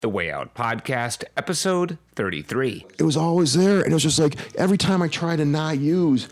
The 0.00 0.08
Way 0.08 0.30
Out 0.30 0.54
Podcast, 0.54 1.24
episode 1.36 1.98
33. 2.14 2.86
It 2.98 3.02
was 3.02 3.18
always 3.18 3.52
there. 3.52 3.82
And 3.82 3.90
it 3.90 3.92
was 3.92 4.02
just 4.02 4.18
like 4.18 4.36
every 4.56 4.78
time 4.78 5.02
I 5.02 5.08
tried 5.08 5.36
to 5.36 5.44
not 5.44 5.78
use, 5.78 6.26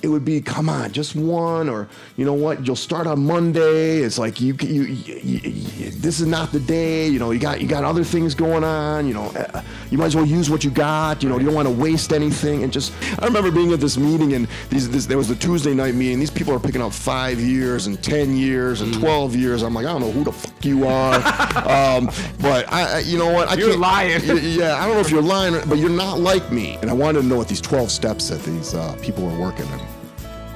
it 0.00 0.08
would 0.08 0.24
be, 0.24 0.40
come 0.40 0.68
on, 0.68 0.92
just 0.92 1.16
one, 1.16 1.68
or 1.68 1.88
you 2.16 2.24
know 2.24 2.32
what, 2.32 2.64
you'll 2.64 2.76
start 2.76 3.06
on 3.06 3.24
Monday. 3.24 3.98
It's 3.98 4.18
like 4.18 4.40
you, 4.40 4.54
you, 4.60 4.82
you, 4.84 5.14
you 5.24 5.90
this 5.90 6.20
is 6.20 6.26
not 6.26 6.52
the 6.52 6.60
day. 6.60 7.08
You 7.08 7.18
know, 7.18 7.32
you 7.32 7.40
got 7.40 7.60
you 7.60 7.66
got 7.66 7.82
other 7.82 8.04
things 8.04 8.34
going 8.34 8.62
on. 8.62 9.08
You 9.08 9.14
know, 9.14 9.24
uh, 9.26 9.62
you 9.90 9.98
might 9.98 10.06
as 10.06 10.16
well 10.16 10.24
use 10.24 10.50
what 10.50 10.62
you 10.62 10.70
got. 10.70 11.22
You 11.22 11.28
know, 11.28 11.38
you 11.38 11.46
don't 11.46 11.54
want 11.54 11.66
to 11.66 11.74
waste 11.74 12.12
anything. 12.12 12.62
And 12.62 12.72
just, 12.72 12.92
I 13.20 13.26
remember 13.26 13.50
being 13.50 13.72
at 13.72 13.80
this 13.80 13.98
meeting, 13.98 14.34
and 14.34 14.46
these, 14.70 14.88
this, 14.88 15.06
there 15.06 15.18
was 15.18 15.28
the 15.28 15.34
Tuesday 15.34 15.74
night 15.74 15.94
meeting. 15.94 16.20
These 16.20 16.30
people 16.30 16.54
are 16.54 16.60
picking 16.60 16.80
up 16.82 16.92
five 16.92 17.40
years 17.40 17.86
and 17.88 18.02
ten 18.02 18.36
years 18.36 18.80
and 18.80 18.94
twelve 18.94 19.34
years. 19.34 19.62
I'm 19.62 19.74
like, 19.74 19.86
I 19.86 19.90
don't 19.90 20.00
know 20.00 20.12
who 20.12 20.22
the 20.22 20.32
fuck 20.32 20.64
you 20.64 20.86
are, 20.86 21.14
um, 21.68 22.08
but 22.40 22.72
I, 22.72 23.00
you 23.00 23.18
know 23.18 23.32
what, 23.32 23.48
I 23.48 23.54
You're 23.54 23.76
lying. 23.76 24.20
Yeah, 24.24 24.76
I 24.76 24.86
don't 24.86 24.94
know 24.94 25.00
if 25.00 25.10
you're 25.10 25.22
lying, 25.22 25.60
but 25.68 25.78
you're 25.78 25.90
not 25.90 26.20
like 26.20 26.52
me. 26.52 26.78
And 26.82 26.90
I 26.90 26.94
wanted 26.94 27.22
to 27.22 27.26
know 27.26 27.36
what 27.36 27.48
these 27.48 27.60
12 27.60 27.90
steps 27.90 28.28
that 28.28 28.42
these 28.42 28.74
uh, 28.74 28.96
people 29.02 29.24
were 29.24 29.38
working 29.38 29.66
in. 29.66 29.87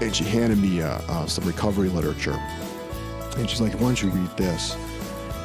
And 0.03 0.15
she 0.15 0.25
handed 0.25 0.59
me 0.59 0.83
uh, 0.83 1.01
uh, 1.09 1.27
some 1.27 1.45
recovery 1.45 1.89
literature. 1.89 2.37
And 3.37 3.49
she's 3.49 3.61
like, 3.61 3.73
why 3.75 3.81
don't 3.83 4.03
you 4.03 4.11
read 4.11 4.37
this? 4.37 4.77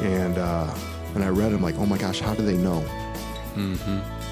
And 0.02 0.38
uh, 0.38 0.73
and 1.15 1.23
I 1.23 1.29
read 1.29 1.52
it. 1.52 1.55
I'm 1.55 1.61
like, 1.61 1.77
oh 1.77 1.85
my 1.85 1.98
gosh, 1.98 2.20
how 2.20 2.34
do 2.35 2.43
they 2.43 2.57
know? 2.57 2.81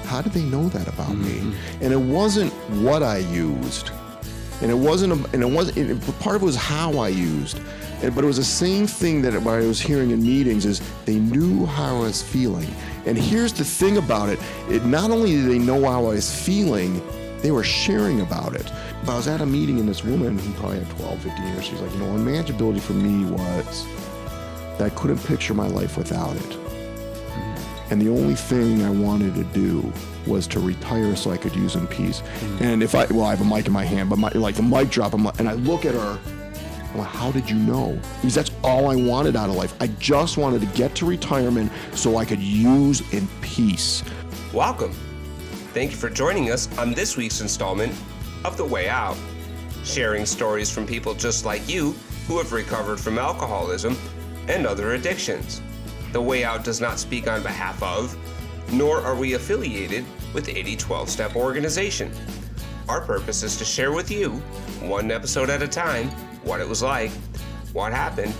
How 0.04 0.20
did 0.22 0.32
they 0.32 0.42
know 0.42 0.68
that 0.68 0.86
about 0.88 1.16
me? 1.16 1.38
And 1.80 1.92
it 1.92 1.98
wasn't 1.98 2.52
what 2.82 3.02
I 3.02 3.18
used, 3.18 3.90
and 4.60 4.70
it 4.70 4.74
wasn't, 4.74 5.12
a, 5.12 5.30
and 5.32 5.42
it 5.42 5.50
wasn't. 5.50 5.78
It, 5.78 6.18
part 6.20 6.36
of 6.36 6.42
it 6.42 6.44
was 6.44 6.54
how 6.54 6.98
I 6.98 7.08
used, 7.08 7.60
and, 8.02 8.14
but 8.14 8.22
it 8.22 8.26
was 8.26 8.36
the 8.36 8.44
same 8.44 8.86
thing 8.86 9.20
that 9.22 9.32
what 9.42 9.54
I 9.54 9.66
was 9.66 9.80
hearing 9.80 10.10
in 10.10 10.22
meetings 10.22 10.64
is 10.64 10.80
they 11.06 11.16
knew 11.16 11.66
how 11.66 11.96
I 11.96 12.00
was 12.00 12.22
feeling. 12.22 12.72
And 13.04 13.18
here's 13.18 13.52
the 13.52 13.64
thing 13.64 13.96
about 13.96 14.28
it: 14.28 14.38
it 14.70 14.84
not 14.84 15.10
only 15.10 15.32
did 15.32 15.46
they 15.46 15.58
know 15.58 15.80
how 15.84 16.06
I 16.06 16.14
was 16.14 16.30
feeling, 16.44 17.02
they 17.42 17.50
were 17.50 17.64
sharing 17.64 18.20
about 18.20 18.54
it. 18.54 18.70
But 19.04 19.12
I 19.12 19.16
was 19.16 19.28
at 19.28 19.40
a 19.40 19.46
meeting, 19.46 19.78
and 19.78 19.88
this 19.88 20.04
woman 20.04 20.38
who 20.38 20.52
probably 20.54 20.80
had 20.80 20.90
12, 20.98 21.22
15 21.22 21.46
years, 21.46 21.64
she's 21.64 21.80
like, 21.80 21.92
you 21.92 21.98
know, 21.98 22.06
unmanageability 22.06 22.80
for 22.80 22.94
me 22.94 23.30
was 23.30 23.86
that 24.78 24.82
I 24.82 24.90
couldn't 24.90 25.18
picture 25.18 25.54
my 25.54 25.66
life 25.66 25.96
without 25.96 26.36
it. 26.36 26.42
Mm-hmm. 26.42 27.92
And 27.92 28.02
the 28.02 28.08
only 28.08 28.34
thing 28.34 28.82
I 28.82 28.90
wanted 28.90 29.34
to 29.34 29.44
do 29.44 29.92
was 30.26 30.46
to 30.48 30.60
retire 30.60 31.14
so 31.14 31.30
I 31.30 31.36
could 31.36 31.54
use 31.54 31.76
in 31.76 31.86
peace. 31.86 32.22
And 32.60 32.82
if 32.82 32.94
I, 32.94 33.06
well, 33.06 33.24
I 33.24 33.30
have 33.30 33.40
a 33.40 33.44
mic 33.44 33.66
in 33.66 33.72
my 33.72 33.84
hand, 33.84 34.10
but 34.10 34.18
my, 34.18 34.30
like 34.30 34.56
the 34.56 34.62
mic 34.62 34.90
drop, 34.90 35.14
I'm 35.14 35.24
like, 35.24 35.38
and 35.38 35.48
I 35.48 35.52
look 35.52 35.84
at 35.84 35.94
her, 35.94 36.18
I'm 36.92 36.98
like, 36.98 37.08
how 37.08 37.30
did 37.30 37.48
you 37.48 37.56
know? 37.56 37.98
Because 38.16 38.34
that's 38.34 38.50
all 38.64 38.90
I 38.90 38.96
wanted 38.96 39.36
out 39.36 39.48
of 39.48 39.54
life. 39.54 39.74
I 39.80 39.86
just 39.98 40.36
wanted 40.36 40.62
to 40.62 40.66
get 40.68 40.94
to 40.96 41.06
retirement 41.06 41.70
so 41.92 42.16
I 42.16 42.24
could 42.24 42.40
use 42.40 43.02
in 43.12 43.28
peace. 43.40 44.02
Welcome. 44.52 44.94
Thank 45.76 45.90
you 45.90 45.98
for 45.98 46.08
joining 46.08 46.50
us 46.50 46.74
on 46.78 46.94
this 46.94 47.18
week's 47.18 47.42
installment 47.42 47.92
of 48.46 48.56
The 48.56 48.64
Way 48.64 48.88
Out, 48.88 49.14
sharing 49.84 50.24
stories 50.24 50.70
from 50.70 50.86
people 50.86 51.12
just 51.12 51.44
like 51.44 51.68
you 51.68 51.92
who 52.26 52.38
have 52.38 52.52
recovered 52.52 52.98
from 52.98 53.18
alcoholism 53.18 53.94
and 54.48 54.66
other 54.66 54.94
addictions. 54.94 55.60
The 56.12 56.20
Way 56.22 56.44
Out 56.44 56.64
does 56.64 56.80
not 56.80 56.98
speak 56.98 57.28
on 57.28 57.42
behalf 57.42 57.82
of, 57.82 58.16
nor 58.72 59.02
are 59.02 59.14
we 59.14 59.34
affiliated 59.34 60.06
with 60.32 60.48
any 60.48 60.76
12 60.76 61.10
step 61.10 61.36
Organization. 61.36 62.10
Our 62.88 63.02
purpose 63.02 63.42
is 63.42 63.58
to 63.58 63.66
share 63.66 63.92
with 63.92 64.10
you, 64.10 64.30
one 64.80 65.10
episode 65.10 65.50
at 65.50 65.60
a 65.60 65.68
time, 65.68 66.08
what 66.42 66.62
it 66.62 66.66
was 66.66 66.82
like, 66.82 67.10
what 67.74 67.92
happened, 67.92 68.34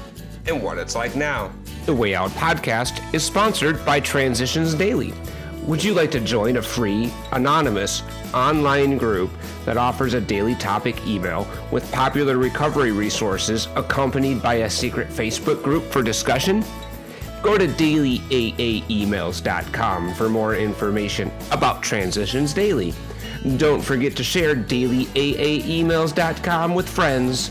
and 0.46 0.62
what 0.62 0.78
it's 0.78 0.94
like 0.94 1.14
now. 1.14 1.52
The 1.84 1.94
Way 1.94 2.14
Out 2.14 2.30
podcast 2.30 2.98
is 3.12 3.22
sponsored 3.22 3.84
by 3.84 4.00
Transitions 4.00 4.72
Daily. 4.72 5.12
Would 5.66 5.82
you 5.82 5.94
like 5.94 6.10
to 6.12 6.20
join 6.20 6.58
a 6.58 6.62
free, 6.62 7.12
anonymous, 7.32 8.04
online 8.32 8.98
group 8.98 9.32
that 9.64 9.76
offers 9.76 10.14
a 10.14 10.20
daily 10.20 10.54
topic 10.54 11.04
email 11.08 11.44
with 11.72 11.90
popular 11.90 12.38
recovery 12.38 12.92
resources 12.92 13.66
accompanied 13.74 14.40
by 14.40 14.54
a 14.54 14.70
secret 14.70 15.08
Facebook 15.08 15.64
group 15.64 15.82
for 15.82 16.02
discussion? 16.02 16.64
Go 17.42 17.58
to 17.58 17.66
dailyaaemails.com 17.66 20.14
for 20.14 20.28
more 20.28 20.54
information 20.54 21.32
about 21.50 21.82
Transitions 21.82 22.54
Daily. 22.54 22.94
Don't 23.56 23.82
forget 23.82 24.14
to 24.16 24.22
share 24.22 24.54
dailyaaemails.com 24.54 26.74
with 26.76 26.88
friends, 26.88 27.50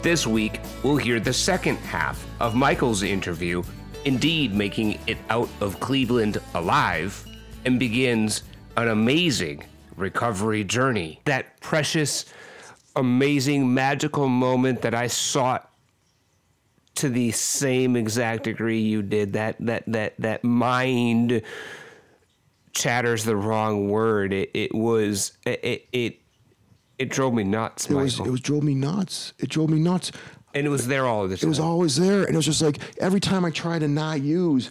This 0.00 0.26
week, 0.26 0.58
we'll 0.82 0.96
hear 0.96 1.20
the 1.20 1.34
second 1.34 1.76
half 1.76 2.26
of 2.40 2.54
Michael's 2.54 3.02
interview, 3.02 3.62
indeed 4.06 4.54
making 4.54 4.98
it 5.06 5.18
out 5.28 5.50
of 5.60 5.80
Cleveland 5.80 6.40
alive, 6.54 7.22
and 7.66 7.78
begins 7.78 8.42
an 8.78 8.88
amazing 8.88 9.64
recovery 9.98 10.64
journey. 10.64 11.20
That 11.26 11.60
precious, 11.60 12.24
amazing, 12.96 13.74
magical 13.74 14.28
moment 14.28 14.80
that 14.80 14.94
I 14.94 15.08
sought 15.08 15.70
to 16.94 17.10
the 17.10 17.32
same 17.32 17.96
exact 17.96 18.44
degree 18.44 18.80
you 18.80 19.02
did. 19.02 19.34
That 19.34 19.56
that 19.60 19.84
that 19.88 20.14
that 20.20 20.42
mind 20.42 21.42
chatter's 22.72 23.24
the 23.24 23.36
wrong 23.36 23.88
word. 23.88 24.32
It 24.32 24.50
it 24.54 24.74
was 24.74 25.32
it 25.46 25.86
it 25.92 26.18
it 26.98 27.08
drove 27.10 27.34
me 27.34 27.42
nuts, 27.44 27.88
It 27.90 27.94
was, 27.94 28.18
Michael. 28.18 28.28
it 28.28 28.30
was 28.32 28.40
drove 28.40 28.62
me 28.62 28.74
nuts. 28.74 29.32
It 29.38 29.48
drove 29.48 29.70
me 29.70 29.78
nuts. 29.80 30.12
and 30.54 30.66
it 30.66 30.70
was 30.70 30.86
there 30.86 31.06
all 31.06 31.26
the 31.26 31.36
time. 31.36 31.46
It 31.46 31.48
was 31.48 31.58
always 31.60 31.96
there. 31.96 32.24
And 32.24 32.34
it 32.34 32.36
was 32.36 32.44
just 32.46 32.62
like 32.62 32.78
every 32.98 33.18
time 33.20 33.44
I 33.44 33.50
tried 33.50 33.80
to 33.80 33.88
not 33.88 34.20
use, 34.20 34.70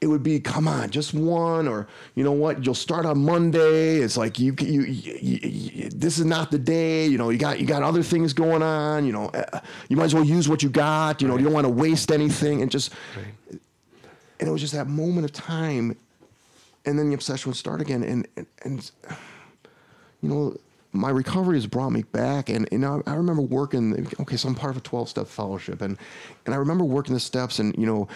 it 0.00 0.06
would 0.06 0.22
be, 0.22 0.38
come 0.40 0.68
on, 0.68 0.90
just 0.90 1.14
one, 1.14 1.66
or 1.66 1.88
you 2.14 2.22
know 2.22 2.32
what, 2.32 2.64
you'll 2.64 2.74
start 2.74 3.04
on 3.06 3.18
Monday. 3.24 3.96
It's 3.96 4.16
like 4.16 4.38
you, 4.38 4.54
you, 4.60 4.82
you, 4.82 5.38
you 5.42 5.88
this 5.90 6.18
is 6.18 6.24
not 6.26 6.50
the 6.50 6.58
day. 6.58 7.06
You 7.06 7.16
know, 7.18 7.30
you 7.30 7.38
got 7.38 7.58
you 7.60 7.66
got 7.66 7.82
other 7.82 8.02
things 8.02 8.32
going 8.32 8.62
on. 8.62 9.04
You 9.06 9.12
know, 9.12 9.26
uh, 9.28 9.60
you 9.88 9.96
might 9.96 10.04
as 10.04 10.14
well 10.14 10.24
use 10.24 10.48
what 10.48 10.62
you 10.62 10.68
got. 10.68 11.20
You 11.22 11.28
know, 11.28 11.36
you 11.36 11.44
don't 11.44 11.52
want 11.54 11.64
to 11.66 11.72
waste 11.72 12.12
anything, 12.12 12.62
and 12.62 12.70
just, 12.70 12.92
and 14.38 14.48
it 14.48 14.52
was 14.52 14.60
just 14.60 14.74
that 14.74 14.86
moment 14.86 15.24
of 15.24 15.32
time, 15.32 15.96
and 16.86 16.98
then 16.98 17.08
the 17.08 17.14
obsession 17.14 17.50
would 17.50 17.56
start 17.56 17.80
again, 17.80 18.02
and 18.02 18.26
and, 18.36 18.46
and 18.62 18.90
you 20.22 20.28
know, 20.28 20.56
my 20.92 21.10
recovery 21.10 21.56
has 21.56 21.66
brought 21.66 21.90
me 21.90 22.02
back. 22.02 22.48
And, 22.48 22.68
and 22.72 22.84
I, 22.84 23.00
I 23.06 23.14
remember 23.14 23.42
working, 23.42 24.08
okay, 24.20 24.36
so 24.36 24.48
I'm 24.48 24.54
part 24.54 24.72
of 24.72 24.78
a 24.78 24.80
12 24.80 25.08
step 25.08 25.26
fellowship. 25.26 25.82
And, 25.82 25.98
and 26.44 26.54
I 26.54 26.58
remember 26.58 26.84
working 26.84 27.14
the 27.14 27.20
steps 27.20 27.58
and, 27.58 27.74
you 27.76 27.86
know, 27.86 28.08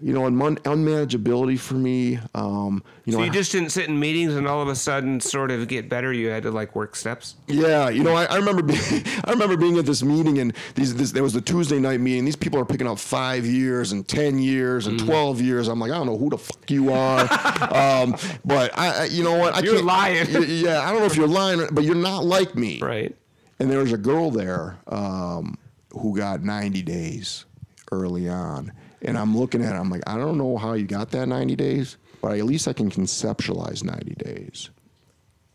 you 0.00 0.12
know, 0.12 0.22
unman- 0.22 0.58
unmanageability 0.60 1.58
for 1.58 1.74
me, 1.74 2.18
um, 2.34 2.82
you 3.04 3.12
know, 3.12 3.18
so 3.18 3.24
you 3.24 3.30
just 3.30 3.52
didn't 3.52 3.70
sit 3.70 3.88
in 3.88 3.98
meetings 3.98 4.34
and 4.34 4.46
all 4.46 4.60
of 4.60 4.68
a 4.68 4.74
sudden 4.74 5.20
sort 5.20 5.50
of 5.50 5.66
get 5.68 5.88
better. 5.88 6.12
You 6.12 6.28
had 6.28 6.42
to 6.44 6.50
like 6.50 6.74
work 6.74 6.96
steps. 6.96 7.36
Yeah, 7.46 7.88
you 7.88 8.02
know, 8.02 8.14
I, 8.14 8.24
I 8.24 8.36
remember 8.36 8.62
being, 8.62 8.80
I 9.24 9.30
remember 9.30 9.56
being 9.56 9.78
at 9.78 9.86
this 9.86 10.02
meeting 10.02 10.38
and 10.38 10.54
these 10.74 10.94
this 10.94 11.12
there 11.12 11.22
was 11.22 11.32
the 11.32 11.40
Tuesday 11.40 11.78
night 11.78 12.00
meeting. 12.00 12.24
These 12.24 12.36
people 12.36 12.58
are 12.58 12.64
picking 12.64 12.86
up 12.86 12.98
five 12.98 13.46
years 13.46 13.92
and 13.92 14.06
ten 14.06 14.38
years 14.38 14.86
and 14.86 14.98
twelve 14.98 15.40
years. 15.40 15.68
I'm 15.68 15.78
like, 15.78 15.90
I 15.90 15.94
don't 15.94 16.06
know 16.06 16.18
who 16.18 16.30
the 16.30 16.38
fuck 16.38 16.70
you 16.70 16.92
are, 16.92 17.20
um, 17.74 18.16
but 18.44 18.76
I, 18.78 19.02
I, 19.02 19.04
you 19.06 19.24
know 19.24 19.36
what, 19.36 19.54
I 19.54 19.60
You're 19.60 19.74
can't, 19.74 19.86
lying. 19.86 20.26
Yeah, 20.48 20.80
I 20.80 20.90
don't 20.90 21.00
know 21.00 21.06
if 21.06 21.16
you're 21.16 21.28
lying, 21.28 21.66
but 21.72 21.84
you're 21.84 21.94
not 21.94 22.24
like 22.24 22.54
me. 22.54 22.80
Right. 22.80 23.14
And 23.58 23.70
there 23.70 23.78
was 23.80 23.92
a 23.92 23.98
girl 23.98 24.30
there 24.30 24.78
um, 24.88 25.56
who 25.90 26.16
got 26.16 26.42
90 26.42 26.82
days 26.82 27.44
early 27.92 28.28
on. 28.28 28.72
And 29.04 29.18
I'm 29.18 29.36
looking 29.36 29.62
at 29.62 29.74
it, 29.74 29.78
I'm 29.78 29.90
like, 29.90 30.02
I 30.06 30.16
don't 30.16 30.38
know 30.38 30.56
how 30.56 30.74
you 30.74 30.86
got 30.86 31.10
that 31.10 31.26
90 31.26 31.56
days, 31.56 31.96
but 32.22 32.38
at 32.38 32.44
least 32.44 32.68
I 32.68 32.72
can 32.72 32.90
conceptualize 32.90 33.84
90 33.84 34.14
days. 34.14 34.70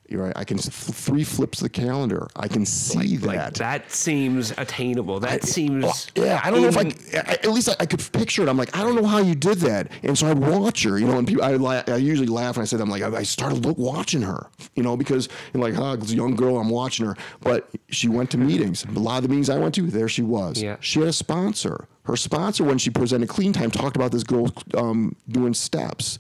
You're 0.10 0.24
right. 0.24 0.34
I 0.36 0.44
can 0.44 0.58
f- 0.58 0.66
three 0.66 1.24
flips 1.24 1.60
the 1.60 1.70
calendar. 1.70 2.28
I 2.36 2.48
can 2.48 2.66
see 2.66 3.18
that. 3.18 3.28
Like 3.28 3.54
that 3.54 3.92
seems 3.92 4.52
attainable. 4.58 5.20
That 5.20 5.44
seems. 5.44 5.84
Well, 5.84 6.26
yeah, 6.26 6.42
I 6.44 6.50
don't 6.50 6.64
know 6.64 6.68
if 6.68 6.78
I, 6.78 6.92
I. 7.16 7.34
At 7.34 7.52
least 7.52 7.70
I, 7.70 7.76
I 7.80 7.86
could 7.86 8.02
picture 8.12 8.42
it. 8.42 8.50
I'm 8.50 8.58
like, 8.58 8.76
I 8.76 8.82
don't 8.82 8.96
know 8.96 9.06
how 9.06 9.20
you 9.20 9.36
did 9.36 9.60
that. 9.60 9.92
And 10.02 10.18
so 10.18 10.28
I'd 10.28 10.40
watch 10.40 10.82
her, 10.84 10.98
you 10.98 11.06
know. 11.06 11.20
And 11.20 11.28
people, 11.28 11.44
I, 11.44 11.84
I 11.88 11.98
usually 11.98 12.28
laugh 12.28 12.56
and 12.56 12.64
I 12.64 12.66
said, 12.66 12.82
I'm 12.82 12.90
like, 12.90 13.04
I, 13.04 13.18
I 13.18 13.24
started 13.24 13.64
look, 13.64 13.78
watching 13.78 14.24
her, 14.24 14.50
you 14.76 14.82
know, 14.82 14.98
because 14.98 15.30
and 15.54 15.62
like, 15.62 15.78
ah, 15.78 15.92
oh, 15.92 15.94
it's 15.94 16.12
a 16.12 16.16
young 16.16 16.36
girl, 16.36 16.58
I'm 16.58 16.70
watching 16.70 17.06
her. 17.06 17.16
But 17.42 17.70
she 17.90 18.08
went 18.08 18.32
to 18.32 18.38
mm-hmm. 18.38 18.48
meetings. 18.48 18.86
A 18.86 19.00
lot 19.00 19.18
of 19.18 19.24
the 19.24 19.30
meetings 19.30 19.52
I 19.52 19.60
went 19.60 19.76
to, 19.76 19.84
there 19.84 20.10
she 20.10 20.24
was. 20.24 20.60
Yeah. 20.60 20.78
She 20.80 21.00
had 21.00 21.10
a 21.10 21.14
sponsor. 21.14 21.88
Her 22.10 22.18
sponsor, 22.18 22.64
when 22.64 22.78
she 22.80 22.90
presented 22.90 23.30
Clean 23.30 23.54
Time, 23.54 23.70
talked 23.70 23.96
about 23.96 24.12
this 24.12 24.24
girl 24.24 24.52
um, 24.76 25.16
doing 25.28 25.54
steps. 25.54 26.18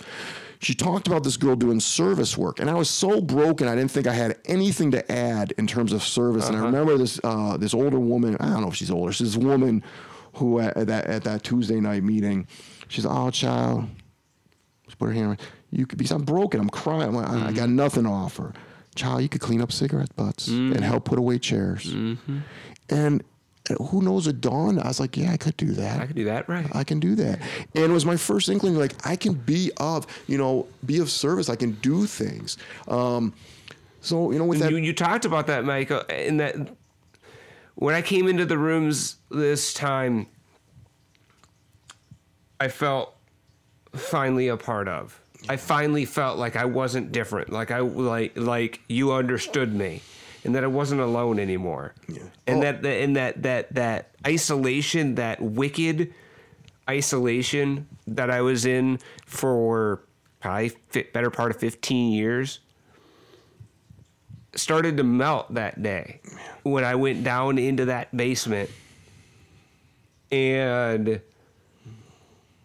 She 0.61 0.73
talked 0.75 1.07
about 1.07 1.23
this 1.23 1.35
girl 1.37 1.55
doing 1.55 1.79
service 1.79 2.37
work, 2.37 2.59
and 2.59 2.69
I 2.69 2.73
was 2.75 2.89
so 2.89 3.21
broken. 3.21 3.67
I 3.67 3.75
didn't 3.75 3.91
think 3.91 4.05
I 4.07 4.13
had 4.13 4.37
anything 4.45 4.91
to 4.91 5.11
add 5.11 5.53
in 5.57 5.65
terms 5.67 5.91
of 5.93 6.03
service. 6.03 6.47
And 6.47 6.57
I 6.57 6.59
remember 6.65 6.97
this 6.97 7.19
uh, 7.23 7.57
this 7.57 7.73
older 7.73 7.99
woman. 7.99 8.37
I 8.39 8.49
don't 8.49 8.61
know 8.61 8.67
if 8.67 8.75
she's 8.75 8.91
older. 8.91 9.11
She's 9.11 9.33
this 9.35 9.43
woman 9.43 9.83
who 10.35 10.59
at, 10.59 10.77
at 10.77 10.87
that 10.87 11.05
at 11.07 11.23
that 11.23 11.43
Tuesday 11.43 11.79
night 11.79 12.03
meeting, 12.03 12.45
she's 12.87 13.05
oh 13.05 13.31
child, 13.31 13.85
she 14.89 14.95
put 14.95 15.07
her 15.07 15.13
hand. 15.13 15.29
on- 15.31 15.37
You 15.71 15.87
could 15.87 15.97
because 15.97 16.11
I'm 16.11 16.23
broken. 16.23 16.59
I'm 16.59 16.69
crying. 16.69 17.03
I'm 17.03 17.15
like, 17.15 17.29
I- 17.29 17.47
I 17.47 17.51
got 17.53 17.69
nothing 17.69 18.03
to 18.03 18.09
offer. 18.09 18.53
Child, 18.95 19.21
you 19.23 19.29
could 19.29 19.41
clean 19.41 19.61
up 19.61 19.71
cigarette 19.71 20.13
butts 20.15 20.49
and 20.49 20.83
help 20.83 21.05
put 21.05 21.17
away 21.17 21.39
chairs. 21.39 21.85
And 22.89 23.21
uh, 23.21 23.23
who 23.77 24.01
knows? 24.01 24.27
a 24.27 24.33
dawned. 24.33 24.79
I 24.79 24.87
was 24.87 24.99
like, 24.99 25.17
yeah, 25.17 25.31
I 25.31 25.37
could 25.37 25.57
do 25.57 25.71
that. 25.73 26.01
I 26.01 26.05
could 26.05 26.15
do 26.15 26.25
that, 26.25 26.47
right? 26.47 26.67
I 26.73 26.83
can 26.83 26.99
do 26.99 27.15
that. 27.15 27.39
And 27.73 27.85
it 27.85 27.89
was 27.89 28.05
my 28.05 28.17
first 28.17 28.49
inkling, 28.49 28.75
like 28.75 28.93
I 29.05 29.15
can 29.15 29.33
be 29.33 29.71
of, 29.77 30.07
you 30.27 30.37
know, 30.37 30.67
be 30.85 30.99
of 30.99 31.09
service. 31.09 31.49
I 31.49 31.55
can 31.55 31.71
do 31.73 32.05
things. 32.05 32.57
Um, 32.87 33.33
so 34.01 34.31
you 34.31 34.39
know, 34.39 34.45
with 34.45 34.59
that, 34.59 34.71
you, 34.71 34.77
you 34.77 34.93
talked 34.93 35.25
about 35.25 35.47
that, 35.47 35.65
Michael, 35.65 36.01
in 36.01 36.37
that 36.37 36.55
when 37.75 37.95
I 37.95 38.01
came 38.01 38.27
into 38.27 38.45
the 38.45 38.57
rooms 38.57 39.17
this 39.29 39.73
time, 39.73 40.27
I 42.59 42.67
felt 42.67 43.15
finally 43.93 44.47
a 44.47 44.57
part 44.57 44.87
of. 44.87 45.19
I 45.47 45.55
finally 45.55 46.03
felt 46.05 46.37
like 46.37 46.55
I 46.57 46.65
wasn't 46.65 47.11
different, 47.11 47.49
like 47.51 47.71
I 47.71 47.79
like 47.79 48.33
like 48.35 48.81
you 48.89 49.13
understood 49.13 49.73
me, 49.73 50.01
and 50.43 50.55
that 50.55 50.63
I 50.63 50.67
wasn't 50.67 51.01
alone 51.01 51.39
anymore. 51.39 51.93
Yeah. 52.07 52.19
And 52.47 52.57
Oh. 52.57 52.61
that 52.61 52.85
and 52.85 53.15
that 53.15 53.43
that 53.43 53.73
that 53.75 54.11
isolation, 54.25 55.15
that 55.15 55.41
wicked 55.41 56.13
isolation 56.89 57.87
that 58.07 58.29
I 58.29 58.41
was 58.41 58.65
in 58.65 58.99
for 59.25 60.01
probably 60.39 60.69
fit 60.89 61.13
better 61.13 61.29
part 61.29 61.51
of 61.51 61.57
fifteen 61.57 62.11
years 62.11 62.59
started 64.55 64.97
to 64.97 65.03
melt 65.03 65.53
that 65.53 65.81
day 65.83 66.19
when 66.63 66.83
I 66.83 66.95
went 66.95 67.23
down 67.23 67.57
into 67.59 67.85
that 67.85 68.15
basement 68.15 68.69
and 70.31 71.21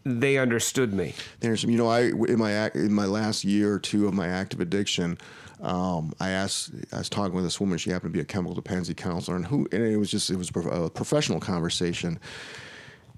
they 0.05 0.39
understood 0.39 0.93
me. 0.93 1.15
there's 1.41 1.65
you 1.65 1.77
know, 1.77 1.89
I 1.89 2.05
in 2.07 2.39
my 2.39 2.71
in 2.71 2.93
my 2.93 3.07
last 3.07 3.45
year 3.45 3.75
or 3.75 3.79
two 3.79 4.07
of 4.07 4.15
my 4.15 4.29
active 4.29 4.61
addiction. 4.61 5.19
Um, 5.65 6.13
I 6.21 6.31
asked, 6.31 6.73
I 6.93 6.99
was 6.99 7.09
talking 7.09 7.35
with 7.35 7.45
this 7.45 7.59
woman. 7.59 7.79
She 7.79 7.91
happened 7.91 8.13
to 8.13 8.17
be 8.17 8.21
a 8.21 8.25
chemical 8.25 8.55
dependency 8.55 8.93
counselor, 8.95 9.37
and 9.37 9.47
who, 9.47 9.67
and 9.73 9.83
it 9.83 9.97
was 9.97 10.11
just, 10.11 10.29
it 10.31 10.37
was 10.37 10.51
a 10.51 10.91
professional 10.91 11.41
conversation. 11.41 12.21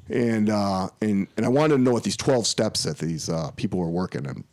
and 0.09 0.49
uh, 0.49 0.89
and 1.03 1.27
and 1.37 1.45
I 1.45 1.49
wanted 1.49 1.77
to 1.77 1.83
know 1.83 1.93
what 1.93 2.05
these 2.05 2.17
twelve 2.17 2.47
steps 2.47 2.85
that 2.85 2.99
these 2.99 3.29
uh, 3.29 3.51
people 3.57 3.81
were 3.81 3.91
working, 3.91 4.27
and 4.27 4.45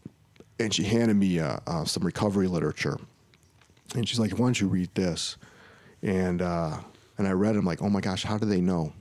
and 0.59 0.73
she 0.73 0.83
handed 0.83 1.15
me 1.17 1.39
uh, 1.39 1.57
uh, 1.67 1.85
some 1.85 2.03
recovery 2.03 2.47
literature, 2.47 2.97
and 3.95 4.09
she's 4.09 4.19
like, 4.19 4.31
"Why 4.31 4.47
don't 4.47 4.59
you 4.59 4.67
read 4.67 4.89
this?" 4.95 5.37
And 6.01 6.41
uh, 6.41 6.79
and 7.19 7.27
I 7.27 7.31
read 7.31 7.55
it. 7.55 7.59
I'm 7.59 7.65
like, 7.65 7.83
"Oh 7.83 7.89
my 7.89 8.01
gosh, 8.01 8.23
how 8.23 8.39
do 8.39 8.47
they 8.47 8.61
know? 8.61 8.93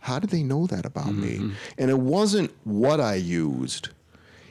How 0.00 0.18
did 0.18 0.28
they 0.30 0.42
know 0.42 0.66
that 0.66 0.84
about 0.84 1.14
me?" 1.14 1.54
And 1.78 1.90
it 1.90 1.98
wasn't 1.98 2.50
what 2.64 3.00
I 3.00 3.14
used. 3.14 3.88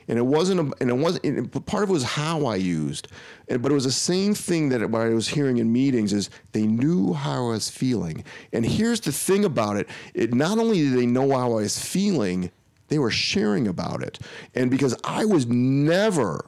And 0.08 0.18
it 0.18 0.26
wasn't, 0.26 0.60
a, 0.60 0.72
and 0.80 0.90
it 0.90 0.96
wasn't. 0.96 1.24
And 1.24 1.66
part 1.66 1.82
of 1.82 1.90
it 1.90 1.92
was 1.92 2.04
how 2.04 2.46
I 2.46 2.56
used, 2.56 3.08
but 3.48 3.70
it 3.70 3.74
was 3.74 3.84
the 3.84 3.90
same 3.92 4.34
thing 4.34 4.68
that 4.68 4.88
what 4.88 5.02
I 5.02 5.08
was 5.08 5.28
hearing 5.28 5.58
in 5.58 5.72
meetings 5.72 6.12
is 6.12 6.30
they 6.52 6.66
knew 6.66 7.12
how 7.12 7.46
I 7.46 7.50
was 7.50 7.68
feeling. 7.68 8.24
And 8.52 8.64
here's 8.64 9.00
the 9.00 9.12
thing 9.12 9.44
about 9.44 9.76
it: 9.76 9.88
it 10.14 10.32
not 10.32 10.58
only 10.58 10.78
did 10.78 10.94
they 10.94 11.06
know 11.06 11.30
how 11.30 11.52
I 11.52 11.62
was 11.62 11.78
feeling, 11.78 12.52
they 12.88 12.98
were 12.98 13.10
sharing 13.10 13.66
about 13.66 14.02
it. 14.02 14.18
And 14.54 14.70
because 14.70 14.96
I 15.02 15.24
was 15.24 15.46
never, 15.46 16.46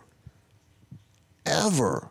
ever. 1.45 2.11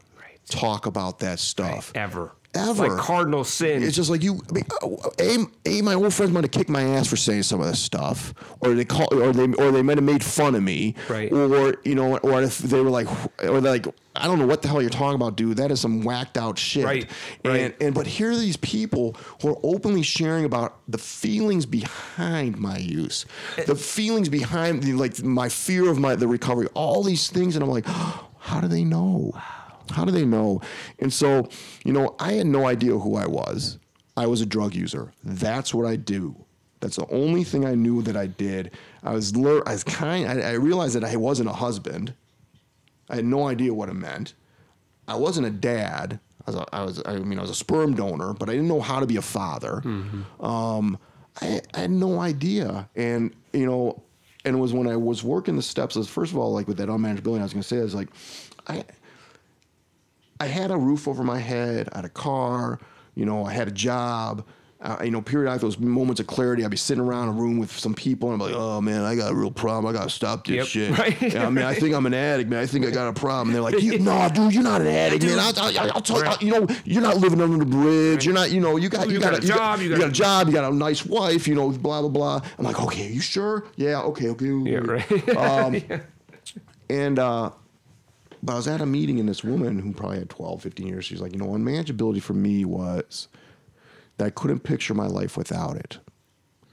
Talk 0.50 0.86
about 0.86 1.20
that 1.20 1.40
stuff, 1.40 1.92
Ever. 1.96 2.32
Ever. 2.54 2.88
Like 2.88 2.98
cardinal 2.98 3.44
sin. 3.44 3.84
it's 3.84 3.96
just 3.96 4.10
like 4.10 4.24
you. 4.24 4.42
I 4.50 4.54
mean, 4.54 4.66
uh, 4.82 5.10
a, 5.20 5.46
a 5.78 5.82
my 5.84 5.94
old 5.94 6.12
friends 6.14 6.32
might 6.32 6.44
have 6.44 6.50
kicked 6.52 6.70
my 6.72 6.82
ass 6.82 7.08
for 7.08 7.18
saying 7.18 7.44
some 7.44 7.60
of 7.62 7.68
this 7.68 7.80
stuff, 7.80 8.34
or 8.62 8.74
they 8.74 8.86
call, 8.86 9.08
or 9.14 9.32
they, 9.32 9.54
or 9.62 9.72
they 9.72 9.84
might 9.84 9.98
have 9.98 10.04
made 10.04 10.24
fun 10.24 10.56
of 10.56 10.64
me, 10.64 10.96
Right. 11.08 11.32
Or 11.32 11.76
you 11.84 11.94
know, 11.94 12.18
or 12.18 12.42
if 12.42 12.58
they 12.58 12.80
were 12.82 12.90
like, 12.90 13.08
or 13.44 13.62
they're 13.62 13.74
like, 13.74 13.86
I 14.16 14.26
don't 14.26 14.40
know 14.40 14.48
what 14.48 14.64
the 14.64 14.70
hell 14.70 14.82
you're 14.82 14.90
talking 14.90 15.14
about, 15.16 15.36
dude. 15.36 15.58
That 15.58 15.70
is 15.70 15.82
some 15.82 16.02
whacked 16.02 16.36
out 16.38 16.58
shit, 16.58 16.86
Right, 16.86 17.08
And 17.44 17.54
right. 17.54 17.76
and 17.80 17.94
but 17.94 18.08
here 18.08 18.32
are 18.32 18.36
these 18.38 18.58
people 18.58 19.16
who 19.42 19.50
are 19.50 19.58
openly 19.62 20.02
sharing 20.02 20.46
about 20.46 20.80
the 20.88 20.98
feelings 20.98 21.68
behind 21.68 22.58
my 22.58 22.78
use, 22.78 23.26
the 23.68 23.76
feelings 23.76 24.30
behind 24.30 24.82
the, 24.82 24.94
like 24.94 25.22
my 25.22 25.50
fear 25.50 25.90
of 25.92 26.00
my 26.00 26.16
the 26.16 26.28
recovery, 26.28 26.68
all 26.74 27.04
these 27.04 27.30
things, 27.30 27.56
and 27.56 27.64
I'm 27.64 27.70
like, 27.70 27.86
how 28.40 28.62
do 28.62 28.68
they 28.68 28.84
know? 28.86 29.34
How 29.92 30.06
do 30.06 30.12
they 30.12 30.26
know? 30.26 30.62
And 31.00 31.12
so, 31.12 31.50
you 31.84 31.94
know, 31.94 32.16
I 32.20 32.34
had 32.34 32.48
no 32.48 32.66
idea 32.66 32.98
who 32.98 33.16
I 33.16 33.28
was. 33.28 33.80
I 34.16 34.26
was 34.28 34.42
a 34.42 34.46
drug 34.46 34.74
user. 34.74 35.14
That's 35.24 35.74
what 35.74 35.86
I 35.86 35.96
do. 35.96 36.36
That's 36.80 36.96
the 36.96 37.08
only 37.10 37.44
thing 37.44 37.66
I 37.66 37.76
knew 37.76 38.02
that 38.04 38.16
I 38.16 38.28
did. 38.28 38.72
I 39.04 39.12
was, 39.14 39.36
I 39.36 39.72
was 39.72 39.84
kind. 39.84 40.28
I, 40.28 40.52
I 40.52 40.54
realized 40.54 40.96
that 40.96 41.04
I 41.04 41.16
wasn't 41.16 41.50
a 41.50 41.54
husband. 41.54 42.14
I 43.10 43.16
had 43.16 43.26
no 43.26 43.48
idea 43.48 43.74
what 43.74 43.90
it 43.90 43.94
meant. 43.96 44.34
I 45.08 45.16
wasn't 45.16 45.48
a 45.48 45.52
dad. 45.52 46.20
I 46.46 46.52
was, 46.52 46.56
a, 46.56 46.76
I 46.76 46.84
was, 46.84 47.02
I 47.06 47.16
mean, 47.18 47.40
I 47.40 47.42
was 47.42 47.52
a 47.52 47.56
sperm 47.56 47.96
donor, 47.96 48.34
but 48.34 48.50
I 48.50 48.54
didn't 48.54 48.68
know 48.68 48.82
how 48.82 49.00
to 49.00 49.06
be 49.06 49.18
a 49.18 49.22
father. 49.22 49.82
Um, 50.40 50.98
I, 51.42 51.62
I 51.74 51.80
had 51.80 51.92
no 51.92 52.20
idea, 52.20 52.90
and 52.96 53.34
you 53.54 53.66
know, 53.66 54.02
and 54.46 54.56
it 54.56 54.60
was 54.60 54.74
when 54.74 54.88
I 54.88 54.96
was 54.96 55.24
working 55.24 55.56
the 55.56 55.62
steps. 55.62 55.96
Is 55.96 56.08
first 56.08 56.32
of 56.32 56.38
all, 56.38 56.54
like 56.54 56.68
with 56.68 56.78
that 56.78 56.90
unmanageability, 56.90 57.40
I 57.40 57.44
was 57.44 57.54
going 57.54 57.64
to 57.64 57.68
say 57.68 57.78
is 57.78 57.94
like, 57.96 58.08
I, 58.68 58.84
I 60.40 60.46
had 60.48 60.72
a 60.72 60.78
roof 60.78 61.08
over 61.08 61.24
my 61.24 61.40
head, 61.40 61.90
I 61.94 61.98
had 61.98 62.06
a 62.06 62.10
car, 62.10 62.80
you 63.16 63.26
know, 63.26 63.46
I 63.46 63.52
had 63.54 63.68
a 63.68 63.72
job. 63.72 64.46
Uh, 64.80 64.96
you 65.04 65.10
know, 65.10 65.22
periodically 65.24 65.66
those 65.70 65.80
moments 65.80 66.20
of 66.22 66.28
clarity, 66.28 66.64
I'd 66.64 66.70
be 66.70 66.78
sitting 66.78 67.04
around 67.04 67.30
a 67.30 67.32
room 67.32 67.58
with 67.58 67.72
some 67.72 67.96
people, 67.96 68.32
and 68.32 68.40
I'm 68.40 68.48
like, 68.48 68.56
"Oh 68.56 68.80
man, 68.80 69.02
I 69.02 69.16
got 69.16 69.32
a 69.32 69.36
real 69.36 69.50
problem. 69.50 69.88
I 69.88 69.98
gotta 69.98 70.12
stop 70.12 70.46
this 70.46 70.56
Yep, 70.56 70.66
shit." 70.68 70.98
right, 71.00 71.34
Yeah, 71.34 71.48
I 71.48 71.50
mean, 71.50 71.66
I 71.66 71.74
think 71.74 71.96
I'm 71.96 72.06
an 72.06 72.14
addict, 72.14 72.48
man. 72.48 72.60
I 72.60 72.68
think 72.68 72.86
I 72.86 72.92
got 72.92 73.08
a 73.08 73.14
problem. 73.14 73.48
And 73.48 73.56
they're 73.56 73.64
like, 73.64 73.82
you, 73.82 73.98
"No, 74.00 74.30
dude, 74.32 74.54
you're 74.54 74.62
not 74.62 74.82
an 74.82 74.86
addict, 74.88 75.24
man. 75.24 75.40
I'll, 75.40 75.54
I'll, 75.80 75.92
I'll 75.96 76.02
tell 76.02 76.22
Right. 76.22 76.40
you, 76.44 76.54
you 76.54 76.60
know, 76.62 76.68
you're 76.86 77.02
not 77.02 77.18
living 77.18 77.42
under 77.42 77.58
the 77.58 77.66
bridge. 77.66 78.24
You're 78.24 78.36
not, 78.36 78.52
you 78.52 78.60
know, 78.60 78.78
you 78.78 78.88
got, 78.90 79.08
you, 79.08 79.16
You 79.16 79.20
got, 79.20 79.32
got 79.34 79.44
a 79.44 79.48
job, 79.48 79.80
you 79.80 79.86
you 79.86 79.90
got, 79.94 80.00
got- 80.02 80.10
a 80.10 80.12
job, 80.14 80.48
you 80.48 80.54
got 80.54 80.72
a 80.72 80.76
nice 80.76 81.04
wife, 81.04 81.48
you 81.48 81.56
know, 81.56 81.72
blah 81.72 82.02
blah 82.02 82.10
blah." 82.12 82.42
I'm 82.60 82.64
like, 82.64 82.80
"Okay, 82.80 83.08
are 83.08 83.12
you 83.12 83.20
sure? 83.20 83.66
Yeah, 83.78 84.02
okay, 84.02 84.30
okay." 84.30 84.46
yeah, 84.46 84.78
okay." 84.78 85.24
right. 85.26 85.30
Um, 85.36 86.02
and 86.92 87.18
uh, 87.18 87.50
but 88.48 88.54
I 88.54 88.56
was 88.56 88.68
at 88.68 88.80
a 88.80 88.86
meeting, 88.86 89.20
and 89.20 89.28
this 89.28 89.44
woman 89.44 89.78
who 89.78 89.92
probably 89.92 90.20
had 90.20 90.30
12, 90.30 90.62
15 90.62 90.88
years, 90.88 91.04
she's 91.04 91.20
like, 91.20 91.34
you 91.34 91.38
know, 91.38 91.48
unmanageability 91.48 92.22
for 92.22 92.34
me 92.34 92.64
was 92.64 93.28
that 94.18 94.26
I 94.26 94.30
couldn't 94.30 94.62
picture 94.62 94.94
my 94.94 95.06
life 95.06 95.36
without 95.36 95.76
it. 95.76 96.00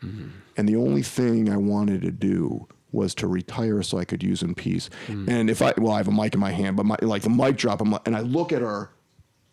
Mm-hmm. 0.03 0.29
And 0.57 0.69
the 0.69 0.77
only 0.77 1.03
thing 1.03 1.51
I 1.51 1.57
wanted 1.57 2.03
to 2.03 2.13
do 2.13 2.69
was 2.93 3.13
to 3.17 3.27
retire 3.27 3.83
so 3.83 3.99
I 3.99 4.05
could 4.05 4.23
use 4.23 4.43
in 4.43 4.55
peace. 4.55 4.89
Mm. 5.09 5.29
And 5.29 5.51
if 5.51 5.61
I, 5.63 5.75
well, 5.77 5.93
I 5.93 5.97
have 5.97 6.07
a 6.07 6.13
mic 6.13 6.33
in 6.35 6.39
my 6.41 6.53
hand, 6.53 6.77
but 6.77 6.87
my, 6.87 6.97
like 7.03 7.23
the 7.23 7.31
mic 7.31 7.57
drop, 7.57 7.81
I'm 7.81 7.91
like, 7.91 8.07
and 8.07 8.15
I 8.15 8.21
look 8.21 8.53
at 8.53 8.63
her, 8.63 8.91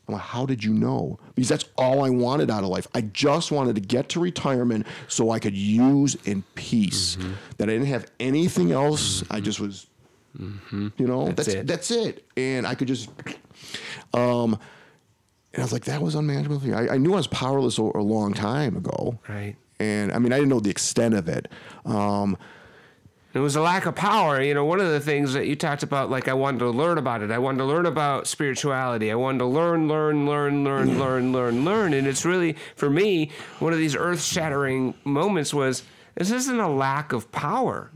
I'm 0.07 0.13
like, 0.13 0.21
how 0.23 0.45
did 0.45 0.63
you 0.63 0.73
know? 0.73 1.19
Because 1.33 1.49
that's 1.49 1.65
all 1.75 2.03
I 2.03 2.11
wanted 2.11 2.51
out 2.51 2.63
of 2.63 2.69
life. 2.69 2.87
I 2.93 3.01
just 3.01 3.51
wanted 3.51 3.73
to 3.75 3.81
get 3.81 4.09
to 4.09 4.19
retirement 4.19 4.85
so 5.07 5.31
I 5.31 5.39
could 5.39 5.57
use 5.57 6.15
in 6.25 6.43
peace. 6.53 7.15
Mm-hmm. 7.15 7.31
That 7.57 7.69
I 7.69 7.73
didn't 7.73 7.87
have 7.87 8.11
anything 8.19 8.71
else. 8.71 9.23
Mm-hmm. 9.23 9.33
I 9.33 9.39
just 9.39 9.59
was, 9.59 9.87
you 10.39 10.91
know, 10.99 11.31
that's 11.31 11.53
That's 11.53 11.67
that's 11.67 11.91
it. 11.91 12.17
it. 12.17 12.25
And 12.37 12.65
I 12.67 12.75
could 12.75 12.87
just, 12.87 13.09
um, 14.13 14.57
and 15.53 15.59
I 15.59 15.61
was 15.61 15.73
like, 15.73 15.85
that 15.85 16.01
was 16.01 16.15
unmanageable. 16.15 16.59
for 16.59 16.67
me. 16.67 16.73
I, 16.73 16.95
I 16.95 16.97
knew 16.97 17.13
I 17.13 17.17
was 17.17 17.27
powerless 17.27 17.77
a, 17.77 17.81
a 17.83 18.01
long 18.03 18.33
time 18.33 18.77
ago. 18.77 19.19
Right. 19.27 19.55
And 19.79 20.11
I 20.13 20.19
mean, 20.19 20.31
I 20.31 20.37
didn't 20.37 20.49
know 20.49 20.59
the 20.59 20.69
extent 20.69 21.13
of 21.15 21.27
it. 21.27 21.47
Um, 21.85 22.37
It 23.33 23.39
was 23.39 23.55
a 23.55 23.61
lack 23.61 23.85
of 23.85 23.95
power. 23.95 24.41
You 24.41 24.53
know, 24.53 24.63
one 24.65 24.79
of 24.79 24.89
the 24.89 24.99
things 24.99 25.33
that 25.33 25.47
you 25.47 25.55
talked 25.55 25.83
about, 25.83 26.09
like 26.09 26.27
I 26.27 26.33
wanted 26.33 26.59
to 26.59 26.69
learn 26.69 26.97
about 26.97 27.21
it. 27.23 27.31
I 27.31 27.39
wanted 27.39 27.59
to 27.59 27.65
learn 27.65 27.85
about 27.85 28.27
spirituality. 28.27 29.11
I 29.11 29.15
wanted 29.15 29.39
to 29.39 29.45
learn, 29.45 29.87
learn, 29.87 30.25
learn, 30.25 30.63
learn, 30.63 30.99
learn, 30.99 31.31
learn, 31.33 31.65
learn. 31.65 31.93
And 31.93 32.07
it's 32.07 32.25
really, 32.25 32.55
for 32.75 32.89
me, 32.89 33.31
one 33.59 33.73
of 33.73 33.79
these 33.79 33.95
earth 33.95 34.21
shattering 34.21 34.93
moments 35.03 35.53
was 35.53 35.83
this 36.15 36.29
isn't 36.31 36.59
a 36.59 36.69
lack 36.69 37.11
of 37.13 37.31
power. 37.31 37.89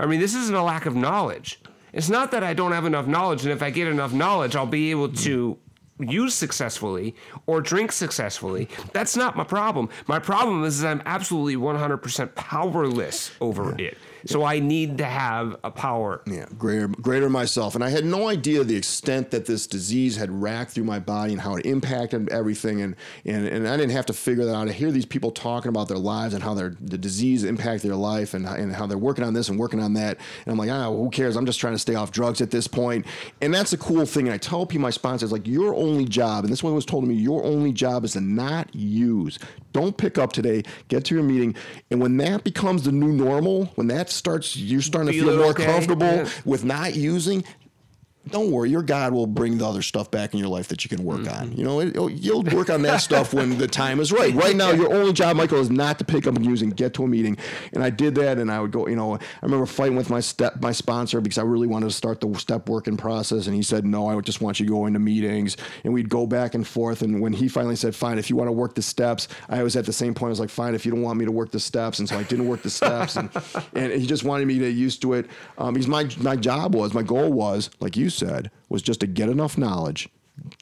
I 0.00 0.06
mean, 0.06 0.20
this 0.20 0.34
isn't 0.34 0.54
a 0.56 0.64
lack 0.64 0.86
of 0.86 0.96
knowledge. 0.96 1.60
It's 1.92 2.08
not 2.08 2.30
that 2.30 2.42
I 2.42 2.54
don't 2.54 2.72
have 2.72 2.86
enough 2.86 3.06
knowledge, 3.06 3.42
and 3.42 3.52
if 3.52 3.62
I 3.62 3.70
get 3.70 3.86
enough 3.86 4.12
knowledge, 4.12 4.56
I'll 4.56 4.66
be 4.66 4.90
able 4.90 5.08
mm. 5.08 5.22
to 5.24 5.58
use 5.98 6.34
successfully 6.34 7.14
or 7.46 7.60
drink 7.60 7.92
successfully. 7.92 8.68
That's 8.92 9.16
not 9.16 9.36
my 9.36 9.44
problem. 9.44 9.88
My 10.06 10.18
problem 10.18 10.64
is 10.64 10.80
that 10.80 10.88
I'm 10.88 11.02
absolutely 11.06 11.56
100% 11.56 12.34
powerless 12.34 13.32
over 13.40 13.78
it. 13.78 13.98
So 14.26 14.44
I 14.44 14.58
need 14.58 14.98
to 14.98 15.04
have 15.04 15.56
a 15.64 15.70
power. 15.70 16.22
Yeah, 16.26 16.46
greater, 16.58 16.88
greater 16.88 17.28
myself. 17.28 17.74
And 17.74 17.82
I 17.82 17.90
had 17.90 18.04
no 18.04 18.28
idea 18.28 18.62
the 18.64 18.76
extent 18.76 19.30
that 19.32 19.46
this 19.46 19.66
disease 19.66 20.16
had 20.16 20.30
racked 20.30 20.72
through 20.72 20.84
my 20.84 20.98
body 20.98 21.32
and 21.32 21.40
how 21.40 21.56
it 21.56 21.66
impacted 21.66 22.28
everything. 22.30 22.82
And, 22.82 22.96
and, 23.24 23.46
and 23.46 23.68
I 23.68 23.76
didn't 23.76 23.92
have 23.92 24.06
to 24.06 24.12
figure 24.12 24.44
that 24.44 24.54
out. 24.54 24.68
I 24.68 24.72
hear 24.72 24.92
these 24.92 25.06
people 25.06 25.30
talking 25.30 25.68
about 25.68 25.88
their 25.88 25.98
lives 25.98 26.34
and 26.34 26.42
how 26.42 26.54
their 26.54 26.76
the 26.80 26.98
disease 26.98 27.44
impacted 27.44 27.90
their 27.90 27.96
life 27.96 28.34
and, 28.34 28.46
and 28.46 28.72
how 28.72 28.86
they're 28.86 28.98
working 28.98 29.24
on 29.24 29.34
this 29.34 29.48
and 29.48 29.58
working 29.58 29.80
on 29.80 29.94
that. 29.94 30.18
And 30.46 30.52
I'm 30.52 30.58
like, 30.58 30.70
ah, 30.70 30.90
who 30.90 31.10
cares? 31.10 31.36
I'm 31.36 31.46
just 31.46 31.60
trying 31.60 31.74
to 31.74 31.78
stay 31.78 31.94
off 31.94 32.10
drugs 32.12 32.40
at 32.40 32.50
this 32.50 32.66
point. 32.66 33.06
And 33.40 33.52
that's 33.52 33.72
a 33.72 33.78
cool 33.78 34.06
thing. 34.06 34.26
And 34.26 34.34
I 34.34 34.38
tell 34.38 34.66
people, 34.66 34.82
my 34.82 34.90
sponsors, 34.90 35.32
like, 35.32 35.46
your 35.46 35.74
only 35.74 36.04
job, 36.04 36.44
and 36.44 36.52
this 36.52 36.62
one 36.62 36.74
was 36.74 36.84
told 36.84 37.04
to 37.04 37.08
me, 37.08 37.14
your 37.14 37.44
only 37.44 37.72
job 37.72 38.04
is 38.04 38.12
to 38.12 38.20
not 38.20 38.74
use. 38.74 39.38
Don't 39.72 39.96
pick 39.96 40.18
up 40.18 40.32
today, 40.32 40.62
get 40.88 41.04
to 41.06 41.14
your 41.14 41.24
meeting. 41.24 41.54
And 41.90 42.00
when 42.00 42.16
that 42.18 42.44
becomes 42.44 42.84
the 42.84 42.92
new 42.92 43.12
normal, 43.12 43.66
when 43.76 43.86
that 43.88 44.10
starts, 44.12 44.56
you're 44.56 44.82
starting 44.82 45.12
to 45.12 45.18
Feel 45.18 45.28
feel 45.28 45.38
more 45.38 45.50
okay, 45.50 45.64
comfortable 45.64 46.06
yeah. 46.06 46.28
with 46.44 46.64
not 46.64 46.94
using. 46.94 47.44
Don't 48.28 48.52
worry, 48.52 48.70
your 48.70 48.82
God 48.82 49.12
will 49.12 49.26
bring 49.26 49.58
the 49.58 49.66
other 49.66 49.82
stuff 49.82 50.10
back 50.10 50.32
in 50.32 50.38
your 50.38 50.48
life 50.48 50.68
that 50.68 50.84
you 50.84 50.88
can 50.88 51.04
work 51.04 51.28
on. 51.30 51.56
You 51.56 51.64
know, 51.64 51.80
it, 51.80 51.94
you'll 52.12 52.44
work 52.44 52.70
on 52.70 52.82
that 52.82 52.98
stuff 52.98 53.34
when 53.34 53.58
the 53.58 53.66
time 53.66 53.98
is 53.98 54.12
right. 54.12 54.32
Right 54.32 54.54
now, 54.54 54.70
your 54.70 54.94
only 54.94 55.12
job, 55.12 55.36
Michael, 55.36 55.58
is 55.58 55.70
not 55.70 55.98
to 55.98 56.04
pick 56.04 56.28
up 56.28 56.36
and 56.36 56.46
use 56.46 56.62
and 56.62 56.76
get 56.76 56.94
to 56.94 57.02
a 57.02 57.08
meeting. 57.08 57.36
And 57.72 57.82
I 57.82 57.90
did 57.90 58.14
that, 58.14 58.38
and 58.38 58.50
I 58.50 58.60
would 58.60 58.70
go. 58.70 58.86
You 58.86 58.94
know, 58.94 59.14
I 59.14 59.18
remember 59.42 59.66
fighting 59.66 59.96
with 59.96 60.08
my 60.08 60.20
step, 60.20 60.60
my 60.62 60.70
sponsor 60.70 61.20
because 61.20 61.36
I 61.36 61.42
really 61.42 61.66
wanted 61.66 61.86
to 61.86 61.92
start 61.92 62.20
the 62.20 62.32
step 62.38 62.68
working 62.68 62.96
process, 62.96 63.46
and 63.48 63.56
he 63.56 63.62
said, 63.62 63.84
"No, 63.84 64.06
I 64.06 64.20
just 64.20 64.40
want 64.40 64.60
you 64.60 64.66
to 64.66 64.72
go 64.72 64.86
into 64.86 65.00
meetings." 65.00 65.56
And 65.82 65.92
we'd 65.92 66.08
go 66.08 66.24
back 66.24 66.54
and 66.54 66.66
forth. 66.66 67.02
And 67.02 67.20
when 67.20 67.32
he 67.32 67.48
finally 67.48 67.76
said, 67.76 67.92
"Fine, 67.92 68.18
if 68.18 68.30
you 68.30 68.36
want 68.36 68.46
to 68.46 68.52
work 68.52 68.76
the 68.76 68.82
steps," 68.82 69.26
I 69.48 69.64
was 69.64 69.74
at 69.74 69.84
the 69.84 69.92
same 69.92 70.14
point. 70.14 70.28
I 70.28 70.30
was 70.30 70.40
like, 70.40 70.50
"Fine, 70.50 70.76
if 70.76 70.86
you 70.86 70.92
don't 70.92 71.02
want 71.02 71.18
me 71.18 71.24
to 71.24 71.32
work 71.32 71.50
the 71.50 71.60
steps," 71.60 71.98
and 71.98 72.08
so 72.08 72.16
I 72.16 72.22
didn't 72.22 72.46
work 72.46 72.62
the 72.62 72.70
steps, 72.70 73.16
and, 73.16 73.30
and 73.74 73.92
he 73.92 74.06
just 74.06 74.22
wanted 74.22 74.46
me 74.46 74.54
to 74.54 74.60
get 74.60 74.74
used 74.76 75.02
to 75.02 75.14
it. 75.14 75.26
Um, 75.58 75.74
because 75.74 75.88
my 75.88 76.08
my 76.20 76.36
job 76.36 76.76
was, 76.76 76.94
my 76.94 77.02
goal 77.02 77.32
was, 77.32 77.68
like 77.80 77.96
you 77.96 78.11
said, 78.12 78.50
was 78.68 78.82
just 78.82 79.00
to 79.00 79.06
get 79.06 79.28
enough 79.28 79.56
knowledge, 79.56 80.08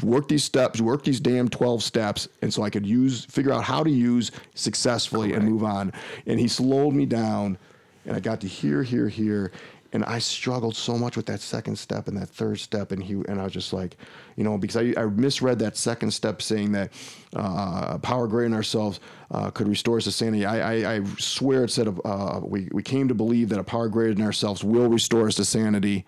work 0.03 0.29
these 0.29 0.45
steps, 0.45 0.81
work 0.81 1.05
these 1.05 1.21
damn 1.21 1.49
twelve 1.49 1.83
steps, 1.83 2.29
and 2.43 2.53
so 2.53 2.63
I 2.63 2.71
could 2.71 2.87
use, 2.87 3.25
figure 3.27 3.53
out 3.53 3.65
how 3.65 3.83
to 3.85 3.91
use 3.91 4.33
successfully 4.55 5.35
and 5.35 5.49
move 5.49 5.65
on. 5.65 5.93
And 6.27 6.41
he 6.41 6.49
slowed 6.49 6.95
me 6.95 7.07
down, 7.07 7.59
and 8.05 8.17
I 8.17 8.21
got 8.21 8.41
to 8.41 8.49
here, 8.49 8.83
here, 8.83 9.09
here. 9.09 9.53
And 9.93 10.05
I 10.05 10.21
struggled 10.21 10.77
so 10.77 10.97
much 10.97 11.17
with 11.17 11.27
that 11.27 11.41
second 11.41 11.77
step 11.77 12.07
and 12.07 12.17
that 12.17 12.29
third 12.29 12.61
step, 12.61 12.93
and 12.93 13.03
he 13.03 13.15
and 13.29 13.41
I 13.41 13.45
was 13.45 13.53
just 13.53 13.73
like, 13.73 13.97
you 14.37 14.45
know, 14.45 14.57
because 14.57 14.77
I, 14.77 14.95
I 14.97 15.07
misread 15.07 15.59
that 15.59 15.77
second 15.77 16.13
step 16.13 16.43
saying 16.43 16.71
that 16.73 16.93
uh, 17.35 17.99
power 17.99 18.29
greater 18.29 18.47
in 18.47 18.55
ourselves 18.55 19.01
uh, 19.33 19.51
could 19.51 19.67
restore 19.67 19.97
us 19.97 20.05
to 20.05 20.13
sanity. 20.13 20.47
I, 20.47 20.59
I, 20.61 20.95
I 20.95 21.05
swear 21.19 21.65
it 21.65 21.73
said 21.73 21.89
uh, 22.05 22.41
we 22.41 22.69
we 22.71 22.85
came 22.85 23.09
to 23.09 23.15
believe 23.15 23.49
that 23.49 23.59
a 23.59 23.65
power 23.65 23.89
greater 23.89 24.15
than 24.15 24.25
ourselves 24.25 24.63
will 24.63 24.89
restore 24.89 25.27
us 25.27 25.35
to 25.35 25.45
sanity. 25.45 26.05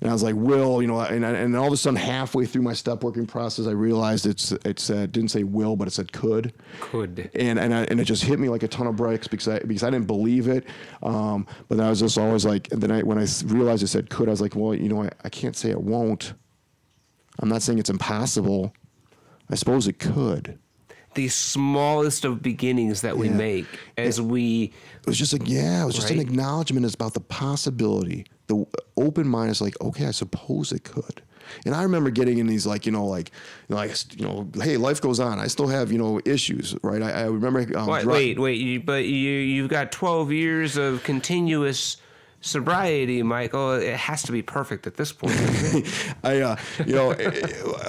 And 0.00 0.10
I 0.10 0.12
was 0.12 0.22
like, 0.22 0.34
will, 0.34 0.82
you 0.82 0.88
know, 0.88 1.00
and, 1.00 1.24
and 1.24 1.56
all 1.56 1.68
of 1.68 1.72
a 1.72 1.76
sudden, 1.76 1.96
halfway 1.96 2.44
through 2.44 2.62
my 2.62 2.74
step 2.74 3.02
working 3.02 3.26
process, 3.26 3.66
I 3.66 3.70
realized 3.70 4.26
it's 4.26 4.52
it 4.52 4.78
said 4.78 5.10
didn't 5.12 5.30
say 5.30 5.42
will, 5.42 5.74
but 5.76 5.88
it 5.88 5.92
said 5.92 6.12
could. 6.12 6.52
Could. 6.80 7.30
And 7.34 7.58
and, 7.58 7.72
I, 7.74 7.84
and 7.84 7.98
it 8.00 8.04
just 8.04 8.22
hit 8.24 8.38
me 8.38 8.48
like 8.48 8.62
a 8.62 8.68
ton 8.68 8.86
of 8.86 8.96
bricks 8.96 9.26
because 9.26 9.48
I 9.48 9.58
because 9.60 9.82
I 9.82 9.90
didn't 9.90 10.06
believe 10.06 10.48
it. 10.48 10.66
Um, 11.02 11.46
but 11.68 11.78
then 11.78 11.86
I 11.86 11.90
was 11.90 12.00
just 12.00 12.18
always 12.18 12.44
like, 12.44 12.70
and 12.72 12.82
then 12.82 12.90
I 12.90 13.02
when 13.02 13.16
I 13.16 13.16
when 13.16 13.18
I 13.18 13.22
s- 13.22 13.42
realized 13.44 13.82
it 13.82 13.86
said 13.88 14.10
could, 14.10 14.28
I 14.28 14.32
was 14.32 14.40
like, 14.42 14.54
well, 14.54 14.74
you 14.74 14.88
know, 14.88 15.02
I, 15.04 15.10
I 15.24 15.28
can't 15.30 15.56
say 15.56 15.70
it 15.70 15.80
won't. 15.80 16.34
I'm 17.38 17.48
not 17.48 17.62
saying 17.62 17.78
it's 17.78 17.90
impossible. 17.90 18.74
I 19.50 19.54
suppose 19.54 19.86
it 19.88 19.98
could. 19.98 20.58
The 21.14 21.28
smallest 21.28 22.26
of 22.26 22.42
beginnings 22.42 23.00
that 23.00 23.16
we 23.16 23.28
Yeah. 23.28 23.36
make 23.36 23.66
as 23.96 24.20
we 24.20 24.64
It 25.00 25.06
was 25.06 25.18
just 25.18 25.32
like, 25.32 25.48
yeah, 25.48 25.82
it 25.82 25.86
was 25.86 25.94
just 25.94 26.10
an 26.10 26.18
acknowledgement. 26.18 26.84
It's 26.84 26.94
about 26.94 27.14
the 27.14 27.20
possibility. 27.20 28.26
The 28.48 28.64
open 28.96 29.28
mind 29.28 29.50
is 29.50 29.60
like, 29.60 29.80
okay, 29.80 30.06
I 30.06 30.10
suppose 30.12 30.72
it 30.72 30.84
could. 30.84 31.22
And 31.64 31.74
I 31.74 31.82
remember 31.84 32.10
getting 32.10 32.38
in 32.38 32.46
these 32.46 32.66
like, 32.66 32.86
you 32.86 32.92
know, 32.92 33.06
like, 33.06 33.30
you 33.68 33.74
know, 33.74 33.80
like, 33.80 34.18
you 34.18 34.26
know, 34.26 34.48
hey, 34.60 34.76
life 34.76 35.00
goes 35.00 35.20
on. 35.20 35.38
I 35.38 35.46
still 35.46 35.68
have, 35.68 35.92
you 35.92 35.98
know, 35.98 36.20
issues, 36.24 36.76
right? 36.82 37.02
I, 37.02 37.10
I 37.10 37.22
remember. 37.26 37.60
Um, 37.78 37.86
Wait, 37.86 38.02
dri- 38.02 38.12
wait, 38.12 38.38
wait! 38.38 38.58
You, 38.58 38.80
but 38.80 39.04
you 39.04 39.30
you've 39.30 39.70
got 39.70 39.92
twelve 39.92 40.32
years 40.32 40.76
of 40.76 41.04
continuous 41.04 41.98
sobriety, 42.40 43.22
Michael. 43.22 43.72
It 43.74 43.96
has 43.96 44.22
to 44.24 44.32
be 44.32 44.42
perfect 44.42 44.86
at 44.86 44.96
this 44.96 45.12
point. 45.12 45.34
I, 46.22 46.40
uh, 46.40 46.56
you 46.84 46.94
know, 46.94 47.14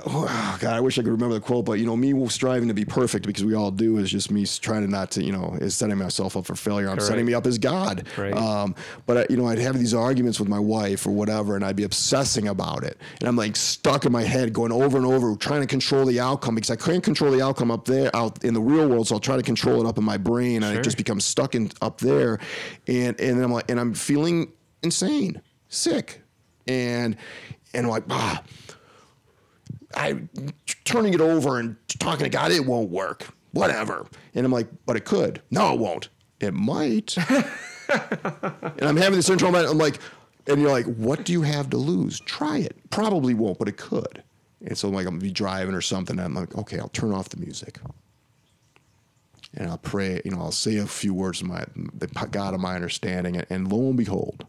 oh, 0.06 0.58
God, 0.60 0.74
I 0.74 0.80
wish 0.80 0.98
I 0.98 1.04
could 1.04 1.12
remember 1.12 1.36
the 1.36 1.42
quote, 1.42 1.66
but 1.66 1.74
you 1.74 1.86
know, 1.86 1.96
me 1.96 2.28
striving 2.30 2.68
to 2.68 2.74
be 2.74 2.86
perfect 2.86 3.26
because 3.26 3.46
we 3.46 3.54
all 3.54 3.72
do 3.72 3.98
is 3.98 4.10
just 4.10 4.32
me 4.32 4.46
trying 4.46 4.82
to 4.82 4.88
not 4.88 5.12
to, 5.12 5.24
you 5.24 5.32
know, 5.32 5.58
is 5.62 5.76
setting 5.76 5.98
myself 5.98 6.36
up 6.36 6.46
for 6.46 6.56
failure. 6.56 6.90
I'm 6.90 7.00
setting 7.00 7.26
me 7.26 7.34
up 7.34 7.46
as 7.46 7.58
God. 7.58 8.08
Right. 8.18 8.34
Um, 8.34 8.76
but 9.06 9.18
I, 9.18 9.26
you 9.30 9.38
know, 9.38 9.48
I'd 9.48 9.60
have 9.60 9.78
these 9.78 9.94
arguments 9.94 10.40
with 10.40 10.50
my 10.50 10.60
wife 10.60 11.06
or 11.06 11.12
whatever, 11.12 11.56
and 11.56 11.64
I'd 11.64 11.76
be 11.76 11.84
obsessing 11.84 12.48
about 12.48 12.84
it, 12.84 12.98
and 13.20 13.28
I'm 13.28 13.36
like 13.36 13.56
stuck 13.56 14.06
in 14.06 14.12
my 14.12 14.24
head, 14.24 14.54
going 14.54 14.72
over 14.72 14.98
and 14.98 15.06
over, 15.06 15.36
trying 15.36 15.62
to 15.62 15.68
control 15.68 16.06
the 16.06 16.20
outcome 16.20 16.56
because 16.56 16.72
I 16.72 16.76
can't 16.76 17.04
control 17.04 17.32
the 17.32 17.42
outcome 17.42 17.72
up 17.72 17.86
there, 17.86 18.14
out 18.16 18.44
in 18.44 18.54
the 18.54 18.62
real 18.62 18.88
world. 18.88 19.08
So 19.08 19.16
I'll 19.16 19.22
try 19.22 19.38
to 19.38 19.44
control 19.44 19.86
it 19.86 19.88
up 19.88 19.98
in 19.98 20.04
my 20.04 20.18
brain, 20.18 20.64
and 20.64 20.78
it 20.78 20.84
just 20.84 20.98
becomes 20.98 21.26
stuck 21.26 21.56
in 21.56 21.72
up 21.82 22.00
there, 22.00 22.40
and 22.88 23.20
and 23.20 23.44
I'm 23.44 23.52
like, 23.52 23.70
and 23.70 23.80
I'm 23.80 23.94
feeling 23.94 24.47
insane, 24.84 25.42
sick, 25.70 26.22
and 26.68 27.16
and 27.74 27.86
I'm 27.86 27.92
like, 27.92 28.04
ah. 28.10 28.44
I 29.96 30.22
turning 30.84 31.14
it 31.14 31.22
over 31.22 31.60
and 31.60 31.76
talking 31.88 32.26
to 32.26 32.30
God, 32.30 32.52
it 32.52 32.66
won't 32.66 32.90
work. 32.90 33.28
Whatever. 33.52 34.06
And 34.36 34.46
I'm 34.46 34.52
like, 34.52 34.68
but 34.86 34.96
it 34.96 35.06
could. 35.06 35.42
No, 35.50 35.74
it 35.74 35.80
won't. 35.80 36.10
It 36.40 36.54
might. 36.54 37.18
and 37.90 38.82
I'm 38.82 38.98
having 38.98 39.16
this 39.16 39.30
internal 39.30 39.54
mind. 39.54 39.68
I'm 39.68 39.78
like, 39.78 40.00
and 40.46 40.62
you're 40.62 40.72
like, 40.72 40.86
what 40.86 41.26
do 41.26 41.34
you 41.34 41.42
have 41.42 41.70
to 41.72 41.78
lose? 41.78 42.20
Try 42.22 42.58
it. 42.58 42.78
Probably 42.90 43.34
won't, 43.34 43.58
but 43.58 43.68
it 43.68 43.78
could. 43.78 44.24
And 44.66 44.78
so 44.78 44.88
I'm 44.88 44.94
like, 44.94 45.06
I'm 45.06 45.14
gonna 45.14 45.22
be 45.22 45.32
driving 45.32 45.76
or 45.76 45.82
something. 45.82 46.18
And 46.18 46.26
I'm 46.26 46.34
like, 46.34 46.56
okay, 46.56 46.80
I'll 46.80 46.90
turn 46.90 47.12
off 47.12 47.30
the 47.30 47.38
music. 47.38 47.80
And 49.56 49.70
I'll 49.70 49.78
pray, 49.78 50.22
you 50.24 50.32
know, 50.32 50.40
I'll 50.40 50.52
say 50.52 50.78
a 50.78 50.86
few 50.86 51.14
words 51.14 51.42
of 51.42 51.48
my 51.48 51.66
the 51.94 52.08
God 52.08 52.54
of 52.54 52.60
my 52.60 52.76
understanding, 52.76 53.38
and, 53.38 53.46
and 53.50 53.72
lo 53.72 53.88
and 53.88 53.98
behold, 53.98 54.46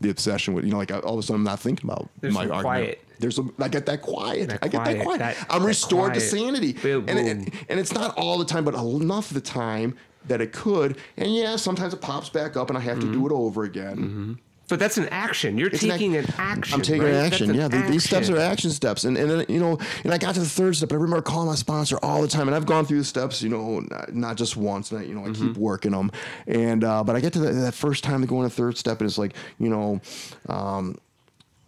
the 0.00 0.10
obsession 0.10 0.54
with 0.54 0.64
you 0.64 0.70
know, 0.70 0.78
like 0.78 0.90
all 0.92 1.14
of 1.14 1.18
a 1.18 1.22
sudden 1.22 1.36
I'm 1.36 1.44
not 1.44 1.60
thinking 1.60 1.88
about 1.90 2.08
There's 2.20 2.34
my 2.34 2.40
argument. 2.42 2.62
quiet. 2.62 3.00
There's 3.20 3.38
a, 3.38 3.44
I 3.60 3.68
get 3.68 3.86
that 3.86 4.02
quiet. 4.02 4.48
That 4.48 4.58
I 4.62 4.68
get 4.68 4.82
quiet, 4.82 4.96
that 4.98 5.04
quiet. 5.04 5.18
that- 5.20 5.46
I'm 5.48 5.62
that 5.62 5.68
restored 5.68 6.14
to 6.14 6.20
sanity, 6.20 6.72
Boom, 6.72 7.04
and, 7.08 7.18
it, 7.48 7.54
and 7.68 7.78
it's 7.80 7.92
not 7.92 8.16
all 8.18 8.38
the 8.38 8.44
time, 8.44 8.64
but 8.64 8.74
enough 8.74 9.28
of 9.30 9.34
the 9.34 9.40
time 9.40 9.96
that 10.26 10.40
it 10.40 10.52
could. 10.52 10.96
And 11.16 11.32
yeah, 11.34 11.56
sometimes 11.56 11.94
it 11.94 12.00
pops 12.00 12.28
back 12.28 12.56
up, 12.56 12.70
and 12.70 12.76
I 12.78 12.80
have 12.80 12.98
to 13.00 13.06
Mm-hmm. 13.06 13.12
do 13.20 13.26
it 13.26 13.32
over 13.32 13.62
again. 13.64 14.38
But 14.68 14.78
that's 14.78 14.96
an 14.98 15.08
action. 15.10 15.58
You're 15.58 15.68
It's 15.68 15.82
an 15.82 15.90
taking 15.90 16.14
ac- 16.14 16.28
an 16.28 16.34
action. 16.38 16.74
I'm 16.74 16.82
taking 16.82 17.02
right? 17.02 17.14
an 17.14 17.24
action. 17.26 17.50
an 17.50 17.56
yeah, 17.56 17.68
th- 17.68 17.86
these 17.90 18.04
steps 18.04 18.28
are 18.30 18.38
action 18.38 18.70
steps, 18.70 19.04
and 19.04 19.16
and 19.16 19.30
then, 19.30 19.46
you 19.48 19.60
know, 19.60 19.78
and 20.04 20.12
I 20.12 20.18
got 20.18 20.34
to 20.34 20.40
the 20.40 20.46
third 20.46 20.76
step. 20.76 20.92
I 20.92 20.96
remember 20.96 21.20
calling 21.22 21.46
my 21.48 21.54
sponsor 21.54 21.98
all 22.02 22.22
the 22.22 22.28
time, 22.28 22.48
and 22.48 22.54
I've 22.54 22.66
gone 22.66 22.86
through 22.86 22.98
the 22.98 23.04
steps, 23.04 23.42
you 23.42 23.48
know, 23.50 23.80
not, 23.80 24.14
not 24.14 24.36
just 24.36 24.56
once. 24.56 24.90
And 24.90 25.00
I, 25.00 25.04
you 25.04 25.14
know, 25.14 25.24
I 25.24 25.28
Mm-hmm. 25.28 25.48
keep 25.48 25.56
working 25.56 25.92
them, 25.92 26.10
and 26.46 26.82
uh, 26.84 27.02
but 27.04 27.16
I 27.16 27.20
get 27.20 27.32
to 27.34 27.38
the, 27.40 27.52
that 27.52 27.74
first 27.74 28.04
time 28.04 28.20
to 28.20 28.26
go 28.26 28.38
on 28.38 28.44
a 28.44 28.50
third 28.50 28.76
step, 28.78 29.00
and 29.00 29.08
it's 29.08 29.18
like, 29.18 29.34
you 29.58 29.68
know. 29.68 30.00
Um, 30.48 30.96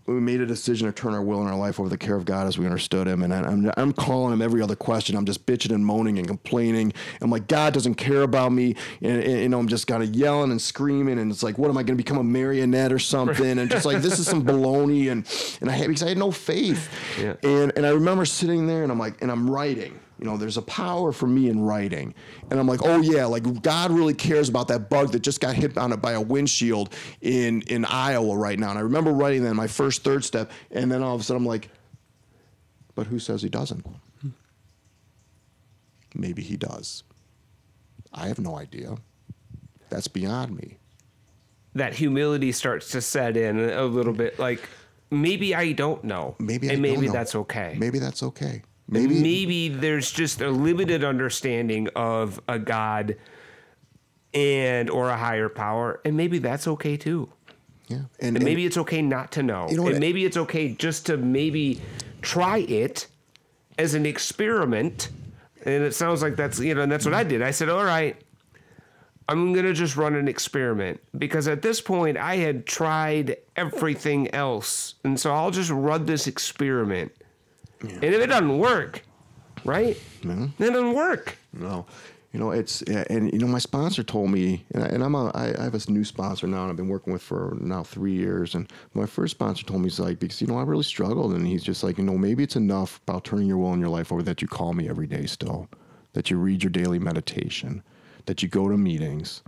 we 0.06 0.14
made 0.20 0.40
a 0.40 0.46
decision 0.46 0.86
to 0.86 0.92
turn 0.92 1.14
our 1.14 1.22
will 1.22 1.40
and 1.40 1.48
our 1.48 1.56
life 1.56 1.80
over 1.80 1.88
the 1.88 1.98
care 1.98 2.14
of 2.14 2.24
God 2.24 2.46
as 2.46 2.58
we 2.58 2.64
understood 2.64 3.06
Him. 3.08 3.22
And 3.22 3.34
I- 3.34 3.42
I'm, 3.42 3.72
I'm 3.76 3.92
calling 3.92 4.32
Him 4.32 4.40
every 4.40 4.62
other 4.62 4.76
question. 4.76 5.16
I'm 5.16 5.24
just 5.26 5.46
bitching 5.46 5.74
and 5.74 5.84
moaning 5.84 6.18
and 6.18 6.26
complaining. 6.26 6.92
I'm 7.20 7.30
like, 7.30 7.48
God 7.48 7.74
doesn't 7.74 7.96
care 7.96 8.22
about 8.22 8.52
me. 8.52 8.76
And, 9.02 9.22
and, 9.22 9.40
you 9.40 9.48
know, 9.48 9.58
I'm 9.58 9.68
just 9.68 9.86
kind 9.86 10.02
of 10.02 10.14
yelling 10.14 10.50
and 10.50 10.60
screaming. 10.62 11.18
And 11.18 11.30
it's 11.32 11.42
like, 11.42 11.58
what 11.58 11.70
am 11.70 11.76
I 11.76 11.82
going 11.82 11.96
to 11.98 12.02
become 12.02 12.18
a 12.18 12.24
marionette 12.24 12.92
or 12.92 12.98
something? 12.98 13.58
And 13.58 13.70
just 13.70 13.84
like, 13.84 14.02
this 14.02 14.18
is 14.18 14.26
some 14.26 14.44
baloney. 14.44 15.10
And, 15.10 15.26
and 15.60 15.70
I 15.70 15.72
had, 15.74 15.88
because 15.88 16.02
I 16.02 16.08
had 16.10 16.18
no 16.18 16.30
faith. 16.30 16.88
Yeah. 17.20 17.34
And, 17.42 17.72
and 17.76 17.84
I 17.84 17.90
remember 17.90 18.24
sitting 18.24 18.66
there 18.66 18.82
and 18.82 18.92
I'm 18.92 18.98
like, 18.98 19.20
and 19.22 19.30
I'm 19.30 19.50
writing. 19.50 19.98
You 20.18 20.24
know, 20.24 20.36
there's 20.36 20.56
a 20.56 20.62
power 20.62 21.12
for 21.12 21.26
me 21.26 21.48
in 21.48 21.60
writing. 21.60 22.14
And 22.50 22.58
I'm 22.58 22.66
like, 22.66 22.80
oh 22.82 23.00
yeah, 23.00 23.26
like 23.26 23.62
God 23.62 23.90
really 23.90 24.14
cares 24.14 24.48
about 24.48 24.68
that 24.68 24.88
bug 24.88 25.12
that 25.12 25.20
just 25.20 25.40
got 25.40 25.54
hit 25.54 25.76
on 25.76 25.92
it 25.92 26.00
by 26.00 26.12
a 26.12 26.20
windshield 26.20 26.94
in, 27.20 27.62
in 27.62 27.84
Iowa 27.84 28.36
right 28.36 28.58
now. 28.58 28.70
And 28.70 28.78
I 28.78 28.82
remember 28.82 29.12
writing 29.12 29.42
that 29.44 29.50
in 29.50 29.56
my 29.56 29.66
first 29.66 30.04
third 30.04 30.24
step. 30.24 30.50
And 30.70 30.90
then 30.90 31.02
all 31.02 31.14
of 31.14 31.20
a 31.20 31.24
sudden 31.24 31.42
I'm 31.42 31.46
like, 31.46 31.68
but 32.94 33.06
who 33.06 33.18
says 33.18 33.42
he 33.42 33.50
doesn't? 33.50 33.86
Maybe 36.14 36.42
he 36.42 36.56
does. 36.56 37.04
I 38.12 38.28
have 38.28 38.38
no 38.38 38.56
idea. 38.56 38.96
That's 39.90 40.08
beyond 40.08 40.56
me. 40.56 40.78
that 41.74 41.92
humility 41.94 42.52
starts 42.52 42.88
to 42.92 43.02
set 43.02 43.36
in 43.36 43.58
a 43.60 43.84
little 43.84 44.14
bit. 44.14 44.38
Like 44.38 44.66
maybe 45.10 45.54
I 45.54 45.72
don't 45.72 46.02
know. 46.04 46.34
Maybe 46.38 46.70
I 46.70 46.72
and 46.72 46.80
maybe 46.82 47.06
know. 47.06 47.12
that's 47.12 47.34
okay. 47.34 47.76
Maybe 47.78 47.98
that's 47.98 48.22
okay. 48.22 48.62
Maybe, 48.88 49.20
Maybe 49.20 49.68
there's 49.68 50.10
just 50.12 50.40
a 50.40 50.50
limited 50.50 51.02
understanding 51.02 51.88
of 51.96 52.40
a 52.48 52.58
God 52.58 53.16
and 54.32 54.88
or 54.90 55.08
a 55.10 55.16
higher 55.16 55.48
power, 55.48 56.00
and 56.04 56.16
maybe 56.16 56.38
that's 56.38 56.68
okay 56.68 56.96
too. 56.96 57.28
Yeah. 57.88 58.02
And, 58.20 58.42
maybe 58.42 58.66
it's 58.66 58.76
okay 58.76 59.00
not 59.02 59.32
to 59.32 59.42
know. 59.42 59.68
You 59.70 59.76
know 59.76 59.86
and 59.86 60.00
maybe 60.00 60.24
it's 60.24 60.36
okay 60.36 60.70
just 60.70 61.06
to 61.06 61.16
maybe 61.16 61.80
try 62.20 62.58
it 62.58 63.06
as 63.78 63.94
an 63.94 64.06
experiment. 64.06 65.10
And 65.64 65.82
it 65.84 65.94
sounds 65.94 66.22
like 66.22 66.36
that's 66.36 66.58
you 66.58 66.74
know, 66.74 66.82
and 66.82 66.92
that's 66.92 67.04
what 67.04 67.14
I 67.14 67.24
did. 67.24 67.42
I 67.42 67.50
said, 67.50 67.68
All 67.68 67.84
right, 67.84 68.20
I'm 69.28 69.52
gonna 69.52 69.72
just 69.72 69.96
run 69.96 70.14
an 70.14 70.28
experiment. 70.28 71.00
Because 71.16 71.48
at 71.48 71.62
this 71.62 71.80
point 71.80 72.16
I 72.16 72.36
had 72.36 72.66
tried 72.66 73.36
everything 73.56 74.32
else. 74.34 74.94
And 75.04 75.18
so 75.18 75.32
I'll 75.32 75.50
just 75.50 75.70
run 75.70 76.06
this 76.06 76.26
experiment. 76.26 77.12
And 77.90 78.04
if 78.04 78.20
it 78.20 78.26
doesn't 78.26 78.58
work, 78.58 79.02
right? 79.64 79.96
Then 80.22 80.52
it 80.58 80.70
doesn't 80.70 80.94
work. 80.94 81.36
No, 81.52 81.86
you 82.32 82.40
know 82.40 82.50
it's 82.50 82.82
and 82.82 83.32
you 83.32 83.38
know 83.38 83.46
my 83.46 83.58
sponsor 83.58 84.02
told 84.02 84.30
me, 84.30 84.64
and, 84.74 84.84
I, 84.84 84.86
and 84.88 85.02
I'm 85.02 85.14
a 85.14 85.30
I, 85.30 85.54
I 85.58 85.64
have 85.64 85.74
a 85.74 85.90
new 85.90 86.04
sponsor 86.04 86.46
now, 86.46 86.62
and 86.62 86.70
I've 86.70 86.76
been 86.76 86.88
working 86.88 87.12
with 87.12 87.22
for 87.22 87.56
now 87.60 87.82
three 87.82 88.12
years. 88.12 88.54
And 88.54 88.70
my 88.94 89.06
first 89.06 89.32
sponsor 89.32 89.64
told 89.64 89.80
me 89.80 89.86
he's 89.86 90.00
like 90.00 90.18
because 90.18 90.40
you 90.40 90.46
know 90.46 90.58
I 90.58 90.62
really 90.62 90.82
struggled, 90.84 91.32
and 91.32 91.46
he's 91.46 91.64
just 91.64 91.82
like 91.82 91.98
you 91.98 92.04
know 92.04 92.18
maybe 92.18 92.42
it's 92.42 92.56
enough 92.56 93.00
about 93.06 93.24
turning 93.24 93.46
your 93.46 93.58
will 93.58 93.72
in 93.74 93.80
your 93.80 93.88
life 93.88 94.12
over 94.12 94.22
that 94.22 94.42
you 94.42 94.48
call 94.48 94.72
me 94.72 94.88
every 94.88 95.06
day 95.06 95.26
still, 95.26 95.68
that 96.12 96.30
you 96.30 96.38
read 96.38 96.62
your 96.62 96.70
daily 96.70 96.98
meditation, 96.98 97.82
that 98.26 98.42
you 98.42 98.48
go 98.48 98.68
to 98.68 98.76
meetings. 98.76 99.42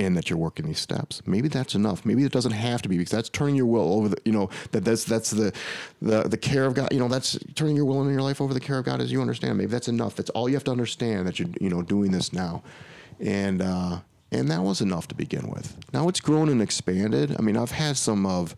And 0.00 0.16
that 0.16 0.30
you're 0.30 0.38
working 0.38 0.66
these 0.66 0.80
steps. 0.80 1.22
Maybe 1.26 1.48
that's 1.48 1.74
enough. 1.74 2.06
Maybe 2.06 2.24
it 2.24 2.32
doesn't 2.32 2.52
have 2.52 2.80
to 2.82 2.88
be 2.88 2.96
because 2.96 3.10
that's 3.12 3.28
turning 3.28 3.54
your 3.54 3.66
will 3.66 3.92
over 3.92 4.08
the, 4.08 4.16
you 4.24 4.32
know, 4.32 4.48
that 4.72 4.82
that's 4.82 5.04
that's 5.04 5.30
the 5.30 5.52
the 6.00 6.22
the 6.22 6.38
care 6.38 6.64
of 6.64 6.72
God. 6.72 6.88
You 6.90 7.00
know, 7.00 7.08
that's 7.08 7.38
turning 7.54 7.76
your 7.76 7.84
will 7.84 8.00
in 8.02 8.10
your 8.10 8.22
life 8.22 8.40
over 8.40 8.54
the 8.54 8.60
care 8.60 8.78
of 8.78 8.86
God 8.86 9.02
as 9.02 9.12
you 9.12 9.20
understand. 9.20 9.58
Maybe 9.58 9.70
that's 9.70 9.88
enough. 9.88 10.16
That's 10.16 10.30
all 10.30 10.48
you 10.48 10.54
have 10.54 10.64
to 10.64 10.70
understand 10.70 11.26
that 11.26 11.38
you're 11.38 11.50
you 11.60 11.68
know 11.68 11.82
doing 11.82 12.12
this 12.12 12.32
now, 12.32 12.62
and 13.20 13.60
uh, 13.60 13.98
and 14.32 14.50
that 14.50 14.62
was 14.62 14.80
enough 14.80 15.06
to 15.08 15.14
begin 15.14 15.50
with. 15.50 15.76
Now 15.92 16.08
it's 16.08 16.20
grown 16.20 16.48
and 16.48 16.62
expanded. 16.62 17.36
I 17.38 17.42
mean, 17.42 17.58
I've 17.58 17.72
had 17.72 17.98
some 17.98 18.24
of 18.24 18.56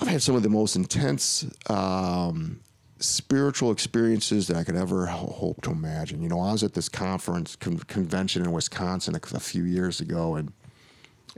I've 0.00 0.08
had 0.08 0.22
some 0.22 0.36
of 0.36 0.42
the 0.42 0.50
most 0.50 0.76
intense 0.76 1.46
um, 1.70 2.60
spiritual 2.98 3.70
experiences 3.70 4.46
that 4.48 4.56
I 4.56 4.64
could 4.64 4.76
ever 4.76 5.06
hope 5.06 5.62
to 5.62 5.70
imagine. 5.70 6.22
You 6.22 6.28
know, 6.28 6.40
I 6.40 6.52
was 6.52 6.62
at 6.62 6.74
this 6.74 6.88
conference 6.88 7.56
con- 7.56 7.78
convention 7.80 8.44
in 8.44 8.52
Wisconsin 8.52 9.14
a, 9.14 9.36
a 9.36 9.40
few 9.40 9.64
years 9.64 10.00
ago, 10.00 10.36
and 10.36 10.52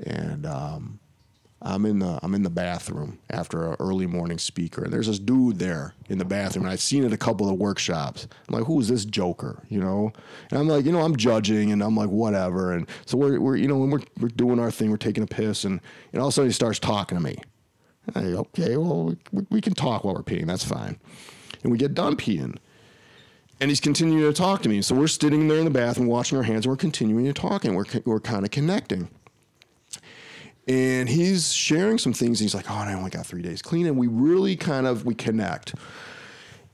and 0.04 0.46
um, 0.46 0.98
I'm 1.62 1.84
in 1.84 1.98
the 1.98 2.18
I'm 2.22 2.34
in 2.34 2.42
the 2.42 2.50
bathroom 2.50 3.18
after 3.28 3.70
an 3.70 3.76
early 3.80 4.06
morning 4.06 4.38
speaker, 4.38 4.84
and 4.84 4.92
there's 4.92 5.06
this 5.06 5.18
dude 5.18 5.58
there 5.58 5.94
in 6.08 6.16
the 6.16 6.24
bathroom, 6.24 6.64
and 6.64 6.72
I've 6.72 6.80
seen 6.80 7.04
it 7.04 7.12
a 7.12 7.18
couple 7.18 7.50
of 7.50 7.58
workshops. 7.58 8.26
I'm 8.48 8.54
like, 8.54 8.64
who 8.64 8.80
is 8.80 8.88
this 8.88 9.04
joker? 9.04 9.62
You 9.68 9.80
know, 9.80 10.12
and 10.50 10.58
I'm 10.58 10.68
like, 10.68 10.86
you 10.86 10.92
know, 10.92 11.02
I'm 11.02 11.16
judging, 11.16 11.72
and 11.72 11.82
I'm 11.82 11.96
like, 11.96 12.08
whatever. 12.08 12.72
And 12.72 12.88
so 13.04 13.18
we're, 13.18 13.38
we're 13.38 13.56
you 13.56 13.68
know, 13.68 13.76
when 13.76 13.90
we're 13.90 14.02
we're 14.18 14.28
doing 14.28 14.58
our 14.58 14.70
thing, 14.70 14.90
we're 14.90 14.96
taking 14.96 15.22
a 15.22 15.26
piss, 15.26 15.64
and 15.64 15.80
and 16.12 16.22
all 16.22 16.28
of 16.28 16.32
a 16.32 16.34
sudden 16.34 16.48
he 16.48 16.54
starts 16.54 16.78
talking 16.78 17.18
to 17.18 17.22
me. 17.22 17.36
I, 18.14 18.20
okay, 18.20 18.76
well, 18.78 19.14
we, 19.30 19.46
we 19.50 19.60
can 19.60 19.74
talk 19.74 20.04
while 20.04 20.14
we're 20.14 20.22
peeing. 20.22 20.46
That's 20.46 20.64
fine. 20.64 20.98
And 21.62 21.72
we 21.72 21.78
get 21.78 21.94
done 21.94 22.16
peeing. 22.16 22.56
And 23.60 23.70
he's 23.70 23.80
continuing 23.80 24.22
to 24.22 24.32
talk 24.32 24.62
to 24.62 24.68
me. 24.68 24.80
So 24.80 24.94
we're 24.94 25.06
sitting 25.06 25.46
there 25.48 25.58
in 25.58 25.64
the 25.64 25.70
bathroom 25.70 26.06
washing 26.06 26.38
our 26.38 26.44
hands 26.44 26.64
and 26.64 26.72
we're 26.72 26.78
continuing 26.78 27.26
to 27.26 27.34
talk 27.34 27.64
and 27.64 27.76
we're, 27.76 27.84
we're 28.06 28.20
kind 28.20 28.44
of 28.44 28.50
connecting. 28.50 29.10
And 30.66 31.08
he's 31.08 31.52
sharing 31.52 31.98
some 31.98 32.12
things. 32.12 32.40
He's 32.40 32.54
like, 32.54 32.70
oh, 32.70 32.74
I 32.74 32.94
only 32.94 33.10
got 33.10 33.26
three 33.26 33.42
days 33.42 33.60
clean. 33.60 33.86
And 33.86 33.98
we 33.98 34.06
really 34.06 34.56
kind 34.56 34.86
of, 34.86 35.04
we 35.04 35.14
connect. 35.14 35.74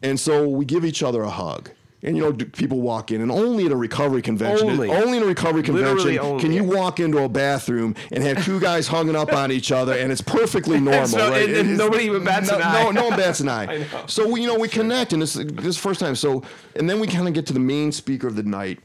And 0.03 0.21
so 0.21 0.49
we 0.49 0.65
give 0.65 0.85
each 0.85 1.03
other 1.03 1.23
a 1.23 1.31
hug. 1.31 1.71
And 2.03 2.15
you 2.17 2.23
know, 2.23 2.33
people 2.33 2.83
walk 2.83 3.11
in, 3.11 3.21
and 3.23 3.33
only 3.33 3.65
at 3.67 3.73
a 3.73 3.77
recovery 3.77 4.21
convention, 4.23 4.69
Only. 4.69 4.91
only 4.91 5.17
in 5.17 5.25
a 5.25 5.27
recovery 5.27 5.63
convention, 5.63 6.19
only. 6.19 6.41
can 6.41 6.53
you 6.53 6.63
walk 6.63 7.01
into 7.01 7.19
a 7.25 7.29
bathroom 7.29 7.97
and 8.13 8.23
have 8.23 8.45
two 8.45 8.61
guys 8.61 8.87
hugging 8.87 9.17
up 9.17 9.33
on 9.33 9.51
each 9.51 9.73
other, 9.73 9.95
and 9.95 10.13
it's 10.13 10.21
perfectly 10.21 10.79
normal, 10.93 11.07
so- 11.07 11.31
right? 11.31 11.49
and- 11.49 11.57
and 11.57 11.79
nobody 11.79 12.05
even 12.05 12.23
bats 12.23 12.51
no, 12.51 12.57
an 12.57 12.63
eye. 12.63 12.83
No, 12.85 12.91
no 12.91 13.09
one 13.09 13.19
bats 13.19 13.41
an 13.41 13.49
eye. 13.49 13.87
So 14.07 14.29
we, 14.29 14.43
you 14.43 14.47
know, 14.47 14.59
we 14.59 14.69
connect, 14.69 15.15
and 15.15 15.23
this 15.23 15.35
this 15.35 15.67
is 15.67 15.77
the 15.77 15.83
first 15.83 15.99
time. 15.99 16.15
So, 16.15 16.43
and 16.77 16.89
then 16.89 17.01
we 17.01 17.07
kind 17.09 17.27
of 17.27 17.35
get 17.35 17.47
to 17.47 17.55
the 17.55 17.61
main 17.61 17.91
speaker 17.93 18.27
of 18.29 18.37
the 18.37 18.43
night, 18.43 18.79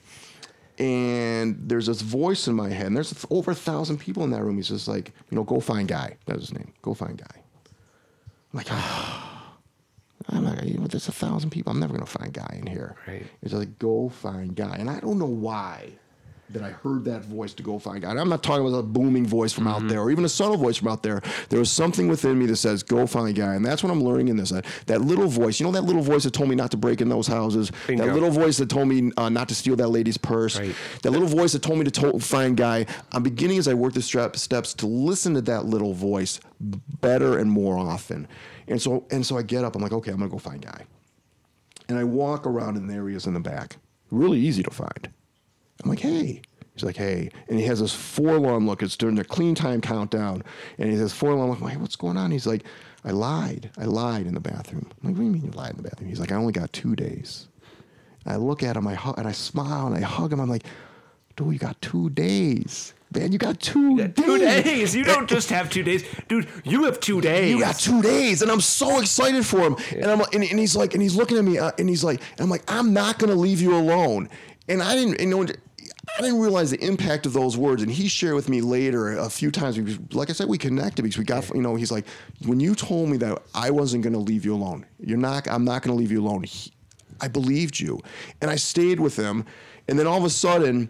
and 0.80 1.58
there's 1.68 1.88
this 1.88 2.01
voice 2.01 2.48
in 2.48 2.56
my 2.56 2.70
head, 2.70 2.88
and 2.88 2.96
there's 2.96 3.25
over 3.30 3.51
a 3.51 3.56
thousand 3.56 3.98
people 4.00 4.24
in 4.24 4.32
that 4.32 4.41
room. 4.41 4.56
He's 4.56 4.70
just 4.70 4.88
like, 4.88 5.12
you 5.30 5.36
know, 5.36 5.44
go 5.44 5.60
find 5.60 5.88
guy. 5.88 6.18
That's 6.25 6.39
his 6.39 6.53
name. 6.53 6.72
Go 6.82 6.94
find 6.94 7.18
guy. 7.18 7.25
I'm 8.53 8.58
like, 8.58 8.68
ah. 8.72 8.90
Know, 10.80 10.88
there's 10.88 11.08
a 11.08 11.12
thousand 11.12 11.50
people. 11.51 11.72
I'm 11.72 11.80
never 11.80 11.94
gonna 11.94 12.06
find 12.06 12.34
guy 12.34 12.60
in 12.60 12.68
here. 12.68 12.96
Right. 13.07 13.25
It's 13.42 13.53
like 13.53 13.79
go 13.79 14.10
find 14.10 14.55
guy, 14.55 14.75
and 14.79 14.90
I 14.90 15.00
don't 15.00 15.20
know 15.20 15.25
why 15.25 15.92
that 16.53 16.64
I 16.64 16.70
heard 16.72 17.05
that 17.05 17.24
voice 17.24 17.53
to 17.53 17.64
go 17.64 17.79
find 17.79 18.01
guy. 18.01 18.11
And 18.11 18.20
I'm 18.20 18.29
not 18.29 18.44
talking 18.44 18.66
about 18.66 18.77
a 18.77 18.83
booming 18.83 19.25
voice 19.25 19.53
from 19.53 19.66
Mm-hmm. 19.66 19.83
out 19.85 19.87
there 19.90 20.00
or 20.01 20.11
even 20.11 20.25
a 20.25 20.29
subtle 20.29 20.57
voice 20.57 20.77
from 20.77 20.87
out 20.90 21.03
there. 21.03 21.22
There 21.50 21.59
was 21.59 21.72
something 21.72 22.07
within 22.07 22.37
me 22.40 22.46
that 22.48 22.55
says 22.57 22.83
go 22.83 23.05
find 23.07 23.35
guy, 23.35 23.55
and 23.55 23.66
that's 23.66 23.83
what 23.83 23.92
I'm 23.92 24.03
learning 24.03 24.27
in 24.27 24.37
this. 24.37 24.50
That, 24.50 24.66
that 24.87 25.01
little 25.01 25.27
voice, 25.27 25.59
you 25.59 25.66
know, 25.66 25.72
that 25.72 25.83
little 25.83 26.01
voice 26.01 26.24
that 26.24 26.33
told 26.33 26.50
me 26.50 26.55
not 26.55 26.72
to 26.72 26.77
break 26.77 27.00
in 27.01 27.09
those 27.09 27.27
houses. 27.27 27.72
Bingo. 27.87 28.05
That 28.05 28.14
little 28.14 28.31
voice 28.31 28.57
that 28.57 28.70
told 28.70 28.87
me 28.87 29.11
uh, 29.18 29.29
not 29.29 29.48
to 29.50 29.55
steal 29.55 29.75
that 29.77 29.87
lady's 29.90 30.18
purse. 30.18 30.59
Right. 30.59 30.75
That 31.03 31.11
little 31.11 31.27
voice 31.27 31.53
that 31.53 31.61
told 31.61 31.77
me 31.79 31.85
to 31.85 31.92
to- 31.92 32.20
find 32.20 32.57
guy. 32.57 32.85
I'm 33.11 33.24
beginning 33.24 33.57
as 33.59 33.68
I 33.68 33.74
work 33.74 33.94
the 33.94 34.01
strap 34.01 34.35
steps 34.35 34.74
to 34.75 34.87
listen 34.87 35.33
to 35.35 35.42
that 35.42 35.66
little 35.66 35.94
voice 35.94 36.40
better 36.59 37.37
and 37.37 37.50
more 37.51 37.77
often. 37.77 38.27
And 38.68 38.81
so 38.81 39.05
and 39.11 39.25
so 39.25 39.37
I 39.37 39.42
get 39.44 39.64
up. 39.64 39.75
I'm 39.75 39.81
like, 39.81 39.92
okay, 39.94 40.11
I'm 40.11 40.18
gonna 40.18 40.29
go 40.29 40.37
find 40.37 40.61
guy. 40.61 40.85
And 41.90 41.98
I 41.98 42.03
walk 42.03 42.46
around 42.48 42.77
and 42.77 42.90
there 42.90 43.07
he 43.09 43.16
is 43.16 43.25
in 43.25 43.33
the 43.33 43.40
back. 43.40 43.77
Really 44.11 44.40
easy 44.40 44.64
to 44.64 44.72
find. 44.72 45.09
I'm 45.83 45.89
like, 45.89 46.00
hey. 46.00 46.41
He's 46.74 46.83
like, 46.83 46.96
hey. 46.98 47.29
And 47.50 47.59
he 47.59 47.65
has 47.65 47.79
this 47.81 47.94
forlorn 47.94 48.65
look. 48.65 48.81
It's 48.81 48.96
during 48.96 49.15
the 49.15 49.24
clean 49.25 49.55
time 49.55 49.81
countdown. 49.81 50.44
And 50.77 50.89
he 50.89 50.98
says, 50.98 51.13
forlorn 51.13 51.50
look. 51.50 51.59
I'm 51.59 51.65
like, 51.65 51.79
what's 51.79 51.96
going 51.98 52.17
on? 52.17 52.31
He's 52.31 52.48
like, 52.48 52.63
I 53.03 53.11
lied. 53.11 53.72
I 53.77 53.85
lied 53.85 54.25
in 54.25 54.33
the 54.33 54.39
bathroom. 54.39 54.87
I'm 55.03 55.09
like, 55.09 55.17
what 55.17 55.22
do 55.22 55.25
you 55.25 55.31
mean 55.31 55.46
you 55.46 55.51
lied 55.51 55.72
in 55.72 55.77
the 55.77 55.83
bathroom? 55.83 56.07
He's 56.09 56.20
like, 56.20 56.31
I 56.31 56.35
only 56.35 56.53
got 56.53 56.72
two 56.72 56.96
days. 56.96 57.48
I 58.25 58.35
look 58.35 58.61
at 58.63 58.77
him, 58.77 58.87
I 58.87 58.96
hu- 58.96 59.13
and 59.17 59.27
I 59.27 59.31
smile 59.31 59.87
and 59.87 59.96
I 59.96 60.01
hug 60.07 60.31
him. 60.31 60.39
I'm 60.39 60.50
like, 60.50 60.65
dude, 61.35 61.53
you 61.53 61.59
got 61.59 61.81
two 61.81 62.09
days. 62.11 62.94
Man, 63.13 63.31
you 63.33 63.37
got 63.37 63.59
two 63.59 64.07
Two 64.09 64.37
days. 64.37 64.96
You 64.96 65.03
don't 65.03 65.27
just 65.27 65.50
have 65.50 65.70
two 65.70 65.83
days, 65.83 66.05
dude. 66.29 66.48
You 66.63 66.85
have 66.85 67.00
two 67.01 67.20
days. 67.20 67.51
you 67.51 67.59
got 67.59 67.77
two 67.77 68.01
days, 68.01 68.41
and 68.41 68.50
I'm 68.50 68.61
so 68.61 69.01
excited 69.01 69.46
for 69.46 69.59
him. 69.59 69.75
And 69.91 70.05
I'm 70.05 70.22
and, 70.22 70.44
and 70.46 70.57
he's 70.59 70.77
like, 70.77 70.94
and 70.94 71.03
he's 71.03 71.15
looking 71.15 71.37
at 71.37 71.44
me, 71.44 71.57
uh, 71.57 71.72
and 71.77 71.89
he's 71.89 72.05
like, 72.05 72.22
and 72.33 72.41
I'm 72.41 72.50
like, 72.50 72.63
I'm 72.72 72.94
not 72.94 73.20
gonna 73.20 73.35
leave 73.35 73.59
you 73.59 73.75
alone. 73.75 74.29
And 74.70 74.81
I 74.81 74.96
didn't, 74.96 75.20
you 75.20 75.25
know, 75.25 75.46
I 76.17 76.21
didn't 76.21 76.39
realize 76.39 76.71
the 76.71 76.83
impact 76.85 77.25
of 77.25 77.33
those 77.33 77.57
words. 77.57 77.81
And 77.81 77.91
he 77.91 78.07
shared 78.07 78.35
with 78.35 78.50
me 78.50 78.61
later 78.61 79.17
a 79.17 79.29
few 79.29 79.51
times. 79.51 79.77
Like 80.13 80.29
I 80.29 80.33
said, 80.33 80.47
we 80.47 80.57
connected 80.57 81.03
because 81.03 81.17
we 81.17 81.24
got, 81.24 81.47
you 81.50 81.61
know, 81.61 81.75
he's 81.75 81.91
like, 81.91 82.05
when 82.45 82.59
you 82.59 82.75
told 82.75 83.09
me 83.09 83.17
that 83.17 83.41
I 83.53 83.71
wasn't 83.71 84.03
gonna 84.03 84.19
leave 84.19 84.45
you 84.45 84.53
alone, 84.53 84.85
you're 85.00 85.17
not, 85.17 85.47
I'm 85.47 85.63
not 85.63 85.83
gonna 85.83 85.97
leave 85.97 86.11
you 86.11 86.21
alone. 86.21 86.43
He, 86.43 86.71
I 87.21 87.27
believed 87.27 87.79
you, 87.79 88.00
and 88.41 88.50
I 88.50 88.55
stayed 88.55 89.00
with 89.00 89.15
him. 89.15 89.45
And 89.87 89.97
then 89.97 90.07
all 90.07 90.17
of 90.17 90.24
a 90.24 90.29
sudden, 90.29 90.89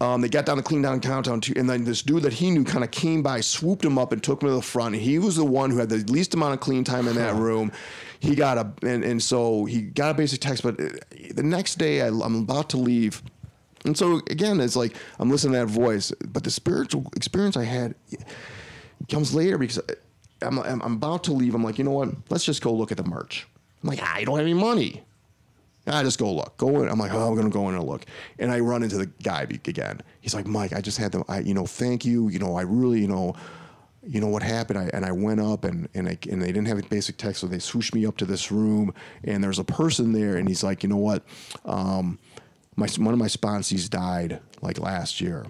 um, 0.00 0.20
they 0.20 0.28
got 0.28 0.46
down 0.46 0.56
to 0.56 0.62
clean 0.62 0.82
down 0.82 1.00
countdown 1.00 1.40
and 1.56 1.70
then 1.70 1.84
this 1.84 2.02
dude 2.02 2.22
that 2.24 2.32
he 2.32 2.50
knew 2.50 2.64
kind 2.64 2.84
of 2.84 2.90
came 2.90 3.22
by, 3.22 3.40
swooped 3.40 3.84
him 3.84 3.98
up, 3.98 4.12
and 4.12 4.22
took 4.22 4.42
him 4.42 4.48
to 4.48 4.54
the 4.54 4.62
front. 4.62 4.94
And 4.94 5.02
he 5.02 5.18
was 5.18 5.36
the 5.36 5.44
one 5.44 5.70
who 5.70 5.78
had 5.78 5.88
the 5.88 5.98
least 6.12 6.34
amount 6.34 6.54
of 6.54 6.60
clean 6.60 6.84
time 6.84 7.08
in 7.08 7.14
that 7.16 7.34
room. 7.34 7.72
He 8.20 8.34
got 8.34 8.58
a, 8.58 8.72
and, 8.86 9.04
and 9.04 9.22
so 9.22 9.64
he 9.64 9.82
got 9.82 10.10
a 10.10 10.14
basic 10.14 10.40
text. 10.40 10.62
But 10.62 10.80
uh, 10.80 10.88
the 11.34 11.42
next 11.42 11.76
day, 11.76 12.02
I, 12.02 12.08
I'm 12.08 12.36
about 12.42 12.68
to 12.70 12.76
leave. 12.76 13.22
And 13.84 13.96
so 13.96 14.20
again, 14.30 14.60
it's 14.60 14.76
like 14.76 14.96
I'm 15.18 15.30
listening 15.30 15.54
to 15.54 15.60
that 15.60 15.66
voice, 15.66 16.12
but 16.28 16.44
the 16.44 16.50
spiritual 16.50 17.10
experience 17.16 17.56
I 17.56 17.64
had 17.64 17.94
comes 19.08 19.34
later 19.34 19.58
because 19.58 19.80
I'm, 20.40 20.58
I'm, 20.60 20.82
I'm 20.82 20.94
about 20.94 21.24
to 21.24 21.32
leave. 21.32 21.54
I'm 21.54 21.64
like, 21.64 21.78
you 21.78 21.84
know 21.84 21.92
what? 21.92 22.10
Let's 22.30 22.44
just 22.44 22.62
go 22.62 22.72
look 22.72 22.90
at 22.90 22.96
the 22.96 23.04
merch. 23.04 23.46
I'm 23.82 23.88
like, 23.88 24.00
ah, 24.02 24.12
I 24.14 24.24
don't 24.24 24.38
have 24.38 24.46
any 24.46 24.54
money. 24.54 25.02
I 25.86 26.04
just 26.04 26.18
go 26.18 26.32
look. 26.32 26.56
Go 26.58 26.82
in. 26.82 26.88
I'm 26.88 26.98
like, 26.98 27.12
oh, 27.12 27.28
I'm 27.28 27.34
gonna 27.34 27.50
go 27.50 27.68
in 27.68 27.74
and 27.74 27.84
look. 27.84 28.04
And 28.38 28.52
I 28.52 28.60
run 28.60 28.84
into 28.84 28.98
the 28.98 29.06
guy 29.22 29.42
again. 29.42 30.00
He's 30.20 30.34
like, 30.34 30.46
Mike, 30.46 30.72
I 30.72 30.80
just 30.80 30.98
had 30.98 31.10
them. 31.10 31.24
I, 31.28 31.40
you 31.40 31.54
know, 31.54 31.66
thank 31.66 32.04
you. 32.04 32.28
You 32.28 32.38
know, 32.38 32.56
I 32.56 32.62
really, 32.62 33.00
you 33.00 33.08
know, 33.08 33.34
you 34.06 34.20
know 34.20 34.28
what 34.28 34.44
happened. 34.44 34.78
I, 34.78 34.90
and 34.94 35.04
I 35.04 35.10
went 35.10 35.40
up 35.40 35.64
and 35.64 35.88
and 35.94 36.08
I, 36.08 36.18
and 36.30 36.40
they 36.40 36.48
didn't 36.48 36.68
have 36.68 36.78
a 36.78 36.82
basic 36.82 37.16
text, 37.16 37.40
so 37.40 37.48
they 37.48 37.56
swooshed 37.56 37.94
me 37.94 38.06
up 38.06 38.16
to 38.18 38.24
this 38.24 38.52
room. 38.52 38.94
And 39.24 39.42
there's 39.42 39.58
a 39.58 39.64
person 39.64 40.12
there, 40.12 40.36
and 40.36 40.48
he's 40.48 40.62
like, 40.62 40.84
you 40.84 40.88
know 40.88 40.96
what? 40.96 41.24
Um, 41.64 42.20
my 42.76 42.88
one 42.98 43.12
of 43.14 43.18
my 43.20 43.26
sponsees 43.26 43.88
died 43.88 44.40
like 44.60 44.78
last 44.78 45.20
year. 45.20 45.46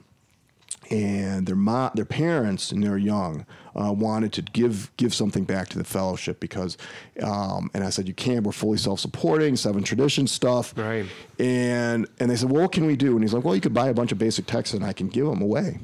And 0.90 1.46
their 1.46 1.56
mo- 1.56 1.92
their 1.94 2.04
parents 2.04 2.72
and 2.72 2.82
they're 2.82 2.98
young 2.98 3.46
uh, 3.74 3.92
wanted 3.92 4.32
to 4.34 4.42
give 4.42 4.90
give 4.96 5.14
something 5.14 5.44
back 5.44 5.68
to 5.68 5.78
the 5.78 5.84
fellowship 5.84 6.40
because 6.40 6.76
um, 7.22 7.70
and 7.72 7.84
I 7.84 7.90
said 7.90 8.08
you 8.08 8.14
can't 8.14 8.44
we're 8.44 8.52
fully 8.52 8.78
self 8.78 9.00
supporting 9.00 9.56
seven 9.56 9.84
tradition 9.84 10.26
stuff. 10.26 10.74
Right. 10.76 11.06
and 11.38 12.06
and 12.18 12.30
they 12.30 12.36
said 12.36 12.50
well 12.50 12.62
what 12.62 12.72
can 12.72 12.84
we 12.86 12.96
do? 12.96 13.12
And 13.12 13.22
he's 13.22 13.32
like 13.32 13.44
well 13.44 13.54
you 13.54 13.60
could 13.60 13.72
buy 13.72 13.88
a 13.88 13.94
bunch 13.94 14.12
of 14.12 14.18
basic 14.18 14.46
texts 14.46 14.74
and 14.74 14.84
I 14.84 14.92
can 14.92 15.08
give 15.08 15.26
them 15.26 15.40
away. 15.40 15.78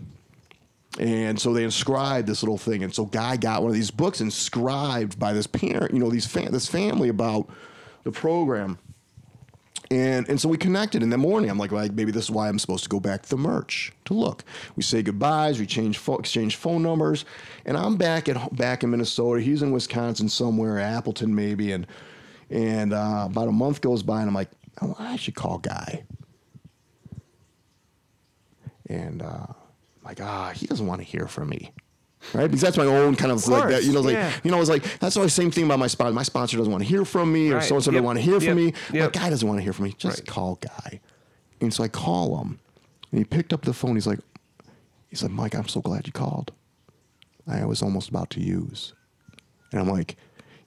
And 0.98 1.40
so 1.40 1.52
they 1.52 1.62
inscribed 1.64 2.26
this 2.26 2.42
little 2.42 2.58
thing. 2.58 2.82
And 2.82 2.92
so 2.92 3.04
guy 3.06 3.36
got 3.36 3.62
one 3.62 3.70
of 3.70 3.76
these 3.76 3.92
books 3.92 4.20
inscribed 4.20 5.18
by 5.18 5.32
this 5.32 5.46
parent 5.46 5.94
you 5.94 6.00
know 6.00 6.10
these 6.10 6.26
fam- 6.26 6.50
this 6.52 6.66
family 6.66 7.08
about 7.08 7.48
the 8.02 8.10
program 8.12 8.78
And 9.90 10.28
and 10.28 10.38
so 10.38 10.48
we 10.48 10.58
connected 10.58 11.02
in 11.02 11.08
the 11.10 11.16
morning. 11.16 11.48
I'm 11.48 11.58
like, 11.58 11.72
maybe 11.72 12.12
this 12.12 12.24
is 12.24 12.30
why 12.30 12.48
I'm 12.48 12.58
supposed 12.58 12.82
to 12.84 12.90
go 12.90 13.00
back 13.00 13.22
to 13.22 13.28
the 13.30 13.38
merch 13.38 13.92
to 14.04 14.14
look. 14.14 14.44
We 14.76 14.82
say 14.82 15.02
goodbyes. 15.02 15.58
We 15.58 15.66
change 15.66 15.96
fo- 15.96 16.18
exchange 16.18 16.56
phone 16.56 16.82
numbers, 16.82 17.24
and 17.64 17.76
I'm 17.76 17.96
back 17.96 18.28
at 18.28 18.54
back 18.54 18.82
in 18.82 18.90
Minnesota. 18.90 19.40
He's 19.40 19.62
in 19.62 19.70
Wisconsin 19.72 20.28
somewhere, 20.28 20.78
Appleton 20.78 21.34
maybe, 21.34 21.72
and 21.72 21.86
and 22.50 22.92
uh, 22.92 23.28
about 23.30 23.48
a 23.48 23.52
month 23.52 23.80
goes 23.80 24.02
by, 24.02 24.20
and 24.20 24.28
I'm 24.28 24.34
like, 24.34 24.50
oh, 24.82 24.94
I 24.98 25.16
should 25.16 25.34
call 25.34 25.58
Guy. 25.58 26.04
And 28.90 29.22
uh, 29.22 29.46
like, 30.04 30.20
ah, 30.20 30.52
he 30.54 30.66
doesn't 30.66 30.86
want 30.86 31.00
to 31.00 31.06
hear 31.06 31.26
from 31.28 31.48
me. 31.48 31.72
Right, 32.34 32.46
because 32.46 32.60
that's 32.60 32.76
my 32.76 32.84
own 32.84 33.14
kind 33.14 33.30
of, 33.30 33.38
Of 33.38 33.48
like 33.48 33.68
that, 33.68 33.84
you 33.84 33.92
know, 33.92 34.00
like 34.00 34.14
yeah. 34.14 34.32
you 34.42 34.50
know, 34.50 34.60
it's 34.60 34.68
like 34.68 34.98
that's 34.98 35.16
always 35.16 35.34
the 35.34 35.40
same 35.40 35.50
thing 35.52 35.64
about 35.64 35.78
my 35.78 35.86
sponsor. 35.86 36.12
My 36.12 36.24
sponsor 36.24 36.56
doesn't 36.56 36.70
want 36.70 36.82
to 36.82 36.88
hear 36.88 37.04
from 37.04 37.32
me, 37.32 37.50
or 37.50 37.56
Right, 37.56 37.64
so 37.64 37.76
and 37.76 37.84
so 37.84 37.90
doesn't 37.92 38.04
want 38.04 38.18
to 38.18 38.22
hear 38.22 38.40
from 38.40 38.58
yep, 38.58 38.74
me. 38.92 39.00
My 39.00 39.06
guy 39.08 39.30
doesn't 39.30 39.46
want 39.46 39.58
to 39.58 39.62
hear 39.62 39.72
from 39.72 39.84
me. 39.84 39.94
Just 39.96 40.18
Right. 40.20 40.26
call 40.26 40.56
guy. 40.56 41.00
And 41.60 41.72
so 41.72 41.84
I 41.84 41.88
call 41.88 42.38
him, 42.40 42.58
and 43.12 43.18
he 43.18 43.24
picked 43.24 43.52
up 43.52 43.62
the 43.62 43.72
phone. 43.72 43.94
He's 43.94 44.06
like, 44.06 44.18
he's 45.08 45.22
like, 45.22 45.32
Mike, 45.32 45.54
I'm 45.54 45.68
so 45.68 45.80
glad 45.80 46.06
you 46.06 46.12
called. 46.12 46.52
I 47.46 47.64
was 47.64 47.82
almost 47.82 48.08
about 48.08 48.30
to 48.30 48.40
use, 48.40 48.92
and 49.72 49.80
I'm 49.80 49.88
like, 49.88 50.16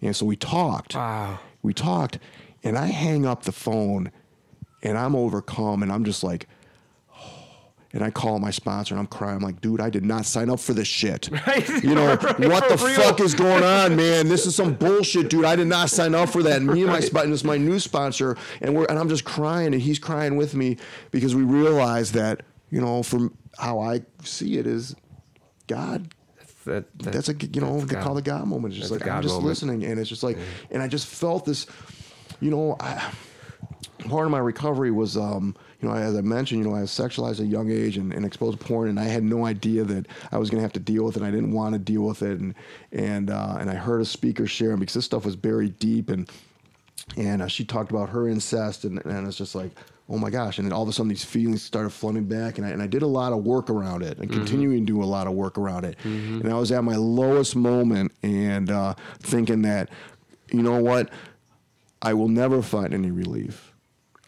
and 0.01 0.15
so 0.15 0.25
we 0.25 0.35
talked. 0.37 0.95
Wow. 0.95 1.39
We 1.61 1.73
talked, 1.73 2.17
and 2.63 2.77
I 2.77 2.87
hang 2.87 3.25
up 3.25 3.43
the 3.43 3.51
phone, 3.51 4.11
and 4.81 4.97
I'm 4.97 5.15
overcome, 5.15 5.83
and 5.83 5.91
I'm 5.91 6.05
just 6.05 6.23
like. 6.23 6.47
And 7.93 8.03
I 8.03 8.09
call 8.09 8.39
my 8.39 8.51
sponsor 8.51 8.93
and 8.93 8.99
I'm 8.99 9.07
crying. 9.07 9.35
I'm 9.37 9.41
like, 9.41 9.59
dude, 9.59 9.81
I 9.81 9.89
did 9.89 10.05
not 10.05 10.25
sign 10.25 10.49
up 10.49 10.59
for 10.61 10.73
this 10.73 10.87
shit. 10.87 11.29
Right. 11.47 11.67
You 11.83 11.93
know, 11.95 12.07
Right, 12.15 12.39
what 12.39 12.69
the 12.69 12.77
real. 12.85 12.95
fuck 13.01 13.19
is 13.19 13.33
going 13.35 13.63
on, 13.63 13.95
man? 13.97 14.29
This 14.29 14.45
is 14.45 14.55
some 14.55 14.73
bullshit, 14.75 15.29
dude. 15.29 15.43
I 15.45 15.55
did 15.57 15.67
not 15.67 15.89
sign 15.89 16.15
up 16.15 16.29
for 16.29 16.41
that. 16.43 16.57
And 16.57 16.67
me 16.67 16.81
and 16.83 16.89
my 16.91 16.99
sponsor, 17.01 17.29
this 17.29 17.39
is 17.41 17.43
my 17.43 17.57
new 17.57 17.79
sponsor, 17.79 18.37
and 18.61 18.75
we're 18.75 18.85
and 18.85 18.97
I'm 18.97 19.09
just 19.09 19.25
crying, 19.25 19.73
and 19.73 19.81
he's 19.81 19.99
crying 19.99 20.37
with 20.37 20.55
me 20.55 20.77
because 21.11 21.35
we 21.35 21.43
realize 21.43 22.13
that, 22.13 22.43
you 22.69 22.79
know, 22.79 23.03
from 23.03 23.35
how 23.57 23.79
I 23.79 24.01
see 24.23 24.57
it 24.57 24.65
is 24.67 24.95
God 25.67 26.13
That, 26.65 26.85
that- 26.99 27.11
that's 27.13 27.27
a 27.29 27.35
you 27.35 27.59
know 27.59 27.81
they 27.81 27.95
call 28.01 28.13
the 28.13 28.21
God 28.21 28.47
moment. 28.47 28.73
It's 28.73 28.79
just 28.87 28.91
like 28.91 29.05
I'm 29.09 29.21
just 29.21 29.33
moment. 29.33 29.47
listening, 29.49 29.83
and 29.83 29.99
it's 29.99 30.09
just 30.09 30.23
like, 30.23 30.37
and 30.69 30.81
I 30.81 30.87
just 30.87 31.07
felt 31.07 31.43
this, 31.45 31.65
you 32.39 32.51
know, 32.51 32.77
I, 32.79 33.11
part 34.07 34.25
of 34.25 34.31
my 34.31 34.39
recovery 34.39 34.91
was, 34.91 35.17
um, 35.17 35.55
you 35.81 35.89
know, 35.89 35.95
as 35.95 36.15
I 36.15 36.21
mentioned, 36.21 36.63
you 36.63 36.69
know, 36.69 36.75
I 36.75 36.81
was 36.81 36.91
sexualized 36.91 37.39
at 37.39 37.39
a 37.41 37.45
young 37.45 37.71
age 37.71 37.97
and, 37.97 38.13
and 38.13 38.25
exposed 38.25 38.59
to 38.59 38.65
porn, 38.65 38.89
and 38.89 38.99
I 38.99 39.05
had 39.05 39.23
no 39.23 39.45
idea 39.45 39.83
that 39.83 40.07
I 40.31 40.37
was 40.37 40.49
going 40.49 40.59
to 40.59 40.63
have 40.63 40.73
to 40.73 40.79
deal 40.79 41.03
with 41.03 41.15
it. 41.15 41.19
and 41.19 41.27
I 41.27 41.31
didn't 41.31 41.51
want 41.51 41.73
to 41.73 41.79
deal 41.79 42.03
with 42.03 42.21
it, 42.21 42.39
and 42.39 42.53
and 42.91 43.29
uh, 43.29 43.57
and 43.59 43.69
I 43.69 43.75
heard 43.75 44.01
a 44.01 44.05
speaker 44.05 44.45
sharing 44.45 44.79
because 44.79 44.93
this 44.93 45.05
stuff 45.05 45.25
was 45.25 45.35
buried 45.35 45.79
deep, 45.79 46.09
and 46.09 46.29
and 47.17 47.41
uh, 47.41 47.47
she 47.47 47.65
talked 47.65 47.91
about 47.91 48.09
her 48.09 48.27
incest, 48.27 48.83
and, 48.85 49.03
and 49.05 49.27
it's 49.27 49.37
just 49.37 49.55
like, 49.55 49.71
oh 50.07 50.17
my 50.19 50.29
gosh! 50.29 50.59
And 50.59 50.67
then 50.67 50.71
all 50.73 50.83
of 50.83 50.89
a 50.89 50.93
sudden, 50.93 51.09
these 51.09 51.25
feelings 51.25 51.63
started 51.63 51.89
flooding 51.89 52.25
back, 52.25 52.57
and 52.59 52.67
I, 52.67 52.69
and 52.69 52.81
I 52.81 52.87
did 52.87 53.01
a 53.01 53.07
lot 53.07 53.33
of 53.33 53.43
work 53.43 53.69
around 53.71 54.03
it, 54.03 54.19
and 54.19 54.29
continuing 54.31 54.85
to 54.85 54.93
do 54.93 55.01
a 55.01 55.05
lot 55.05 55.25
of 55.25 55.33
work 55.33 55.57
around 55.57 55.85
it. 55.85 55.97
And 56.03 56.47
I 56.49 56.53
was 56.59 56.71
at 56.71 56.83
my 56.83 56.95
lowest 56.95 57.55
moment, 57.55 58.11
and 58.21 58.69
uh, 58.69 58.93
thinking 59.19 59.63
that, 59.63 59.89
you 60.51 60.61
know 60.61 60.79
what, 60.79 61.09
I 62.03 62.13
will 62.13 62.29
never 62.29 62.61
find 62.61 62.93
any 62.93 63.09
relief. 63.09 63.70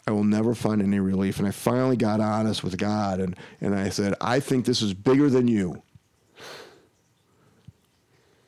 I 0.07 0.11
will 0.11 0.23
never 0.23 0.53
find 0.53 0.81
any 0.81 0.99
relief. 0.99 1.39
And 1.39 1.47
I 1.47 1.51
finally 1.51 1.95
got 1.95 2.19
honest 2.19 2.63
with 2.63 2.77
God, 2.77 3.19
and 3.19 3.35
and 3.61 3.73
I 3.75 3.89
said, 3.89 4.15
I 4.19 4.39
think 4.39 4.65
this 4.65 4.81
is 4.81 4.93
bigger 4.93 5.29
than 5.29 5.47
you 5.47 5.81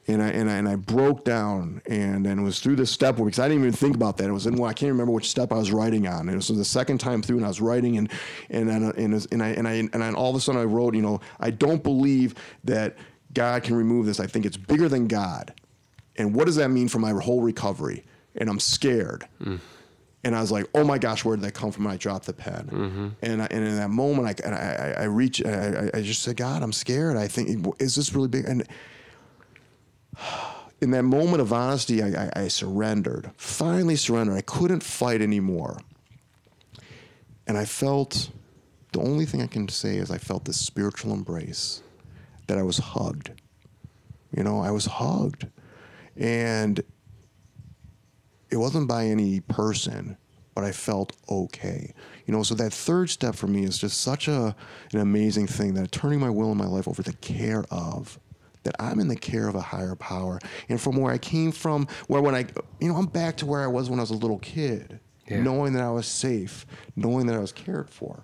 and 0.08 0.22
I 0.22 0.28
and 0.30 0.50
I, 0.50 0.54
and 0.58 0.70
I 0.70 0.76
broke 0.76 1.26
down 1.26 1.82
and 1.88 2.28
and 2.28 2.40
it 2.40 2.44
was 2.44 2.60
through 2.60 2.76
the 2.76 2.86
step 2.86 3.16
because 3.16 3.40
I 3.40 3.48
didn't 3.48 3.64
even 3.64 3.74
think 3.74 3.96
about 3.96 4.18
that. 4.18 4.30
It 4.30 4.34
was 4.34 4.46
in 4.46 4.54
I 4.64 4.74
can't 4.74 4.92
remember 4.92 5.12
which 5.12 5.30
step 5.30 5.52
I 5.52 5.56
was 5.56 5.72
writing 5.72 6.08
on. 6.08 6.30
It 6.30 6.36
was 6.36 6.48
the 6.50 6.64
second 6.66 7.00
time 7.00 7.22
through, 7.22 7.38
and 7.38 7.46
I 7.46 7.48
was 7.50 7.60
writing 7.62 7.98
and 7.98 8.12
and 8.50 8.70
and 8.70 8.94
and, 8.96 9.14
was- 9.14 9.26
and 9.28 9.42
I 9.42 9.50
and 9.50 9.68
I 9.68 9.74
and 9.74 10.16
all 10.16 10.30
of 10.30 10.36
a 10.36 10.40
sudden 10.40 10.62
I 10.62 10.66
wrote, 10.66 10.94
you 10.96 11.02
know, 11.02 11.22
I 11.40 11.50
don't 11.50 11.82
believe 11.82 12.36
that 12.66 12.98
God 13.34 13.64
can 13.64 13.76
remove 13.76 14.06
this. 14.06 14.20
I 14.20 14.28
think 14.28 14.46
it's 14.46 14.58
bigger 14.58 14.88
than 14.88 15.08
God. 15.08 15.54
And 16.18 16.34
what 16.36 16.46
does 16.46 16.56
that 16.58 16.70
mean 16.70 16.88
for 16.88 17.00
my 17.00 17.12
whole 17.12 17.42
recovery? 17.42 18.06
And 18.36 18.48
I'm 18.50 18.60
scared. 18.60 19.28
Hmm. 19.44 19.56
And 20.26 20.36
I 20.36 20.42
was 20.42 20.52
like, 20.52 20.66
"Oh 20.74 20.84
my 20.84 20.98
gosh, 20.98 21.24
where 21.24 21.38
did 21.38 21.46
that 21.46 21.54
come 21.54 21.72
from?" 21.72 21.86
And 21.86 21.94
I 21.94 21.98
dropped 21.98 22.26
the 22.26 22.34
pen. 22.34 22.68
Mm-hmm. 22.72 23.08
And, 23.22 23.42
I, 23.44 23.48
and 23.52 23.64
in 23.64 23.76
that 23.78 23.92
moment, 23.92 24.42
I 24.44 24.50
I, 24.50 24.54
I. 24.54 25.06
I, 25.06 25.08
I 25.08 25.90
I 25.94 26.02
just 26.02 26.24
said, 26.24 26.36
"God, 26.36 26.64
I'm 26.64 26.74
scared. 26.74 27.16
I 27.16 27.28
think 27.28 27.68
is 27.80 27.96
this 27.96 28.14
really 28.14 28.28
big?" 28.28 28.46
And 28.46 28.68
in 30.82 30.90
that 30.92 31.04
moment 31.04 31.42
of 31.42 31.54
honesty, 31.54 32.02
I, 32.02 32.26
I, 32.26 32.32
I 32.44 32.48
surrendered. 32.48 33.32
Finally 33.38 33.98
surrendered. 33.98 34.36
I 34.36 34.42
couldn't 34.42 34.82
fight 34.82 35.22
anymore. 35.22 35.78
And 37.48 37.56
I 37.56 37.66
felt 37.66 38.32
the 38.94 39.02
only 39.02 39.26
thing 39.26 39.44
I 39.44 39.48
can 39.48 39.70
say 39.70 39.98
is 39.98 40.10
I 40.10 40.18
felt 40.18 40.46
this 40.46 40.60
spiritual 40.60 41.14
embrace 41.14 41.84
that 42.48 42.58
I 42.58 42.64
was 42.64 42.80
hugged. 42.80 43.30
You 44.36 44.44
know, 44.44 44.60
I 44.60 44.72
was 44.72 44.86
hugged. 44.86 45.46
And 46.18 46.82
it 48.56 48.60
wasn't 48.60 48.88
by 48.88 49.06
any 49.06 49.42
person, 49.42 50.16
but 50.54 50.64
I 50.64 50.72
felt 50.72 51.12
okay. 51.30 51.94
You 52.26 52.34
know, 52.34 52.42
so 52.42 52.56
that 52.56 52.72
third 52.72 53.10
step 53.10 53.36
for 53.36 53.48
me 53.48 53.66
is 53.66 53.78
just 53.78 54.00
such 54.00 54.30
a 54.30 54.56
an 54.94 55.00
amazing 55.02 55.46
thing 55.48 55.74
that 55.74 55.92
turning 55.92 56.22
my 56.22 56.30
will 56.30 56.52
and 56.52 56.58
my 56.58 56.66
life 56.66 56.88
over 56.88 57.04
to 57.04 57.12
the 57.12 57.18
care 57.18 57.66
of 57.70 58.18
that 58.64 58.74
I'm 58.80 59.02
in 59.02 59.10
the 59.10 59.16
care 59.18 59.50
of 59.50 59.56
a 59.56 59.62
higher 59.62 59.96
power. 59.96 60.40
And 60.70 60.80
from 60.80 60.96
where 60.96 61.12
I 61.12 61.18
came 61.18 61.52
from, 61.52 61.86
where 62.08 62.22
when 62.22 62.34
I 62.34 62.46
you 62.80 62.88
know, 62.88 62.96
I'm 62.96 63.08
back 63.08 63.36
to 63.38 63.46
where 63.46 63.62
I 63.62 63.68
was 63.68 63.90
when 63.90 64.00
I 64.00 64.04
was 64.04 64.12
a 64.12 64.16
little 64.16 64.40
kid, 64.40 65.02
Yeah. 65.30 65.42
knowing 65.44 65.74
that 65.74 65.84
I 65.84 65.92
was 65.92 66.08
safe, 66.08 66.66
knowing 66.96 67.26
that 67.28 67.36
I 67.36 67.40
was 67.40 67.52
cared 67.52 67.90
for. 67.90 68.24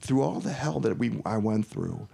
Through 0.00 0.22
all 0.22 0.40
the 0.40 0.54
hell 0.54 0.80
that 0.80 0.96
we 0.96 1.20
I 1.26 1.36
went 1.36 1.66
through 1.66 2.08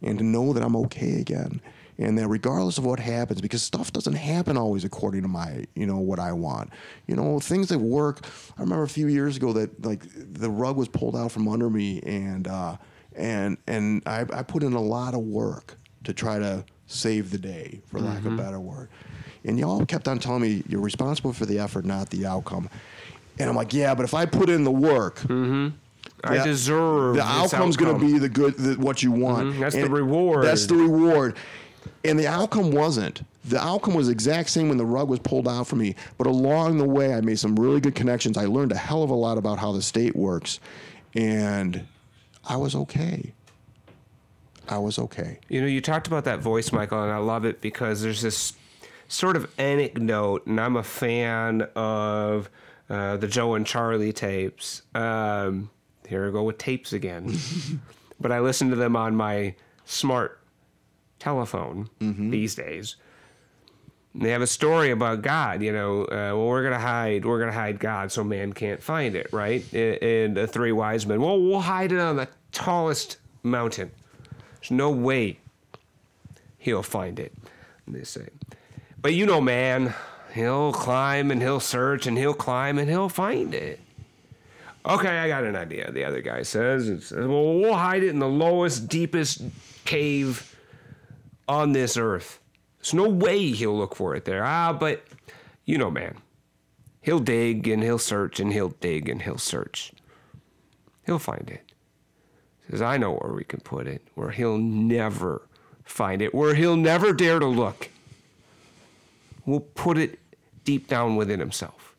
and 0.00 0.16
to 0.18 0.24
know 0.24 0.52
that 0.52 0.62
I'm 0.62 0.76
okay 0.76 1.20
again. 1.20 1.60
And 2.02 2.18
that 2.18 2.26
regardless 2.26 2.78
of 2.78 2.84
what 2.84 2.98
happens, 2.98 3.40
because 3.40 3.62
stuff 3.62 3.92
doesn't 3.92 4.14
happen 4.14 4.56
always 4.56 4.82
according 4.84 5.22
to 5.22 5.28
my, 5.28 5.64
you 5.76 5.86
know, 5.86 5.98
what 5.98 6.18
I 6.18 6.32
want. 6.32 6.70
You 7.06 7.14
know, 7.14 7.38
things 7.38 7.68
that 7.68 7.78
work. 7.78 8.26
I 8.58 8.60
remember 8.60 8.82
a 8.82 8.88
few 8.88 9.06
years 9.06 9.36
ago 9.36 9.52
that 9.52 9.84
like 9.84 10.02
the 10.16 10.50
rug 10.50 10.76
was 10.76 10.88
pulled 10.88 11.14
out 11.14 11.30
from 11.30 11.46
under 11.46 11.70
me, 11.70 12.00
and 12.00 12.48
uh, 12.48 12.76
and 13.14 13.56
and 13.68 14.02
I, 14.04 14.26
I 14.32 14.42
put 14.42 14.64
in 14.64 14.72
a 14.72 14.80
lot 14.82 15.14
of 15.14 15.20
work 15.20 15.76
to 16.02 16.12
try 16.12 16.40
to 16.40 16.64
save 16.88 17.30
the 17.30 17.38
day, 17.38 17.80
for 17.86 18.00
lack 18.00 18.18
of 18.26 18.32
a 18.32 18.36
better 18.36 18.58
word. 18.58 18.88
And 19.44 19.56
y'all 19.58 19.86
kept 19.86 20.08
on 20.08 20.18
telling 20.18 20.42
me 20.42 20.64
you're 20.68 20.80
responsible 20.80 21.32
for 21.32 21.46
the 21.46 21.60
effort, 21.60 21.84
not 21.84 22.10
the 22.10 22.26
outcome. 22.26 22.68
And 23.38 23.48
I'm 23.48 23.54
like, 23.56 23.72
yeah, 23.72 23.94
but 23.94 24.04
if 24.04 24.12
I 24.14 24.26
put 24.26 24.48
in 24.50 24.64
the 24.64 24.70
work, 24.72 25.20
I 26.24 26.36
deserve 26.44 27.16
the 27.16 27.22
outcome's 27.22 27.76
going 27.76 27.98
to 27.98 28.04
be 28.04 28.18
the 28.18 28.28
good 28.28 28.56
the, 28.56 28.74
what 28.74 29.02
you 29.02 29.10
want 29.12 29.54
Mhm, 29.54 29.60
that's 29.60 29.74
the 29.74 29.88
reward. 29.88 30.44
that's 30.44 30.66
the 30.66 30.74
reward 30.76 31.36
and 32.04 32.18
the 32.18 32.26
outcome 32.26 32.72
wasn't. 32.72 33.22
The 33.44 33.62
outcome 33.62 33.94
was 33.94 34.06
the 34.06 34.12
exact 34.12 34.50
same 34.50 34.68
when 34.68 34.78
the 34.78 34.84
rug 34.84 35.08
was 35.08 35.18
pulled 35.20 35.48
out 35.48 35.66
from 35.66 35.80
me. 35.80 35.94
But 36.18 36.26
along 36.26 36.78
the 36.78 36.84
way 36.84 37.14
i 37.14 37.20
made 37.20 37.38
some 37.38 37.56
really 37.56 37.80
good 37.80 37.94
connections. 37.94 38.36
I 38.36 38.46
learned 38.46 38.72
a 38.72 38.76
hell 38.76 39.02
of 39.02 39.10
a 39.10 39.14
lot 39.14 39.38
about 39.38 39.58
how 39.58 39.72
the 39.72 39.82
state 39.82 40.14
works. 40.14 40.60
And 41.14 41.86
i 42.48 42.56
was 42.56 42.74
okay. 42.74 43.32
I 44.68 44.78
was 44.78 44.98
okay. 44.98 45.38
You 45.48 45.60
know, 45.60 45.66
you 45.66 45.80
talked 45.80 46.06
about 46.06 46.24
that 46.24 46.40
voice, 46.40 46.72
Michael, 46.72 47.02
and 47.02 47.12
I 47.12 47.18
love 47.18 47.44
it 47.44 47.60
because 47.60 48.00
there's 48.00 48.22
this 48.22 48.54
sort 49.08 49.36
of 49.36 49.52
anecdote, 49.58 50.46
and 50.46 50.60
I'm 50.60 50.76
a 50.76 50.82
fan 50.82 51.62
of 51.74 52.48
uh, 52.88 53.16
the 53.16 53.26
Joe 53.26 53.54
and 53.54 53.66
Charlie 53.66 54.12
tapes. 54.12 54.82
Um, 54.94 55.70
here 56.06 56.26
I 56.26 56.30
go 56.30 56.44
with 56.44 56.58
tapes 56.58 56.92
again. 56.92 57.36
but 58.20 58.32
I 58.32 58.40
listen 58.40 58.70
to 58.70 58.76
them 58.76 58.96
on 58.96 59.16
my 59.16 59.54
smart 59.84 60.41
telephone 61.22 61.88
these 62.30 62.56
days. 62.56 62.96
And 64.12 64.22
they 64.22 64.30
have 64.30 64.42
a 64.42 64.46
story 64.46 64.90
about 64.90 65.22
God, 65.22 65.62
you 65.62 65.72
know. 65.72 66.02
Uh, 66.02 66.34
well, 66.34 66.46
we're 66.48 66.64
gonna 66.64 66.80
hide, 66.80 67.24
we're 67.24 67.38
gonna 67.38 67.52
hide 67.52 67.78
God, 67.78 68.10
so 68.10 68.24
man 68.24 68.52
can't 68.52 68.82
find 68.82 69.14
it, 69.14 69.32
right? 69.32 69.64
And, 69.72 70.02
and 70.02 70.36
the 70.36 70.46
three 70.46 70.72
wise 70.72 71.06
men. 71.06 71.20
Well, 71.20 71.40
we'll 71.40 71.60
hide 71.60 71.92
it 71.92 72.00
on 72.00 72.16
the 72.16 72.28
tallest 72.50 73.18
mountain. 73.42 73.92
There's 74.60 74.72
no 74.72 74.90
way 74.90 75.38
he'll 76.58 76.82
find 76.82 77.18
it. 77.18 77.32
They 77.86 78.04
say, 78.04 78.28
but 79.00 79.14
you 79.14 79.24
know, 79.24 79.40
man, 79.40 79.94
he'll 80.34 80.72
climb 80.72 81.30
and 81.30 81.40
he'll 81.40 81.60
search 81.60 82.06
and 82.06 82.18
he'll 82.18 82.34
climb 82.34 82.78
and 82.78 82.88
he'll 82.88 83.08
find 83.08 83.54
it. 83.54 83.80
Okay, 84.84 85.18
I 85.18 85.28
got 85.28 85.44
an 85.44 85.54
idea. 85.54 85.92
The 85.92 86.04
other 86.04 86.20
guy 86.20 86.42
says, 86.42 86.86
says 86.86 87.26
well, 87.26 87.58
we'll 87.58 87.74
hide 87.74 88.02
it 88.02 88.08
in 88.08 88.18
the 88.18 88.28
lowest, 88.28 88.88
deepest 88.88 89.42
cave 89.84 90.51
on 91.52 91.72
this 91.72 91.96
earth. 91.96 92.40
There's 92.78 92.94
no 92.94 93.08
way 93.08 93.50
he'll 93.50 93.76
look 93.76 93.94
for 93.94 94.14
it 94.16 94.24
there. 94.24 94.44
Ah, 94.44 94.72
but 94.72 95.04
you 95.64 95.76
know, 95.78 95.90
man, 95.90 96.16
he'll 97.02 97.20
dig 97.20 97.68
and 97.68 97.82
he'll 97.82 97.98
search 97.98 98.40
and 98.40 98.52
he'll 98.52 98.70
dig 98.80 99.08
and 99.08 99.22
he'll 99.22 99.38
search. 99.38 99.92
He'll 101.06 101.18
find 101.18 101.48
it. 101.50 101.62
Says, 102.70 102.80
I 102.82 102.96
know 102.96 103.12
where 103.14 103.32
we 103.32 103.44
can 103.44 103.60
put 103.60 103.86
it, 103.86 104.02
where 104.14 104.30
he'll 104.30 104.56
never 104.58 105.42
find 105.84 106.22
it, 106.22 106.34
where 106.34 106.54
he'll 106.54 106.76
never 106.76 107.12
dare 107.12 107.38
to 107.38 107.46
look. 107.46 107.88
We'll 109.44 109.60
put 109.60 109.98
it 109.98 110.18
deep 110.64 110.86
down 110.88 111.16
within 111.16 111.40
himself. 111.40 111.94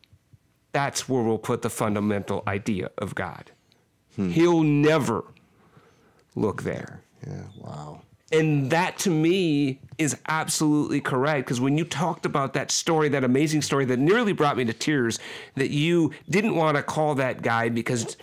that's 0.72 1.08
where 1.08 1.22
we'll 1.22 1.38
put 1.38 1.62
the 1.62 1.70
fundamental 1.70 2.42
idea 2.48 2.90
of 2.98 3.14
God. 3.14 3.50
He'll 4.16 4.62
never 4.62 5.24
look 6.36 6.62
there. 6.62 7.00
Yeah. 7.26 7.42
Wow. 7.58 8.02
And 8.34 8.70
that 8.70 8.98
to 8.98 9.10
me 9.10 9.80
is 9.96 10.16
absolutely 10.26 11.00
correct 11.00 11.46
because 11.46 11.60
when 11.60 11.78
you 11.78 11.84
talked 11.84 12.26
about 12.26 12.52
that 12.54 12.72
story, 12.72 13.08
that 13.10 13.22
amazing 13.22 13.62
story 13.62 13.84
that 13.84 13.98
nearly 13.98 14.32
brought 14.32 14.56
me 14.56 14.64
to 14.64 14.72
tears, 14.72 15.20
that 15.54 15.70
you 15.70 16.10
didn't 16.28 16.56
want 16.56 16.76
to 16.76 16.82
call 16.82 17.14
that 17.14 17.42
guy 17.42 17.68
because 17.68 18.16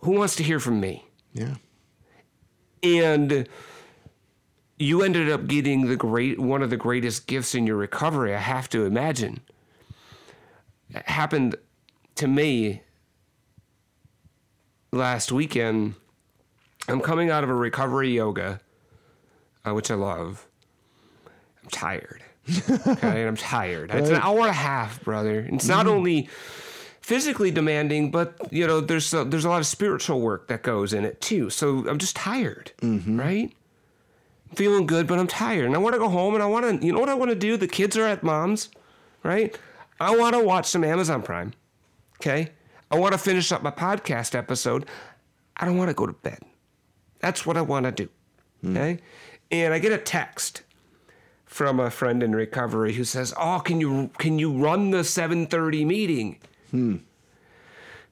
who 0.00 0.12
wants 0.12 0.36
to 0.36 0.42
hear 0.42 0.60
from 0.60 0.78
me? 0.78 1.06
Yeah. 1.32 1.54
And 2.82 3.48
you 4.78 5.02
ended 5.02 5.30
up 5.30 5.46
getting 5.46 5.86
the 5.86 5.96
great 5.96 6.38
one 6.38 6.62
of 6.62 6.68
the 6.68 6.76
greatest 6.76 7.26
gifts 7.26 7.54
in 7.54 7.66
your 7.66 7.76
recovery, 7.76 8.34
I 8.34 8.38
have 8.38 8.68
to 8.70 8.84
imagine. 8.84 9.40
It 10.90 11.08
happened 11.08 11.56
to 12.16 12.26
me 12.26 12.82
last 14.90 15.32
weekend. 15.32 15.94
I'm 16.88 17.00
coming 17.00 17.30
out 17.30 17.44
of 17.44 17.48
a 17.48 17.54
recovery 17.54 18.10
yoga, 18.10 18.60
uh, 19.66 19.74
which 19.74 19.90
I 19.90 19.94
love. 19.94 20.46
I'm 21.62 21.70
tired. 21.70 22.22
Okay, 22.68 23.20
and 23.20 23.28
I'm 23.28 23.36
tired. 23.36 23.92
It's 23.92 24.08
an 24.08 24.16
hour 24.16 24.40
and 24.40 24.48
a 24.48 24.52
half, 24.52 25.02
brother. 25.04 25.48
It's 25.52 25.68
not 25.68 25.86
mm. 25.86 25.90
only 25.90 26.28
physically 27.00 27.50
demanding, 27.50 28.10
but 28.10 28.36
you 28.50 28.66
know, 28.66 28.80
there's 28.80 29.12
a, 29.14 29.24
there's 29.24 29.44
a 29.44 29.48
lot 29.48 29.60
of 29.60 29.66
spiritual 29.66 30.20
work 30.20 30.48
that 30.48 30.62
goes 30.62 30.92
in 30.92 31.04
it 31.04 31.20
too. 31.20 31.50
So 31.50 31.88
I'm 31.88 31.98
just 31.98 32.16
tired, 32.16 32.72
mm-hmm. 32.80 33.18
right? 33.18 33.52
I'm 34.50 34.56
feeling 34.56 34.86
good, 34.86 35.06
but 35.06 35.18
I'm 35.18 35.26
tired, 35.26 35.66
and 35.66 35.74
I 35.74 35.78
want 35.78 35.94
to 35.94 35.98
go 35.98 36.08
home, 36.08 36.34
and 36.34 36.42
I 36.42 36.46
want 36.46 36.80
to, 36.80 36.84
you 36.86 36.92
know, 36.92 37.00
what 37.00 37.08
I 37.08 37.14
want 37.14 37.30
to 37.30 37.36
do? 37.36 37.56
The 37.56 37.68
kids 37.68 37.96
are 37.96 38.06
at 38.06 38.22
mom's, 38.22 38.70
right? 39.22 39.56
I 40.00 40.16
want 40.16 40.34
to 40.34 40.42
watch 40.42 40.66
some 40.66 40.84
Amazon 40.84 41.22
Prime. 41.22 41.52
Okay, 42.16 42.50
I 42.90 42.96
want 42.96 43.12
to 43.12 43.18
finish 43.18 43.52
up 43.52 43.62
my 43.62 43.70
podcast 43.70 44.34
episode. 44.34 44.86
I 45.56 45.64
don't 45.64 45.76
want 45.76 45.90
to 45.90 45.94
go 45.94 46.06
to 46.06 46.12
bed. 46.12 46.40
That's 47.20 47.46
what 47.46 47.56
I 47.56 47.62
want 47.62 47.84
to 47.86 47.92
do. 47.92 48.08
Mm. 48.64 48.76
Okay. 48.76 49.02
And 49.52 49.74
I 49.74 49.78
get 49.78 49.92
a 49.92 49.98
text 49.98 50.62
from 51.44 51.78
a 51.78 51.90
friend 51.90 52.22
in 52.22 52.34
recovery 52.34 52.94
who 52.94 53.04
says, 53.04 53.34
"Oh, 53.38 53.60
can 53.60 53.80
you 53.80 54.10
can 54.18 54.38
you 54.38 54.50
run 54.50 54.90
the 54.90 55.04
7:30 55.04 55.84
meeting?" 55.84 56.38
Hmm. 56.70 56.96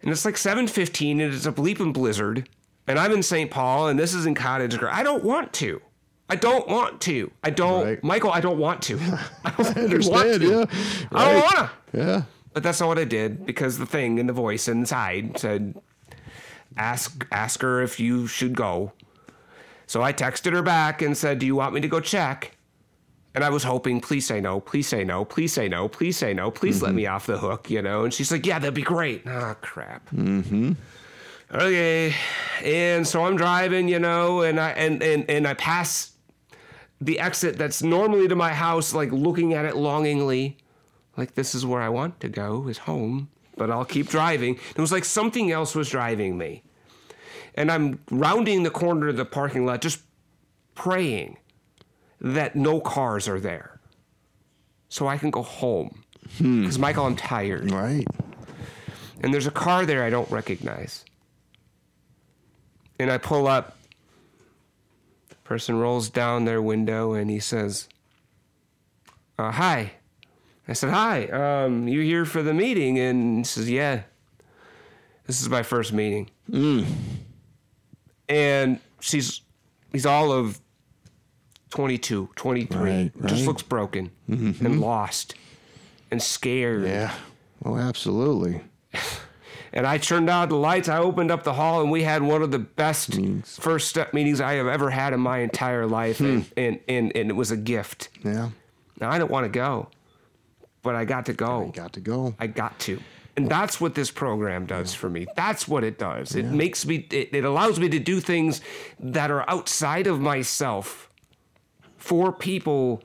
And 0.03 0.11
it's 0.11 0.25
like 0.27 0.37
7:15 0.37 1.21
and 1.21 1.33
it's 1.35 1.47
a 1.47 1.53
bleeping 1.53 1.93
blizzard, 1.95 2.49
and 2.87 2.99
I'm 2.99 3.13
in 3.13 3.23
St. 3.23 3.51
Paul 3.51 3.89
and 3.89 3.99
this 3.99 4.13
is 4.15 4.27
in 4.27 4.35
Cottage 4.35 4.79
Grove. 4.79 4.93
I 4.95 5.03
don't 5.03 5.25
want 5.25 5.53
to. 5.55 5.81
I 6.29 6.37
don't 6.37 6.69
want 6.69 7.01
to. 7.03 7.33
I 7.43 7.51
don't, 7.51 7.85
Right. 7.85 8.05
Michael. 8.05 8.31
I 8.31 8.41
don't 8.41 8.59
want 8.59 8.83
to. 8.83 8.99
I 9.45 9.51
don't 9.57 9.77
I 9.77 9.81
understand. 9.81 10.43
Yeah. 10.43 10.65
I 11.11 11.33
don't 11.33 11.43
want 11.43 11.57
to. 11.57 11.71
Yeah. 11.93 12.23
But 12.53 12.63
that's 12.63 12.81
not 12.81 12.87
what 12.89 12.99
I 12.99 13.05
did 13.05 13.47
because 13.47 13.79
the 13.79 13.87
thing 13.87 14.19
in 14.19 14.27
the 14.27 14.33
voice 14.33 14.69
inside 14.69 15.39
said, 15.39 15.81
"Ask 16.77 17.27
ask 17.33 17.63
her 17.63 17.81
if 17.83 17.99
you 17.99 18.27
should 18.27 18.55
go." 18.55 18.93
So 19.91 20.05
I 20.05 20.13
texted 20.13 20.53
her 20.53 20.63
back 20.63 21.03
and 21.03 21.17
said, 21.17 21.41
"Do 21.41 21.47
you 21.47 21.57
want 21.57 21.75
me 21.75 21.81
to 21.81 21.89
go 21.89 21.99
check?" 21.99 22.57
And 23.35 23.43
I 23.43 23.51
was 23.51 23.65
hoping, 23.65 24.01
please 24.01 24.25
say 24.25 24.41
no, 24.41 24.61
please 24.61 24.87
say 24.87 25.03
no, 25.03 25.25
please 25.25 25.53
say 25.53 25.67
no, 25.67 25.89
please 25.89 26.17
say 26.17 26.33
no, 26.33 26.49
please 26.53 26.81
let 26.81 26.95
me 26.95 27.07
off 27.07 27.27
the 27.27 27.39
hook, 27.39 27.69
you 27.69 27.83
know. 27.83 28.05
And 28.05 28.15
she's 28.15 28.31
like, 28.31 28.47
"Yeah, 28.47 28.61
that'd 28.61 28.73
be 28.73 28.83
great." 28.83 29.27
Oh 29.27 29.57
crap. 29.61 30.09
Mm-hmm. 30.11 30.75
Okay, 31.53 32.15
and 32.63 33.05
so 33.05 33.25
I'm 33.25 33.35
driving, 33.35 33.89
you 33.89 33.99
know, 33.99 34.43
and 34.43 34.61
I 34.61 34.71
and 34.71 35.03
and 35.03 35.29
and 35.29 35.45
I 35.49 35.55
pass 35.55 36.13
the 37.01 37.19
exit 37.19 37.59
that's 37.59 37.83
normally 37.83 38.29
to 38.29 38.37
my 38.37 38.53
house, 38.53 38.95
like 38.95 39.11
looking 39.11 39.55
at 39.55 39.65
it 39.65 39.75
longingly 39.75 40.57
like 41.17 41.35
this 41.35 41.53
is 41.53 41.67
where 41.67 41.83
I 41.83 41.89
want 41.89 42.21
to 42.21 42.29
go 42.29 42.69
is 42.69 42.79
home, 42.79 43.29
but 43.57 43.73
I'll 43.73 43.85
keep 43.85 44.09
driving. 44.09 44.55
It 44.55 44.81
was 44.81 44.93
like 44.93 45.05
something 45.05 45.51
else 45.51 45.75
was 45.75 45.91
driving 45.91 46.39
me. 46.39 46.63
And 47.55 47.71
I'm 47.71 48.01
rounding 48.11 48.63
the 48.63 48.71
corner 48.71 49.09
of 49.09 49.17
the 49.17 49.25
parking 49.25 49.67
lot 49.67 49.81
just 49.81 50.01
praying 50.75 51.37
that 52.21 52.55
no 52.57 52.81
cars 52.81 53.29
are 53.29 53.41
there. 53.41 53.81
So 54.89 55.07
I 55.07 55.19
can 55.19 55.31
go 55.31 55.43
home. 55.43 56.05
Because 56.39 56.79
Michael, 56.79 57.07
I'm 57.07 57.17
tired. 57.17 57.71
Right. 57.71 58.07
And 59.21 59.33
there's 59.33 59.47
a 59.47 59.51
car 59.51 59.85
there 59.87 60.03
I 60.05 60.11
don't 60.11 60.31
recognize. 60.31 61.05
And 62.99 63.11
I 63.11 63.19
pull 63.19 63.47
up. 63.47 63.77
The 65.29 65.37
person 65.37 65.79
rolls 65.79 66.09
down 66.11 66.45
their 66.45 66.63
window 66.63 67.13
and 67.15 67.31
he 67.31 67.41
says, 67.41 67.89
uh, 69.39 69.51
Hi. 69.51 69.93
I 70.69 70.73
said, 70.73 70.91
Hi, 70.91 71.27
um, 71.27 71.89
you 71.89 72.03
here 72.03 72.25
for 72.25 72.43
the 72.43 72.55
meeting? 72.55 72.99
And 72.99 73.39
he 73.39 73.45
says, 73.45 73.71
Yeah. 73.71 74.03
This 75.27 75.41
is 75.41 75.49
my 75.49 75.63
first 75.63 75.93
meeting. 75.93 76.31
And 78.31 78.81
she's, 79.01 79.43
he's 79.93 80.07
all 80.07 80.33
of 80.33 80.61
22, 81.71 82.31
23. 82.37 82.79
Right, 82.79 83.27
Just 83.27 83.47
looks 83.47 83.63
broken 83.63 84.11
mm-hmm. 84.29 84.65
and 84.65 84.81
lost 84.81 85.35
and 86.11 86.23
scared. 86.23 86.85
Yeah. 86.85 87.13
Oh, 87.65 87.77
absolutely. 87.77 88.63
And 89.73 89.87
I 89.87 89.99
turned 89.99 90.29
out 90.29 90.49
the 90.49 90.57
lights. 90.57 90.89
I 90.89 90.99
opened 90.99 91.31
up 91.31 91.45
the 91.45 91.53
hall, 91.53 91.81
and 91.81 91.91
we 91.91 92.03
had 92.03 92.23
one 92.23 92.43
of 92.43 92.51
the 92.51 92.59
best 92.59 93.19
first 93.45 93.89
step 93.89 94.13
meetings 94.13 94.41
I 94.41 94.55
have 94.55 94.67
ever 94.67 94.91
had 94.91 95.13
in 95.13 95.21
my 95.21 95.39
entire 95.39 95.87
life, 95.87 96.21
and, 96.21 96.45
hmm. 96.45 96.53
and, 96.57 96.81
and 96.89 97.17
and 97.17 97.31
it 97.31 97.35
was 97.35 97.51
a 97.51 97.57
gift. 97.57 98.09
Yeah. 98.25 98.51
Now 99.01 99.11
I 99.11 99.19
don't 99.19 99.31
want 99.31 99.45
to 99.45 99.51
go, 99.51 99.89
but 100.83 100.97
I 100.97 101.05
got 101.05 101.27
to 101.27 101.33
go. 101.33 101.69
I 101.69 101.71
Got 101.71 101.93
to 101.93 102.01
go. 102.01 102.35
I 102.39 102.49
got 102.49 102.79
to, 102.81 102.99
and 103.37 103.49
that's 103.49 103.81
what 103.81 103.95
this 103.95 104.11
program 104.11 104.67
does 104.67 104.95
for 104.95 105.09
me. 105.09 105.27
That's 105.37 105.69
what 105.69 105.85
it 105.85 105.99
does. 105.99 106.35
It 106.35 106.47
makes 106.47 106.85
me. 106.85 107.07
It, 107.11 107.31
it 107.33 107.45
allows 107.45 107.79
me 107.79 107.89
to 107.89 107.99
do 107.99 108.21
things 108.21 108.61
that 108.99 109.31
are 109.31 109.49
outside 109.49 110.07
of 110.07 110.21
myself 110.21 111.11
for 111.97 112.33
people. 112.33 113.03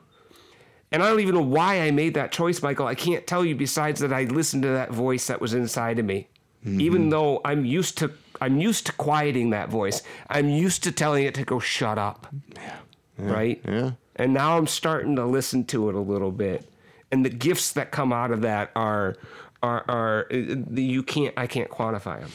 And 0.91 1.03
I 1.03 1.09
don't 1.09 1.19
even 1.19 1.35
know 1.35 1.41
why 1.41 1.81
I 1.81 1.91
made 1.91 2.13
that 2.13 2.31
choice, 2.31 2.61
Michael. 2.61 2.87
I 2.87 2.95
can't 2.95 3.27
tell 3.27 3.43
you 3.43 3.55
besides 3.55 3.99
that 3.99 4.13
I 4.13 4.23
listened 4.23 4.63
to 4.63 4.69
that 4.69 4.91
voice 4.91 5.27
that 5.27 5.41
was 5.41 5.53
inside 5.53 5.99
of 5.99 6.05
me. 6.05 6.29
Mm-hmm. 6.65 6.81
Even 6.81 7.09
though 7.09 7.41
I'm 7.43 7.65
used 7.65 7.97
to 7.99 8.11
I'm 8.41 8.59
used 8.59 8.85
to 8.87 8.93
quieting 8.93 9.51
that 9.51 9.69
voice. 9.69 10.01
I'm 10.29 10.49
used 10.49 10.83
to 10.83 10.91
telling 10.91 11.25
it 11.25 11.35
to 11.35 11.43
go 11.43 11.59
shut 11.59 11.97
up. 11.97 12.27
Yeah. 12.53 12.79
Right? 13.17 13.61
Yeah. 13.65 13.91
And 14.15 14.33
now 14.33 14.57
I'm 14.57 14.67
starting 14.67 15.15
to 15.17 15.25
listen 15.25 15.65
to 15.65 15.89
it 15.89 15.95
a 15.95 15.99
little 15.99 16.31
bit. 16.31 16.69
And 17.11 17.23
the 17.23 17.29
gifts 17.29 17.71
that 17.73 17.91
come 17.91 18.11
out 18.11 18.31
of 18.31 18.41
that 18.41 18.71
are 18.75 19.15
are 19.63 19.83
are 19.87 20.27
uh, 20.31 20.55
you 20.73 21.03
can't 21.03 21.33
I 21.37 21.47
can't 21.47 21.69
quantify 21.69 22.19
them. 22.19 22.31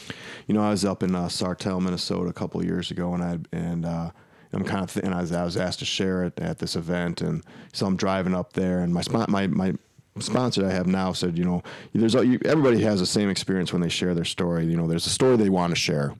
You 0.47 0.53
know, 0.55 0.61
I 0.63 0.69
was 0.71 0.83
up 0.85 1.03
in 1.03 1.15
uh, 1.15 1.25
Sartell, 1.27 1.81
Minnesota, 1.81 2.29
a 2.29 2.33
couple 2.33 2.59
of 2.59 2.65
years 2.67 2.91
ago, 2.91 3.13
and 3.13 3.23
I 3.23 3.37
and 3.55 3.85
uh, 3.85 4.11
I'm 4.53 4.63
kind 4.63 4.83
of 4.83 4.91
th- 4.93 5.05
and 5.05 5.13
I 5.13 5.21
was, 5.21 5.31
I 5.31 5.43
was 5.43 5.55
asked 5.57 5.79
to 5.79 5.85
share 5.85 6.23
it 6.25 6.39
at 6.39 6.59
this 6.59 6.75
event, 6.75 7.21
and 7.21 7.43
so 7.73 7.85
I'm 7.85 7.95
driving 7.95 8.33
up 8.35 8.53
there, 8.53 8.79
and 8.79 8.93
my 8.93 9.01
spon- 9.01 9.27
my 9.29 9.47
my 9.47 9.73
sponsor 10.19 10.65
I 10.67 10.71
have 10.71 10.87
now 10.87 11.13
said, 11.13 11.37
you 11.37 11.45
know, 11.45 11.63
there's 11.93 12.15
a- 12.15 12.25
you, 12.25 12.37
everybody 12.43 12.81
has 12.83 12.99
the 12.99 13.05
same 13.05 13.29
experience 13.29 13.71
when 13.71 13.81
they 13.81 13.87
share 13.89 14.13
their 14.13 14.25
story. 14.25 14.65
You 14.65 14.75
know, 14.75 14.87
there's 14.87 15.05
a 15.05 15.09
story 15.11 15.37
they 15.37 15.49
want 15.49 15.71
to 15.71 15.75
share, 15.77 16.13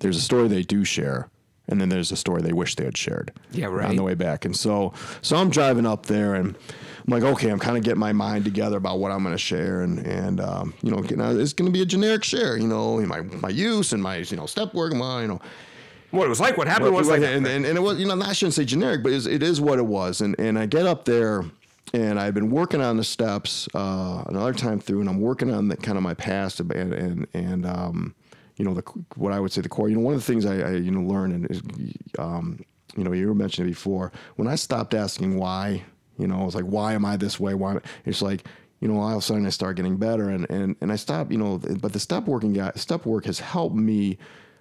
there's 0.00 0.18
a 0.18 0.20
story 0.20 0.46
they 0.48 0.62
do 0.62 0.84
share, 0.84 1.30
and 1.68 1.80
then 1.80 1.88
there's 1.88 2.12
a 2.12 2.16
story 2.16 2.42
they 2.42 2.52
wish 2.52 2.74
they 2.74 2.84
had 2.84 2.98
shared. 2.98 3.32
Yeah, 3.50 3.66
right. 3.66 3.88
On 3.88 3.96
the 3.96 4.02
way 4.02 4.14
back, 4.14 4.44
and 4.44 4.54
so 4.54 4.92
so 5.22 5.36
I'm 5.36 5.48
driving 5.48 5.86
up 5.86 6.04
there, 6.06 6.34
and 6.34 6.54
I'm 7.08 7.12
like, 7.12 7.22
okay, 7.22 7.48
I'm 7.48 7.58
kind 7.58 7.78
of 7.78 7.82
getting 7.82 7.98
my 7.98 8.12
mind 8.12 8.44
together 8.44 8.76
about 8.76 8.98
what 8.98 9.10
I'm 9.10 9.22
going 9.22 9.34
to 9.34 9.38
share, 9.38 9.80
and 9.80 10.06
and 10.06 10.40
um, 10.42 10.74
you 10.82 10.90
know, 10.90 10.98
it's 10.98 11.54
going 11.54 11.66
to 11.66 11.72
be 11.72 11.80
a 11.80 11.86
generic 11.86 12.22
share, 12.22 12.58
you 12.58 12.68
know, 12.68 13.00
my 13.00 13.22
my 13.22 13.48
use 13.48 13.94
and 13.94 14.02
my 14.02 14.18
you 14.18 14.36
know 14.36 14.44
step 14.44 14.74
work, 14.74 14.90
and 14.90 15.00
my 15.00 15.22
you 15.22 15.28
know. 15.28 15.40
What 16.10 16.24
it 16.26 16.28
was 16.28 16.40
like, 16.40 16.56
what 16.56 16.68
happened 16.68 16.94
was 16.94 17.08
like 17.08 17.20
and, 17.20 17.46
and, 17.46 17.66
and 17.66 17.76
it 17.76 17.82
was, 17.82 17.98
you 17.98 18.06
know, 18.06 18.18
I 18.18 18.32
shouldn't 18.32 18.54
say 18.54 18.64
generic, 18.64 19.02
but 19.02 19.12
it 19.12 19.16
is, 19.16 19.26
it 19.26 19.42
is 19.42 19.60
what 19.60 19.78
it 19.78 19.84
was. 19.84 20.22
And, 20.22 20.34
and 20.38 20.58
I 20.58 20.64
get 20.64 20.86
up 20.86 21.04
there 21.04 21.44
and 21.92 22.18
I've 22.18 22.32
been 22.32 22.50
working 22.50 22.80
on 22.80 22.96
the 22.96 23.04
steps 23.04 23.68
uh, 23.74 24.24
another 24.26 24.54
time 24.54 24.80
through, 24.80 25.00
and 25.00 25.08
I'm 25.10 25.20
working 25.20 25.52
on 25.52 25.68
the, 25.68 25.76
kind 25.76 25.98
of 25.98 26.02
my 26.02 26.14
past 26.14 26.60
and, 26.60 26.72
and, 26.72 27.26
and 27.34 27.66
um, 27.66 28.14
you 28.56 28.64
know, 28.64 28.72
the, 28.72 28.80
what 29.16 29.34
I 29.34 29.40
would 29.40 29.52
say 29.52 29.60
the 29.60 29.68
core. 29.68 29.90
You 29.90 29.96
know, 29.96 30.02
one 30.02 30.14
of 30.14 30.20
the 30.20 30.32
things 30.32 30.46
I, 30.46 30.60
I 30.60 30.70
you 30.76 30.90
know, 30.90 31.02
learned 31.02 31.34
and 31.34 31.94
um, 32.18 32.64
you 32.96 33.04
know, 33.04 33.12
you 33.12 33.28
were 33.28 33.34
mentioning 33.34 33.68
it 33.68 33.72
before, 33.72 34.10
when 34.36 34.48
I 34.48 34.54
stopped 34.54 34.94
asking 34.94 35.36
why, 35.36 35.84
you 36.18 36.26
know, 36.26 36.40
I 36.40 36.44
was 36.44 36.54
like, 36.54 36.64
why 36.64 36.94
am 36.94 37.04
I 37.04 37.16
this 37.16 37.38
way? 37.38 37.54
Why? 37.54 37.78
It's 38.04 38.22
like, 38.22 38.46
you 38.80 38.88
know, 38.88 39.00
all 39.00 39.12
of 39.12 39.18
a 39.18 39.22
sudden 39.22 39.46
I 39.46 39.50
start 39.50 39.76
getting 39.76 39.96
better 39.96 40.30
and, 40.30 40.48
and, 40.50 40.76
and 40.80 40.92
I 40.92 40.96
stop, 40.96 41.32
you 41.32 41.38
know, 41.38 41.58
but 41.58 41.92
the 41.92 42.00
step 42.00 42.26
working 42.26 42.52
guy, 42.52 42.72
step 42.76 43.06
work 43.06 43.24
has 43.26 43.40
helped 43.40 43.74
me 43.76 44.18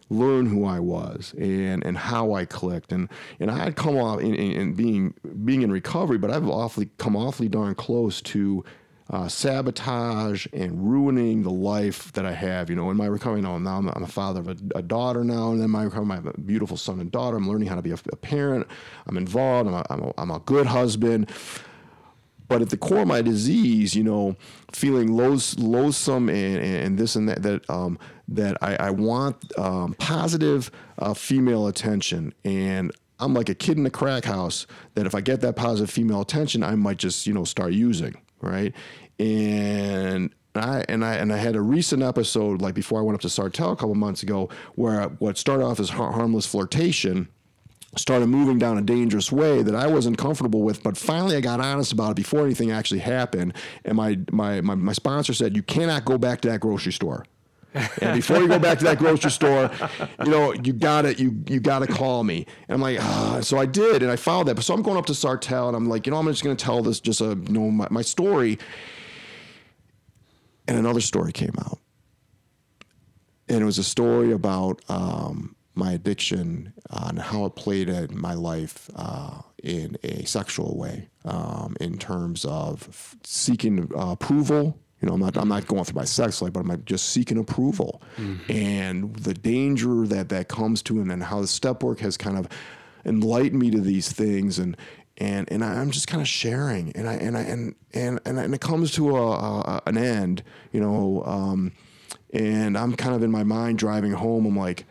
learn 0.09 0.45
who 0.45 0.65
I 0.65 0.79
was 0.79 1.35
and, 1.37 1.85
and 1.85 1.97
how 1.97 2.33
I 2.33 2.45
clicked. 2.45 2.91
And, 2.91 3.09
and 3.39 3.51
I 3.51 3.57
had 3.57 3.75
come 3.75 3.97
off 3.97 4.21
in, 4.21 4.33
in, 4.33 4.51
in 4.53 4.73
being, 4.73 5.13
being 5.43 5.61
in 5.61 5.71
recovery, 5.71 6.17
but 6.17 6.31
I've 6.31 6.47
awfully 6.47 6.89
come 6.97 7.15
awfully 7.15 7.49
darn 7.49 7.75
close 7.75 8.21
to 8.21 8.63
uh, 9.09 9.27
sabotage 9.27 10.47
and 10.51 10.91
ruining 10.91 11.43
the 11.43 11.51
life 11.51 12.11
that 12.13 12.25
I 12.25 12.33
have. 12.33 12.69
You 12.69 12.75
know, 12.75 12.89
in 12.91 12.97
my 12.97 13.05
recovery, 13.05 13.41
now, 13.41 13.57
now 13.57 13.77
I'm, 13.77 13.87
I'm 13.89 14.03
a 14.03 14.07
father 14.07 14.41
of 14.41 14.47
a, 14.49 14.57
a 14.75 14.81
daughter 14.81 15.23
now, 15.23 15.51
and 15.51 15.61
then 15.61 15.69
my 15.69 15.83
recovery, 15.83 16.11
I 16.11 16.15
have 16.15 16.25
a 16.25 16.33
beautiful 16.41 16.77
son 16.77 16.99
and 16.99 17.11
daughter. 17.11 17.37
I'm 17.37 17.49
learning 17.49 17.69
how 17.69 17.75
to 17.75 17.81
be 17.81 17.91
a, 17.91 17.97
a 18.11 18.15
parent. 18.17 18.67
I'm 19.07 19.17
involved. 19.17 19.69
I'm 19.69 19.75
a, 19.75 19.85
I'm, 19.89 20.03
a, 20.03 20.13
I'm 20.17 20.31
a 20.31 20.39
good 20.39 20.67
husband. 20.67 21.31
but 22.47 22.61
at 22.61 22.69
the 22.69 22.77
core 22.77 22.99
of 22.99 23.07
my 23.07 23.21
disease, 23.21 23.95
you 23.95 24.03
know, 24.03 24.35
feeling 24.71 25.13
loath, 25.13 25.57
loathsome 25.57 26.29
and, 26.29 26.63
and 26.63 26.97
this 26.97 27.15
and 27.15 27.27
that, 27.29 27.43
that, 27.43 27.69
um, 27.69 27.99
that 28.27 28.57
I, 28.61 28.75
I 28.75 28.89
want 28.91 29.57
um, 29.57 29.93
positive 29.95 30.71
uh, 30.99 31.13
female 31.13 31.67
attention. 31.67 32.33
And 32.45 32.91
I'm 33.19 33.33
like 33.33 33.49
a 33.49 33.55
kid 33.55 33.77
in 33.77 33.85
a 33.85 33.89
crack 33.89 34.25
house 34.25 34.67
that 34.95 35.05
if 35.05 35.15
I 35.15 35.21
get 35.21 35.41
that 35.41 35.55
positive 35.55 35.89
female 35.89 36.21
attention, 36.21 36.63
I 36.63 36.75
might 36.75 36.97
just, 36.97 37.27
you 37.27 37.33
know, 37.33 37.43
start 37.43 37.73
using, 37.73 38.15
right? 38.41 38.73
And 39.19 40.33
I 40.55 40.85
and 40.89 41.03
I 41.05 41.15
and 41.15 41.31
I 41.31 41.37
had 41.37 41.55
a 41.55 41.61
recent 41.61 42.03
episode 42.03 42.61
like 42.61 42.73
before 42.73 42.99
I 42.99 43.03
went 43.03 43.15
up 43.15 43.21
to 43.21 43.27
Sartell 43.27 43.73
a 43.73 43.75
couple 43.75 43.95
months 43.95 44.23
ago 44.23 44.49
where 44.75 45.03
what 45.19 45.37
started 45.37 45.63
off 45.63 45.79
as 45.79 45.89
har- 45.89 46.11
harmless 46.11 46.45
flirtation 46.45 47.29
started 47.95 48.27
moving 48.27 48.59
down 48.59 48.77
a 48.77 48.81
dangerous 48.81 49.31
way 49.31 49.63
that 49.63 49.75
I 49.75 49.87
wasn't 49.87 50.17
comfortable 50.17 50.61
with. 50.61 50.83
But 50.83 50.97
finally, 50.97 51.35
I 51.35 51.41
got 51.41 51.59
honest 51.59 51.91
about 51.91 52.11
it 52.11 52.15
before 52.15 52.45
anything 52.45 52.71
actually 52.71 52.99
happened. 52.99 53.53
And 53.85 53.97
my 53.97 54.19
my 54.31 54.61
my, 54.61 54.75
my 54.75 54.93
sponsor 54.93 55.33
said, 55.33 55.55
"You 55.55 55.63
cannot 55.63 56.05
go 56.05 56.17
back 56.17 56.41
to 56.41 56.49
that 56.49 56.59
grocery 56.59 56.93
store." 56.93 57.25
And 58.01 58.15
before 58.15 58.37
you 58.37 58.47
go 58.47 58.59
back 58.59 58.79
to 58.79 58.83
that 58.85 58.97
grocery 58.97 59.31
store, 59.31 59.69
you 60.23 60.31
know, 60.31 60.53
you 60.53 60.73
gotta 60.73 61.15
you 61.15 61.43
you 61.47 61.59
gotta 61.59 61.87
call 61.87 62.23
me. 62.23 62.45
And 62.67 62.75
I'm 62.75 62.81
like, 62.81 62.99
ah. 63.01 63.39
so 63.41 63.57
I 63.57 63.65
did, 63.65 64.03
and 64.03 64.11
I 64.11 64.15
followed 64.15 64.47
that. 64.47 64.55
But 64.55 64.63
so 64.63 64.73
I'm 64.73 64.81
going 64.81 64.97
up 64.97 65.05
to 65.07 65.13
Sartell, 65.13 65.67
and 65.67 65.75
I'm 65.75 65.89
like, 65.89 66.05
you 66.05 66.11
know, 66.11 66.17
I'm 66.17 66.27
just 66.27 66.43
gonna 66.43 66.55
tell 66.55 66.81
this 66.81 66.99
just 66.99 67.21
a 67.21 67.29
you 67.29 67.53
know 67.53 67.71
my, 67.71 67.87
my 67.89 68.01
story. 68.01 68.59
And 70.67 70.77
another 70.77 71.01
story 71.01 71.31
came 71.31 71.53
out, 71.59 71.79
and 73.47 73.61
it 73.61 73.65
was 73.65 73.77
a 73.77 73.83
story 73.83 74.33
about 74.33 74.81
um, 74.89 75.55
my 75.75 75.93
addiction 75.93 76.73
and 76.89 77.19
how 77.19 77.45
it 77.45 77.55
played 77.55 77.87
in 77.87 78.19
my 78.19 78.33
life 78.33 78.89
uh, 78.95 79.41
in 79.63 79.97
a 80.03 80.25
sexual 80.25 80.77
way, 80.77 81.07
um, 81.23 81.77
in 81.79 81.97
terms 81.97 82.43
of 82.43 83.15
seeking 83.23 83.89
uh, 83.95 84.11
approval 84.11 84.77
you 85.01 85.07
know, 85.07 85.13
I'm 85.13 85.19
not 85.19 85.37
I'm 85.37 85.47
not 85.47 85.67
going 85.67 85.83
through 85.83 85.99
my 85.99 86.05
sex 86.05 86.41
life, 86.41 86.53
but 86.53 86.61
I'm 86.61 86.83
just 86.85 87.09
seeking 87.09 87.37
approval, 87.37 88.01
mm-hmm. 88.17 88.51
and 88.51 89.15
the 89.15 89.33
danger 89.33 90.07
that 90.07 90.29
that 90.29 90.47
comes 90.47 90.81
to, 90.83 90.99
and 90.99 91.11
then 91.11 91.21
how 91.21 91.41
the 91.41 91.47
step 91.47 91.83
work 91.83 91.99
has 91.99 92.17
kind 92.17 92.37
of 92.37 92.47
enlightened 93.05 93.59
me 93.59 93.69
to 93.71 93.79
these 93.79 94.11
things, 94.11 94.57
and 94.57 94.75
and 95.17 95.51
and 95.51 95.63
I'm 95.63 95.91
just 95.91 96.07
kind 96.07 96.21
of 96.21 96.27
sharing, 96.27 96.91
and 96.93 97.07
I 97.07 97.13
and 97.13 97.37
I 97.37 97.41
and 97.41 97.75
and 97.93 98.19
and, 98.25 98.39
and 98.39 98.53
it 98.53 98.61
comes 98.61 98.91
to 98.93 99.15
a, 99.15 99.31
a 99.31 99.81
an 99.85 99.97
end, 99.97 100.43
you 100.71 100.79
know, 100.79 101.23
um, 101.25 101.73
and 102.33 102.77
I'm 102.77 102.95
kind 102.95 103.15
of 103.15 103.21
in 103.21 103.31
my 103.31 103.43
mind 103.43 103.77
driving 103.77 104.13
home. 104.13 104.45
I'm 104.45 104.57
like, 104.57 104.85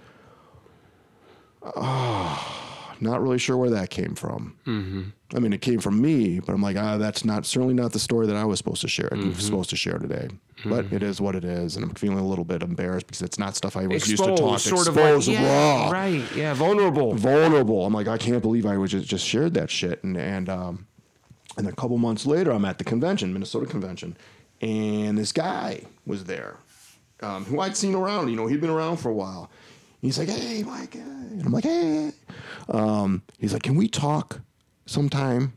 oh 1.63 2.57
not 3.01 3.23
really 3.23 3.39
sure 3.39 3.57
where 3.57 3.71
that 3.71 3.91
came 3.91 4.15
from. 4.15 4.57
Mm-hmm. 4.67 5.03
I 5.35 5.41
mean, 5.41 5.53
it 5.53 5.61
came 5.61 5.81
from 5.81 6.01
me, 6.01 6.39
but 6.39 6.53
I'm 6.53 6.63
like, 6.63 6.77
ah, 6.77 6.99
that's 6.99 7.25
not 7.25 7.47
certainly 7.47 7.75
not 7.75 7.93
the 7.93 7.99
story 7.99 8.27
that 8.29 8.37
I 8.37 8.45
was 8.45 8.59
supposed 8.59 8.81
to 8.83 8.89
share. 8.89 9.09
Mm-hmm. 9.09 9.33
supposed 9.33 9.71
to 9.71 9.77
share 9.77 9.99
today, 9.99 10.29
mm-hmm. 10.59 10.71
but 10.71 10.93
it 10.93 11.03
is 11.03 11.21
what 11.21 11.35
it 11.35 11.45
is, 11.45 11.77
and 11.77 11.85
I'm 11.85 11.95
feeling 11.95 12.19
a 12.19 12.27
little 12.27 12.45
bit 12.45 12.63
embarrassed 12.63 13.09
because 13.09 13.23
it's 13.23 13.39
not 13.39 13.57
stuff 13.57 13.77
I 13.77 13.87
was 13.87 14.09
Exposed, 14.09 14.21
used 14.21 14.37
to 14.37 14.43
talk. 14.43 14.61
Sort 14.61 14.87
Exposed, 14.87 15.29
of 15.29 15.35
like, 15.35 15.41
yeah, 15.41 15.85
raw, 15.85 15.91
right? 15.91 16.25
Yeah, 16.37 16.55
vulnerable, 16.55 17.15
vulnerable. 17.15 17.85
I'm 17.85 17.93
like, 17.93 18.09
I 18.09 18.19
can't 18.19 18.43
believe 18.43 18.67
I 18.67 18.77
was 18.77 18.93
just, 18.93 19.09
just 19.09 19.25
shared 19.25 19.55
that 19.55 19.71
shit, 19.71 20.03
and 20.05 20.17
and 20.17 20.49
um, 20.49 20.87
and 21.57 21.67
a 21.67 21.73
couple 21.73 21.99
months 21.99 22.25
later, 22.25 22.53
I'm 22.53 22.65
at 22.65 22.79
the 22.79 22.85
convention, 22.85 23.33
Minnesota 23.33 23.67
convention, 23.67 24.17
and 24.61 25.19
this 25.19 25.33
guy 25.33 25.83
was 26.07 26.25
there, 26.25 26.57
um, 27.21 27.45
who 27.47 27.61
I'd 27.61 27.77
seen 27.77 27.95
around. 27.95 28.29
You 28.29 28.37
know, 28.37 28.47
he'd 28.47 28.61
been 28.61 28.71
around 28.71 28.99
for 28.99 29.09
a 29.09 29.15
while 29.15 29.51
He's 30.07 30.19
like, 30.19 30.29
hey, 30.29 30.63
Mike. 30.63 30.95
And 30.95 31.45
I'm 31.45 31.53
like, 31.53 31.65
hey. 31.65 32.13
Um, 32.69 33.23
he's 33.39 33.53
like, 33.53 33.63
can 33.63 33.77
we 33.77 33.89
talk 33.89 34.41
sometime? 34.87 35.53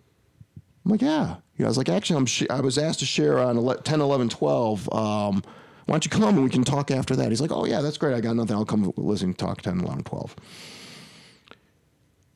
I'm 0.85 0.91
like, 0.91 1.01
yeah. 1.01 1.37
I 1.59 1.63
was 1.67 1.77
like, 1.77 1.89
actually, 1.89 2.17
I'm 2.17 2.25
sh- 2.25 2.47
I 2.49 2.61
was 2.61 2.77
asked 2.77 2.99
to 2.99 3.05
share 3.05 3.39
on 3.39 3.55
10, 3.83 4.01
11, 4.01 4.29
12. 4.29 4.93
Um, 4.93 5.43
why 5.85 5.93
don't 5.93 6.05
you 6.05 6.11
come 6.11 6.23
and 6.35 6.43
we 6.43 6.49
can 6.49 6.63
talk 6.63 6.91
after 6.91 7.15
that? 7.15 7.29
He's 7.29 7.41
like, 7.41 7.51
oh, 7.51 7.65
yeah, 7.65 7.81
that's 7.81 7.97
great. 7.97 8.15
I 8.15 8.21
got 8.21 8.35
nothing. 8.35 8.55
I'll 8.55 8.65
come 8.65 8.93
listen, 8.95 9.33
talk 9.33 9.61
10, 9.61 9.81
11, 9.81 10.03
12. 10.03 10.35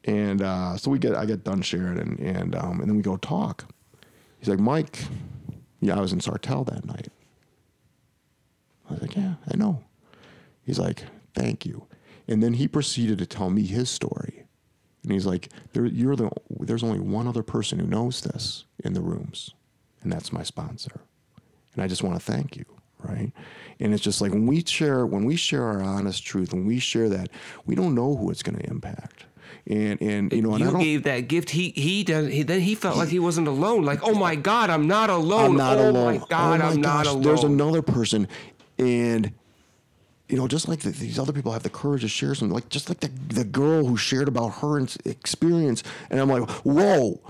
And 0.05 0.41
uh, 0.41 0.75
so 0.77 0.91
we 0.91 0.99
get, 0.99 1.15
I 1.15 1.25
get 1.25 1.43
done 1.43 1.61
sharing, 1.61 1.97
and 1.97 2.19
and 2.19 2.55
um, 2.55 2.81
and 2.81 2.89
then 2.89 2.97
we 2.97 3.01
go 3.01 3.15
talk. 3.15 3.65
He's 4.39 4.49
like, 4.49 4.59
Mike, 4.59 4.99
yeah, 5.79 5.97
I 5.97 6.01
was 6.01 6.11
in 6.11 6.19
Sartell 6.19 6.65
that 6.65 6.85
night. 6.85 7.07
I 8.89 8.93
was 8.93 9.01
like, 9.01 9.15
yeah, 9.15 9.35
I 9.49 9.55
know. 9.55 9.81
He's 10.65 10.79
like, 10.79 11.03
thank 11.33 11.65
you. 11.65 11.87
And 12.27 12.43
then 12.43 12.55
he 12.55 12.67
proceeded 12.67 13.17
to 13.19 13.25
tell 13.25 13.49
me 13.49 13.65
his 13.65 13.89
story. 13.89 14.42
And 15.03 15.11
he's 15.11 15.25
like, 15.25 15.49
there, 15.73 15.85
you're 15.85 16.15
the, 16.15 16.29
there's 16.59 16.83
only 16.83 16.99
one 16.99 17.27
other 17.27 17.43
person 17.43 17.79
who 17.79 17.87
knows 17.87 18.21
this 18.21 18.65
in 18.83 18.93
the 18.93 19.01
rooms, 19.01 19.51
and 20.01 20.11
that's 20.11 20.31
my 20.31 20.43
sponsor. 20.43 21.01
And 21.73 21.83
I 21.83 21.87
just 21.87 22.03
want 22.03 22.19
to 22.19 22.31
thank 22.31 22.55
you, 22.55 22.65
right? 22.99 23.31
And 23.79 23.93
it's 23.93 24.03
just 24.03 24.21
like 24.21 24.31
when 24.31 24.45
we 24.45 24.63
share, 24.63 25.05
when 25.05 25.25
we 25.25 25.35
share 25.35 25.63
our 25.63 25.81
honest 25.81 26.25
truth, 26.25 26.53
when 26.53 26.65
we 26.65 26.79
share 26.79 27.09
that, 27.09 27.29
we 27.65 27.75
don't 27.75 27.95
know 27.95 28.15
who 28.15 28.29
it's 28.31 28.43
going 28.43 28.57
to 28.57 28.69
impact. 28.69 29.25
And 29.65 30.01
and 30.01 30.31
you 30.33 30.41
know, 30.41 30.51
and 30.51 30.59
you 30.59 30.67
I 30.67 30.71
don't, 30.71 30.81
gave 30.81 31.03
that 31.03 31.21
gift. 31.21 31.49
He 31.49 31.69
he 31.69 32.03
does. 32.03 32.27
He, 32.27 32.43
then 32.43 32.59
he 32.59 32.75
felt 32.75 32.97
like 32.97 33.07
he 33.09 33.19
wasn't 33.19 33.47
alone. 33.47 33.83
Like, 33.83 34.03
oh 34.03 34.13
my 34.13 34.35
God, 34.35 34.69
I'm 34.69 34.87
not 34.87 35.09
alone. 35.09 35.51
I'm 35.51 35.57
not 35.57 35.77
oh 35.77 35.89
alone. 35.89 36.19
my 36.19 36.25
God, 36.27 36.61
oh 36.61 36.63
my 36.63 36.69
I'm 36.69 36.81
gosh, 36.81 37.05
not 37.05 37.07
alone. 37.07 37.21
There's 37.21 37.43
another 37.43 37.81
person, 37.81 38.27
and 38.77 39.31
you 40.33 40.39
know, 40.39 40.47
just 40.47 40.67
like 40.67 40.79
the, 40.79 40.89
these 40.89 41.19
other 41.19 41.31
people 41.31 41.51
have 41.51 41.61
the 41.61 41.69
courage 41.69 42.01
to 42.01 42.07
share 42.07 42.33
something, 42.33 42.55
like 42.55 42.67
just 42.67 42.89
like 42.89 43.01
the, 43.01 43.09
the 43.31 43.43
girl 43.43 43.85
who 43.85 43.95
shared 43.95 44.27
about 44.27 44.47
her 44.47 44.83
experience, 45.05 45.83
and 46.09 46.19
I'm 46.19 46.27
like, 46.27 46.49
whoa, 46.65 47.21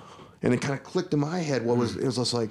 and 0.42 0.54
it 0.54 0.62
kind 0.62 0.74
of 0.74 0.86
clicked 0.86 1.14
in 1.14 1.20
my 1.20 1.40
head. 1.40 1.66
What 1.66 1.76
was 1.76 1.98
it 1.98 2.06
was 2.06 2.16
just 2.16 2.34
like, 2.34 2.50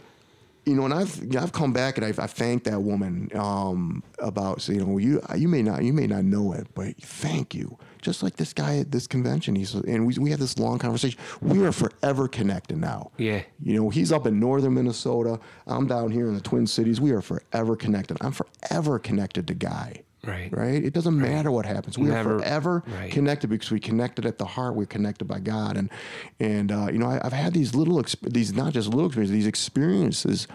you 0.67 0.75
know, 0.75 0.85
and 0.85 0.93
I've 0.93 1.35
I've 1.35 1.53
come 1.53 1.73
back 1.73 1.97
and 1.97 2.05
I've, 2.05 2.19
I've 2.19 2.33
thanked 2.33 2.67
that 2.67 2.83
woman 2.83 3.31
um, 3.35 4.03
about 4.19 4.61
so, 4.61 4.73
you 4.73 4.85
know 4.85 4.99
you 4.99 5.23
you 5.35 5.49
may 5.49 5.63
not 5.63 5.85
you 5.85 5.95
may 5.95 6.07
not 6.07 6.25
know 6.25 6.53
it, 6.53 6.67
but 6.75 6.99
thank 6.99 7.55
you. 7.55 7.79
Just 8.03 8.23
like 8.23 8.37
this 8.37 8.53
guy 8.53 8.77
at 8.77 8.93
this 8.93 9.07
convention, 9.07 9.55
he's 9.55 9.73
and 9.73 10.07
we 10.07 10.19
we 10.19 10.29
had 10.29 10.39
this 10.39 10.59
long 10.59 10.79
conversation. 10.79 11.19
We 11.41 11.65
are 11.65 11.73
forever 11.73 12.29
connected 12.29 12.77
now. 12.77 13.11
Yeah, 13.17 13.41
you 13.63 13.81
know, 13.81 13.89
he's 13.89 14.13
up 14.13 14.27
in 14.27 14.39
northern 14.39 14.75
Minnesota. 14.75 15.41
I'm 15.67 15.87
down 15.87 16.11
here 16.11 16.29
in 16.29 16.35
the 16.35 16.43
Twin 16.43 16.67
Cities. 16.67 17.01
We 17.01 17.13
are 17.13 17.23
forever 17.23 17.75
connected. 17.75 18.19
I'm 18.21 18.33
forever 18.33 18.99
connected 18.99 19.47
to 19.47 19.55
Guy. 19.55 20.03
Right. 20.25 20.57
Right. 20.57 20.85
It 20.85 20.93
doesn't 20.93 21.19
right. 21.19 21.33
matter 21.33 21.51
what 21.51 21.67
happens. 21.67 21.99
We 21.99 22.07
Never, 22.09 22.37
are 22.37 22.39
forever 22.39 22.85
right. 22.87 23.11
connected 23.11 23.51
because 23.51 23.73
we 23.73 23.81
connected 23.81 24.25
at 24.25 24.39
the 24.39 24.45
heart. 24.45 24.77
We're 24.77 24.87
connected 24.87 25.25
by 25.25 25.41
God. 25.41 25.77
And 25.77 25.91
and 26.39 26.71
uh, 26.71 26.89
you 26.93 26.99
know, 26.99 27.09
I, 27.09 27.21
have 27.25 27.33
had 27.33 27.53
these 27.55 27.75
little 27.75 28.01
these 28.23 28.53
not 28.53 28.73
just 28.73 28.89
little 28.89 29.07
experiences, 29.07 29.33
these 29.35 29.47
experiences 29.47 30.47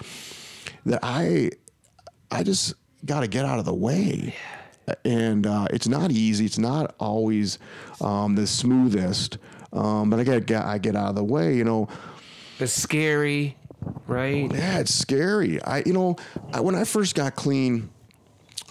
that 0.86 1.00
I 1.04 1.52
I 2.32 2.44
just 2.44 2.76
got 3.06 3.22
to 3.22 3.28
get 3.28 3.44
out 3.44 3.60
of 3.60 3.66
the 3.66 3.74
way. 3.74 4.34
Yeah. 4.88 4.96
And 5.04 5.46
uh, 5.46 5.68
it's 5.72 5.88
not 5.88 6.12
easy. 6.12 6.46
It's 6.46 6.58
not 6.58 6.96
always 6.98 7.60
um, 8.00 8.36
the 8.36 8.48
smoothest. 8.48 9.38
Um, 9.74 10.10
but 10.10 10.18
I 10.20 10.40
get, 10.40 10.64
I 10.64 10.78
get 10.78 10.96
out 10.96 11.10
of 11.10 11.16
the 11.16 11.26
way. 11.26 11.58
You 11.58 11.66
know. 11.66 11.90
It's 12.60 12.72
scary, 12.72 13.58
right? 14.08 14.50
Yeah, 14.50 14.80
it's 14.80 14.94
scary. 14.94 15.62
I 15.62 15.84
you 15.86 15.92
know 15.92 16.16
I, 16.54 16.62
when 16.62 16.74
I 16.74 16.86
first 16.86 17.16
got 17.16 17.36
clean 17.36 17.90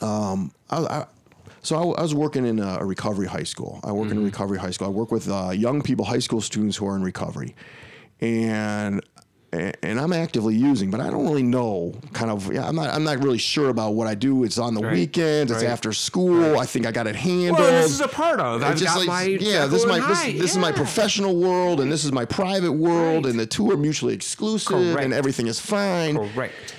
um, 0.02 0.52
I, 0.70 0.78
I, 0.78 1.06
so 1.62 1.76
I, 1.76 1.98
I, 1.98 2.02
was 2.02 2.14
working 2.14 2.46
in 2.46 2.58
a, 2.60 2.84
recovery 2.84 3.26
high 3.26 3.42
school. 3.42 3.80
I 3.82 3.92
work 3.92 4.04
mm-hmm. 4.04 4.12
in 4.12 4.16
a 4.18 4.20
mm-hmm. 4.20 4.24
recovery 4.26 4.58
high 4.58 4.70
school. 4.70 4.88
I 4.88 4.90
work 4.90 5.10
with 5.10 5.28
uh, 5.28 5.50
young 5.50 5.82
people, 5.82 6.04
high 6.04 6.18
school 6.18 6.40
students 6.40 6.76
who 6.76 6.86
are 6.86 6.96
in 6.96 7.02
recovery, 7.02 7.54
and 8.20 9.02
and 9.52 9.98
I'm 9.98 10.12
actively 10.12 10.54
using, 10.54 10.90
but 10.90 11.00
I 11.00 11.10
don't 11.10 11.24
really 11.24 11.42
know. 11.42 11.94
Kind 12.12 12.30
of, 12.30 12.52
yeah, 12.52 12.66
I'm 12.66 12.74
not. 12.74 12.90
I'm 12.90 13.04
not 13.04 13.22
really 13.22 13.38
sure 13.38 13.68
about 13.68 13.94
what 13.94 14.06
I 14.06 14.14
do. 14.14 14.44
It's 14.44 14.58
on 14.58 14.74
the 14.74 14.80
right. 14.80 14.92
weekends. 14.92 15.52
It's 15.52 15.62
right. 15.62 15.70
after 15.70 15.92
school. 15.92 16.52
Right. 16.52 16.62
I 16.62 16.66
think 16.66 16.86
I 16.86 16.92
got 16.92 17.06
it 17.06 17.16
handled. 17.16 17.60
Well, 17.60 17.82
this 17.82 17.92
is 17.92 18.00
a 18.00 18.08
part 18.08 18.40
of. 18.40 18.62
I've 18.62 18.76
just 18.76 18.94
got 18.94 18.98
like, 18.98 19.08
my 19.08 19.22
yeah. 19.24 19.66
This 19.66 19.82
is 19.82 19.86
my 19.86 20.00
this, 20.00 20.24
this 20.24 20.34
yeah. 20.34 20.42
is 20.42 20.58
my 20.58 20.72
professional 20.72 21.36
world, 21.36 21.80
and 21.80 21.90
this 21.90 22.04
is 22.04 22.12
my 22.12 22.24
private 22.24 22.72
world, 22.72 23.26
and 23.26 23.38
the 23.38 23.46
two 23.46 23.70
are 23.70 23.76
mutually 23.76 24.14
exclusive, 24.14 24.68
Correct. 24.68 25.04
and 25.04 25.14
everything 25.14 25.46
is 25.46 25.60
fine. 25.60 26.16
Correct. 26.16 26.74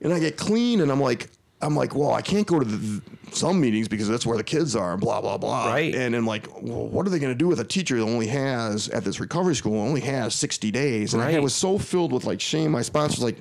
And 0.00 0.12
I 0.12 0.18
get 0.18 0.36
clean, 0.36 0.80
and 0.80 0.90
I'm 0.90 1.00
like, 1.00 1.28
I'm 1.62 1.76
like, 1.76 1.94
well, 1.94 2.12
I 2.12 2.22
can't 2.22 2.46
go 2.46 2.58
to 2.58 2.64
the, 2.64 3.02
some 3.30 3.60
meetings 3.60 3.88
because 3.88 4.08
that's 4.08 4.26
where 4.26 4.36
the 4.36 4.44
kids 4.44 4.74
are, 4.76 4.96
blah 4.96 5.20
blah 5.20 5.38
blah. 5.38 5.68
Right. 5.68 5.94
And 5.94 6.14
I'm 6.14 6.26
like, 6.26 6.48
well, 6.60 6.86
what 6.86 7.06
are 7.06 7.10
they 7.10 7.18
going 7.18 7.32
to 7.32 7.38
do 7.38 7.48
with 7.48 7.60
a 7.60 7.64
teacher 7.64 7.96
that 7.96 8.04
only 8.04 8.26
has 8.26 8.88
at 8.88 9.04
this 9.04 9.20
recovery 9.20 9.54
school 9.54 9.78
only 9.80 10.00
has 10.00 10.34
60 10.34 10.70
days? 10.70 11.14
And 11.14 11.22
right. 11.22 11.36
I 11.36 11.38
was 11.38 11.54
so 11.54 11.78
filled 11.78 12.12
with 12.12 12.24
like 12.24 12.40
shame. 12.40 12.72
My 12.72 12.82
sponsor's 12.82 13.22
like, 13.22 13.38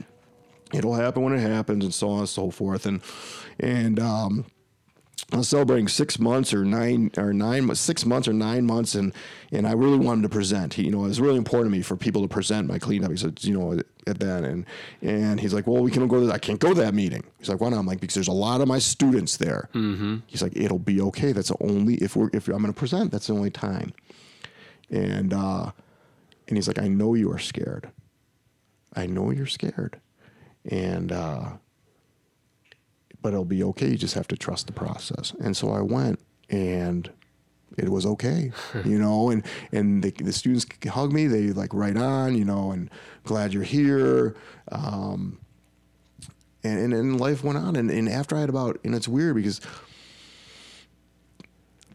it'll 0.73 0.93
happen 0.95 1.23
when 1.23 1.33
it 1.33 1.39
happens, 1.39 1.83
and 1.83 1.93
so 1.93 2.09
on 2.09 2.19
and 2.19 2.29
so 2.29 2.51
forth. 2.51 2.85
And 2.85 3.01
and 3.59 3.99
um, 3.99 4.45
was 5.31 5.49
celebrating 5.49 5.87
six 5.87 6.19
months 6.19 6.53
or 6.53 6.65
nine 6.65 7.11
or 7.17 7.33
nine 7.33 7.73
six 7.75 8.05
months 8.05 8.27
or 8.27 8.33
nine 8.33 8.65
months, 8.65 8.95
and 8.95 9.13
and 9.51 9.67
I 9.67 9.73
really 9.73 9.97
wanted 9.97 10.23
to 10.23 10.29
present. 10.29 10.73
He, 10.73 10.83
you 10.83 10.91
know, 10.91 11.05
it 11.05 11.09
was 11.09 11.21
really 11.21 11.37
important 11.37 11.71
to 11.71 11.77
me 11.77 11.83
for 11.83 11.95
people 11.95 12.21
to 12.21 12.27
present 12.27 12.67
my 12.67 12.79
cleanup. 12.79 13.11
He 13.11 13.17
said, 13.17 13.43
you 13.43 13.57
know, 13.57 13.79
at 14.07 14.19
that, 14.19 14.43
and 14.43 14.65
and 15.01 15.39
he's 15.39 15.53
like, 15.53 15.67
well, 15.67 15.81
we 15.81 15.91
can 15.91 16.07
go 16.07 16.19
to. 16.19 16.25
That. 16.27 16.33
I 16.33 16.39
can't 16.39 16.59
go 16.59 16.69
to 16.69 16.81
that 16.81 16.93
meeting. 16.93 17.23
He's 17.39 17.49
like, 17.49 17.61
why 17.61 17.69
not? 17.69 17.79
I'm 17.79 17.85
like, 17.85 17.99
because 17.99 18.15
there's 18.15 18.27
a 18.27 18.33
lot 18.33 18.61
of 18.61 18.67
my 18.67 18.79
students 18.79 19.37
there. 19.37 19.69
Mm-hmm. 19.73 20.17
He's 20.27 20.41
like, 20.41 20.55
it'll 20.55 20.79
be 20.79 21.01
okay. 21.01 21.31
That's 21.31 21.49
the 21.49 21.57
only 21.61 21.95
if 21.95 22.15
we're 22.15 22.29
if 22.33 22.47
I'm 22.47 22.61
going 22.61 22.73
to 22.73 22.73
present. 22.73 23.11
That's 23.11 23.27
the 23.27 23.33
only 23.33 23.51
time. 23.51 23.93
And 24.89 25.33
uh, 25.33 25.71
and 26.47 26.57
he's 26.57 26.67
like, 26.67 26.79
I 26.79 26.87
know 26.87 27.13
you 27.13 27.31
are 27.31 27.39
scared. 27.39 27.89
I 28.93 29.05
know 29.05 29.31
you're 29.31 29.45
scared, 29.45 29.99
and 30.65 31.11
uh, 31.11 31.51
but 33.21 33.33
it'll 33.33 33.45
be 33.45 33.63
okay. 33.63 33.89
You 33.89 33.97
just 33.97 34.15
have 34.15 34.27
to 34.29 34.37
trust 34.37 34.67
the 34.67 34.73
process. 34.73 35.33
And 35.39 35.55
so 35.55 35.71
I 35.71 35.81
went, 35.81 36.19
and 36.49 37.09
it 37.77 37.89
was 37.89 38.05
okay, 38.05 38.51
you 38.85 38.99
know. 38.99 39.29
And 39.29 39.43
and 39.71 40.03
the, 40.03 40.11
the 40.11 40.33
students 40.33 40.65
hug 40.89 41.13
me. 41.13 41.27
They 41.27 41.47
like 41.51 41.73
right 41.73 41.97
on, 41.97 42.35
you 42.35 42.45
know, 42.45 42.71
and 42.71 42.89
glad 43.23 43.53
you're 43.53 43.63
here. 43.63 44.35
Um, 44.71 45.39
and, 46.63 46.79
and 46.79 46.93
and 46.93 47.19
life 47.19 47.43
went 47.43 47.57
on. 47.57 47.75
And, 47.75 47.89
and 47.89 48.09
after 48.09 48.35
I 48.35 48.41
had 48.41 48.49
about, 48.49 48.79
and 48.83 48.93
it's 48.93 49.07
weird 49.07 49.35
because 49.35 49.61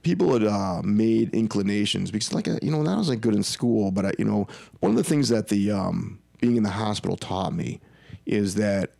people 0.02 0.32
had 0.32 0.44
uh, 0.44 0.82
made 0.84 1.34
inclinations 1.34 2.12
because 2.12 2.32
like 2.32 2.46
you 2.46 2.70
know 2.70 2.84
I 2.86 2.96
wasn't 2.96 3.20
good 3.20 3.34
in 3.34 3.42
school, 3.42 3.90
but 3.90 4.06
I, 4.06 4.12
you 4.18 4.24
know 4.24 4.46
one 4.80 4.90
of 4.92 4.96
the 4.96 5.04
things 5.04 5.28
that 5.30 5.48
the 5.48 5.72
um, 5.72 6.20
being 6.40 6.56
in 6.56 6.62
the 6.62 6.70
hospital 6.70 7.16
taught 7.16 7.52
me 7.52 7.80
is 8.24 8.54
that 8.56 8.92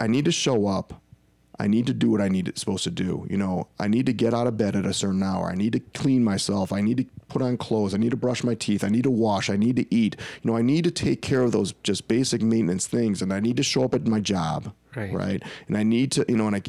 I 0.00 0.06
need 0.06 0.24
to 0.24 0.32
show 0.32 0.66
up. 0.66 1.00
I 1.60 1.66
need 1.66 1.86
to 1.88 1.92
do 1.92 2.10
what 2.10 2.22
I 2.22 2.28
need 2.28 2.46
to, 2.46 2.58
supposed 2.58 2.84
to 2.84 2.90
do. 2.90 3.26
You 3.28 3.36
know, 3.36 3.68
I 3.78 3.86
need 3.86 4.06
to 4.06 4.14
get 4.14 4.32
out 4.32 4.46
of 4.46 4.56
bed 4.56 4.74
at 4.74 4.86
a 4.86 4.94
certain 4.94 5.22
hour. 5.22 5.50
I 5.50 5.54
need 5.54 5.74
to 5.74 5.80
clean 5.80 6.24
myself. 6.24 6.72
I 6.72 6.80
need 6.80 6.96
to 6.96 7.04
put 7.28 7.42
on 7.42 7.58
clothes. 7.58 7.92
I 7.92 7.98
need 7.98 8.12
to 8.12 8.16
brush 8.16 8.42
my 8.42 8.54
teeth. 8.54 8.82
I 8.82 8.88
need 8.88 9.02
to 9.04 9.10
wash. 9.10 9.50
I 9.50 9.56
need 9.56 9.76
to 9.76 9.94
eat. 9.94 10.16
You 10.42 10.50
know, 10.50 10.56
I 10.56 10.62
need 10.62 10.84
to 10.84 10.90
take 10.90 11.20
care 11.20 11.42
of 11.42 11.52
those 11.52 11.74
just 11.82 12.08
basic 12.08 12.40
maintenance 12.40 12.86
things, 12.86 13.20
and 13.20 13.30
I 13.30 13.40
need 13.40 13.58
to 13.58 13.62
show 13.62 13.84
up 13.84 13.94
at 13.94 14.06
my 14.06 14.20
job. 14.20 14.72
Right. 14.96 15.12
Right. 15.12 15.42
And 15.68 15.76
I 15.76 15.82
need 15.82 16.12
to, 16.12 16.24
you 16.26 16.38
know, 16.38 16.46
and 16.46 16.56
I, 16.56 16.62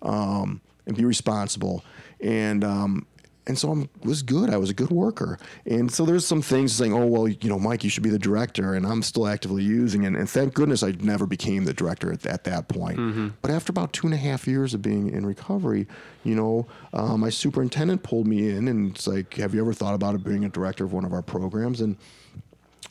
um, 0.00 0.62
and 0.86 0.96
be 0.96 1.04
responsible. 1.04 1.84
And 2.18 2.64
um, 2.64 3.06
and 3.46 3.58
so 3.58 3.72
I 3.74 3.88
was 4.06 4.22
good. 4.22 4.50
I 4.50 4.56
was 4.56 4.70
a 4.70 4.74
good 4.74 4.90
worker. 4.90 5.38
And 5.66 5.92
so 5.92 6.04
there's 6.04 6.24
some 6.26 6.42
things 6.42 6.72
saying, 6.72 6.92
oh 6.94 7.06
well, 7.06 7.26
you 7.26 7.48
know, 7.48 7.58
Mike, 7.58 7.82
you 7.82 7.90
should 7.90 8.02
be 8.04 8.10
the 8.10 8.18
director, 8.18 8.74
and 8.74 8.86
I'm 8.86 9.02
still 9.02 9.26
actively 9.26 9.62
using 9.64 10.04
it. 10.04 10.14
And 10.14 10.28
thank 10.30 10.54
goodness 10.54 10.82
I 10.82 10.92
never 11.00 11.26
became 11.26 11.64
the 11.64 11.72
director 11.74 12.12
at, 12.12 12.24
at 12.26 12.44
that 12.44 12.68
point. 12.68 12.98
But 13.42 13.50
after 13.50 13.70
about 13.70 13.92
two 13.92 14.06
and 14.06 14.14
a 14.14 14.18
half 14.18 14.46
years 14.46 14.74
of 14.74 14.82
being 14.82 15.10
in 15.10 15.26
recovery, 15.26 15.88
you 16.24 16.34
know, 16.36 16.66
uh, 16.92 17.16
my 17.16 17.30
superintendent 17.30 18.02
pulled 18.04 18.26
me 18.28 18.50
in 18.50 18.68
and 18.68 18.92
it's 18.94 19.06
like, 19.06 19.34
have 19.34 19.54
you 19.54 19.60
ever 19.60 19.72
thought 19.72 19.94
about 19.94 20.14
it 20.14 20.22
being 20.22 20.44
a 20.44 20.48
director 20.48 20.84
of 20.84 20.92
one 20.92 21.04
of 21.04 21.12
our 21.12 21.22
programs? 21.22 21.80
And 21.80 21.96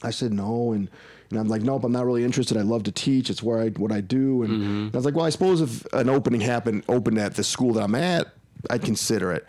I 0.04 0.12
said 0.12 0.34
no, 0.34 0.74
and 0.74 0.90
and 1.30 1.40
I'm 1.40 1.48
like, 1.48 1.62
nope, 1.62 1.86
I'm 1.86 1.94
not 1.94 2.06
really 2.06 2.26
interested. 2.26 2.58
I 2.58 2.62
love 2.62 2.84
to 2.84 2.92
teach. 2.92 3.30
It's 3.30 3.42
where 3.42 3.60
I 3.62 3.70
what 3.70 3.92
I 3.94 4.02
do. 4.02 4.44
And, 4.44 4.52
and 4.62 4.94
I 4.94 4.98
was 4.98 5.06
like, 5.06 5.16
well, 5.16 5.26
I 5.26 5.30
suppose 5.30 5.62
if 5.62 5.86
an 5.94 6.10
opening 6.10 6.42
happened 6.42 6.84
opened 6.90 7.18
at 7.20 7.36
the 7.36 7.44
school 7.44 7.72
that 7.76 7.84
I'm 7.84 7.96
at, 7.96 8.28
I'd 8.70 8.82
consider 8.84 9.32
it. 9.32 9.48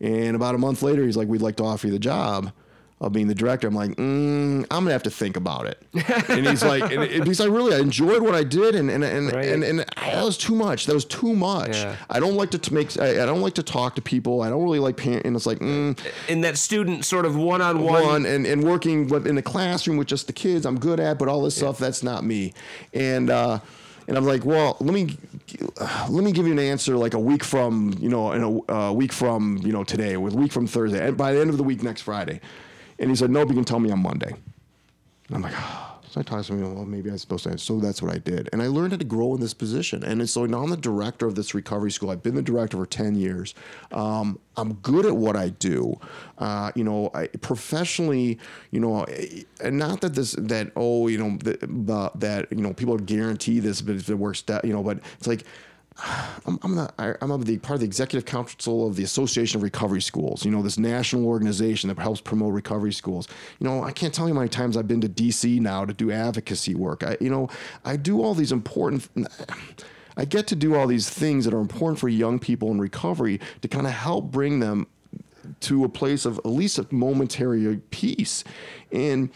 And 0.00 0.36
about 0.36 0.54
a 0.54 0.58
month 0.58 0.82
later, 0.82 1.04
he's 1.04 1.16
like, 1.16 1.28
we'd 1.28 1.40
like 1.42 1.56
to 1.56 1.64
offer 1.64 1.86
you 1.86 1.92
the 1.92 1.98
job 1.98 2.52
of 2.98 3.12
being 3.12 3.26
the 3.28 3.34
director. 3.34 3.68
I'm 3.68 3.74
like, 3.74 3.90
mm, 3.96 4.60
I'm 4.70 4.84
gonna 4.84 4.92
have 4.92 5.02
to 5.02 5.10
think 5.10 5.36
about 5.36 5.66
it. 5.66 5.82
and 6.30 6.46
he's 6.46 6.64
like, 6.64 6.82
and 6.90 7.02
it, 7.02 7.20
because 7.20 7.40
I 7.42 7.44
really 7.44 7.74
I 7.74 7.78
enjoyed 7.80 8.22
what 8.22 8.34
I 8.34 8.42
did, 8.42 8.74
and 8.74 8.90
and 8.90 9.04
and 9.04 9.30
Right. 9.32 9.48
and, 9.48 9.62
and 9.62 9.78
that 9.80 10.24
was 10.24 10.38
too 10.38 10.54
much. 10.54 10.86
That 10.86 10.94
was 10.94 11.04
too 11.04 11.34
much. 11.34 11.76
Yeah. 11.76 11.96
I 12.08 12.20
don't 12.20 12.36
like 12.36 12.50
to, 12.52 12.58
to 12.58 12.72
make. 12.74 12.98
I, 12.98 13.22
I 13.22 13.26
don't 13.26 13.42
like 13.42 13.52
to 13.54 13.62
talk 13.62 13.96
to 13.96 14.02
people. 14.02 14.40
I 14.40 14.48
don't 14.48 14.62
really 14.62 14.78
like 14.78 14.96
parent. 14.96 15.26
And 15.26 15.36
it's 15.36 15.44
like, 15.44 15.58
mm, 15.58 15.98
In 16.28 16.40
that 16.40 16.56
student 16.56 17.04
sort 17.04 17.26
of 17.26 17.36
one-on-one. 17.36 18.24
and, 18.24 18.46
and 18.46 18.64
working 18.64 19.08
with, 19.08 19.26
in 19.26 19.34
the 19.34 19.42
classroom 19.42 19.98
with 19.98 20.08
just 20.08 20.26
the 20.26 20.32
kids 20.32 20.64
I'm 20.64 20.78
good 20.80 20.98
at, 20.98 21.18
but 21.18 21.28
all 21.28 21.42
this 21.42 21.54
stuff 21.56 21.76
that's 21.78 22.02
not 22.02 22.24
me. 22.24 22.54
And 22.94 23.28
uh, 23.28 23.60
and 24.08 24.16
I'm 24.16 24.24
like, 24.24 24.46
well, 24.46 24.78
let 24.80 24.94
me 24.94 25.18
let 26.08 26.24
me 26.24 26.32
give 26.32 26.46
you 26.46 26.52
an 26.52 26.58
answer 26.58 26.96
like 26.96 27.14
a 27.14 27.18
week 27.18 27.44
from 27.44 27.94
you 28.00 28.08
know 28.08 28.32
in 28.32 28.42
a 28.42 28.72
uh, 28.72 28.92
week 28.92 29.12
from 29.12 29.58
you 29.58 29.72
know 29.72 29.84
today, 29.84 30.16
with 30.16 30.34
week 30.34 30.52
from 30.52 30.66
Thursday, 30.66 31.06
and 31.06 31.16
by 31.16 31.32
the 31.32 31.40
end 31.40 31.50
of 31.50 31.56
the 31.56 31.62
week 31.64 31.82
next 31.82 32.02
Friday. 32.02 32.40
And 32.98 33.10
he 33.10 33.16
said, 33.16 33.30
nope, 33.30 33.48
you 33.48 33.54
can 33.54 33.64
tell 33.64 33.78
me 33.78 33.90
on 33.90 34.00
Monday. 34.02 34.34
And 35.28 35.36
I'm 35.36 35.42
like, 35.42 35.52
oh. 35.54 35.95
So 36.16 36.20
I 36.20 36.22
talked 36.22 36.46
to 36.46 36.54
him, 36.54 36.74
well, 36.74 36.86
maybe 36.86 37.10
I'm 37.10 37.18
supposed 37.18 37.44
to. 37.44 37.58
So 37.58 37.78
that's 37.78 38.00
what 38.00 38.10
I 38.10 38.16
did. 38.16 38.48
And 38.50 38.62
I 38.62 38.68
learned 38.68 38.92
how 38.92 38.96
to 38.96 39.04
grow 39.04 39.34
in 39.34 39.40
this 39.40 39.52
position. 39.52 40.02
And 40.02 40.26
so 40.30 40.46
now 40.46 40.62
I'm 40.62 40.70
the 40.70 40.76
director 40.78 41.26
of 41.26 41.34
this 41.34 41.54
recovery 41.54 41.90
school. 41.90 42.08
I've 42.08 42.22
been 42.22 42.34
the 42.34 42.40
director 42.40 42.78
for 42.78 42.86
10 42.86 43.16
years. 43.16 43.54
Um, 43.92 44.38
I'm 44.56 44.74
good 44.74 45.04
at 45.04 45.14
what 45.14 45.36
I 45.36 45.50
do. 45.50 46.00
Uh, 46.38 46.72
you 46.74 46.84
know, 46.84 47.10
I, 47.12 47.26
professionally, 47.26 48.38
you 48.70 48.80
know, 48.80 49.02
eh, 49.04 49.42
and 49.62 49.78
not 49.78 50.00
that 50.00 50.14
this, 50.14 50.32
that, 50.38 50.72
oh, 50.74 51.08
you 51.08 51.18
know, 51.18 51.36
the, 51.36 51.58
the, 51.60 52.10
that, 52.14 52.50
you 52.50 52.62
know, 52.62 52.72
people 52.72 52.96
guarantee 52.96 53.60
this, 53.60 53.82
but 53.82 53.96
it 53.96 54.14
works, 54.14 54.40
that, 54.42 54.64
you 54.64 54.72
know, 54.72 54.82
but 54.82 55.00
it's 55.18 55.26
like, 55.26 55.44
I'm, 56.46 56.58
I'm 56.62 56.74
the 56.74 56.92
I- 56.98 57.14
I'm 57.20 57.42
the 57.44 57.58
part 57.58 57.74
of 57.76 57.80
the 57.80 57.86
executive 57.86 58.26
council 58.26 58.86
of 58.86 58.96
the 58.96 59.04
Association 59.04 59.58
of 59.58 59.62
Recovery 59.62 60.02
Schools. 60.02 60.44
You 60.44 60.50
know, 60.50 60.62
this 60.62 60.78
national 60.78 61.26
organization 61.26 61.88
that 61.88 61.98
helps 61.98 62.20
promote 62.20 62.52
recovery 62.52 62.92
schools. 62.92 63.28
You 63.58 63.66
know, 63.68 63.82
I 63.82 63.92
can't 63.92 64.12
tell 64.12 64.28
you 64.28 64.34
how 64.34 64.40
many 64.40 64.50
times 64.50 64.76
I've 64.76 64.88
been 64.88 65.00
to 65.00 65.08
DC 65.08 65.60
now 65.60 65.84
to 65.84 65.94
do 65.94 66.10
advocacy 66.10 66.74
work. 66.74 67.02
I, 67.02 67.16
you 67.20 67.30
know, 67.30 67.48
I 67.84 67.96
do 67.96 68.22
all 68.22 68.34
these 68.34 68.52
important. 68.52 69.08
I 70.18 70.24
get 70.24 70.46
to 70.48 70.56
do 70.56 70.74
all 70.74 70.86
these 70.86 71.08
things 71.10 71.44
that 71.44 71.52
are 71.52 71.60
important 71.60 71.98
for 71.98 72.08
young 72.08 72.38
people 72.38 72.70
in 72.70 72.80
recovery 72.80 73.38
to 73.60 73.68
kind 73.68 73.86
of 73.86 73.92
help 73.92 74.30
bring 74.30 74.60
them 74.60 74.86
to 75.60 75.84
a 75.84 75.88
place 75.88 76.24
of 76.24 76.38
at 76.38 76.46
least 76.46 76.78
a 76.78 76.86
momentary 76.90 77.80
peace. 77.90 78.42
And 78.90 79.30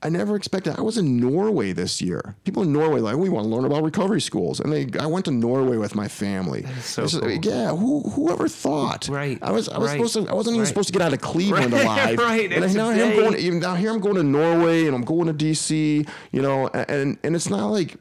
I 0.00 0.10
never 0.10 0.36
expected. 0.36 0.76
I 0.78 0.82
was 0.82 0.96
in 0.96 1.16
Norway 1.16 1.72
this 1.72 2.00
year. 2.00 2.36
People 2.44 2.62
in 2.62 2.72
Norway 2.72 3.00
like 3.00 3.16
we 3.16 3.28
want 3.28 3.46
to 3.46 3.50
learn 3.50 3.64
about 3.64 3.82
recovery 3.82 4.20
schools, 4.20 4.60
and 4.60 4.72
they. 4.72 4.86
I 5.00 5.06
went 5.06 5.24
to 5.24 5.32
Norway 5.32 5.76
with 5.76 5.96
my 5.96 6.06
family. 6.06 6.64
So 6.82 7.02
just- 7.02 7.20
cool. 7.20 7.30
Yeah, 7.32 7.70
who 7.74 8.02
whoever 8.10 8.46
thought? 8.46 9.08
Right, 9.08 9.38
I 9.42 9.50
was. 9.50 9.68
I 9.68 9.76
was 9.78 9.88
right, 9.90 9.96
supposed 9.96 10.14
to. 10.26 10.30
I 10.30 10.34
wasn't 10.34 10.54
even 10.54 10.60
right. 10.62 10.68
supposed 10.68 10.86
to 10.88 10.92
get 10.92 11.02
out 11.02 11.12
of 11.12 11.20
Cleveland 11.20 11.72
Right, 11.72 11.82
alive. 11.84 12.18
right, 12.20 12.52
And 12.52 12.64
it's 12.64 12.74
now 12.74 12.90
here 12.90 13.06
I'm 13.06 13.16
going. 13.16 13.38
even 13.40 13.58
Now 13.58 13.74
here 13.74 13.90
I'm 13.90 13.98
going 13.98 14.14
to 14.14 14.22
Norway, 14.22 14.86
and 14.86 14.94
I'm 14.94 15.02
going 15.04 15.26
to 15.26 15.34
DC. 15.34 16.08
You 16.30 16.42
know, 16.42 16.68
and 16.68 17.18
and 17.24 17.34
it's 17.34 17.50
not 17.50 17.66
like, 17.66 17.96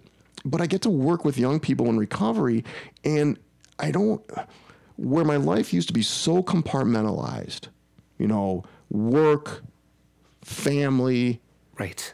but 0.46 0.62
I 0.62 0.68
get 0.68 0.84
to 0.84 0.92
work 0.92 1.26
with 1.26 1.40
young 1.40 1.60
people 1.60 1.88
in 1.90 1.98
recovery, 1.98 2.64
and 3.04 3.40
I 3.80 3.90
don't. 3.90 4.22
Where 4.98 5.26
my 5.26 5.38
life 5.38 5.74
used 5.74 5.88
to 5.88 5.94
be 5.96 6.04
so 6.04 6.44
compartmentalized, 6.44 7.70
you 8.20 8.28
know, 8.28 8.64
work, 8.92 9.64
family, 10.44 11.42
Right. 11.80 12.14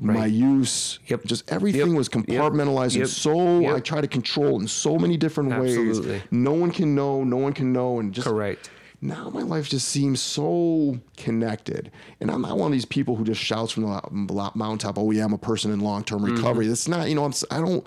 my 0.00 0.26
use. 0.26 0.98
Yep. 1.06 1.24
Just 1.26 1.50
everything 1.50 1.88
Yep. 1.90 1.96
was 1.96 2.08
compartmentalized 2.08 2.94
Yep. 2.94 3.02
and 3.02 3.08
so 3.10 3.60
Yep. 3.60 3.76
I 3.76 3.80
try 3.80 4.00
to 4.00 4.08
control 4.08 4.60
in 4.60 4.66
so 4.66 4.98
many 4.98 5.16
different 5.16 5.52
Absolutely. 5.52 6.10
ways. 6.12 6.22
No 6.32 6.52
one 6.52 6.70
can 6.72 6.94
know, 6.94 7.22
no 7.22 7.36
one 7.36 7.52
can 7.52 7.72
know 7.72 8.00
and 8.00 8.12
just 8.12 8.26
Correct. 8.26 8.68
now 9.00 9.30
my 9.30 9.42
life 9.42 9.68
just 9.68 9.88
seems 9.88 10.20
so 10.20 10.98
connected. 11.16 11.90
And 12.20 12.30
I'm 12.32 12.42
not 12.42 12.58
one 12.58 12.66
of 12.66 12.72
these 12.72 12.84
people 12.84 13.14
who 13.16 13.22
just 13.24 13.40
shouts 13.40 13.70
from 13.72 13.84
the 13.84 14.50
mountaintop, 14.56 14.98
"Oh 14.98 15.10
yeah, 15.12 15.24
I'm 15.24 15.32
a 15.32 15.38
person 15.38 15.70
in 15.72 15.78
long-term 15.80 16.22
Mm-hmm. 16.22 16.34
recovery." 16.36 16.66
That's 16.66 16.88
not, 16.88 17.08
you 17.08 17.14
know, 17.14 17.24
I'm, 17.24 17.32
I 17.50 17.58
don't 17.60 17.86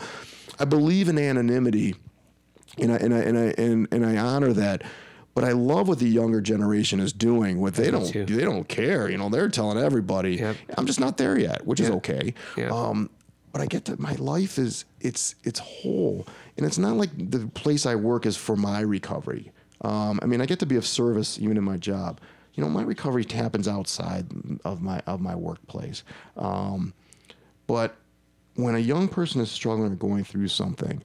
I 0.58 0.64
believe 0.66 1.10
in 1.10 1.18
anonymity 1.20 1.96
and 2.78 2.94
I 2.94 2.96
and 2.96 3.14
I 3.14 3.20
and 3.20 3.38
I 3.38 3.54
and, 3.58 3.88
and 3.92 4.06
I 4.06 4.16
honor 4.18 4.54
that. 4.54 4.84
But 5.36 5.44
I 5.44 5.52
love 5.52 5.90
what 5.90 6.00
the 6.00 6.08
younger 6.08 6.40
generation 6.40 7.02
is 7.02 7.12
doing. 7.12 7.60
What 7.60 7.76
they 7.76 7.92
don't 7.92 8.12
they 8.12 8.42
don't 8.42 8.68
care. 8.68 9.10
You 9.10 9.18
know, 9.18 9.30
they're 9.30 9.50
telling 9.50 9.78
everybody. 9.78 10.38
Yep. 10.38 10.56
I'm 10.78 10.86
just 10.86 11.00
not 11.00 11.18
there 11.18 11.38
yet, 11.38 11.66
which 11.68 11.82
is 11.82 11.90
okay. 11.90 12.34
Yeah. 12.58 12.70
Um, 12.70 13.10
but 13.52 13.62
I 13.62 13.68
get 13.68 13.86
to 13.86 14.02
my 14.02 14.14
life 14.14 14.58
is 14.58 14.86
it's 15.02 15.36
it's 15.44 15.60
whole, 15.60 16.26
and 16.58 16.66
it's 16.66 16.78
not 16.78 16.96
like 16.96 17.10
the 17.18 17.48
place 17.48 17.86
I 17.86 17.96
work 17.96 18.26
is 18.26 18.36
for 18.38 18.56
my 18.56 18.80
recovery. 18.80 19.52
Um, 19.82 20.20
I 20.22 20.26
mean, 20.26 20.42
I 20.42 20.46
get 20.46 20.60
to 20.60 20.66
be 20.66 20.78
of 20.78 20.86
service 20.86 21.38
even 21.40 21.58
in 21.58 21.64
my 21.64 21.78
job. 21.78 22.20
You 22.54 22.64
know, 22.64 22.70
my 22.70 22.84
recovery 22.84 23.26
happens 23.30 23.68
outside 23.68 24.26
of 24.64 24.82
my 24.82 25.00
of 25.06 25.20
my 25.20 25.36
workplace. 25.36 26.04
Um, 26.38 26.94
but 27.68 27.96
when 28.56 28.76
a 28.76 28.80
young 28.80 29.08
person 29.08 29.42
is 29.42 29.52
struggling 29.52 29.92
or 29.92 29.96
going 29.96 30.24
through 30.24 30.48
something, 30.48 31.04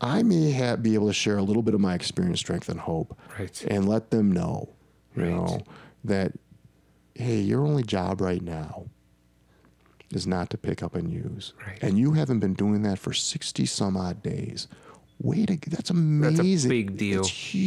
I 0.00 0.22
may 0.22 0.50
have, 0.50 0.82
be 0.82 0.94
able 0.94 1.06
to 1.08 1.12
share 1.14 1.38
a 1.38 1.42
little 1.42 1.62
bit 1.62 1.74
of 1.74 1.80
my 1.80 1.94
experience, 1.94 2.40
strength, 2.40 2.68
and 2.68 2.80
hope, 2.80 3.18
Right. 3.38 3.64
and 3.68 3.88
let 3.88 4.10
them 4.10 4.30
know, 4.30 4.68
you 5.16 5.22
Right. 5.22 5.30
know, 5.32 5.58
that 6.04 6.32
hey, 7.14 7.40
your 7.40 7.64
only 7.66 7.82
job 7.82 8.20
right 8.20 8.42
now 8.42 8.84
is 10.12 10.26
not 10.26 10.50
to 10.50 10.58
pick 10.58 10.82
up 10.82 10.94
and 10.94 11.10
use, 11.10 11.54
Right. 11.66 11.78
and 11.82 11.98
you 11.98 12.12
haven't 12.12 12.40
been 12.40 12.52
doing 12.54 12.82
that 12.82 12.98
for 12.98 13.12
sixty 13.14 13.64
some 13.66 13.96
odd 13.96 14.22
days. 14.22 14.68
Wait, 15.18 15.48
a, 15.50 15.58
that's 15.70 15.88
amazing. 15.88 16.68
big 16.68 16.98
deal. 16.98 17.20
It's 17.20 17.30
huge, 17.30 17.64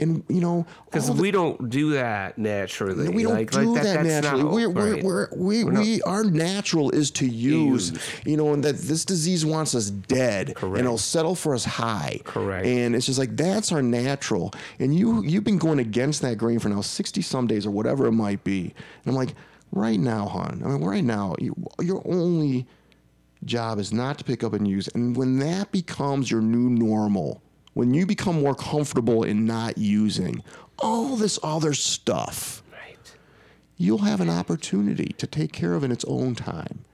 and 0.00 0.24
you 0.28 0.40
know, 0.40 0.66
Because 0.86 1.08
all 1.08 1.14
the- 1.14 1.22
we 1.22 1.30
don't 1.30 1.70
do 1.70 1.90
that 1.92 2.38
naturally. 2.38 3.08
we 3.08 3.22
don't 3.22 3.34
Like- 3.34 3.50
do 3.50 3.60
like 3.60 3.82
that, 3.82 4.04
that's 4.04 4.24
naturally. 4.24 4.42
not- 4.44 4.52
we're, 4.52 4.70
we're, 4.70 4.94
right. 4.94 5.02
we're, 5.04 5.28
we, 5.36 5.64
We're 5.64 5.80
we, 5.80 6.02
our 6.02 6.24
natural 6.24 6.90
is 6.90 7.10
to 7.12 7.26
use, 7.26 7.90
Use. 7.92 8.00
you 8.24 8.36
know, 8.36 8.52
and 8.54 8.64
that 8.64 8.78
this 8.78 9.04
disease 9.04 9.44
wants 9.46 9.74
us 9.74 9.90
dead, 9.90 10.54
Correct. 10.56 10.78
and 10.78 10.86
it'll 10.86 10.98
settle 10.98 11.34
for 11.34 11.54
us 11.54 11.64
high. 11.64 12.20
Correct. 12.24 12.66
And 12.66 12.96
it's 12.96 13.06
just 13.06 13.18
like 13.18 13.36
that's 13.36 13.70
our 13.72 13.82
natural, 13.82 14.52
and 14.78 14.94
you 14.94 15.22
you've 15.22 15.44
been 15.44 15.58
going 15.58 15.78
against 15.78 16.22
that 16.22 16.36
grain 16.38 16.58
for 16.58 16.68
now 16.68 16.80
sixty 16.80 17.22
some 17.22 17.46
days 17.46 17.66
or 17.66 17.70
whatever 17.70 18.06
it 18.06 18.12
might 18.12 18.42
be, 18.44 18.62
and 19.04 19.06
I'm 19.06 19.14
like, 19.14 19.34
right 19.72 20.00
now, 20.00 20.26
hon. 20.26 20.62
I 20.64 20.68
mean, 20.68 20.82
right 20.84 21.04
now, 21.04 21.34
you, 21.38 21.54
your 21.80 22.02
only 22.06 22.66
job 23.44 23.78
is 23.78 23.92
not 23.92 24.18
to 24.18 24.24
pick 24.24 24.44
up 24.44 24.52
and 24.52 24.66
use, 24.68 24.88
and 24.94 25.16
when 25.16 25.38
that 25.38 25.70
becomes 25.72 26.30
your 26.30 26.40
new 26.40 26.68
normal. 26.70 27.42
When 27.74 27.94
you 27.94 28.06
become 28.06 28.40
more 28.42 28.54
comfortable 28.54 29.22
in 29.22 29.46
not 29.46 29.78
using 29.78 30.42
all 30.78 31.16
this 31.16 31.38
other 31.42 31.72
stuff, 31.72 32.62
Right. 32.72 32.96
you'll 33.76 33.98
have 33.98 34.20
an 34.20 34.28
opportunity 34.30 35.14
to 35.18 35.26
take 35.26 35.52
care 35.52 35.74
of 35.74 35.82
in 35.84 35.90
its 35.92 36.04
own 36.06 36.34
time. 36.34 36.84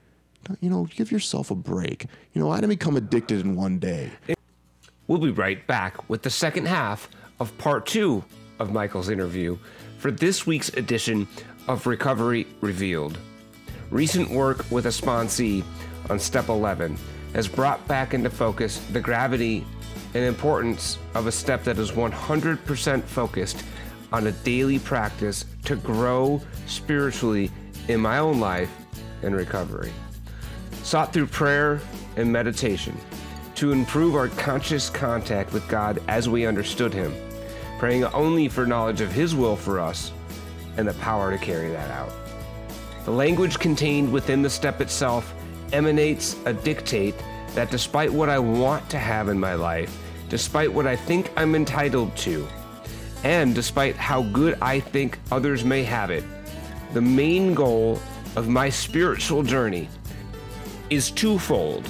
You 0.61 0.69
know, 0.69 0.85
give 0.95 1.11
yourself 1.11 1.51
a 1.51 1.55
break. 1.55 2.05
You 2.33 2.41
know, 2.41 2.49
I 2.49 2.55
didn't 2.55 2.69
become 2.69 2.95
addicted 2.95 3.41
in 3.41 3.55
one 3.55 3.77
day. 3.77 4.11
We'll 5.07 5.19
be 5.19 5.29
right 5.31 5.65
back 5.67 6.09
with 6.09 6.23
the 6.23 6.29
second 6.29 6.67
half 6.67 7.09
of 7.39 7.55
part 7.57 7.85
two 7.85 8.23
of 8.57 8.71
Michael's 8.71 9.09
interview 9.09 9.57
for 9.97 10.11
this 10.11 10.47
week's 10.47 10.69
edition 10.69 11.27
of 11.67 11.85
Recovery 11.85 12.47
Revealed. 12.61 13.17
Recent 13.91 14.29
work 14.31 14.65
with 14.71 14.85
a 14.85 14.89
sponsee 14.89 15.63
on 16.09 16.19
Step 16.19 16.49
11 16.49 16.97
has 17.33 17.47
brought 17.47 17.85
back 17.87 18.13
into 18.13 18.29
focus 18.29 18.79
the 18.91 19.01
gravity 19.01 19.65
and 20.13 20.23
importance 20.23 20.97
of 21.13 21.27
a 21.27 21.31
step 21.31 21.63
that 21.63 21.77
is 21.77 21.91
100% 21.91 23.03
focused 23.03 23.63
on 24.11 24.27
a 24.27 24.31
daily 24.31 24.79
practice 24.79 25.45
to 25.65 25.75
grow 25.75 26.41
spiritually 26.65 27.51
in 27.87 27.99
my 27.99 28.17
own 28.17 28.39
life 28.39 28.71
and 29.21 29.35
recovery. 29.35 29.91
Sought 30.83 31.13
through 31.13 31.27
prayer 31.27 31.79
and 32.15 32.31
meditation 32.31 32.97
to 33.55 33.71
improve 33.71 34.15
our 34.15 34.29
conscious 34.29 34.89
contact 34.89 35.53
with 35.53 35.67
God 35.67 36.01
as 36.07 36.29
we 36.29 36.45
understood 36.45 36.93
Him, 36.93 37.13
praying 37.77 38.05
only 38.05 38.47
for 38.47 38.65
knowledge 38.65 39.01
of 39.01 39.11
His 39.11 39.35
will 39.35 39.55
for 39.55 39.79
us 39.79 40.11
and 40.77 40.87
the 40.87 40.93
power 40.95 41.29
to 41.29 41.37
carry 41.37 41.69
that 41.69 41.91
out. 41.91 42.11
The 43.05 43.11
language 43.11 43.59
contained 43.59 44.11
within 44.11 44.41
the 44.41 44.49
step 44.49 44.81
itself 44.81 45.33
emanates 45.73 46.35
a 46.45 46.53
dictate 46.53 47.15
that 47.55 47.71
despite 47.71 48.11
what 48.11 48.29
I 48.29 48.39
want 48.39 48.89
to 48.89 48.97
have 48.97 49.29
in 49.29 49.39
my 49.39 49.55
life, 49.55 49.97
despite 50.29 50.71
what 50.71 50.87
I 50.87 50.95
think 50.95 51.31
I'm 51.35 51.55
entitled 51.55 52.15
to, 52.17 52.47
and 53.23 53.53
despite 53.53 53.95
how 53.95 54.23
good 54.23 54.57
I 54.61 54.79
think 54.79 55.19
others 55.31 55.63
may 55.63 55.83
have 55.83 56.09
it, 56.09 56.23
the 56.93 57.01
main 57.01 57.53
goal 57.53 57.99
of 58.35 58.47
my 58.47 58.69
spiritual 58.69 59.43
journey 59.43 59.89
is 60.89 61.11
twofold. 61.11 61.87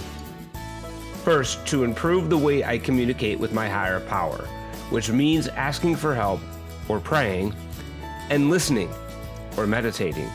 First, 1.24 1.66
to 1.68 1.84
improve 1.84 2.30
the 2.30 2.38
way 2.38 2.64
I 2.64 2.78
communicate 2.78 3.40
with 3.40 3.54
my 3.54 3.70
higher 3.70 4.00
power, 4.00 4.48
which 4.90 5.10
means 5.12 5.48
asking 5.50 5.98
for 5.98 6.16
help 6.16 6.40
or 6.88 7.00
praying, 7.00 7.54
and 8.30 8.50
listening 8.50 8.90
or 9.58 9.68
meditating. 9.68 10.30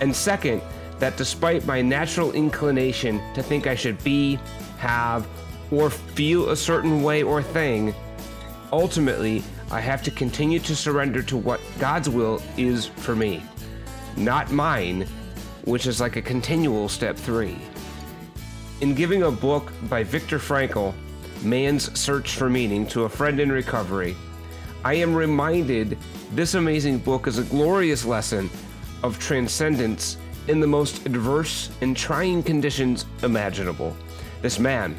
And 0.00 0.14
second, 0.14 0.62
that 0.98 1.16
despite 1.16 1.66
my 1.66 1.82
natural 1.82 2.32
inclination 2.32 3.20
to 3.34 3.42
think 3.42 3.66
I 3.66 3.74
should 3.74 4.02
be, 4.04 4.38
have, 4.78 5.26
or 5.70 5.90
feel 5.90 6.50
a 6.50 6.56
certain 6.56 7.02
way 7.02 7.22
or 7.22 7.42
thing, 7.42 7.94
ultimately, 8.72 9.42
I 9.70 9.80
have 9.80 10.02
to 10.04 10.10
continue 10.10 10.60
to 10.60 10.74
surrender 10.74 11.22
to 11.24 11.36
what 11.36 11.60
God's 11.78 12.08
will 12.08 12.42
is 12.56 12.86
for 12.86 13.14
me, 13.14 13.42
not 14.16 14.50
mine, 14.50 15.06
which 15.64 15.86
is 15.86 16.00
like 16.00 16.16
a 16.16 16.22
continual 16.22 16.88
step 16.88 17.16
three. 17.16 17.58
In 18.80 18.94
giving 18.94 19.24
a 19.24 19.30
book 19.30 19.72
by 19.90 20.04
Viktor 20.04 20.38
Frankl, 20.38 20.94
Man's 21.42 21.98
Search 21.98 22.36
for 22.36 22.48
Meaning, 22.48 22.86
to 22.86 23.04
a 23.04 23.08
friend 23.08 23.40
in 23.40 23.52
recovery, 23.52 24.16
I 24.84 24.94
am 24.94 25.14
reminded 25.14 25.98
this 26.32 26.54
amazing 26.54 26.98
book 26.98 27.26
is 27.26 27.38
a 27.38 27.44
glorious 27.44 28.04
lesson 28.04 28.48
of 29.02 29.18
transcendence 29.18 30.16
in 30.48 30.60
the 30.60 30.66
most 30.66 31.04
adverse 31.06 31.70
and 31.80 31.96
trying 31.96 32.42
conditions 32.42 33.06
imaginable. 33.22 33.96
This 34.42 34.58
man, 34.58 34.96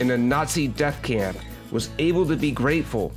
in 0.00 0.10
a 0.10 0.18
Nazi 0.18 0.68
death 0.68 1.02
camp, 1.02 1.38
was 1.70 1.90
able 1.98 2.26
to 2.26 2.36
be 2.36 2.50
grateful, 2.50 3.12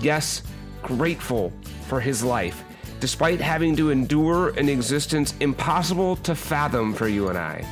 yes, 0.00 0.42
grateful 0.82 1.52
for 1.88 2.00
his 2.00 2.22
life, 2.22 2.64
despite 3.00 3.40
having 3.40 3.76
to 3.76 3.90
endure 3.90 4.50
an 4.58 4.68
existence 4.68 5.34
impossible 5.40 6.16
to 6.16 6.34
fathom 6.34 6.94
for 6.94 7.08
you 7.08 7.28
and 7.28 7.38
I. 7.38 7.66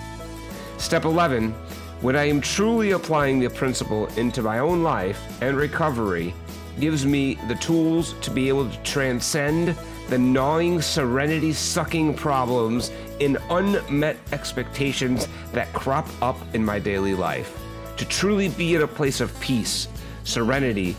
Step 0.79 1.05
11 1.05 1.53
When 2.01 2.17
I 2.17 2.25
am 2.25 2.41
truly 2.41 2.93
applying 2.93 3.39
the 3.39 3.51
principle 3.51 4.07
into 4.17 4.43
my 4.43 4.59
own 4.59 4.83
life 4.83 5.21
and 5.43 5.57
recovery, 5.57 6.35
gives 6.79 7.05
me 7.05 7.35
the 7.49 7.55
tools 7.57 8.15
to 8.23 8.31
be 8.31 8.49
able 8.49 8.69
to 8.69 8.83
transcend 8.83 9.77
the 10.11 10.19
gnawing, 10.19 10.83
serenity 10.83 11.53
sucking 11.53 12.15
problems 12.15 12.91
and 13.21 13.39
unmet 13.49 14.17
expectations 14.33 15.29
that 15.53 15.73
crop 15.73 16.09
up 16.21 16.37
in 16.53 16.65
my 16.65 16.81
daily 16.81 17.15
life. 17.15 17.57
To 17.97 18.05
truly 18.05 18.49
be 18.49 18.75
in 18.75 18.83
a 18.83 18.89
place 18.89 19.21
of 19.21 19.39
peace, 19.41 19.87
serenity, 20.25 20.97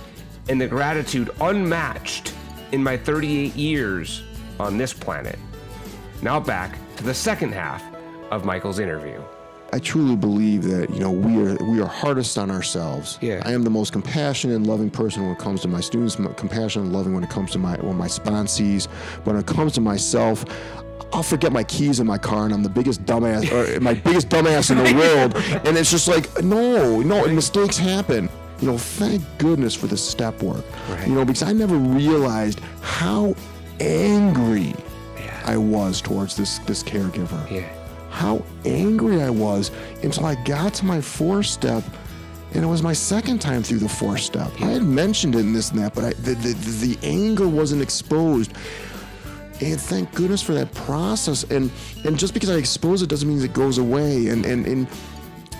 and 0.48 0.60
the 0.60 0.68
gratitude 0.68 1.30
unmatched 1.42 2.34
in 2.72 2.82
my 2.82 2.96
38 2.96 3.54
years 3.56 4.24
on 4.60 4.78
this 4.78 4.94
planet. 4.94 5.38
Now 6.22 6.40
back 6.40 6.78
to 6.96 7.04
the 7.04 7.14
second 7.14 7.54
half 7.54 7.84
of 8.32 8.46
Michael's 8.46 8.80
interview. 8.80 9.22
I 9.74 9.80
truly 9.80 10.16
believe 10.18 10.64
that 10.64 10.90
you 10.90 11.00
know 11.00 11.12
we 11.12 11.38
are 11.48 11.56
we 11.64 11.82
are 11.82 11.88
hardest 11.88 12.38
on 12.38 12.52
ourselves. 12.52 13.18
Yeah. 13.22 13.42
I 13.46 13.52
am 13.54 13.64
the 13.64 13.70
most 13.70 13.94
compassionate 13.94 14.56
and 14.58 14.68
loving 14.68 14.90
person 14.90 15.24
when 15.24 15.32
it 15.32 15.40
comes 15.40 15.62
to 15.62 15.68
my 15.68 15.80
students. 15.80 16.16
Compassionate 16.16 16.86
and 16.88 16.94
loving 16.94 17.14
when 17.14 17.24
it 17.24 17.30
comes 17.30 17.52
to 17.52 17.58
my 17.58 17.76
when 17.78 17.96
my 17.98 18.08
sponsees. 18.08 18.88
When 19.26 19.36
it 19.38 19.46
comes 19.46 19.74
to 19.74 19.82
myself, 19.82 20.44
I'll 21.14 21.24
forget 21.24 21.52
my 21.52 21.64
keys 21.64 22.00
in 22.00 22.08
my 22.08 22.18
car, 22.18 22.46
and 22.46 22.54
I'm 22.54 22.64
the 22.64 22.70
biggest 22.70 23.06
dumbass, 23.06 23.52
or 23.52 23.80
my 23.82 23.94
biggest 23.94 24.30
dumbass 24.30 24.72
in 24.72 24.78
the 24.78 24.94
world. 25.00 25.36
And 25.66 25.78
it's 25.78 25.92
just 25.92 26.08
like, 26.08 26.44
no, 26.44 27.02
no, 27.02 27.26
mistakes 27.28 27.78
happen. 27.78 28.30
You 28.60 28.68
know, 28.68 28.78
thank 28.78 29.24
goodness 29.40 29.74
for 29.74 29.88
the 29.88 29.98
step 29.98 30.42
work. 30.44 30.64
Right. 30.90 31.08
You 31.08 31.16
know, 31.16 31.26
because 31.26 31.44
I 31.44 31.52
never 31.54 31.76
realized 31.78 32.60
how 32.82 33.36
angry 33.80 34.76
Yeah. 35.18 35.42
I 35.46 35.58
was 35.58 36.02
towards 36.02 36.36
this 36.36 36.60
this 36.60 36.84
caregiver 36.84 37.50
Yeah. 37.50 37.68
How 38.12 38.44
angry 38.66 39.22
I 39.22 39.30
was 39.30 39.72
until 40.04 40.26
I 40.26 40.36
got 40.44 40.74
to 40.76 40.86
my 40.86 41.02
four 41.02 41.42
step. 41.42 41.84
And 42.54 42.64
it 42.64 42.68
was 42.68 42.84
my 42.84 42.94
second 42.94 43.40
time 43.40 43.64
through 43.64 43.80
the 43.80 43.90
four 43.90 44.18
step. 44.18 44.52
I 44.62 44.72
had 44.72 44.84
mentioned 44.84 45.36
it 45.36 45.40
in 45.40 45.54
this 45.54 45.72
and 45.72 45.80
that, 45.80 45.96
but 45.96 46.04
I, 46.04 46.10
the, 46.14 46.34
the, 46.34 46.54
the 46.86 46.98
anger 47.02 47.48
wasn't 47.48 47.82
exposed. 47.82 48.52
And 49.62 49.80
thank 49.80 50.14
goodness 50.14 50.42
for 50.42 50.54
that 50.54 50.74
process. 50.74 51.44
And 51.46 51.72
and 52.04 52.18
just 52.18 52.34
because 52.34 52.50
I 52.50 52.56
expose 52.56 53.04
it 53.04 53.10
doesn't 53.10 53.30
mean 53.30 53.42
it 53.42 53.54
goes 53.54 53.78
away. 53.78 54.28
And 54.28 54.46
and, 54.46 54.66
and 54.66 54.88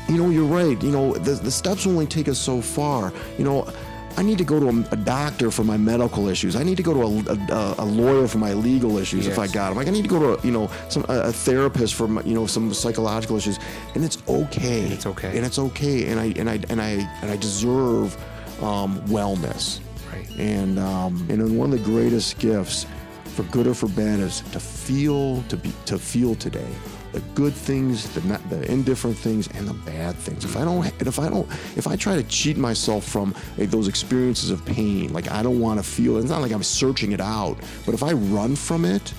you 0.10 0.18
know, 0.18 0.30
you're 0.30 0.46
right. 0.46 0.82
You 0.84 0.92
know, 0.92 1.14
the, 1.14 1.32
the 1.34 1.52
steps 1.52 1.88
only 1.88 2.08
take 2.08 2.28
us 2.28 2.40
so 2.40 2.62
far. 2.62 3.14
You 3.38 3.46
know, 3.46 3.72
I 4.18 4.24
need 4.24 4.38
to 4.38 4.44
go 4.44 4.60
to 4.60 4.68
a, 4.68 4.94
a 4.94 4.96
doctor 4.98 5.52
for 5.52 5.64
my 5.64 5.78
medical 5.78 6.28
issues. 6.28 6.56
I 6.56 6.64
need 6.64 6.78
to 6.78 6.84
go 6.84 6.94
to 6.94 7.02
a, 7.02 7.54
a, 7.54 7.76
a 7.80 7.86
lawyer 7.86 8.28
for 8.28 8.38
my 8.38 8.54
legal 8.54 8.98
issues 8.98 9.28
if 9.28 9.40
I 9.40 9.48
got 9.48 9.70
them. 9.70 9.78
Like 9.78 9.88
I 9.88 9.92
need 9.92 10.04
to 10.04 10.10
go 10.10 10.36
to 10.36 10.48
you 10.48 10.54
know 10.54 10.70
some 10.90 11.06
a, 11.10 11.22
a 11.22 11.32
therapist 11.32 11.96
for 11.96 12.08
my, 12.08 12.22
you 12.24 12.34
know 12.34 12.46
some 12.46 12.74
psychological 12.74 13.38
issues, 13.38 13.60
and 13.96 14.04
it's 14.04 14.18
okay. 14.28 14.82
it's 14.82 15.06
okay. 15.06 15.36
And 15.36 15.46
it's 15.46 15.60
okay. 15.60 16.08
And 16.08 16.20
I 16.20 16.26
and 16.38 16.50
I 16.50 16.60
and 16.70 16.82
I 16.82 16.90
and 17.22 17.32
I 17.32 17.36
deserve 17.38 18.16
um, 18.62 19.02
wellness. 19.08 19.80
Right. 20.12 20.30
And 20.38 20.80
um, 20.80 21.26
and 21.30 21.42
then 21.42 21.58
one 21.58 21.74
of 21.74 21.80
the 21.80 21.86
greatest 21.86 22.40
gifts, 22.40 22.86
for 23.26 23.44
good 23.44 23.68
or 23.68 23.74
for 23.74 23.88
bad, 23.90 24.20
is 24.20 24.42
to 24.52 24.60
feel 24.60 25.42
to 25.44 25.58
be 25.58 25.72
to 25.86 25.98
feel 25.98 26.36
today. 26.36 26.68
The 27.12 27.20
good 27.36 27.54
things, 27.54 28.10
the 28.14 28.22
not, 28.22 28.50
the 28.50 28.70
indifferent 28.72 29.18
things, 29.18 29.50
and 29.54 29.68
the 29.68 29.74
bad 29.74 30.16
things. 30.16 30.46
If 30.46 30.56
I 30.56 30.64
don't, 30.64 30.86
and 30.86 31.08
if 31.08 31.20
I 31.20 31.30
don't, 31.30 31.50
if 31.76 31.88
I 31.88 31.96
try 31.96 32.16
to 32.16 32.24
cheat 32.24 32.58
myself 32.58 33.06
from 33.06 33.36
like, 33.58 33.70
those 33.70 33.88
experiences 33.88 34.50
of 34.50 34.64
pain, 34.66 35.12
like 35.12 35.30
I 35.30 35.44
don't 35.44 35.60
want 35.60 35.80
to 35.80 35.84
feel. 35.84 36.18
It. 36.18 36.22
It's 36.22 36.30
not 36.30 36.42
like 36.42 36.54
I'm 36.54 36.64
searching 36.64 37.12
it 37.12 37.22
out, 37.22 37.58
but 37.86 37.94
if 37.94 38.02
I 38.02 38.14
run 38.14 38.56
from 38.56 38.86
it, 38.86 39.14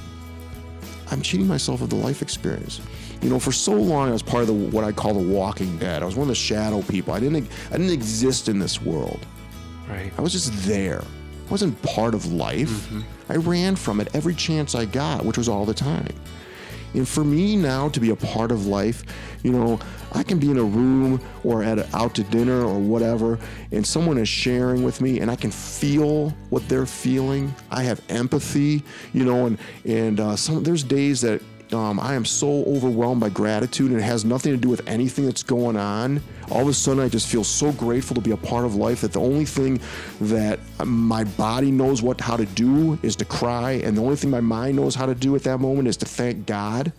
I'm 1.10 1.20
cheating 1.20 1.46
myself 1.46 1.82
of 1.82 1.90
the 1.90 1.96
life 1.96 2.22
experience. 2.22 2.80
You 3.20 3.28
know, 3.28 3.38
for 3.38 3.52
so 3.52 3.72
long 3.72 4.08
I 4.08 4.12
was 4.12 4.22
part 4.22 4.42
of 4.42 4.48
the 4.48 4.54
what 4.54 4.82
I 4.84 4.92
call 4.92 5.14
the 5.14 5.20
Walking 5.20 5.78
Dead. 5.78 6.02
I 6.02 6.06
was 6.06 6.16
one 6.16 6.24
of 6.24 6.28
the 6.28 6.34
shadow 6.34 6.82
people. 6.82 7.12
I 7.12 7.20
didn't 7.20 7.48
I 7.70 7.76
didn't 7.76 7.92
exist 7.92 8.48
in 8.48 8.58
this 8.58 8.80
world. 8.80 9.26
Right. 9.88 10.12
I 10.16 10.22
was 10.22 10.32
just 10.32 10.52
there. 10.66 11.02
I 11.02 11.50
wasn't 11.50 11.80
part 11.82 12.14
of 12.14 12.32
life. 12.32 12.70
Mm-hmm. 12.70 13.00
I 13.28 13.36
ran 13.36 13.76
from 13.76 14.00
it 14.00 14.08
every 14.14 14.34
chance 14.34 14.74
I 14.74 14.86
got, 14.86 15.24
which 15.24 15.36
was 15.38 15.48
all 15.48 15.66
the 15.66 15.74
time. 15.74 16.14
And 16.94 17.08
for 17.08 17.24
me 17.24 17.56
now 17.56 17.88
to 17.90 18.00
be 18.00 18.10
a 18.10 18.16
part 18.16 18.52
of 18.52 18.66
life, 18.66 19.04
you 19.42 19.52
know, 19.52 19.80
I 20.12 20.22
can 20.22 20.38
be 20.38 20.50
in 20.50 20.58
a 20.58 20.64
room 20.64 21.20
or 21.42 21.62
at 21.62 21.78
a, 21.78 21.96
out 21.96 22.14
to 22.16 22.24
dinner 22.24 22.64
or 22.64 22.78
whatever, 22.78 23.38
and 23.70 23.86
someone 23.86 24.18
is 24.18 24.28
sharing 24.28 24.84
with 24.84 25.00
me, 25.00 25.20
and 25.20 25.30
I 25.30 25.36
can 25.36 25.50
feel 25.50 26.30
what 26.50 26.68
they're 26.68 26.86
feeling. 26.86 27.54
I 27.70 27.82
have 27.82 28.00
empathy, 28.08 28.82
you 29.12 29.24
know, 29.24 29.46
and 29.46 29.58
and 29.84 30.20
uh, 30.20 30.36
some 30.36 30.62
there's 30.62 30.84
days 30.84 31.22
that 31.22 31.40
um, 31.74 31.98
I 32.00 32.14
am 32.14 32.24
so 32.24 32.64
overwhelmed 32.64 33.20
by 33.20 33.28
gratitude, 33.28 33.90
and 33.90 34.00
it 34.00 34.04
has 34.04 34.24
nothing 34.24 34.52
to 34.52 34.58
do 34.58 34.68
with 34.68 34.86
anything 34.88 35.24
that's 35.26 35.42
going 35.42 35.76
on. 35.76 36.22
All 36.50 36.62
of 36.62 36.68
a 36.68 36.74
sudden, 36.74 37.02
I 37.02 37.08
just 37.08 37.28
feel 37.28 37.44
so 37.44 37.72
grateful 37.72 38.14
to 38.14 38.20
be 38.20 38.32
a 38.32 38.36
part 38.36 38.64
of 38.64 38.74
life 38.74 39.00
that 39.02 39.12
the 39.12 39.20
only 39.20 39.44
thing 39.44 39.80
that 40.20 40.58
my 40.84 41.24
body 41.24 41.70
knows 41.70 42.02
what 42.02 42.20
how 42.20 42.36
to 42.36 42.46
do 42.46 42.98
is 43.02 43.16
to 43.16 43.24
cry, 43.24 43.72
and 43.72 43.96
the 43.96 44.02
only 44.02 44.16
thing 44.16 44.30
my 44.30 44.40
mind 44.40 44.76
knows 44.76 44.94
how 44.94 45.06
to 45.06 45.14
do 45.14 45.34
at 45.36 45.42
that 45.44 45.58
moment 45.58 45.88
is 45.88 45.96
to 45.98 46.06
thank 46.06 46.46
God. 46.46 46.92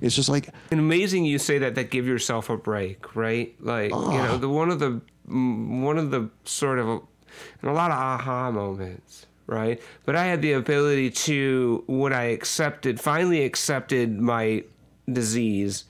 It's 0.00 0.14
just 0.14 0.28
like 0.28 0.48
And 0.70 0.80
amazing 0.80 1.24
you 1.24 1.38
say 1.38 1.58
that 1.58 1.74
that 1.76 1.90
give 1.90 2.06
yourself 2.06 2.50
a 2.50 2.56
break, 2.56 3.16
right? 3.16 3.54
Like 3.60 3.90
you 3.90 3.96
know, 3.96 4.36
the 4.38 4.48
one 4.48 4.70
of 4.70 4.78
the 4.78 5.00
one 5.26 5.98
of 5.98 6.10
the 6.10 6.30
sort 6.44 6.78
of 6.78 6.86
and 7.62 7.70
a 7.70 7.74
lot 7.74 7.90
of 7.90 7.96
aha 7.96 8.50
moments, 8.50 9.26
right? 9.46 9.80
But 10.04 10.16
I 10.16 10.24
had 10.26 10.42
the 10.42 10.52
ability 10.52 11.10
to, 11.10 11.84
when 11.86 12.12
I 12.12 12.24
accepted, 12.24 13.00
finally 13.00 13.44
accepted 13.44 14.20
my 14.20 14.64
disease 15.12 15.84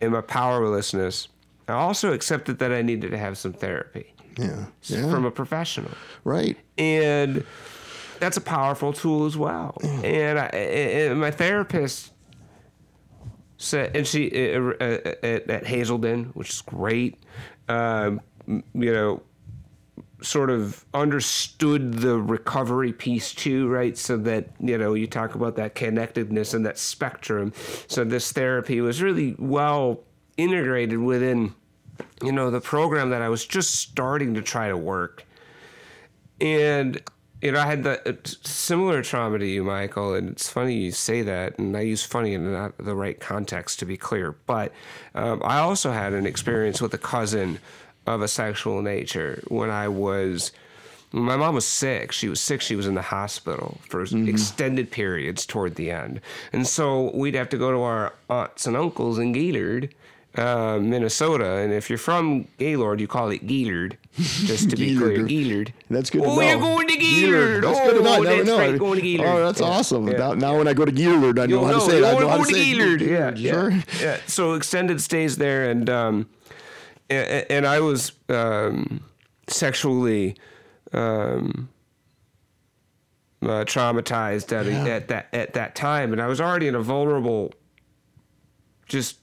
and 0.00 0.12
my 0.12 0.20
powerlessness, 0.20 1.28
I 1.68 1.72
also 1.74 2.12
accepted 2.12 2.58
that 2.58 2.72
I 2.72 2.82
needed 2.82 3.10
to 3.12 3.18
have 3.18 3.38
some 3.38 3.52
therapy 3.52 4.12
Yeah. 4.38 4.66
Yeah. 4.82 5.10
from 5.10 5.24
a 5.24 5.30
professional. 5.30 5.90
right. 6.24 6.56
And 6.78 7.44
that's 8.20 8.36
a 8.36 8.40
powerful 8.40 8.92
tool 8.92 9.26
as 9.26 9.36
well. 9.36 9.76
And, 9.82 10.38
I, 10.38 10.46
and 10.46 11.20
my 11.20 11.30
therapist 11.32 12.12
said, 13.56 13.96
and 13.96 14.06
she 14.06 14.54
uh, 14.54 14.60
uh, 14.60 14.74
at, 15.22 15.50
at 15.50 15.66
Hazelden, 15.66 16.26
which 16.34 16.50
is 16.50 16.62
great, 16.62 17.18
um, 17.68 18.20
you 18.46 18.92
know, 18.92 19.22
sort 20.22 20.50
of 20.50 20.84
understood 20.94 21.94
the 21.94 22.18
recovery 22.18 22.92
piece 22.92 23.34
too, 23.34 23.68
right? 23.68 23.96
So 23.96 24.16
that, 24.18 24.50
you 24.60 24.78
know, 24.78 24.94
you 24.94 25.06
talk 25.06 25.34
about 25.34 25.56
that 25.56 25.74
connectedness 25.74 26.54
and 26.54 26.64
that 26.66 26.78
spectrum. 26.78 27.52
So 27.88 28.04
this 28.04 28.32
therapy 28.32 28.80
was 28.80 29.02
really 29.02 29.34
well 29.38 30.04
integrated 30.36 30.98
within, 30.98 31.54
you 32.22 32.32
know, 32.32 32.50
the 32.50 32.60
program 32.60 33.10
that 33.10 33.22
I 33.22 33.28
was 33.28 33.44
just 33.44 33.74
starting 33.74 34.34
to 34.34 34.42
try 34.42 34.68
to 34.68 34.76
work. 34.76 35.24
And, 36.40 37.00
you 37.40 37.52
know, 37.52 37.60
I 37.60 37.66
had 37.66 37.82
the 37.82 38.08
uh, 38.08 38.14
similar 38.24 39.02
trauma 39.02 39.38
to 39.38 39.46
you, 39.46 39.64
Michael, 39.64 40.14
and 40.14 40.30
it's 40.30 40.48
funny 40.48 40.74
you 40.74 40.92
say 40.92 41.22
that, 41.22 41.58
and 41.58 41.76
I 41.76 41.80
use 41.80 42.04
funny 42.04 42.34
in 42.34 42.52
not 42.52 42.78
the 42.78 42.94
right 42.94 43.18
context 43.18 43.78
to 43.80 43.86
be 43.86 43.96
clear. 43.96 44.32
But 44.46 44.72
um, 45.14 45.42
I 45.44 45.58
also 45.58 45.92
had 45.92 46.12
an 46.12 46.26
experience 46.26 46.80
with 46.80 46.94
a 46.94 46.98
cousin 46.98 47.58
of 48.06 48.22
a 48.22 48.28
sexual 48.28 48.82
nature 48.82 49.42
when 49.48 49.70
I 49.70 49.88
was. 49.88 50.52
My 51.14 51.36
mom 51.36 51.54
was 51.54 51.66
sick. 51.66 52.10
She 52.10 52.30
was 52.30 52.40
sick. 52.40 52.62
She 52.62 52.74
was 52.74 52.86
in 52.86 52.94
the 52.94 53.02
hospital 53.02 53.78
for 53.86 54.00
extended 54.02 54.90
periods 54.90 55.44
toward 55.44 55.74
the 55.74 55.90
end. 55.90 56.22
And 56.54 56.66
so 56.66 57.14
we'd 57.14 57.34
have 57.34 57.50
to 57.50 57.58
go 57.58 57.70
to 57.70 57.82
our 57.82 58.14
aunts 58.30 58.66
and 58.66 58.74
uncles 58.78 59.18
in 59.18 59.32
Gaylord, 59.32 59.94
uh, 60.36 60.78
Minnesota. 60.80 61.56
And 61.56 61.70
if 61.70 61.90
you're 61.90 61.98
from 61.98 62.48
Gaylord, 62.56 62.98
you 62.98 63.06
call 63.08 63.28
it 63.30 63.46
Gaylord, 63.46 63.98
just 64.16 64.70
to 64.70 64.76
be 64.76 64.96
clear. 64.98 65.22
Gaylord. 65.24 65.74
That's 65.90 66.08
good 66.08 66.22
Oh, 66.24 66.40
you're 66.40 66.58
going 66.58 66.88
to 66.88 66.96
Gaylord. 66.96 67.64
That's 67.64 67.80
good 67.80 67.98
to 67.98 68.02
know. 68.02 68.16
Oh, 68.16 68.24
that's 68.24 68.46
know. 68.46 68.58
right, 68.58 68.78
going 68.78 68.96
to 68.96 69.02
Gaylord. 69.02 69.28
Oh, 69.28 69.44
that's 69.44 69.60
Yeah. 69.60 69.66
awesome. 69.66 70.08
Yeah. 70.08 70.16
Now, 70.16 70.32
now 70.32 70.56
when 70.56 70.66
I 70.66 70.72
go 70.72 70.86
to 70.86 70.92
Gaylord, 70.92 71.38
I 71.38 71.44
know 71.44 71.56
You'll 71.60 71.66
how 71.66 71.72
to 71.74 71.80
say 71.82 71.98
it. 71.98 72.04
I 72.04 72.18
know 72.18 72.28
how 72.28 72.38
to 72.38 72.44
to 72.44 72.54
say 72.54 72.72
Gaylord. 72.72 73.02
it. 73.02 73.10
Yeah, 73.10 73.32
yeah, 73.36 73.50
Sure. 73.52 73.72
yeah. 74.00 74.16
So 74.26 74.54
extended 74.54 75.02
stays 75.02 75.36
there, 75.36 75.68
and 75.68 75.90
um, 75.90 76.26
and, 77.10 77.46
and 77.50 77.66
I 77.66 77.80
was 77.80 78.12
um, 78.28 79.02
sexually 79.48 80.36
um, 80.92 81.68
uh, 83.42 83.64
traumatized 83.64 84.52
at, 84.52 84.66
a, 84.66 84.90
at 84.90 85.08
that 85.08 85.28
at 85.32 85.54
that 85.54 85.74
time, 85.74 86.12
and 86.12 86.20
I 86.20 86.26
was 86.26 86.40
already 86.40 86.68
in 86.68 86.74
a 86.74 86.82
vulnerable, 86.82 87.52
just 88.86 89.18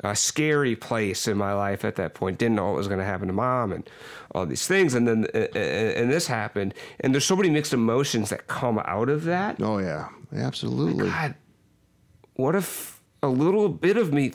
a 0.00 0.14
scary 0.14 0.76
place 0.76 1.26
in 1.26 1.36
my 1.36 1.52
life 1.52 1.84
at 1.84 1.96
that 1.96 2.14
point. 2.14 2.38
Didn't 2.38 2.56
know 2.56 2.66
what 2.66 2.76
was 2.76 2.88
going 2.88 3.00
to 3.00 3.06
happen 3.06 3.28
to 3.28 3.32
mom 3.32 3.72
and 3.72 3.88
all 4.34 4.46
these 4.46 4.66
things, 4.66 4.94
and 4.94 5.06
then 5.06 5.26
uh, 5.34 5.46
uh, 5.54 5.58
and 5.58 6.10
this 6.10 6.26
happened, 6.26 6.74
and 7.00 7.14
there's 7.14 7.24
so 7.24 7.36
many 7.36 7.50
mixed 7.50 7.72
emotions 7.72 8.30
that 8.30 8.46
come 8.46 8.80
out 8.84 9.08
of 9.08 9.24
that. 9.24 9.60
Oh 9.60 9.78
yeah, 9.78 10.08
absolutely. 10.34 11.08
God, 11.08 11.34
what 12.34 12.54
if 12.54 13.00
a 13.22 13.28
little 13.28 13.68
bit 13.68 13.96
of 13.96 14.12
me 14.12 14.32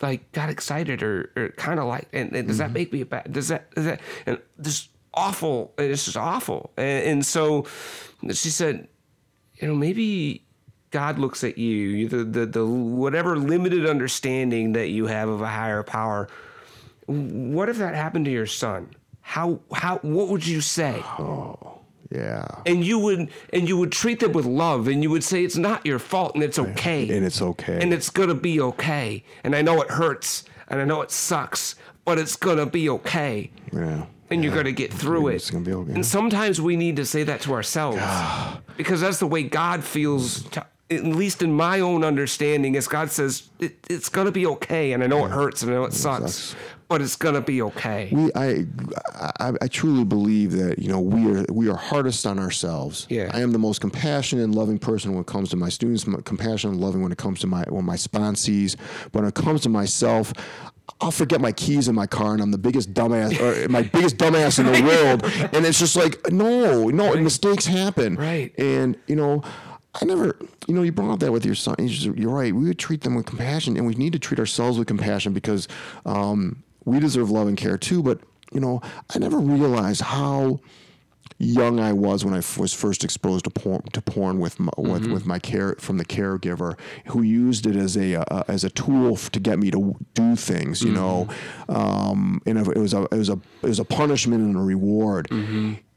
like 0.00 0.30
got 0.32 0.48
excited 0.48 1.02
or, 1.02 1.30
or 1.36 1.48
kind 1.56 1.80
of 1.80 1.86
like 1.86 2.08
and, 2.12 2.34
and 2.34 2.48
does 2.48 2.58
that 2.58 2.66
mm-hmm. 2.66 2.74
make 2.74 2.92
me 2.92 3.00
a 3.00 3.06
bad 3.06 3.32
does 3.32 3.48
that 3.48 3.70
does 3.74 3.84
that 3.84 4.00
and 4.26 4.38
this 4.56 4.88
awful 5.14 5.74
it's 5.78 6.04
just 6.04 6.16
awful. 6.16 6.70
And, 6.76 7.04
and 7.06 7.26
so 7.26 7.66
she 8.28 8.50
said 8.50 8.88
you 9.56 9.68
know 9.68 9.74
maybe 9.74 10.44
God 10.90 11.18
looks 11.18 11.44
at 11.44 11.58
you 11.58 12.08
the, 12.08 12.24
the 12.24 12.46
the 12.46 12.66
whatever 12.66 13.36
limited 13.36 13.86
understanding 13.86 14.72
that 14.72 14.88
you 14.88 15.06
have 15.06 15.28
of 15.28 15.42
a 15.42 15.48
higher 15.48 15.82
power. 15.82 16.28
What 17.06 17.68
if 17.68 17.78
that 17.78 17.94
happened 17.94 18.26
to 18.26 18.30
your 18.30 18.46
son? 18.46 18.94
How 19.20 19.60
how 19.72 19.98
what 19.98 20.28
would 20.28 20.46
you 20.46 20.60
say 20.60 21.02
oh. 21.18 21.77
Yeah. 22.10 22.46
and 22.64 22.84
you 22.84 22.98
would 22.98 23.28
and 23.52 23.68
you 23.68 23.76
would 23.76 23.92
treat 23.92 24.20
them 24.20 24.32
with 24.32 24.46
love 24.46 24.88
and 24.88 25.02
you 25.02 25.10
would 25.10 25.22
say 25.24 25.44
it's 25.44 25.56
not 25.58 25.84
your 25.84 25.98
fault 25.98 26.34
and 26.34 26.42
it's 26.42 26.58
okay 26.58 27.08
And 27.14 27.24
it's 27.26 27.42
okay. 27.42 27.78
and 27.82 27.92
it's 27.92 28.08
gonna 28.08 28.34
be 28.34 28.60
okay 28.60 29.24
and 29.44 29.54
i 29.54 29.60
know 29.60 29.82
it 29.82 29.90
hurts 29.90 30.44
and 30.68 30.80
i 30.80 30.84
know 30.84 31.02
it 31.02 31.10
sucks 31.10 31.74
but 32.06 32.18
it's 32.18 32.34
gonna 32.36 32.64
be 32.64 32.88
okay 32.88 33.50
yeah. 33.74 34.06
and 34.30 34.42
you're 34.42 34.54
gonna 34.54 34.72
get 34.72 34.90
through 34.92 35.28
it 35.28 35.34
It's 35.34 35.50
gonna 35.50 35.64
be 35.64 35.74
okay. 35.74 35.92
and 35.92 36.06
sometimes 36.06 36.60
we 36.62 36.76
need 36.76 36.96
to 36.96 37.04
say 37.04 37.24
that 37.24 37.42
to 37.42 37.52
ourselves 37.52 38.00
because 38.78 39.02
that's 39.02 39.18
the 39.18 39.26
way 39.26 39.42
god 39.42 39.84
feels 39.84 40.44
to, 40.44 40.64
at 40.90 41.04
least 41.04 41.42
in 41.42 41.52
my 41.52 41.80
own 41.80 42.04
understanding 42.04 42.74
is 42.74 42.88
god 42.88 43.10
says 43.10 43.50
it, 43.60 43.76
it's 43.90 44.08
gonna 44.08 44.32
be 44.32 44.46
okay 44.46 44.92
and 44.92 45.04
i 45.04 45.06
know 45.06 45.26
it 45.26 45.30
hurts 45.30 45.62
and 45.62 45.70
i 45.72 45.74
know 45.74 45.84
it 45.84 45.92
sucks 45.92 46.34
sucks. 46.34 46.56
But 46.88 47.00
it's 47.02 47.16
gonna 47.16 47.40
be 47.40 47.60
okay 47.62 48.08
we 48.12 48.30
I, 48.34 48.64
I 49.40 49.52
I 49.62 49.68
truly 49.68 50.04
believe 50.04 50.52
that 50.52 50.78
you 50.78 50.88
know 50.88 51.00
we 51.00 51.30
are 51.30 51.44
we 51.50 51.68
are 51.68 51.76
hardest 51.76 52.26
on 52.26 52.38
ourselves. 52.38 53.06
Yeah. 53.10 53.30
I 53.32 53.40
am 53.40 53.52
the 53.52 53.58
most 53.58 53.80
compassionate 53.80 54.44
and 54.44 54.54
loving 54.54 54.78
person 54.78 55.12
when 55.12 55.20
it 55.20 55.26
comes 55.26 55.50
to 55.50 55.56
my 55.56 55.68
students. 55.68 56.06
m- 56.06 56.22
Compassionate 56.22 56.74
and 56.74 56.82
loving 56.82 57.02
when 57.02 57.12
it 57.12 57.18
comes 57.18 57.40
to 57.40 57.46
my 57.46 57.64
when 57.68 57.84
my 57.84 57.96
sponsees. 57.96 58.76
But 59.12 59.20
when 59.20 59.24
it 59.28 59.34
comes 59.34 59.60
to 59.62 59.68
myself. 59.68 60.32
I'll 61.02 61.10
forget 61.10 61.40
my 61.40 61.52
keys 61.52 61.86
in 61.86 61.94
my 61.94 62.06
car, 62.06 62.32
and 62.32 62.40
I'm 62.42 62.50
the 62.50 62.58
biggest 62.58 62.94
dumbass, 62.94 63.38
or 63.38 63.68
my 63.78 63.82
biggest 63.82 64.16
dumbass 64.16 64.58
in 64.58 64.66
the 64.66 64.82
world. 64.82 65.22
And 65.54 65.66
it's 65.66 65.78
just 65.78 65.94
like, 65.96 66.32
no, 66.32 66.88
no, 66.88 67.14
mistakes 67.16 67.66
happen. 67.66 68.16
Right. 68.16 68.58
And 68.58 68.96
you 69.06 69.14
know, 69.14 69.42
I 70.00 70.06
never, 70.06 70.38
you 70.66 70.74
know, 70.74 70.82
you 70.82 70.90
brought 70.90 71.12
up 71.12 71.20
that 71.20 71.30
with 71.30 71.44
your 71.44 71.54
son. 71.54 71.76
You're, 71.78 72.16
you're 72.16 72.30
right. 72.34 72.54
We 72.54 72.66
would 72.68 72.78
treat 72.78 73.02
them 73.02 73.14
with 73.14 73.26
compassion, 73.26 73.76
and 73.76 73.86
we 73.86 73.94
need 73.96 74.14
to 74.14 74.18
treat 74.18 74.40
ourselves 74.40 74.78
with 74.78 74.88
compassion 74.88 75.34
because 75.34 75.68
um, 76.06 76.62
we 76.88 77.00
deserve 77.00 77.30
love 77.30 77.48
and 77.48 77.56
care 77.56 77.78
too. 77.78 78.02
But 78.02 78.20
you 78.52 78.60
know, 78.60 78.80
I 79.14 79.18
never 79.18 79.38
realized 79.38 80.00
how 80.00 80.60
young 81.40 81.78
I 81.78 81.92
was 81.92 82.24
when 82.24 82.34
I 82.34 82.38
f- 82.38 82.58
was 82.58 82.72
first 82.74 83.04
exposed 83.04 83.44
to 83.44 83.50
porn, 83.50 83.82
to 83.92 84.00
porn 84.02 84.40
with 84.40 84.58
my, 84.58 84.72
with, 84.76 85.06
with 85.06 85.24
my 85.26 85.38
care 85.38 85.76
from 85.78 85.96
the 85.98 86.04
caregiver 86.04 86.76
who 87.08 87.22
used 87.22 87.64
it 87.66 87.76
as 87.76 87.96
a 87.96 88.16
uh, 88.16 88.42
as 88.48 88.64
a 88.64 88.70
tool 88.70 89.12
f- 89.12 89.30
to 89.32 89.38
get 89.40 89.58
me 89.58 89.70
to 89.70 89.94
do 90.14 90.34
things, 90.34 90.82
you 90.82 90.90
know, 90.92 91.28
um, 91.68 92.40
and 92.46 92.58
it 92.58 92.76
was 92.76 92.94
a 92.94 93.02
it 93.12 93.18
was 93.18 93.28
a 93.28 93.38
it 93.62 93.68
was 93.68 93.78
a 93.78 93.84
punishment 93.84 94.42
and 94.42 94.56
a 94.56 94.60
reward. 94.60 95.28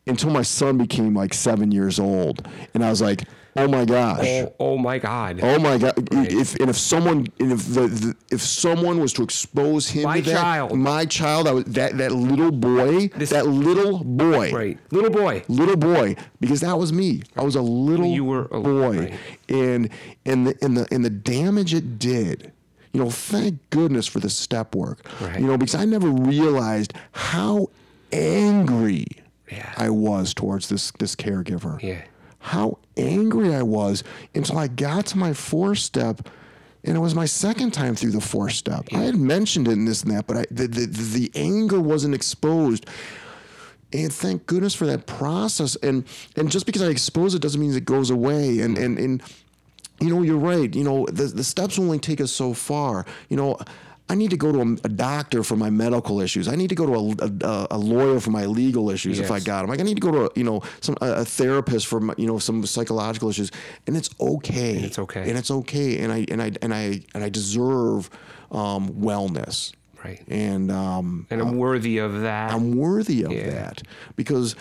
Until 0.07 0.31
my 0.31 0.41
son 0.41 0.77
became 0.77 1.13
like 1.15 1.33
seven 1.33 1.71
years 1.71 1.99
old, 1.99 2.47
and 2.73 2.83
I 2.83 2.89
was 2.89 3.01
like, 3.01 3.23
"Oh 3.55 3.67
my 3.67 3.85
gosh!" 3.85 4.25
oh, 4.25 4.53
oh 4.59 4.77
my 4.77 4.97
god 4.99 5.39
Oh 5.43 5.59
my 5.59 5.77
God! 5.77 5.93
If 6.11 6.55
and 6.55 6.69
if 6.69 6.77
someone 6.77 7.27
and 7.39 7.51
if 7.51 7.65
the, 7.73 7.87
the 7.87 8.15
if 8.31 8.41
someone 8.41 8.99
was 8.99 9.13
to 9.13 9.23
expose 9.23 9.87
him 9.89 10.03
My 10.03 10.21
to 10.21 10.29
that, 10.29 10.41
child. 10.41 10.77
my 10.77 11.05
child, 11.05 11.47
I 11.47 11.51
was, 11.51 11.65
that 11.65 11.97
that 11.97 12.11
little 12.11 12.51
boy, 12.51 13.07
This- 13.09 13.31
that 13.31 13.47
little 13.47 14.03
boy, 14.03 14.51
right 14.51 14.77
little 14.91 15.09
boy 15.11 15.43
little 15.47 15.75
boy, 15.77 16.15
because 16.39 16.61
that 16.61 16.77
was 16.77 16.91
me. 16.93 17.23
I 17.35 17.43
was 17.43 17.55
a 17.55 17.61
little 17.61 18.07
You 18.07 18.23
were 18.25 18.45
a- 18.51 18.59
boy, 18.61 18.97
right. 18.99 19.13
and 19.49 19.89
and 20.25 20.47
the 20.47 20.57
and 20.63 20.77
the 20.77 20.87
and 20.91 21.03
the 21.05 21.09
damage 21.09 21.73
it 21.73 21.99
did. 21.99 22.51
You 22.93 23.01
know, 23.01 23.09
thank 23.09 23.57
goodness 23.69 24.05
for 24.05 24.19
the 24.19 24.29
step 24.29 24.75
work. 24.75 24.99
Right. 25.21 25.39
You 25.39 25.47
know, 25.47 25.57
because 25.57 25.75
I 25.75 25.85
never 25.85 26.09
realized 26.09 26.93
how 27.13 27.69
angry 28.11 29.05
Yeah. 29.51 29.71
I 29.77 29.89
was 29.89 30.33
towards 30.33 30.69
this 30.69 30.91
this 30.99 31.15
caregiver 31.15 31.81
yeah 31.81 32.01
how 32.39 32.77
angry 33.01 33.53
I 33.53 33.63
was 33.63 34.03
until 34.35 34.57
I 34.57 34.67
got 34.67 35.07
to 35.07 35.17
my 35.17 35.33
four 35.33 35.75
step. 35.75 36.29
And 36.83 36.97
it 36.97 36.99
was 36.99 37.13
my 37.13 37.25
second 37.25 37.71
time 37.71 37.95
through 37.95 38.11
the 38.11 38.21
four 38.21 38.49
step. 38.49 38.87
I 38.91 38.99
had 38.99 39.15
mentioned 39.15 39.67
it 39.67 39.73
in 39.73 39.85
this 39.85 40.01
and 40.03 40.11
that, 40.15 40.25
but 40.25 40.37
I, 40.37 40.45
the, 40.49 40.67
the, 40.67 40.85
the 40.87 41.31
anger 41.35 41.79
wasn't 41.79 42.15
exposed. 42.15 42.87
And 43.93 44.11
thank 44.11 44.47
goodness 44.47 44.73
for 44.73 44.87
that 44.87 45.05
process. 45.05 45.75
And 45.77 46.05
and 46.35 46.49
just 46.49 46.65
because 46.65 46.81
I 46.81 46.87
expose 46.87 47.35
it 47.35 47.41
doesn't 47.41 47.59
mean 47.59 47.75
it 47.75 47.85
goes 47.85 48.09
away. 48.09 48.61
And 48.61 48.77
and 48.77 48.97
and 48.97 49.21
you 49.99 50.09
know, 50.09 50.23
you're 50.23 50.37
right. 50.37 50.73
You 50.73 50.83
know, 50.83 51.05
the 51.07 51.25
the 51.25 51.43
steps 51.43 51.77
only 51.77 51.99
take 51.99 52.21
us 52.21 52.31
so 52.31 52.53
far. 52.53 53.05
You 53.29 53.37
know, 53.37 53.57
I 54.11 54.15
need 54.15 54.31
to 54.31 54.37
go 54.37 54.51
to 54.51 54.59
a, 54.59 54.71
a 54.83 54.89
doctor 54.89 55.41
for 55.41 55.55
my 55.55 55.69
medical 55.69 56.19
issues. 56.19 56.49
I 56.49 56.55
need 56.55 56.67
to 56.67 56.75
go 56.75 56.85
to 56.85 57.23
a, 57.23 57.47
a, 57.49 57.67
a 57.71 57.77
lawyer 57.77 58.19
for 58.19 58.31
my 58.31 58.45
legal 58.45 58.89
issues 58.89 59.19
if 59.19 59.31
I 59.31 59.39
got 59.39 59.61
them. 59.61 59.69
Like 59.69 59.79
I 59.79 59.83
need 59.83 59.95
to 59.95 60.01
go 60.01 60.11
to 60.11 60.25
a, 60.25 60.29
you 60.35 60.43
know 60.43 60.61
some 60.81 60.97
a, 60.99 61.23
therapist 61.23 61.87
for 61.87 62.01
my, 62.01 62.13
you 62.17 62.27
know 62.27 62.37
some 62.37 62.65
psychological 62.65 63.29
issues, 63.29 63.51
and 63.87 63.95
it's 63.95 64.09
okay. 64.19 64.75
And 64.75 64.85
it's 64.85 64.99
okay. 64.99 65.29
And 65.29 65.37
it's 65.39 65.49
okay. 65.49 65.99
And 65.99 66.11
I 66.11 66.25
and 66.29 66.41
I 66.41 66.51
and 66.61 66.73
I 66.73 67.01
and 67.13 67.23
I 67.23 67.29
deserve 67.29 68.09
um, 68.51 68.89
wellness. 68.89 69.73
Right. 70.03 70.21
And 70.27 70.71
um, 70.71 71.27
and 71.29 71.41
i'm 71.41 71.57
worthy 71.57 71.99
of 71.99 72.21
that 72.21 72.51
I'm 72.51 72.75
worthy 72.75 73.23
of 73.23 73.31
Yeah. 73.31 73.49
that 73.51 73.83
because 74.17 74.55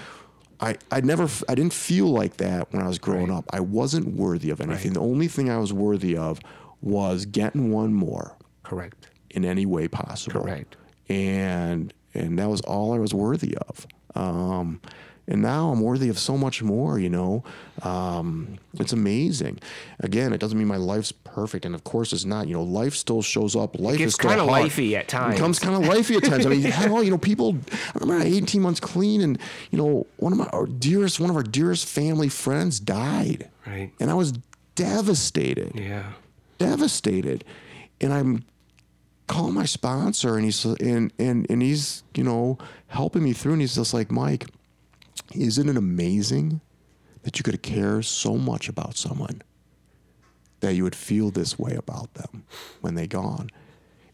I 0.60 0.76
I 0.92 1.00
never 1.00 1.28
I 1.48 1.56
didn't 1.56 1.72
feel 1.72 2.06
like 2.06 2.36
that 2.36 2.72
when 2.72 2.82
I 2.82 2.86
was 2.86 3.00
growing 3.00 3.32
up. 3.32 3.46
I 3.52 3.58
wasn't 3.58 4.14
worthy 4.14 4.50
of 4.50 4.60
anything. 4.60 4.92
The 4.92 5.00
only 5.00 5.26
thing 5.26 5.50
I 5.50 5.56
was 5.58 5.72
worthy 5.72 6.16
of 6.16 6.38
was 6.82 7.26
getting 7.26 7.72
one 7.72 7.92
more 7.94 8.36
correct 8.62 9.09
in 9.30 9.44
any 9.44 9.66
way 9.66 9.88
possible. 9.88 10.42
Correct. 10.42 10.76
And 11.08 11.92
and 12.14 12.38
that 12.38 12.48
was 12.48 12.60
all 12.62 12.92
I 12.92 12.98
was 12.98 13.12
worthy 13.14 13.56
of. 13.68 13.86
Um, 14.14 14.80
And 15.28 15.42
now 15.42 15.70
I'm 15.70 15.80
worthy 15.80 16.08
of 16.08 16.18
so 16.18 16.36
much 16.36 16.60
more, 16.60 16.98
you 16.98 17.08
know. 17.08 17.44
Um, 17.82 18.58
it's 18.80 18.92
amazing. 18.92 19.60
Again, 20.00 20.32
it 20.32 20.38
doesn't 20.40 20.58
mean 20.58 20.66
my 20.66 20.76
life's 20.76 21.12
perfect, 21.12 21.64
and 21.64 21.72
of 21.72 21.84
course 21.84 22.12
it's 22.12 22.24
not. 22.24 22.48
You 22.48 22.54
know, 22.54 22.64
life 22.64 22.96
still 22.96 23.22
shows 23.22 23.54
up. 23.54 23.78
Life 23.78 23.98
gets 23.98 24.08
is 24.08 24.14
still 24.14 24.30
kinda 24.30 24.44
lifey 24.44 24.94
at 24.94 25.06
times. 25.06 25.34
It 25.34 25.36
becomes 25.36 25.58
kind 25.60 25.76
of 25.76 25.88
lifey 25.88 26.16
at 26.16 26.24
times. 26.24 26.46
I 26.46 26.48
mean, 26.48 26.62
hell, 26.80 27.00
you 27.04 27.12
know, 27.12 27.18
people. 27.18 27.56
I 27.94 27.98
remember 28.00 28.24
18 28.26 28.60
months 28.60 28.80
clean, 28.80 29.20
and 29.20 29.38
you 29.70 29.78
know, 29.78 30.04
one 30.16 30.32
of 30.32 30.38
my 30.38 30.46
our 30.46 30.66
dearest, 30.66 31.20
one 31.20 31.30
of 31.30 31.36
our 31.36 31.44
dearest 31.44 31.86
family 31.86 32.28
friends 32.28 32.80
died, 32.80 33.48
Right. 33.64 33.92
and 34.00 34.10
I 34.10 34.14
was 34.14 34.32
devastated 34.74 35.72
Yeah. 35.76 36.12
devastated. 36.58 37.44
And 38.00 38.12
I'm 38.12 38.42
calling 39.30 39.54
my 39.54 39.64
sponsor 39.64 40.34
and 40.36 40.44
he's 40.44 40.64
and 40.64 41.12
and 41.18 41.46
and 41.48 41.62
he's, 41.62 42.02
you 42.14 42.24
know, 42.24 42.58
helping 42.88 43.22
me 43.22 43.32
through 43.32 43.52
and 43.52 43.60
he's 43.60 43.76
just 43.76 43.94
like, 43.94 44.10
Mike, 44.10 44.46
isn't 45.34 45.68
it 45.68 45.76
amazing 45.76 46.60
that 47.22 47.38
you 47.38 47.44
could 47.44 47.62
care 47.62 48.02
so 48.02 48.36
much 48.36 48.68
about 48.68 48.96
someone 48.96 49.40
that 50.60 50.74
you 50.74 50.82
would 50.82 50.96
feel 50.96 51.30
this 51.30 51.58
way 51.58 51.74
about 51.74 52.12
them 52.14 52.44
when 52.80 52.96
they 52.96 53.06
gone? 53.06 53.50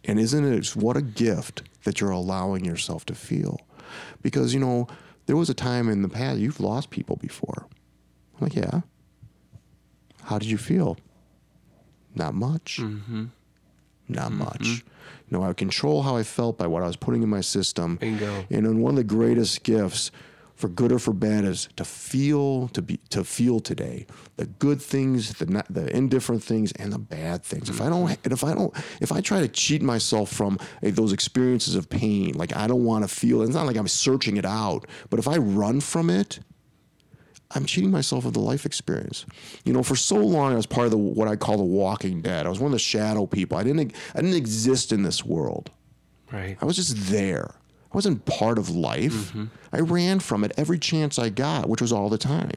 And 0.05 0.21
isn't 0.21 0.45
it 0.45 0.77
what 0.77 0.97
a 0.97 1.03
gift 1.03 1.63
that 1.85 2.01
you're 2.01 2.11
allowing 2.11 2.65
yourself 2.65 3.07
to 3.07 3.15
feel? 3.15 3.61
Because, 4.23 4.53
you 4.53 4.61
know, 4.61 4.87
there 5.25 5.37
was 5.37 5.49
a 5.49 5.55
time 5.55 5.89
in 5.89 6.03
the 6.03 6.09
past 6.09 6.39
you've 6.39 6.61
lost 6.61 6.91
people 6.91 7.17
before. 7.17 7.67
I'm 8.37 8.41
like, 8.41 8.55
yeah. 8.55 8.83
How 10.23 10.39
did 10.39 10.49
you 10.49 10.59
feel? 10.59 10.99
Not 12.15 12.35
much. 12.35 12.79
Mm-hmm. 12.81 13.27
Not 14.09 14.31
mm-hmm. 14.31 14.39
much. 14.39 14.85
Know, 15.31 15.43
I 15.43 15.49
would 15.49 15.57
control 15.57 16.03
how 16.03 16.17
I 16.17 16.23
felt 16.23 16.57
by 16.57 16.67
what 16.67 16.83
I 16.83 16.87
was 16.87 16.97
putting 16.97 17.23
in 17.23 17.29
my 17.29 17.41
system. 17.41 17.97
Bingo. 17.97 18.45
And 18.51 18.65
then 18.65 18.81
one 18.81 18.93
of 18.93 18.97
the 18.97 19.05
greatest 19.05 19.65
gifts, 19.65 20.13
for 20.55 20.69
good 20.69 20.93
or 20.93 20.99
for 20.99 21.13
bad, 21.13 21.45
is 21.45 21.69
to 21.77 21.85
feel 21.85 22.69
to 22.69 22.81
be 22.81 22.99
to 23.11 23.25
feel 23.25 23.61
today 23.61 24.07
the 24.37 24.47
good 24.47 24.81
things, 24.81 25.35
the 25.35 25.47
not, 25.47 25.67
the 25.69 25.95
indifferent 25.95 26.43
things, 26.43 26.73
and 26.73 26.93
the 26.93 26.99
bad 26.99 27.43
things. 27.43 27.69
If 27.69 27.81
I 27.81 27.89
don't, 27.89 28.11
if 28.25 28.45
I 28.45 28.55
don't, 28.55 28.73
if 29.01 29.13
I 29.13 29.21
try 29.21 29.41
to 29.41 29.49
cheat 29.49 29.83
myself 29.83 30.31
from 30.31 30.59
eh, 30.83 30.93
those 30.93 31.13
experiences 31.13 31.75
of 31.75 31.91
pain, 31.91 32.33
like 32.35 32.57
I 32.57 32.67
don't 32.67 32.85
want 32.85 33.07
to 33.07 33.15
feel. 33.15 33.43
It's 33.43 33.55
not 33.55 33.67
like 33.67 33.77
I'm 33.77 33.89
searching 33.89 34.37
it 34.37 34.47
out, 34.47 34.87
but 35.11 35.19
if 35.19 35.29
I 35.29 35.37
run 35.37 35.81
from 35.81 36.09
it, 36.09 36.39
I'm 37.53 37.65
cheating 37.65 37.91
myself 37.91 38.25
of 38.25 38.33
the 38.33 38.41
life 38.41 38.67
experience. 38.67 39.25
You 39.65 39.73
know, 39.73 39.83
for 39.83 39.97
so 39.97 40.17
long 40.17 40.53
I 40.53 40.57
was 40.57 40.67
part 40.67 40.87
of 40.87 40.91
the 40.91 40.99
what 40.99 41.29
I 41.29 41.37
call 41.37 41.57
the 41.57 41.65
Walking 41.65 42.21
Dead. 42.21 42.47
I 42.47 42.49
was 42.49 42.59
one 42.59 42.67
of 42.69 42.73
the 42.73 42.79
shadow 42.79 43.27
people. 43.27 43.57
I 43.57 43.63
didn't 43.63 43.95
I 44.15 44.21
didn't 44.21 44.37
exist 44.37 44.93
in 44.93 45.03
this 45.03 45.25
world. 45.25 45.71
Right. 46.33 46.57
I 46.61 46.65
was 46.65 46.77
just 46.77 46.97
there. 47.11 47.55
I 47.93 47.97
wasn't 47.97 48.25
part 48.25 48.59
of 48.59 48.71
life. 48.71 49.13
Mm-hmm. 49.13 49.45
I 49.73 49.81
ran 49.81 50.19
from 50.21 50.43
it 50.43 50.53
every 50.57 50.79
chance 50.79 51.19
I 51.19 51.29
got, 51.29 51.69
which 51.69 51.81
was 51.81 51.93
all 51.93 52.09
the 52.09 52.19
time. 52.19 52.51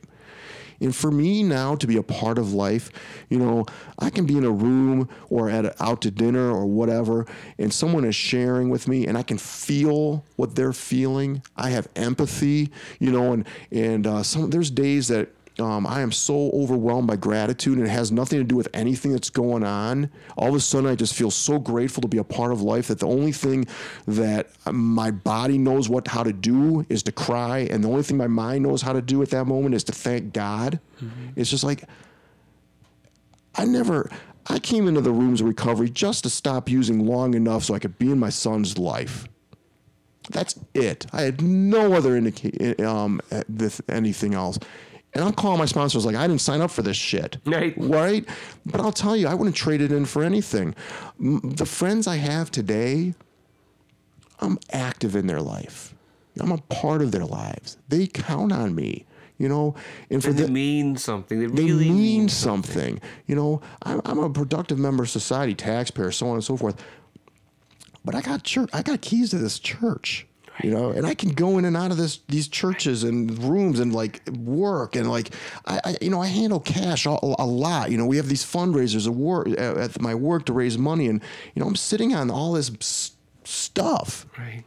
And 0.82 0.96
for 0.96 1.12
me 1.12 1.44
now 1.44 1.76
to 1.76 1.88
be 1.88 1.98
a 1.98 2.04
part 2.04 2.38
of 2.38 2.54
life, 2.54 2.92
you 3.30 3.38
know, 3.38 3.66
I 3.98 4.10
can 4.10 4.26
be 4.26 4.38
in 4.38 4.44
a 4.44 4.52
room 4.52 5.10
or 5.30 5.50
at 5.50 5.66
a, 5.66 5.84
out 5.84 6.02
to 6.02 6.12
dinner 6.12 6.52
or 6.52 6.66
whatever, 6.66 7.26
and 7.58 7.74
someone 7.74 8.06
is 8.06 8.16
sharing 8.16 8.70
with 8.70 8.88
me, 8.88 9.06
and 9.08 9.18
I 9.18 9.24
can 9.24 9.38
feel 9.38 10.24
what 10.36 10.56
they're 10.56 10.74
feeling. 10.74 11.42
I 11.58 11.70
have 11.70 11.88
empathy, 11.96 12.72
you 13.00 13.12
know, 13.12 13.34
and 13.34 13.46
and 13.72 14.08
uh, 14.08 14.24
some 14.24 14.50
there's 14.50 14.72
days 14.72 15.08
that 15.10 15.30
um, 15.62 15.86
I 15.88 16.02
am 16.02 16.12
so 16.12 16.50
overwhelmed 16.52 17.08
by 17.08 17.16
gratitude, 17.16 17.78
and 17.78 17.88
it 17.88 17.90
has 17.92 18.12
nothing 18.12 18.40
to 18.40 18.44
do 18.44 18.56
with 18.56 18.68
anything 18.74 19.12
that's 19.12 19.30
going 19.30 19.64
on. 19.64 20.10
All 20.38 20.50
of 20.50 20.56
a 20.56 20.60
sudden, 20.60 20.90
I 20.90 20.96
just 20.96 21.14
feel 21.14 21.32
so 21.32 21.60
grateful 21.60 22.02
to 22.02 22.08
be 22.08 22.18
a 22.18 22.24
part 22.24 22.52
of 22.52 22.62
life 22.62 22.88
that 22.88 23.00
the 23.00 23.08
only 23.08 23.32
thing 23.32 23.66
that 24.08 24.50
my 24.72 25.12
body 25.12 25.58
knows 25.58 25.90
what 25.90 26.08
how 26.08 26.24
to 26.24 26.34
do 26.34 26.86
is 26.90 27.04
to 27.04 27.12
cry, 27.12 27.60
and 27.72 27.84
the 27.84 27.90
only 27.90 28.04
thing 28.04 28.18
my 28.18 28.28
mind 28.28 28.64
knows 28.64 28.82
how 28.82 28.94
to 28.94 29.02
do 29.02 29.22
at 29.22 29.30
that 29.32 29.46
moment 29.46 29.76
is 29.76 29.84
to 29.86 29.92
thank 29.92 30.34
God. 30.34 30.80
It's 31.36 31.50
just 31.50 31.64
like 31.64 31.84
I 33.56 33.66
never. 33.66 34.10
I 34.52 34.58
came 34.58 34.88
into 34.88 35.02
the 35.02 35.12
rooms 35.12 35.42
of 35.42 35.48
recovery 35.48 35.90
just 35.90 36.24
to 36.24 36.30
stop 36.30 36.70
using 36.70 37.06
long 37.06 37.36
enough 37.36 37.64
so 37.66 37.76
I 37.76 37.80
could 37.80 38.00
be 38.00 38.10
in 38.12 38.18
my 38.18 38.30
son's 38.30 38.78
life. 38.80 39.28
That's 40.32 40.60
it. 40.74 41.06
I 41.14 41.22
had 41.24 41.42
no 41.42 41.94
other 41.94 42.16
indica- 42.16 42.88
um, 42.88 43.22
this, 43.48 43.80
anything 43.90 44.34
else. 44.34 44.58
And 45.14 45.24
I'm 45.24 45.34
calling 45.34 45.58
my 45.58 45.66
sponsors 45.66 46.06
like 46.06 46.16
I 46.16 46.28
didn't 46.28 46.42
sign 46.42 46.62
up 46.62 46.70
for 46.70 46.82
this 46.82 46.98
shit. 46.98 47.38
Right. 47.46 47.74
Right. 47.78 48.28
But 48.66 48.82
I'll 48.82 48.92
tell 48.92 49.16
you, 49.16 49.28
I 49.28 49.34
wouldn't 49.34 49.56
trade 49.56 49.82
it 49.82 49.92
in 49.92 50.06
for 50.06 50.24
anything. 50.24 50.76
The 51.20 51.66
friends 51.66 52.06
I 52.06 52.18
have 52.18 52.52
today, 52.52 53.16
I'm 54.40 54.60
active 54.72 55.16
in 55.16 55.26
their 55.28 55.42
life. 55.42 55.96
I'm 56.40 56.52
a 56.52 56.58
part 56.58 57.02
of 57.02 57.12
their 57.12 57.26
lives. 57.26 57.78
They 57.90 58.08
count 58.08 58.52
on 58.52 58.76
me. 58.76 59.06
You 59.38 59.48
know, 59.48 59.76
and 60.10 60.22
for 60.22 60.32
And 60.32 60.38
they 60.38 60.44
the, 60.44 60.52
mean 60.52 60.98
something. 60.98 61.40
They 61.40 61.46
they 61.46 61.64
really 61.64 61.90
mean 61.90 62.28
something. 62.28 63.00
You 63.26 63.36
know, 63.36 63.62
I'm, 63.84 64.02
I'm 64.04 64.20
a 64.20 64.30
productive 64.30 64.78
member 64.78 65.04
of 65.04 65.10
society, 65.10 65.56
taxpayer, 65.56 66.12
so 66.12 66.28
on 66.28 66.34
and 66.34 66.44
so 66.44 66.58
forth. 66.58 66.76
But 68.04 68.16
I 68.16 68.22
got 68.22 68.44
church. 68.44 68.70
I 68.74 68.82
got 68.82 69.00
keys 69.00 69.30
to 69.30 69.38
this 69.38 69.58
church. 69.58 70.28
You 70.64 70.72
know, 70.72 70.90
and 70.90 71.06
I 71.06 71.14
can 71.14 71.30
go 71.30 71.58
in 71.58 71.64
and 71.66 71.78
out 71.78 71.92
of 71.92 71.98
this 71.98 72.20
these 72.28 72.48
churches 72.50 73.04
and 73.04 73.42
rooms 73.44 73.80
and 73.80 73.94
like 73.94 74.22
work 74.30 74.96
and 74.98 75.10
like 75.10 75.34
I, 75.66 75.80
I 75.86 75.98
you 76.02 76.10
know 76.10 76.22
I 76.22 76.28
handle 76.28 76.60
cash 76.60 77.06
a, 77.06 77.12
a 77.22 77.46
lot. 77.46 77.92
You 77.92 77.98
know, 77.98 78.06
we 78.06 78.18
have 78.18 78.28
these 78.28 78.44
fundraisers 78.44 79.08
at 79.08 79.14
work 79.14 79.48
at 79.58 80.02
my 80.02 80.14
work 80.16 80.46
to 80.48 80.54
raise 80.54 80.78
money, 80.78 81.08
and 81.08 81.22
you 81.56 81.62
know 81.62 81.68
I'm 81.68 81.76
sitting 81.78 82.14
on 82.14 82.30
all 82.30 82.54
this 82.54 82.72
s- 82.82 83.12
stuff, 83.46 84.26
Right. 84.38 84.64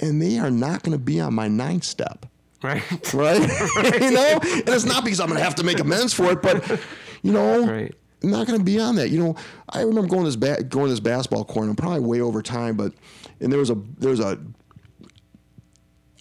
and 0.00 0.20
they 0.20 0.38
are 0.38 0.50
not 0.50 0.82
going 0.82 0.96
to 0.98 1.02
be 1.02 1.20
on 1.20 1.34
my 1.34 1.48
ninth 1.48 1.84
step 1.84 2.26
Right. 2.62 2.82
right? 3.14 3.40
you 4.00 4.10
know, 4.10 4.38
and 4.42 4.68
it's 4.68 4.86
not 4.86 5.04
because 5.04 5.20
I'm 5.20 5.26
going 5.28 5.38
to 5.38 5.44
have 5.44 5.54
to 5.56 5.64
make 5.64 5.80
amends 5.80 6.14
for 6.14 6.32
it, 6.32 6.40
but 6.42 6.80
you 7.22 7.32
know, 7.32 7.66
Right. 7.66 7.94
I'm 8.22 8.30
not 8.30 8.46
going 8.46 8.58
to 8.58 8.64
be 8.64 8.80
on 8.80 8.96
that. 8.96 9.10
You 9.10 9.18
know, 9.18 9.36
I 9.68 9.82
remember 9.82 10.08
going 10.08 10.22
to 10.24 10.28
this 10.30 10.36
ba- 10.36 10.62
going 10.64 10.86
to 10.86 10.90
this 10.92 11.00
basketball 11.00 11.44
court. 11.44 11.64
and 11.66 11.70
I'm 11.70 11.76
probably 11.76 12.00
way 12.00 12.22
over 12.22 12.40
time, 12.40 12.74
but 12.74 12.94
and 13.44 13.52
there 13.52 13.60
was 13.60 13.68
a 13.68 13.76
there 13.98 14.10
was 14.10 14.20
a 14.20 14.38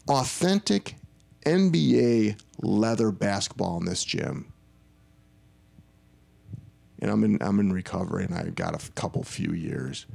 authentic 0.09 0.97
NBA 1.45 2.37
leather 2.61 3.11
basketball 3.11 3.77
in 3.79 3.85
this 3.85 4.03
gym. 4.03 4.51
And 6.99 7.09
I'm 7.09 7.23
in 7.23 7.37
I'm 7.41 7.61
in 7.61 7.71
recovery, 7.71 8.25
and 8.25 8.35
I 8.35 8.43
got 8.49 8.75
a 8.75 8.91
couple 8.91 9.23
few 9.23 9.53
years, 9.53 10.05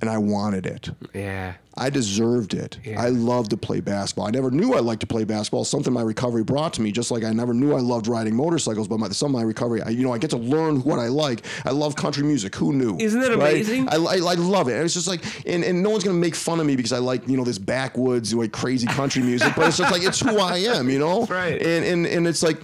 and 0.00 0.10
I 0.10 0.18
wanted 0.18 0.66
it. 0.66 0.90
Yeah. 1.14 1.54
I 1.78 1.90
deserved 1.90 2.54
it. 2.54 2.78
Yeah. 2.84 3.00
I 3.00 3.08
loved 3.08 3.50
to 3.50 3.56
play 3.56 3.80
basketball. 3.80 4.26
I 4.26 4.30
never 4.30 4.50
knew 4.50 4.74
I 4.74 4.80
liked 4.80 5.00
to 5.00 5.06
play 5.06 5.24
basketball. 5.24 5.64
Something 5.64 5.92
my 5.92 6.02
recovery 6.02 6.44
brought 6.44 6.74
to 6.74 6.82
me, 6.82 6.92
just 6.92 7.10
like 7.10 7.24
I 7.24 7.32
never 7.32 7.54
knew 7.54 7.74
I 7.74 7.80
loved 7.80 8.06
riding 8.06 8.34
motorcycles. 8.34 8.88
But 8.88 8.98
my, 8.98 9.08
some 9.10 9.34
of 9.34 9.40
my 9.40 9.42
recovery, 9.42 9.82
I, 9.82 9.90
you 9.90 10.02
know, 10.02 10.12
I 10.12 10.18
get 10.18 10.30
to 10.30 10.36
learn 10.36 10.82
what 10.82 10.98
I 10.98 11.08
like. 11.08 11.44
I 11.64 11.70
love 11.70 11.96
country 11.96 12.24
music. 12.24 12.54
Who 12.56 12.72
knew? 12.72 12.96
Isn't 12.98 13.22
it 13.22 13.32
amazing? 13.32 13.88
I, 13.88 13.96
I, 13.96 14.16
I 14.16 14.34
love 14.34 14.68
it. 14.68 14.74
And 14.74 14.84
it's 14.84 14.94
just 14.94 15.08
like, 15.08 15.22
and, 15.46 15.64
and 15.64 15.82
no 15.82 15.90
one's 15.90 16.04
gonna 16.04 16.18
make 16.18 16.34
fun 16.34 16.60
of 16.60 16.66
me 16.66 16.76
because 16.76 16.92
I 16.92 16.98
like, 16.98 17.26
you 17.28 17.36
know, 17.36 17.44
this 17.44 17.58
backwoods, 17.58 18.34
like 18.34 18.52
crazy 18.52 18.86
country 18.86 19.22
music. 19.22 19.54
But 19.56 19.68
it's 19.68 19.78
just 19.78 19.92
like 19.92 20.02
it's 20.02 20.20
who 20.20 20.38
I 20.38 20.58
am, 20.58 20.90
you 20.90 20.98
know. 20.98 21.26
Right. 21.36 21.60
And 21.60 21.84
and 21.84 22.06
and 22.06 22.26
it's 22.26 22.42
like, 22.42 22.58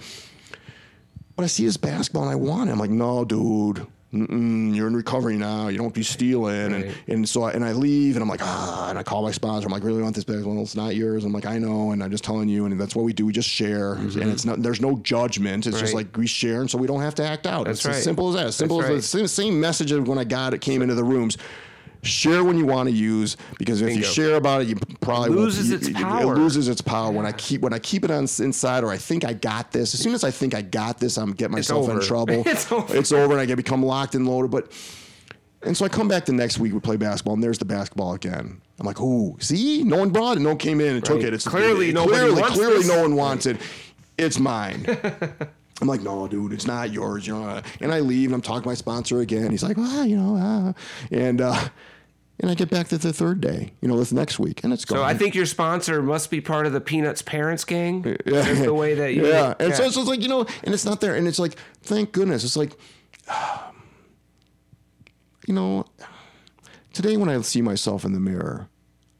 but 1.35 1.43
I 1.43 1.47
see 1.47 1.65
this 1.65 1.77
basketball 1.77 2.23
and 2.23 2.31
I 2.31 2.35
want 2.35 2.69
it. 2.69 2.73
I'm 2.73 2.79
like, 2.79 2.89
no, 2.89 3.25
dude. 3.25 3.85
You're 4.13 4.87
in 4.87 4.95
recovery 4.95 5.37
now. 5.37 5.69
You 5.69 5.79
don't 5.79 5.93
be 5.93 6.03
stealing, 6.03 6.71
Right. 6.71 6.85
and 6.85 6.95
and 7.07 7.29
so 7.29 7.43
I, 7.43 7.51
and 7.51 7.65
I 7.65 7.71
leave, 7.71 8.15
and 8.15 8.21
I'm 8.21 8.29
like 8.29 8.41
ah, 8.43 8.89
and 8.91 8.99
I 8.99 9.01
call 9.03 9.23
my 9.23 9.31
sponsor. 9.31 9.65
I'm 9.65 9.71
like, 9.71 9.83
really 9.83 10.03
want 10.03 10.13
this 10.13 10.23
bag? 10.23 10.43
Well, 10.43 10.61
It's 10.61 10.75
not 10.75 10.95
yours. 10.95 11.25
I'm 11.25 11.33
like, 11.33 11.47
I 11.47 11.57
know, 11.57 11.91
and 11.91 12.03
I'm 12.03 12.11
just 12.11 12.23
telling 12.23 12.47
you, 12.47 12.65
and 12.65 12.79
that's 12.79 12.95
what 12.95 13.05
we 13.05 13.13
do. 13.13 13.25
We 13.25 13.33
just 13.33 13.49
share, 13.49 13.93
and 13.93 14.15
it's 14.17 14.45
not. 14.45 14.61
There's 14.61 14.81
no 14.81 14.97
judgment. 14.97 15.65
It's 15.65 15.79
just 15.79 15.95
like 15.95 16.15
we 16.15 16.27
share, 16.27 16.61
and 16.61 16.69
so 16.69 16.77
we 16.77 16.85
don't 16.85 17.01
have 17.01 17.15
to 17.15 17.23
act 17.25 17.47
out. 17.47 17.65
That's 17.65 17.79
it's 17.79 17.85
right. 17.87 17.95
as 17.95 18.03
simple 18.03 18.29
as 18.29 18.35
that. 18.35 18.45
As 18.47 18.55
simple 18.55 18.77
That's 18.77 18.91
as 18.91 19.11
the 19.11 19.17
same, 19.19 19.27
same 19.27 19.59
message 19.59 19.91
as 19.91 20.01
when 20.01 20.19
I 20.19 20.25
got 20.25 20.53
it 20.53 20.61
came 20.61 20.83
into 20.83 20.93
the 20.95 21.03
rooms. 21.03 21.37
Share 22.03 22.43
when 22.43 22.57
you 22.57 22.65
want 22.65 22.89
to 22.89 22.93
use 22.95 23.37
because 23.57 23.81
if 23.81 23.95
you 23.95 24.03
share 24.03 24.35
about 24.35 24.61
it, 24.61 24.67
you 24.67 24.75
probably 25.01 25.29
won't- 25.29 25.41
Loses 25.41 25.71
its 25.71 25.87
you- 25.87 25.95
power. 25.95 26.33
It 26.35 26.37
loses 26.37 26.67
its 26.67 26.81
power 26.81 27.11
when 27.11 27.25
I 27.25 27.31
keep 27.31 27.61
when 27.61 27.73
I 27.73 27.79
keep 27.79 28.03
it 28.03 28.11
on 28.11 28.23
inside, 28.39 28.83
or 28.83 28.89
I 28.91 28.97
think 28.97 29.23
I 29.23 29.33
got 29.33 29.71
this. 29.71 29.93
As 29.93 30.01
soon 30.01 30.13
as 30.13 30.23
I 30.23 30.31
think 30.31 30.53
I 30.53 30.61
got 30.61 30.99
this, 30.99 31.17
I'm 31.17 31.31
getting 31.31 31.53
myself 31.53 31.89
in 31.89 31.99
trouble. 32.01 32.43
It's 32.45 32.71
over. 32.71 32.95
It's 32.97 33.11
over, 33.11 33.31
and 33.33 33.41
I 33.41 33.45
get 33.45 33.55
become 33.55 33.83
locked 33.83 34.15
and 34.15 34.27
loaded. 34.27 34.51
But 34.51 34.71
and 35.61 35.77
so 35.77 35.85
I 35.85 35.89
come 35.89 36.09
back 36.09 36.25
the 36.25 36.33
next 36.33 36.59
week. 36.59 36.73
We 36.73 36.79
play 36.81 36.97
basketball, 36.97 37.35
and 37.35 37.43
there's 37.43 37.57
the 37.57 37.65
basketball 37.65 38.13
again. 38.13 38.59
I'm 38.79 38.85
like, 38.85 38.99
ooh, 38.99 39.37
see, 39.39 39.83
no 39.83 39.97
one 39.97 40.09
brought 40.09 40.35
it, 40.35 40.41
no 40.41 40.49
one 40.49 40.57
came 40.57 40.81
in 40.81 40.95
and 40.95 41.05
took 41.05 41.21
it. 41.21 41.33
It's 41.33 41.47
Clearly 41.47 41.93
nobody 41.93 42.17
clearly, 42.17 42.41
wants 42.41 42.55
clearly 42.57 42.77
this. 42.79 42.87
no 42.89 43.01
one 43.01 43.15
wants 43.15 43.45
it. 43.45 43.57
It's 44.17 44.39
mine. 44.39 44.85
I'm 45.81 45.87
like, 45.87 46.01
no, 46.01 46.27
dude, 46.27 46.53
it's 46.53 46.67
not 46.67 46.91
yours. 46.91 47.25
You 47.27 47.33
know, 47.35 47.61
and 47.81 47.91
I 47.93 47.99
leave, 48.01 48.27
and 48.29 48.35
I'm 48.35 48.41
talking 48.41 48.61
to 48.63 48.67
my 48.67 48.73
sponsor 48.73 49.21
again. 49.21 49.51
He's 49.51 49.63
like, 49.63 49.77
well, 49.77 50.05
you 50.05 50.17
know, 50.17 50.35
uh, 50.35 50.73
and 51.11 51.41
uh, 51.41 51.67
and 52.39 52.49
I 52.49 52.55
get 52.55 52.69
back 52.69 52.87
to 52.89 52.97
the 52.97 53.13
third 53.13 53.41
day, 53.41 53.73
you 53.81 53.87
know, 53.87 53.97
this 53.97 54.11
next 54.11 54.39
week, 54.39 54.63
and 54.63 54.73
it's 54.73 54.85
gone. 54.85 54.97
So 54.97 55.03
I 55.03 55.13
think 55.13 55.35
your 55.35 55.45
sponsor 55.45 56.01
must 56.01 56.31
be 56.31 56.41
part 56.41 56.65
of 56.65 56.73
the 56.73 56.81
Peanuts 56.81 57.21
parents 57.21 57.63
gang. 57.63 58.01
That's 58.25 58.61
the 58.61 58.73
way 58.73 58.95
that 58.95 59.13
you. 59.13 59.27
yeah. 59.27 59.53
And 59.59 59.73
so, 59.73 59.89
so 59.89 60.01
it's 60.01 60.09
like, 60.09 60.21
you 60.21 60.29
know, 60.29 60.45
and 60.63 60.73
it's 60.73 60.85
not 60.85 60.99
there. 60.99 61.15
And 61.15 61.27
it's 61.27 61.39
like, 61.39 61.55
thank 61.83 62.11
goodness. 62.11 62.43
It's 62.43 62.57
like, 62.57 62.75
you 65.47 65.53
know, 65.53 65.85
today 66.91 67.17
when 67.17 67.29
I 67.29 67.39
see 67.41 67.61
myself 67.61 68.03
in 68.03 68.13
the 68.13 68.19
mirror, 68.19 68.67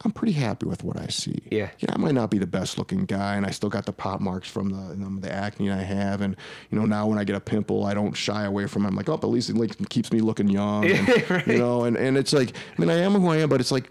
I'm 0.04 0.12
pretty 0.12 0.32
happy 0.34 0.66
with 0.66 0.84
what 0.84 1.00
I 1.00 1.06
see. 1.06 1.40
Yeah. 1.50 1.70
Yeah, 1.78 1.92
I 1.94 1.96
might 1.96 2.14
not 2.14 2.30
be 2.30 2.38
the 2.38 2.46
best 2.46 2.76
looking 2.78 3.06
guy, 3.06 3.36
and 3.36 3.46
I 3.46 3.50
still 3.50 3.70
got 3.70 3.86
the 3.86 3.92
pop 3.92 4.20
marks 4.20 4.48
from 4.50 4.68
the 4.68 4.76
um, 5.06 5.20
the 5.22 5.32
acne 5.32 5.70
I 5.70 5.78
have, 5.82 6.20
and 6.20 6.36
you 6.70 6.78
know 6.78 6.84
now 6.84 7.06
when 7.06 7.18
I 7.18 7.24
get 7.24 7.36
a 7.36 7.40
pimple, 7.40 7.84
I 7.86 7.94
don't 7.94 8.12
shy 8.14 8.44
away 8.44 8.66
from. 8.66 8.84
it. 8.84 8.88
I'm 8.88 8.96
like, 8.96 9.08
oh, 9.08 9.16
but 9.16 9.28
at 9.28 9.32
least 9.32 9.48
it 9.50 9.56
like 9.56 9.88
keeps 9.88 10.12
me 10.12 10.20
looking 10.20 10.48
young. 10.48 10.84
and, 10.84 11.08
Right. 11.30 11.46
You 11.46 11.58
know, 11.58 11.84
and 11.84 11.96
and 11.96 12.18
it's 12.18 12.32
like, 12.34 12.54
I 12.76 12.80
mean, 12.80 12.90
I 12.90 12.98
am 12.98 13.12
who 13.12 13.28
I 13.28 13.38
am, 13.38 13.48
but 13.48 13.60
it's 13.60 13.72
like 13.72 13.90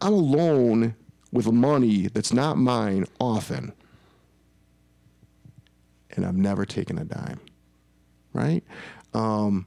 I'm 0.00 0.12
alone 0.12 0.96
with 1.32 1.50
money 1.52 2.08
that's 2.08 2.32
not 2.32 2.56
mine 2.58 3.04
often, 3.20 3.72
and 6.10 6.24
I've 6.26 6.36
never 6.36 6.64
taken 6.64 6.98
a 6.98 7.04
dime, 7.04 7.40
right? 8.32 8.64
Um, 9.14 9.66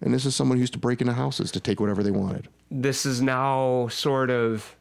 and 0.00 0.12
this 0.12 0.24
is 0.26 0.34
someone 0.34 0.58
who 0.58 0.60
used 0.62 0.72
to 0.74 0.78
break 0.78 1.00
into 1.00 1.12
houses 1.12 1.50
to 1.52 1.60
take 1.60 1.80
whatever 1.80 2.02
they 2.02 2.10
wanted. 2.10 2.48
This 2.74 3.04
is 3.04 3.20
now 3.20 3.86
sort 3.88 4.30
of 4.30 4.74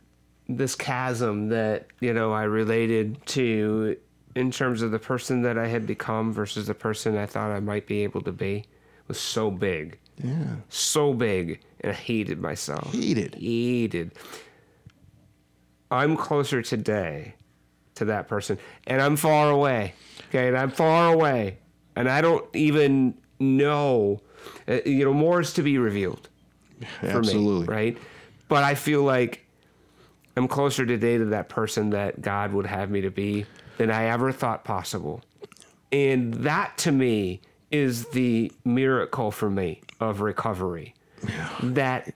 this 0.47 0.75
chasm 0.75 1.49
that 1.49 1.87
you 1.99 2.13
know 2.13 2.31
I 2.31 2.43
related 2.43 3.23
to 3.27 3.97
in 4.35 4.49
terms 4.49 4.81
of 4.81 4.91
the 4.91 4.99
person 4.99 5.41
that 5.41 5.57
I 5.57 5.67
had 5.67 5.85
become 5.85 6.31
versus 6.31 6.67
the 6.67 6.73
person 6.73 7.17
I 7.17 7.25
thought 7.25 7.51
I 7.51 7.59
might 7.59 7.85
be 7.87 8.03
able 8.03 8.21
to 8.21 8.31
be 8.31 8.63
was 9.09 9.19
so 9.19 9.51
big, 9.51 9.99
Yeah. 10.23 10.55
so 10.69 11.13
big, 11.13 11.59
and 11.81 11.91
I 11.91 11.95
hated 11.95 12.39
myself. 12.41 12.93
Hated. 12.93 13.35
Hated. 13.35 14.11
I'm 15.89 16.15
closer 16.15 16.61
today 16.61 17.35
to 17.95 18.05
that 18.05 18.29
person, 18.29 18.57
and 18.87 19.01
I'm 19.01 19.17
far 19.17 19.49
away. 19.51 19.93
Okay, 20.29 20.47
and 20.47 20.57
I'm 20.57 20.71
far 20.71 21.13
away, 21.13 21.57
and 21.97 22.07
I 22.09 22.21
don't 22.21 22.45
even 22.55 23.15
know. 23.39 24.21
Uh, 24.67 24.79
you 24.85 25.03
know, 25.03 25.13
more 25.13 25.41
is 25.41 25.51
to 25.53 25.61
be 25.63 25.77
revealed 25.77 26.29
for 26.99 27.07
Absolutely. 27.07 27.67
me, 27.67 27.73
right? 27.73 27.97
But 28.47 28.63
I 28.63 28.75
feel 28.75 29.03
like 29.03 29.45
I'm 30.35 30.47
closer 30.47 30.85
today 30.85 31.17
to 31.17 31.25
that 31.25 31.49
person 31.49 31.91
that 31.91 32.21
God 32.21 32.53
would 32.53 32.65
have 32.65 32.89
me 32.89 33.01
to 33.01 33.11
be 33.11 33.45
than 33.77 33.91
I 33.91 34.05
ever 34.05 34.31
thought 34.31 34.63
possible. 34.63 35.21
And 35.91 36.33
that 36.35 36.77
to 36.79 36.91
me 36.91 37.41
is 37.71 38.05
the 38.09 38.51
miracle 38.63 39.31
for 39.31 39.49
me 39.49 39.81
of 39.99 40.21
recovery. 40.21 40.93
That 41.63 42.13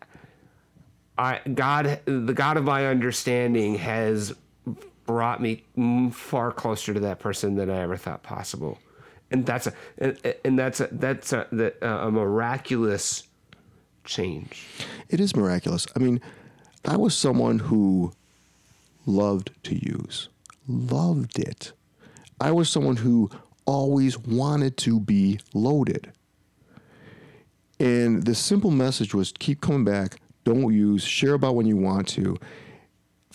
I 1.17 1.41
God 1.53 1.99
the 2.05 2.33
God 2.33 2.57
of 2.57 2.63
my 2.63 2.87
understanding 2.87 3.75
has 3.75 4.33
brought 5.05 5.41
me 5.41 5.63
far 6.11 6.51
closer 6.51 6.93
to 6.93 6.99
that 7.01 7.19
person 7.19 7.55
than 7.55 7.69
I 7.69 7.81
ever 7.81 7.97
thought 7.97 8.23
possible. 8.23 8.79
And 9.31 9.45
that's 9.45 9.67
a 9.67 9.73
and, 9.97 10.35
and 10.43 10.57
that's 10.57 10.79
a 10.79 10.89
that's 10.91 11.33
a, 11.33 11.73
uh, 11.81 12.07
a 12.07 12.11
miraculous 12.11 13.23
change. 14.05 14.65
It 15.09 15.19
is 15.19 15.35
miraculous. 15.35 15.85
I 15.95 15.99
mean, 15.99 16.21
I 16.85 16.97
was 16.97 17.15
someone 17.15 17.59
who 17.59 18.13
loved 19.05 19.51
to 19.63 19.75
use, 19.75 20.29
loved 20.67 21.39
it. 21.39 21.71
I 22.39 22.51
was 22.51 22.69
someone 22.69 22.97
who 22.97 23.29
always 23.65 24.17
wanted 24.17 24.77
to 24.77 24.99
be 24.99 25.39
loaded. 25.53 26.11
And 27.79 28.23
the 28.23 28.35
simple 28.35 28.71
message 28.71 29.13
was 29.13 29.33
keep 29.37 29.61
coming 29.61 29.83
back, 29.83 30.19
don't 30.43 30.73
use, 30.73 31.03
share 31.03 31.33
about 31.33 31.55
when 31.55 31.65
you 31.65 31.75
want 31.75 32.07
to. 32.09 32.37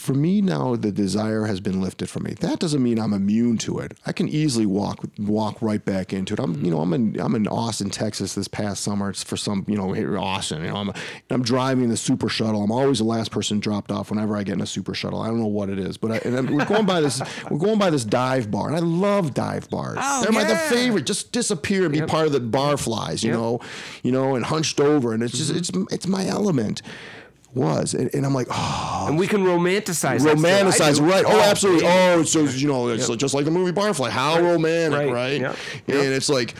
For 0.00 0.14
me 0.14 0.40
now, 0.40 0.76
the 0.76 0.90
desire 0.90 1.44
has 1.44 1.60
been 1.60 1.82
lifted 1.82 2.08
from 2.08 2.22
me. 2.22 2.32
That 2.40 2.58
doesn't 2.58 2.82
mean 2.82 2.98
I'm 2.98 3.12
immune 3.12 3.58
to 3.58 3.80
it. 3.80 3.98
I 4.06 4.12
can 4.12 4.28
easily 4.28 4.64
walk 4.64 5.04
walk 5.18 5.60
right 5.60 5.84
back 5.84 6.14
into 6.14 6.32
it. 6.32 6.40
I'm, 6.40 6.64
you 6.64 6.70
know, 6.70 6.80
I'm 6.80 6.94
in 6.94 7.20
I'm 7.20 7.34
in 7.34 7.46
Austin, 7.46 7.90
Texas 7.90 8.34
this 8.34 8.48
past 8.48 8.82
summer. 8.82 9.10
It's 9.10 9.22
for 9.22 9.36
some, 9.36 9.64
you 9.68 9.76
know, 9.76 9.92
here 9.92 10.18
Austin. 10.18 10.62
You 10.64 10.70
know, 10.70 10.76
I'm 10.76 10.92
I'm 11.28 11.42
driving 11.42 11.90
the 11.90 11.98
super 11.98 12.30
shuttle. 12.30 12.62
I'm 12.62 12.72
always 12.72 12.98
the 12.98 13.04
last 13.04 13.30
person 13.30 13.60
dropped 13.60 13.92
off 13.92 14.08
whenever 14.10 14.36
I 14.38 14.42
get 14.42 14.54
in 14.54 14.62
a 14.62 14.66
super 14.66 14.94
shuttle. 14.94 15.20
I 15.20 15.26
don't 15.26 15.38
know 15.38 15.46
what 15.46 15.68
it 15.68 15.78
is, 15.78 15.98
but 15.98 16.12
I, 16.12 16.16
and 16.24 16.34
then 16.34 16.56
we're 16.56 16.64
going 16.64 16.86
by 16.86 17.02
this 17.02 17.20
we're 17.50 17.58
going 17.58 17.78
by 17.78 17.90
this 17.90 18.04
dive 18.04 18.50
bar, 18.50 18.68
and 18.68 18.76
I 18.76 18.80
love 18.80 19.34
dive 19.34 19.68
bars. 19.68 19.98
Oh, 20.00 20.22
They're 20.22 20.32
my 20.32 20.44
the 20.44 20.56
favorite. 20.56 21.04
Just 21.04 21.30
disappear 21.30 21.84
and 21.84 21.92
be 21.92 22.00
part 22.00 22.26
of 22.26 22.32
the 22.32 22.40
bar 22.40 22.78
flies, 22.78 23.22
you 23.22 23.32
Yep. 23.32 23.38
know, 23.38 23.60
you 24.02 24.12
know, 24.12 24.34
and 24.34 24.46
hunched 24.46 24.80
over, 24.80 25.12
and 25.12 25.22
it's 25.22 25.36
just 25.36 25.52
mm-hmm. 25.52 25.82
it's 25.82 25.92
it's 25.92 26.06
my 26.06 26.26
element. 26.26 26.80
Was. 27.54 27.94
And, 27.94 28.14
and 28.14 28.24
I'm 28.24 28.32
like, 28.34 28.46
oh, 28.50 29.06
And 29.08 29.18
we 29.18 29.26
can 29.26 29.42
romanticize 29.42 30.22
that 30.24 30.38
still. 30.38 30.46
I 30.46 30.62
romanticize 30.62 30.96
do. 30.98 31.04
right. 31.04 31.24
Oh, 31.26 31.32
oh 31.32 31.40
absolutely. 31.40 31.82
baby. 31.82 31.92
oh 32.14 32.20
it's 32.20 32.32
so 32.32 32.42
you 32.44 32.68
know 32.68 32.88
it's 32.88 33.08
just 33.16 33.34
like 33.34 33.44
the 33.44 33.50
movie 33.50 33.72
barfly 33.72 34.08
how 34.10 34.40
romantic 34.40 34.98
Right. 35.10 35.12
right, 35.12 35.40
Yep. 35.40 35.56
and 35.88 36.12
it's 36.14 36.28
like 36.28 36.54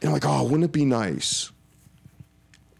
and 0.00 0.08
i'm 0.08 0.12
like 0.12 0.24
oh 0.24 0.44
wouldn't 0.44 0.64
it 0.64 0.72
be 0.72 0.84
nice? 0.84 1.50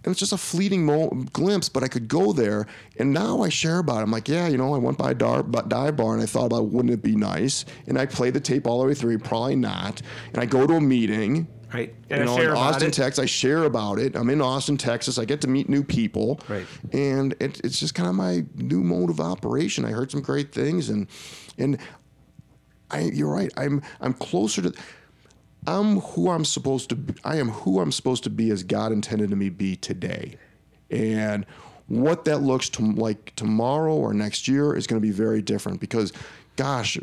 And 0.04 0.10
it's 0.10 0.18
just 0.18 0.32
a 0.32 0.36
fleeting 0.36 0.84
mo- 0.84 1.10
glimpse 1.32 1.68
but 1.68 1.82
i 1.84 1.88
could 1.88 2.06
go 2.08 2.32
there. 2.32 2.66
And 2.98 3.12
now 3.12 3.40
i 3.42 3.48
share 3.48 3.78
about 3.78 3.98
it. 3.98 4.02
I'm 4.02 4.10
like 4.12 4.28
yeah 4.28 4.46
you 4.48 4.56
know 4.58 4.74
i 4.74 4.78
went 4.78 4.98
by 4.98 5.10
a 5.10 5.14
dar- 5.14 5.42
by 5.42 5.62
dive 5.62 5.96
bar 5.96 6.14
and 6.14 6.22
i 6.22 6.26
thought 6.26 6.46
about 6.46 6.66
wouldn't 6.68 6.92
it 6.94 7.02
be 7.02 7.16
nice? 7.16 7.64
And 7.88 7.98
i 7.98 8.06
play 8.06 8.30
the 8.30 8.40
tape 8.40 8.66
all 8.66 8.80
the 8.80 8.86
way 8.86 8.94
through 8.94 9.18
probably 9.18 9.56
not. 9.56 10.00
And 10.32 10.38
i 10.38 10.46
go 10.46 10.66
to 10.66 10.74
a 10.74 10.80
meeting 10.80 11.46
Right. 11.72 11.94
And 12.10 12.22
I 12.22 12.24
know, 12.26 12.36
share 12.36 12.44
in 12.46 12.50
about 12.50 12.74
Austin, 12.74 12.88
it. 12.88 12.94
Texas. 12.94 13.22
I 13.22 13.26
share 13.26 13.64
about 13.64 13.98
it. 13.98 14.16
I'm 14.16 14.30
in 14.30 14.40
Austin, 14.40 14.76
Texas. 14.76 15.18
I 15.18 15.24
get 15.24 15.40
to 15.42 15.48
meet 15.48 15.68
new 15.68 15.82
people. 15.82 16.40
Right. 16.48 16.66
And 16.92 17.32
it, 17.40 17.60
it's 17.64 17.80
just 17.80 17.94
kind 17.94 18.08
of 18.08 18.14
my 18.14 18.44
new 18.56 18.82
mode 18.82 19.10
of 19.10 19.20
operation. 19.20 19.84
I 19.84 19.90
heard 19.90 20.10
some 20.10 20.20
great 20.20 20.52
things, 20.52 20.88
and 20.88 21.06
and 21.58 21.78
I, 22.90 23.00
you're 23.00 23.32
right. 23.32 23.52
I'm 23.56 23.82
I'm 24.00 24.12
closer 24.12 24.62
to. 24.62 24.72
I'm 25.66 26.00
who 26.00 26.30
I'm 26.30 26.44
supposed 26.44 26.88
to. 26.90 26.96
Be, 26.96 27.14
I 27.24 27.36
am 27.36 27.50
who 27.50 27.80
I'm 27.80 27.92
supposed 27.92 28.24
to 28.24 28.30
be 28.30 28.50
as 28.50 28.62
God 28.62 28.92
intended 28.92 29.30
me 29.30 29.48
to 29.48 29.54
be 29.54 29.76
today, 29.76 30.36
and 30.90 31.46
what 31.88 32.24
that 32.24 32.38
looks 32.38 32.68
to 32.70 32.82
like 32.82 33.34
tomorrow 33.36 33.94
or 33.94 34.14
next 34.14 34.48
year 34.48 34.74
is 34.74 34.86
going 34.86 35.00
to 35.00 35.06
be 35.06 35.12
very 35.12 35.42
different 35.42 35.80
because, 35.80 36.12
gosh, 36.56 36.98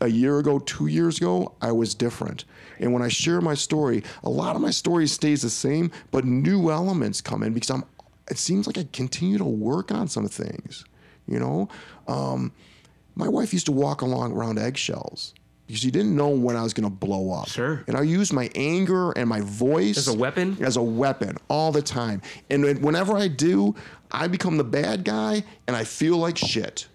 a 0.00 0.08
year 0.08 0.38
ago, 0.38 0.58
two 0.60 0.86
years 0.86 1.18
ago, 1.18 1.54
I 1.60 1.72
was 1.72 1.94
different. 1.94 2.44
And 2.78 2.92
when 2.92 3.02
I 3.02 3.08
share 3.08 3.40
my 3.40 3.54
story, 3.54 4.02
a 4.22 4.30
lot 4.30 4.56
of 4.56 4.62
my 4.62 4.70
story 4.70 5.06
stays 5.06 5.42
the 5.42 5.50
same, 5.50 5.90
but 6.10 6.24
new 6.24 6.70
elements 6.70 7.20
come 7.20 7.42
in 7.42 7.52
because 7.52 7.70
I'm. 7.70 7.84
It 8.30 8.38
seems 8.38 8.66
like 8.66 8.78
I 8.78 8.88
continue 8.92 9.36
to 9.36 9.44
work 9.44 9.92
on 9.92 10.08
some 10.08 10.26
things, 10.28 10.86
you 11.28 11.38
know. 11.38 11.68
Um, 12.08 12.52
my 13.14 13.28
wife 13.28 13.52
used 13.52 13.66
to 13.66 13.72
walk 13.72 14.00
along 14.00 14.32
around 14.32 14.58
eggshells 14.58 15.34
because 15.66 15.80
she 15.80 15.90
didn't 15.90 16.14
know 16.14 16.28
when 16.28 16.56
I 16.56 16.62
was 16.62 16.74
going 16.74 16.84
to 16.84 16.94
blow 16.94 17.32
up. 17.32 17.48
Sure. 17.48 17.84
And 17.86 17.96
I 17.96 18.02
used 18.02 18.32
my 18.32 18.50
anger 18.54 19.12
and 19.12 19.28
my 19.28 19.40
voice 19.40 19.96
As 19.96 20.08
a 20.08 20.14
weapon? 20.14 20.56
As 20.60 20.76
a 20.76 20.82
weapon 20.82 21.36
all 21.48 21.72
the 21.72 21.82
time. 21.82 22.22
And 22.50 22.82
whenever 22.82 23.16
I 23.16 23.28
do, 23.28 23.74
I 24.10 24.28
become 24.28 24.56
the 24.56 24.64
bad 24.64 25.04
guy 25.04 25.44
and 25.66 25.76
I 25.76 25.84
feel 25.84 26.18
like 26.18 26.36
shit. 26.36 26.86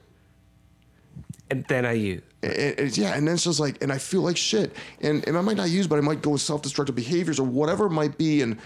And 1.50 1.66
then 1.68 1.86
I 1.86 1.94
use. 1.94 2.22
And- 2.44 2.80
and 2.80 2.98
yeah, 2.98 3.16
and 3.16 3.28
then 3.28 3.34
it's 3.36 3.44
just 3.44 3.60
like, 3.60 3.82
and 3.82 3.92
I 3.92 3.98
feel 3.98 4.22
like 4.22 4.38
shit. 4.38 4.76
And, 5.02 5.28
and 5.28 5.38
I 5.38 5.42
might 5.42 5.58
not 5.58 5.70
use, 5.70 5.88
but 5.88 5.98
I 5.98 6.02
might 6.02 6.22
go 6.22 6.32
with 6.32 6.42
self 6.42 6.62
destructive 6.62 6.96
behaviors 6.96 7.40
or 7.40 7.44
whatever 7.46 7.88
it 7.88 7.92
might 7.92 8.18
be. 8.18 8.42
And 8.42 8.58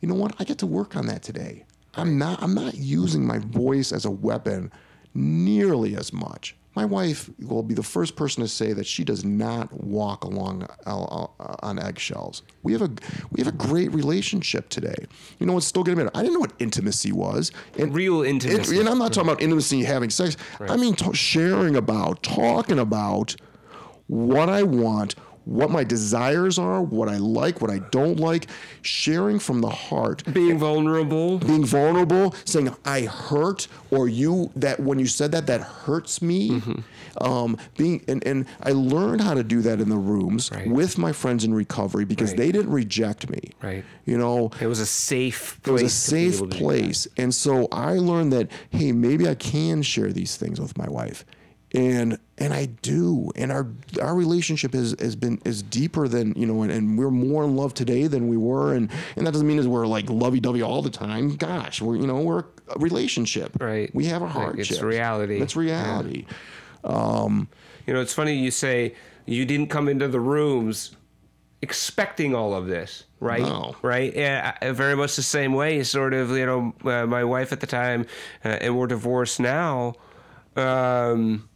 you 0.00 0.08
know 0.08 0.14
what? 0.14 0.34
I 0.38 0.44
get 0.44 0.58
to 0.58 0.66
work 0.66 0.96
on 0.96 1.06
that 1.06 1.22
today. 1.22 1.64
I'm 1.94 2.18
not 2.18 2.42
I'm 2.42 2.54
not 2.54 2.74
using 2.74 3.26
my 3.26 3.38
voice 3.38 3.90
as 3.92 4.04
a 4.04 4.10
weapon 4.10 4.70
nearly 5.14 5.96
as 5.96 6.12
much. 6.12 6.54
My 6.76 6.84
wife 6.84 7.28
will 7.40 7.64
be 7.64 7.74
the 7.74 7.82
first 7.82 8.14
person 8.14 8.42
to 8.42 8.48
say 8.48 8.72
that 8.72 8.86
she 8.86 9.02
does 9.02 9.24
not 9.24 9.72
walk 9.72 10.22
along 10.24 10.68
uh, 10.86 11.02
uh, 11.02 11.26
on 11.64 11.78
eggshells. 11.80 12.42
We 12.62 12.72
have 12.72 12.82
a 12.82 12.90
we 13.32 13.42
have 13.42 13.48
a 13.48 13.56
great 13.56 13.92
relationship 13.92 14.68
today. 14.68 14.94
You 15.40 15.46
know, 15.46 15.56
it's 15.56 15.66
still 15.66 15.82
getting 15.82 15.98
better. 15.98 16.10
I 16.16 16.20
didn't 16.22 16.34
know 16.34 16.40
what 16.40 16.52
intimacy 16.60 17.10
was. 17.10 17.50
And 17.76 17.92
Real 17.92 18.22
it- 18.22 18.28
intimacy. 18.28 18.78
and 18.78 18.88
I'm 18.88 18.98
not 18.98 19.12
talking 19.12 19.28
about 19.30 19.42
intimacy, 19.42 19.82
having 19.82 20.10
sex. 20.10 20.36
I 20.60 20.76
mean, 20.76 20.94
t- 20.94 21.12
sharing 21.12 21.74
about, 21.74 22.22
talking 22.22 22.78
about 22.78 23.34
what 24.06 24.48
I 24.48 24.62
want, 24.62 25.16
what 25.50 25.68
my 25.68 25.82
desires 25.82 26.58
are, 26.60 26.80
what 26.80 27.08
I 27.08 27.16
like, 27.18 27.60
what 27.60 27.70
I 27.72 27.80
don't 27.90 28.20
like, 28.20 28.46
sharing 28.82 29.40
from 29.40 29.60
the 29.60 29.68
heart, 29.68 30.22
Being 30.32 30.58
vulnerable. 30.58 31.38
being 31.38 31.64
vulnerable, 31.64 32.34
saying 32.44 32.74
I 32.84 33.02
hurt, 33.02 33.66
or 33.90 34.08
you 34.08 34.52
that 34.54 34.78
when 34.78 35.00
you 35.00 35.06
said 35.06 35.32
that 35.32 35.48
that 35.48 35.60
hurts 35.60 36.22
me. 36.22 36.50
Mm-hmm. 36.50 36.80
Um, 37.20 37.56
being 37.76 38.04
and, 38.06 38.24
and 38.24 38.46
I 38.62 38.70
learned 38.70 39.20
how 39.22 39.34
to 39.34 39.42
do 39.42 39.60
that 39.62 39.80
in 39.80 39.88
the 39.88 39.96
rooms 39.96 40.50
Right. 40.52 40.70
with 40.70 40.96
my 40.96 41.10
friends 41.10 41.42
in 41.42 41.52
recovery 41.52 42.04
because 42.04 42.30
Right. 42.30 42.38
they 42.38 42.52
didn't 42.52 42.70
reject 42.70 43.28
me. 43.28 43.50
Right. 43.60 43.84
You 44.06 44.16
know, 44.16 44.52
It 44.60 44.68
was 44.68 44.78
a 44.78 44.86
safe 44.86 45.58
it 45.66 45.70
was 45.72 45.82
a 45.82 45.88
safe 45.90 46.36
able 46.36 46.46
to 46.46 46.52
do 46.52 46.58
that. 46.58 46.64
place 46.64 47.08
and 47.16 47.34
so 47.34 47.66
i 47.72 47.94
learned 47.94 48.32
that 48.32 48.48
hey 48.70 48.92
maybe 48.92 49.28
i 49.28 49.34
can 49.34 49.82
share 49.82 50.12
these 50.12 50.36
things 50.36 50.60
with 50.60 50.78
my 50.78 50.88
wife 50.88 51.24
and 51.74 52.18
and 52.38 52.52
i 52.52 52.66
do 52.82 53.30
and 53.36 53.52
our 53.52 53.66
our 54.02 54.14
relationship 54.14 54.72
has 54.72 54.94
has 54.98 55.14
been 55.14 55.40
is 55.44 55.62
deeper 55.62 56.08
than 56.08 56.32
you 56.34 56.44
know 56.46 56.62
and, 56.62 56.72
and 56.72 56.98
we're 56.98 57.10
more 57.10 57.44
in 57.44 57.54
love 57.54 57.72
today 57.74 58.06
than 58.08 58.26
we 58.28 58.36
were 58.36 58.74
and 58.74 58.90
and 59.16 59.26
that 59.26 59.30
doesn't 59.32 59.46
mean 59.46 59.56
that 59.56 59.68
we're 59.68 59.86
like 59.86 60.10
lovey-dovey 60.10 60.62
all 60.62 60.82
the 60.82 60.90
time 60.90 61.36
gosh 61.36 61.80
we're 61.80 61.96
you 61.96 62.06
know 62.06 62.20
we're 62.20 62.40
a 62.74 62.78
relationship 62.78 63.56
Right. 63.60 63.94
we 63.94 64.06
have 64.06 64.22
a 64.22 64.28
hardship 64.28 64.70
it's 64.72 64.82
reality. 64.82 65.40
it's 65.40 65.54
reality 65.56 66.26
You 66.84 67.94
know, 67.94 68.00
it's 68.00 68.14
funny 68.14 68.34
you 68.36 68.50
say 68.50 68.94
you 69.26 69.44
didn't 69.44 69.68
come 69.68 69.88
into 69.88 70.08
the 70.08 70.20
rooms 70.20 70.96
expecting 71.62 72.34
all 72.34 72.54
of 72.54 72.66
this. 72.66 73.04
right? 73.20 73.42
No. 73.42 73.76
Right? 73.82 74.14
Yeah, 74.16 74.72
very 74.72 74.96
much 74.96 75.16
the 75.16 75.22
same 75.22 75.52
way. 75.52 75.82
Sort 75.82 76.14
of, 76.14 76.30
you 76.30 76.46
know, 76.46 76.74
uh, 76.90 77.06
my 77.06 77.22
wife 77.24 77.52
at 77.52 77.60
the 77.60 77.66
time, 77.66 78.06
uh, 78.44 78.48
and 78.48 78.78
we're 78.78 78.86
divorced 78.86 79.40
now. 79.40 79.94
Um, 80.56 81.49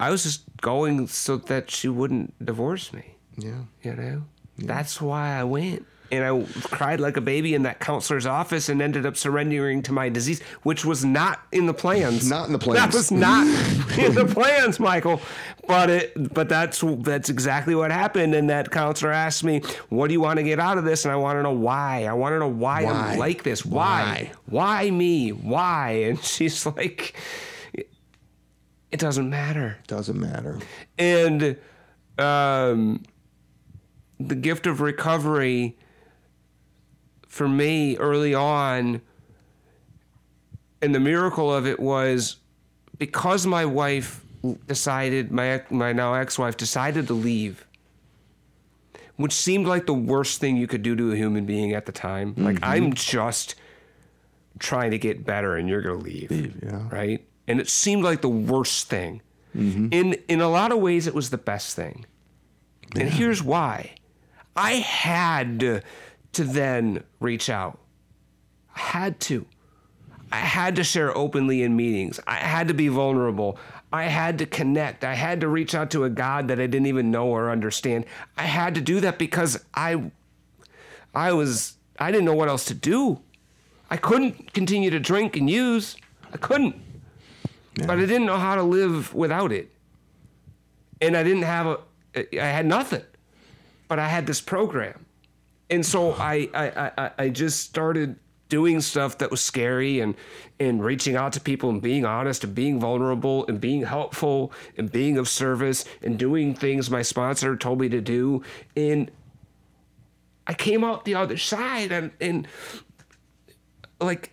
I 0.00 0.10
was 0.10 0.22
just 0.22 0.44
going 0.60 1.06
so 1.06 1.36
that 1.36 1.70
she 1.70 1.88
wouldn't 1.88 2.44
divorce 2.44 2.92
me. 2.92 3.14
Yeah. 3.36 3.62
You 3.82 3.94
know, 3.94 4.24
that's 4.58 5.00
why 5.00 5.38
I 5.38 5.44
went. 5.44 5.86
And 6.12 6.22
I 6.22 6.46
cried 6.68 7.00
like 7.00 7.16
a 7.16 7.20
baby 7.20 7.54
in 7.54 7.62
that 7.62 7.80
counselor's 7.80 8.26
office 8.26 8.68
and 8.68 8.80
ended 8.80 9.04
up 9.04 9.16
surrendering 9.16 9.82
to 9.84 9.92
my 9.92 10.08
disease, 10.10 10.40
which 10.62 10.84
was 10.84 11.04
not 11.04 11.40
in 11.50 11.66
the 11.66 11.74
plans. 11.74 12.28
Not 12.30 12.46
in 12.46 12.52
the 12.52 12.58
plans. 12.58 12.78
That 12.78 12.94
was 12.94 13.10
not 13.10 13.46
in 13.98 14.14
the 14.14 14.26
plans, 14.26 14.78
Michael. 14.78 15.20
But 15.66 15.90
it, 15.90 16.34
but 16.34 16.48
that's 16.48 16.84
that's 16.98 17.30
exactly 17.30 17.74
what 17.74 17.90
happened. 17.90 18.34
And 18.34 18.50
that 18.50 18.70
counselor 18.70 19.12
asked 19.12 19.42
me, 19.42 19.62
"What 19.88 20.08
do 20.08 20.12
you 20.12 20.20
want 20.20 20.36
to 20.36 20.42
get 20.44 20.60
out 20.60 20.76
of 20.78 20.84
this?" 20.84 21.04
And 21.04 21.10
I 21.10 21.16
want 21.16 21.38
to 21.38 21.42
know 21.42 21.52
why. 21.52 22.04
I 22.04 22.12
want 22.12 22.34
to 22.34 22.38
know 22.38 22.48
why, 22.48 22.84
Why? 22.84 22.92
I'm 22.92 23.18
like 23.18 23.42
this. 23.42 23.64
Why? 23.64 24.30
Why 24.46 24.90
me? 24.90 25.30
Why? 25.30 25.90
And 26.08 26.22
she's 26.22 26.66
like, 26.66 27.16
"It 28.94 29.00
doesn't 29.00 29.28
matter." 29.28 29.78
Doesn't 29.88 30.20
matter. 30.20 30.60
and 30.98 31.56
um, 32.16 33.02
the 34.20 34.36
gift 34.36 34.66
of 34.68 34.80
recovery 34.80 35.76
for 37.26 37.48
me 37.48 37.96
early 37.96 38.32
on 38.34 39.00
and 40.80 40.94
the 40.94 41.00
miracle 41.00 41.52
of 41.52 41.66
it 41.66 41.80
was 41.80 42.36
because 42.96 43.46
my 43.46 43.64
wife 43.64 44.24
decided 44.68 45.32
my 45.32 45.60
my 45.70 45.92
now 45.92 46.14
ex-wife 46.14 46.56
decided 46.56 47.08
to 47.08 47.14
leave 47.14 47.66
which 49.16 49.32
seemed 49.32 49.66
like 49.66 49.86
the 49.86 49.94
worst 49.94 50.38
thing 50.40 50.56
you 50.56 50.68
could 50.68 50.82
do 50.82 50.94
to 50.94 51.10
a 51.10 51.16
human 51.16 51.44
being 51.44 51.72
at 51.72 51.86
the 51.86 51.92
time 51.92 52.34
like 52.36 52.58
i'm 52.62 52.92
just 52.92 53.56
trying 54.60 54.92
to 54.92 54.98
get 54.98 55.24
better 55.24 55.56
and 55.56 55.68
you're 55.68 55.82
going 55.82 55.98
to 55.98 56.04
leave, 56.04 56.30
leave 56.30 56.60
yeah. 56.62 56.88
right 56.92 57.26
and 57.46 57.60
it 57.60 57.68
seemed 57.68 58.02
like 58.02 58.20
the 58.20 58.28
worst 58.28 58.88
thing. 58.88 59.22
Mm-hmm. 59.56 59.88
In 59.92 60.14
in 60.28 60.40
a 60.40 60.48
lot 60.48 60.72
of 60.72 60.78
ways 60.78 61.06
it 61.06 61.14
was 61.14 61.30
the 61.30 61.38
best 61.38 61.76
thing. 61.76 62.06
And 62.96 63.08
here's 63.08 63.42
why. 63.42 63.94
I 64.56 64.72
had 64.74 65.60
to, 65.60 65.80
to 66.32 66.44
then 66.44 67.02
reach 67.20 67.50
out. 67.50 67.78
I 68.74 68.80
had 68.80 69.20
to. 69.20 69.46
I 70.30 70.38
had 70.38 70.76
to 70.76 70.84
share 70.84 71.16
openly 71.16 71.62
in 71.62 71.76
meetings. 71.76 72.18
I 72.26 72.36
had 72.36 72.68
to 72.68 72.74
be 72.74 72.88
vulnerable. 72.88 73.58
I 73.92 74.04
had 74.04 74.38
to 74.38 74.46
connect. 74.46 75.04
I 75.04 75.14
had 75.14 75.40
to 75.42 75.48
reach 75.48 75.74
out 75.74 75.90
to 75.92 76.04
a 76.04 76.10
god 76.10 76.48
that 76.48 76.58
i 76.58 76.66
didn't 76.66 76.86
even 76.86 77.12
know 77.12 77.28
or 77.28 77.50
understand. 77.50 78.06
I 78.36 78.42
had 78.42 78.74
to 78.74 78.80
do 78.80 79.00
that 79.00 79.18
because 79.18 79.64
i 79.74 80.10
i 81.14 81.32
was 81.32 81.76
i 82.00 82.10
didn't 82.10 82.24
know 82.24 82.34
what 82.34 82.48
else 82.48 82.64
to 82.66 82.74
do. 82.74 83.20
I 83.90 83.96
couldn't 83.96 84.52
continue 84.52 84.90
to 84.90 84.98
drink 84.98 85.36
and 85.36 85.48
use. 85.48 85.96
I 86.32 86.36
couldn't 86.36 86.74
but 87.74 87.98
I 87.98 88.06
didn't 88.06 88.26
know 88.26 88.38
how 88.38 88.54
to 88.54 88.62
live 88.62 89.14
without 89.14 89.52
it. 89.52 89.70
And 91.00 91.16
I 91.16 91.22
didn't 91.22 91.42
have 91.42 91.66
a, 91.66 92.40
I 92.40 92.46
had 92.46 92.66
nothing, 92.66 93.02
but 93.88 93.98
I 93.98 94.08
had 94.08 94.26
this 94.26 94.40
program. 94.40 95.06
And 95.70 95.84
so 95.84 96.12
I, 96.12 96.48
I, 96.54 96.90
I, 96.96 97.10
I 97.18 97.28
just 97.30 97.60
started 97.60 98.16
doing 98.48 98.80
stuff 98.80 99.18
that 99.18 99.30
was 99.30 99.40
scary 99.40 100.00
and, 100.00 100.14
and 100.60 100.84
reaching 100.84 101.16
out 101.16 101.32
to 101.32 101.40
people 101.40 101.70
and 101.70 101.82
being 101.82 102.04
honest 102.04 102.44
and 102.44 102.54
being 102.54 102.78
vulnerable 102.78 103.44
and 103.48 103.60
being 103.60 103.82
helpful 103.82 104.52
and 104.76 104.92
being 104.92 105.18
of 105.18 105.28
service 105.28 105.84
and 106.02 106.18
doing 106.18 106.54
things 106.54 106.90
my 106.90 107.02
sponsor 107.02 107.56
told 107.56 107.80
me 107.80 107.88
to 107.88 108.00
do. 108.00 108.42
And 108.76 109.10
I 110.46 110.54
came 110.54 110.84
out 110.84 111.04
the 111.04 111.14
other 111.16 111.38
side 111.38 111.90
and, 111.90 112.12
and 112.20 112.46
like 114.00 114.30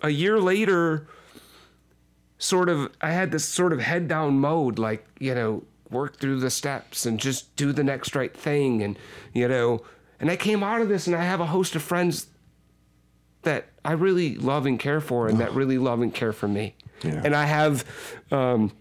a 0.00 0.10
year 0.10 0.40
later, 0.40 1.08
sort 2.40 2.68
of 2.68 2.90
I 3.00 3.12
had 3.12 3.30
this 3.30 3.44
sort 3.44 3.72
of 3.72 3.80
head 3.80 4.08
down 4.08 4.40
mode, 4.40 4.78
like, 4.78 5.06
you 5.20 5.34
know, 5.34 5.62
work 5.90 6.16
through 6.16 6.40
the 6.40 6.50
steps 6.50 7.06
and 7.06 7.20
just 7.20 7.54
do 7.54 7.70
the 7.72 7.84
next 7.84 8.16
right 8.16 8.36
thing. 8.36 8.82
And, 8.82 8.98
you 9.32 9.46
know, 9.46 9.82
and 10.18 10.30
I 10.30 10.36
came 10.36 10.62
out 10.62 10.80
of 10.80 10.88
this 10.88 11.06
and 11.06 11.14
I 11.14 11.22
have 11.22 11.40
a 11.40 11.46
host 11.46 11.76
of 11.76 11.82
friends 11.82 12.26
that 13.42 13.66
I 13.84 13.92
really 13.92 14.36
love 14.36 14.66
and 14.66 14.78
care 14.78 15.00
for 15.00 15.28
and 15.28 15.38
that 15.38 15.54
really 15.54 15.78
love 15.78 16.00
and 16.00 16.12
care 16.12 16.32
for 16.32 16.48
me. 16.48 16.74
Yeah. 17.02 17.22
And 17.24 17.34
I 17.34 17.44
have 17.44 17.84
um, 18.30 18.72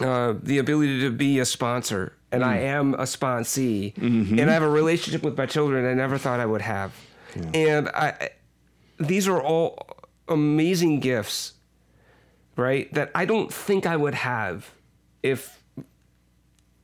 uh, 0.00 0.34
the 0.40 0.58
ability 0.58 1.00
to 1.00 1.10
be 1.10 1.38
a 1.38 1.44
sponsor 1.44 2.14
and 2.30 2.44
I 2.44 2.58
am 2.58 2.94
a 2.94 3.04
sponsee 3.04 3.96
and 4.38 4.50
I 4.50 4.52
have 4.52 4.62
a 4.62 4.68
relationship 4.68 5.22
with 5.22 5.36
my 5.36 5.46
children 5.46 5.86
I 5.86 5.94
never 5.94 6.18
thought 6.18 6.40
I 6.40 6.46
would 6.46 6.62
have. 6.62 6.92
And 7.54 7.88
I, 7.90 8.30
these 8.98 9.26
are 9.28 9.40
all 9.42 9.86
amazing 10.28 11.00
gifts 11.00 11.54
right? 12.58 12.92
That 12.92 13.10
I 13.14 13.24
don't 13.24 13.52
think 13.52 13.86
I 13.86 13.96
would 13.96 14.14
have 14.14 14.70
if 15.22 15.62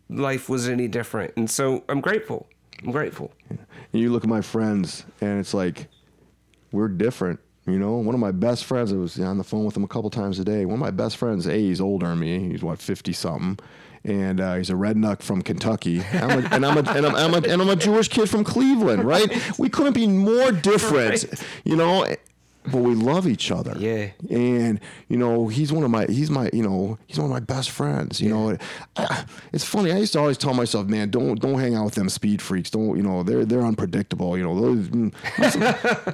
life 0.09 0.49
was 0.49 0.69
any 0.69 0.89
different. 0.89 1.35
And 1.37 1.51
so 1.51 1.85
I'm 1.89 2.01
grateful. 2.01 2.47
I'm 2.83 2.93
grateful. 2.93 3.33
And 3.51 3.59
you 3.93 4.11
look 4.11 4.25
at 4.25 4.31
my 4.31 4.41
friends, 4.41 5.05
and 5.21 5.39
it's 5.39 5.53
like 5.53 5.89
we're 6.73 6.89
different. 6.89 7.41
You 7.67 7.79
know, 7.79 7.95
one 7.95 8.15
of 8.15 8.21
my 8.21 8.33
best 8.33 8.65
friends, 8.67 8.93
I 8.93 8.97
was 8.97 9.19
on 9.19 9.39
the 9.39 9.45
phone 9.45 9.65
with 9.65 9.75
him 9.77 9.85
a 9.85 9.89
couple 9.89 10.11
times 10.11 10.39
a 10.39 10.45
day. 10.45 10.67
One 10.67 10.75
of 10.75 10.81
my 10.81 10.91
best 10.91 11.17
friends, 11.17 11.47
A, 11.47 11.57
he's 11.59 11.81
older 11.81 12.09
than 12.09 12.19
me. 12.19 12.51
He's 12.51 12.63
what, 12.63 12.79
50 12.79 13.13
something. 13.15 13.59
And 14.05 14.39
uh, 14.39 14.57
he's 14.57 14.69
a 14.69 14.75
redneck 14.75 15.23
from 15.23 15.41
Kentucky. 15.41 16.03
I'm 16.13 16.45
a, 16.45 16.49
and, 16.51 16.67
I'm 16.67 16.77
a, 16.77 16.91
and, 16.91 17.07
I'm, 17.07 17.15
I'm 17.17 17.33
a, 17.33 17.49
and 17.49 17.63
I'm 17.63 17.71
a 17.71 17.77
Jewish 17.77 18.09
kid 18.09 18.29
from 18.29 18.45
Cleveland, 18.45 19.05
right? 19.05 19.59
We 19.59 19.71
couldn't 19.71 19.95
be 19.95 20.07
more 20.07 20.53
different, 20.53 21.25
Right. 21.31 21.43
you 21.65 21.75
know? 21.77 22.05
But 22.67 22.79
we 22.81 22.95
love 22.95 23.29
each 23.29 23.51
other. 23.51 23.75
Yeah. 23.79 24.09
And, 24.31 24.81
you 25.09 25.19
know, 25.19 25.49
he's 25.49 25.71
one 25.71 25.85
of 25.85 25.91
my, 25.91 26.07
he's 26.07 26.31
my, 26.31 26.49
you 26.53 26.63
know, 26.63 26.99
he's 27.07 27.19
one 27.19 27.27
of 27.27 27.31
my 27.31 27.41
best 27.41 27.69
friends, 27.71 28.23
you 28.23 28.31
know? 28.31 28.57
I, 28.97 29.25
it's 29.53 29.65
funny. 29.65 29.93
I 29.93 29.99
used 29.99 30.15
to 30.15 30.19
always 30.21 30.39
tell 30.39 30.55
myself, 30.55 30.87
man, 30.87 31.11
don't, 31.11 31.39
don't 31.39 31.59
hang 31.59 31.75
out 31.75 31.85
with 31.85 31.95
them 31.95 32.09
speed 32.09 32.41
freaks. 32.41 32.71
Don't, 32.71 32.97
you 32.97 33.03
know, 33.03 33.23
they're, 33.23 33.45
they're 33.45 33.61
unpredictable, 33.67 34.39
you 34.39 34.45
know, 34.45 34.59
those, 34.59 34.89
mm, 34.89 35.13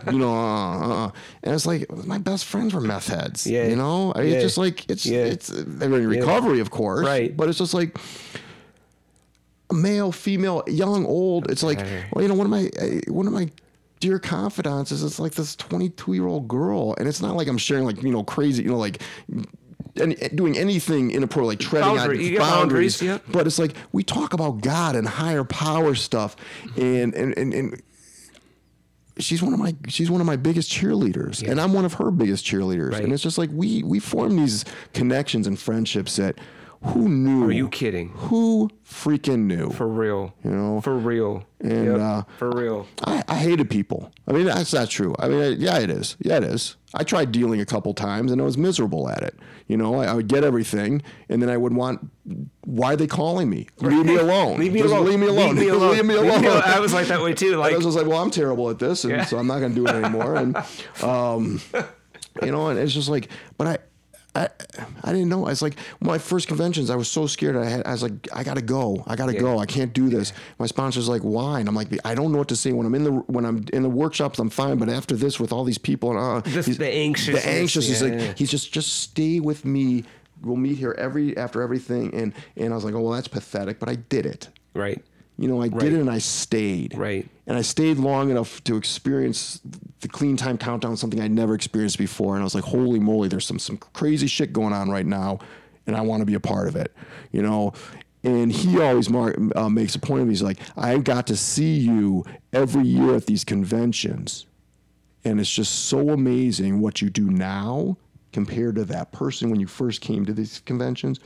you 0.12 0.18
know, 0.18 0.34
uh, 0.34 1.06
uh, 1.06 1.10
and 1.44 1.54
it's 1.54 1.66
like 1.66 1.88
my 2.04 2.18
best 2.18 2.44
friends 2.46 2.74
were 2.74 2.80
meth 2.80 3.06
heads, 3.06 3.46
Yeah. 3.46 3.68
you 3.68 3.76
know, 3.76 4.10
I- 4.16 4.22
Yeah. 4.22 4.34
it's 4.34 4.42
just 4.42 4.58
like, 4.58 4.90
it's, 4.90 5.06
Yeah. 5.06 5.26
it's, 5.26 5.52
they're 5.54 5.94
in 5.94 6.08
recovery, 6.08 6.58
of 6.58 6.70
course, 6.72 7.06
Right. 7.06 7.36
But 7.36 7.48
it's 7.48 7.58
just 7.58 7.74
like, 7.74 7.96
male, 9.72 10.10
female, 10.10 10.64
young, 10.66 11.06
old. 11.06 11.48
It's 11.50 11.62
like, 11.62 11.78
well, 12.12 12.22
you 12.22 12.28
know, 12.28 12.34
one 12.34 12.46
of 12.46 12.50
my 12.50 12.68
uh, 12.80 13.12
one 13.12 13.26
of 13.28 13.32
my 13.32 13.48
dear 14.00 14.18
confidants 14.18 14.90
is 14.90 15.02
it's 15.04 15.18
like 15.20 15.32
this 15.34 15.54
22 15.56 16.14
year 16.14 16.26
old 16.26 16.48
girl, 16.48 16.94
and 16.98 17.06
it's 17.06 17.20
not 17.22 17.36
like 17.36 17.46
I'm 17.48 17.58
sharing 17.58 17.84
like 17.84 18.02
you 18.02 18.10
know 18.10 18.24
crazy, 18.24 18.62
you 18.64 18.70
know, 18.70 18.78
like. 18.78 19.02
Any, 19.96 20.14
doing 20.14 20.56
anything 20.56 21.10
inappropriate, 21.10 21.48
like 21.48 21.58
treading 21.58 21.96
Boundary- 21.96 22.38
on 22.38 22.48
boundaries, 22.48 23.00
boundaries, 23.00 23.20
but 23.32 23.46
it's 23.48 23.58
like 23.58 23.74
we 23.90 24.04
talk 24.04 24.32
about 24.32 24.60
God 24.60 24.94
and 24.94 25.06
higher 25.06 25.42
power 25.42 25.96
stuff, 25.96 26.36
and 26.76 27.12
and 27.12 27.36
and, 27.36 27.52
and 27.52 27.82
she's 29.18 29.42
one 29.42 29.52
of 29.52 29.58
my 29.58 29.74
she's 29.88 30.08
one 30.08 30.20
of 30.20 30.28
my 30.28 30.36
biggest 30.36 30.70
cheerleaders, 30.70 31.46
and 31.46 31.60
I'm 31.60 31.72
one 31.72 31.84
of 31.84 31.94
her 31.94 32.12
biggest 32.12 32.46
cheerleaders, 32.46 32.92
Right. 32.92 33.02
and 33.02 33.12
it's 33.12 33.22
just 33.22 33.36
like 33.36 33.50
we 33.52 33.82
we 33.82 33.98
form 33.98 34.36
these 34.36 34.64
connections 34.94 35.48
and 35.48 35.58
friendships 35.58 36.14
that 36.16 36.36
who 36.82 37.08
knew? 37.10 37.44
Are 37.44 37.52
you 37.52 37.68
kidding? 37.68 38.08
Who 38.14 38.70
freaking 38.88 39.40
knew? 39.44 39.70
For 39.70 39.86
real. 39.86 40.34
You 40.42 40.50
know? 40.50 40.80
For 40.80 40.96
real. 40.96 41.44
And, 41.60 41.84
Yep, 41.84 41.98
uh, 42.00 42.22
for 42.38 42.50
real. 42.50 42.86
I, 43.04 43.22
I 43.28 43.34
hated 43.36 43.68
people. 43.68 44.10
I 44.26 44.32
mean, 44.32 44.46
that's 44.46 44.72
not 44.72 44.88
true. 44.88 45.14
I 45.18 45.28
mean, 45.28 45.40
I, 45.42 45.48
yeah, 45.48 45.78
it 45.78 45.90
is. 45.90 46.16
Yeah, 46.20 46.38
it 46.38 46.44
is. 46.44 46.76
I 46.94 47.04
tried 47.04 47.32
dealing 47.32 47.60
a 47.60 47.66
couple 47.66 47.92
times 47.92 48.32
and 48.32 48.40
I 48.40 48.44
was 48.44 48.56
miserable 48.56 49.10
at 49.10 49.22
it. 49.22 49.38
You 49.68 49.76
know, 49.76 49.96
I, 49.96 50.06
I 50.06 50.14
would 50.14 50.26
get 50.28 50.42
everything 50.42 51.02
and 51.28 51.42
then 51.42 51.50
I 51.50 51.58
would 51.58 51.74
want, 51.74 52.10
why 52.64 52.94
are 52.94 52.96
they 52.96 53.06
calling 53.06 53.50
me? 53.50 53.66
Leave 53.80 54.06
me 54.06 54.16
alone. 54.16 54.58
Leave 54.58 54.72
me 54.72 54.80
Just 54.80 54.94
alone. 54.94 55.06
Leave 55.06 55.20
me 55.20 55.26
alone. 55.26 55.48
Leave 55.56 55.66
me 55.66 55.68
alone. 55.68 55.92
leave 55.92 56.04
me 56.06 56.14
alone. 56.14 56.44
I 56.64 56.80
was 56.80 56.94
like 56.94 57.08
that 57.08 57.20
way 57.20 57.34
too. 57.34 57.56
Like 57.60 57.74
I 57.74 57.76
was 57.76 57.84
just 57.84 57.96
like, 57.98 58.06
well, 58.06 58.22
I'm 58.22 58.30
terrible 58.30 58.70
at 58.70 58.78
this, 58.78 59.04
and 59.04 59.12
Yeah. 59.12 59.24
so 59.26 59.36
I'm 59.36 59.46
not 59.46 59.58
going 59.58 59.74
to 59.74 59.76
do 59.76 59.86
it 59.86 59.94
anymore. 60.02 60.36
And, 60.36 60.56
um, 61.02 61.60
you 62.42 62.50
know, 62.52 62.68
and 62.68 62.78
it's 62.78 62.94
just 62.94 63.10
like, 63.10 63.28
but 63.58 63.66
I, 63.66 63.78
I, 64.34 64.48
I 65.02 65.12
didn't 65.12 65.28
know. 65.28 65.44
I 65.46 65.50
was 65.50 65.60
like, 65.60 65.76
my 66.00 66.18
first 66.18 66.46
conventions, 66.46 66.88
I 66.88 66.94
was 66.94 67.08
so 67.08 67.26
scared. 67.26 67.56
I 67.56 67.64
had, 67.64 67.84
I 67.86 67.90
was 67.92 68.02
like, 68.04 68.28
I 68.32 68.44
gotta 68.44 68.62
go. 68.62 69.02
I 69.06 69.16
gotta 69.16 69.34
go. 69.34 69.58
I 69.58 69.66
can't 69.66 69.92
do 69.92 70.08
this. 70.08 70.32
My 70.58 70.66
sponsor's 70.66 71.08
like, 71.08 71.22
why? 71.22 71.58
And 71.58 71.68
I'm 71.68 71.74
like, 71.74 71.88
I 72.04 72.14
don't 72.14 72.30
know 72.30 72.38
what 72.38 72.48
to 72.48 72.56
say 72.56 72.70
when 72.72 72.86
I'm 72.86 72.94
in 72.94 73.02
the 73.04 73.10
when 73.12 73.44
I'm 73.44 73.64
in 73.72 73.82
the 73.82 73.88
workshops. 73.88 74.38
I'm 74.38 74.48
fine, 74.50 74.78
but 74.78 74.88
after 74.88 75.16
this, 75.16 75.40
with 75.40 75.52
all 75.52 75.64
these 75.64 75.78
people 75.78 76.10
and 76.10 76.18
uh, 76.18 76.40
This- 76.48 76.66
he's- 76.66 76.78
the 76.78 76.86
anxiousness, 76.94 77.42
the 77.44 77.50
anxious. 77.50 77.88
He's 77.88 78.02
like, 78.02 78.38
he's 78.38 78.50
just 78.50 78.72
just 78.72 79.00
stay 79.00 79.40
with 79.40 79.64
me. 79.64 80.04
We'll 80.42 80.56
meet 80.56 80.78
here 80.78 80.94
every 80.96 81.36
after 81.36 81.60
everything. 81.60 82.14
And 82.14 82.32
and 82.56 82.72
I 82.72 82.76
was 82.76 82.84
like, 82.84 82.94
oh 82.94 83.00
well, 83.00 83.12
that's 83.12 83.28
pathetic, 83.28 83.78
but 83.80 83.88
I 83.88 83.96
did 83.96 84.26
it. 84.26 84.48
right. 84.74 85.02
You 85.38 85.48
know, 85.48 85.56
I 85.62 85.68
Right. 85.68 85.80
did 85.80 85.94
it 85.94 86.00
and 86.00 86.10
I 86.10 86.18
stayed. 86.18 86.94
Right. 86.98 87.26
And 87.50 87.58
I 87.58 87.62
stayed 87.62 87.96
long 87.96 88.30
enough 88.30 88.62
to 88.62 88.76
experience 88.76 89.60
the 90.02 90.06
clean 90.06 90.36
time 90.36 90.56
countdown, 90.56 90.96
something 90.96 91.20
I'd 91.20 91.32
never 91.32 91.52
experienced 91.56 91.98
before. 91.98 92.34
And 92.34 92.42
I 92.42 92.44
was 92.44 92.54
like, 92.54 92.62
holy 92.62 93.00
moly, 93.00 93.26
there's 93.26 93.44
some 93.44 93.58
some 93.58 93.76
crazy 93.76 94.28
shit 94.28 94.52
going 94.52 94.72
on 94.72 94.88
right 94.88 95.04
now, 95.04 95.40
and 95.84 95.96
I 95.96 96.00
want 96.02 96.20
to 96.20 96.26
be 96.26 96.34
a 96.34 96.40
part 96.40 96.68
of 96.68 96.76
it. 96.76 96.94
You 97.32 97.42
know, 97.42 97.72
And 98.22 98.52
he 98.52 98.80
always 98.80 99.08
mar- 99.08 99.34
uh, 99.56 99.68
makes 99.68 99.94
a 99.94 99.98
point 99.98 100.22
of. 100.22 100.28
He's 100.28 100.42
like, 100.42 100.58
I 100.76 100.98
got 100.98 101.26
to 101.28 101.36
see 101.36 101.78
you 101.78 102.24
every 102.52 102.86
year 102.86 103.14
at 103.14 103.26
these 103.26 103.44
conventions. 103.44 104.46
And 105.24 105.40
it's 105.40 105.50
just 105.50 105.86
so 105.86 106.10
amazing 106.10 106.80
what 106.80 107.02
you 107.02 107.10
do 107.10 107.30
now 107.30 107.96
compared 108.32 108.76
to 108.76 108.84
that 108.84 109.10
person 109.10 109.50
when 109.50 109.58
you 109.58 109.66
first 109.66 110.00
came 110.00 110.24
to 110.26 110.32
these 110.32 110.60
conventions. 110.60 111.18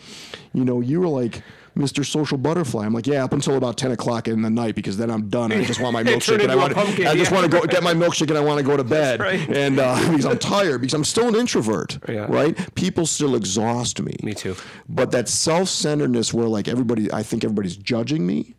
You 0.52 0.64
know, 0.64 0.80
you 0.80 1.00
were 1.00 1.08
like 1.08 1.42
Mr. 1.76 2.04
Social 2.04 2.38
Butterfly. 2.38 2.84
I'm 2.86 2.92
like, 2.92 3.06
yeah, 3.06 3.24
up 3.24 3.32
until 3.32 3.56
about 3.56 3.76
10 3.76 3.92
o'clock 3.92 4.28
in 4.28 4.42
the 4.42 4.50
night 4.50 4.74
because 4.74 4.96
then 4.96 5.10
I'm 5.10 5.28
done. 5.28 5.52
I 5.52 5.64
just 5.64 5.80
want 5.80 5.92
my 5.92 6.02
milkshake 6.04 6.42
and 6.42 6.52
I 6.52 6.56
want, 6.56 6.74
pumpkin, 6.74 7.06
I 7.06 7.14
just 7.16 7.30
yeah. 7.30 7.40
want 7.40 7.50
to 7.50 7.60
go 7.60 7.66
get 7.66 7.82
my 7.82 7.92
milkshake 8.02 8.28
and 8.28 8.38
I 8.38 8.40
want 8.40 8.58
to 8.58 8.64
go 8.64 8.76
to 8.76 8.84
bed. 8.84 9.20
right. 9.20 9.48
And 9.48 9.78
uh, 9.78 9.96
because 10.10 10.26
I'm 10.26 10.38
tired, 10.38 10.80
because 10.80 10.94
I'm 10.94 11.04
still 11.04 11.28
an 11.28 11.34
introvert, 11.34 11.98
Yeah. 12.08 12.26
right? 12.28 12.56
People 12.74 13.06
still 13.06 13.34
exhaust 13.34 14.00
me. 14.00 14.14
Me 14.22 14.34
too. 14.34 14.54
But 14.88 15.10
that 15.12 15.28
self-centeredness 15.28 16.32
where 16.32 16.46
like 16.46 16.68
everybody, 16.68 17.12
I 17.12 17.22
think 17.22 17.44
everybody's 17.44 17.76
judging 17.76 18.26
me. 18.26 18.54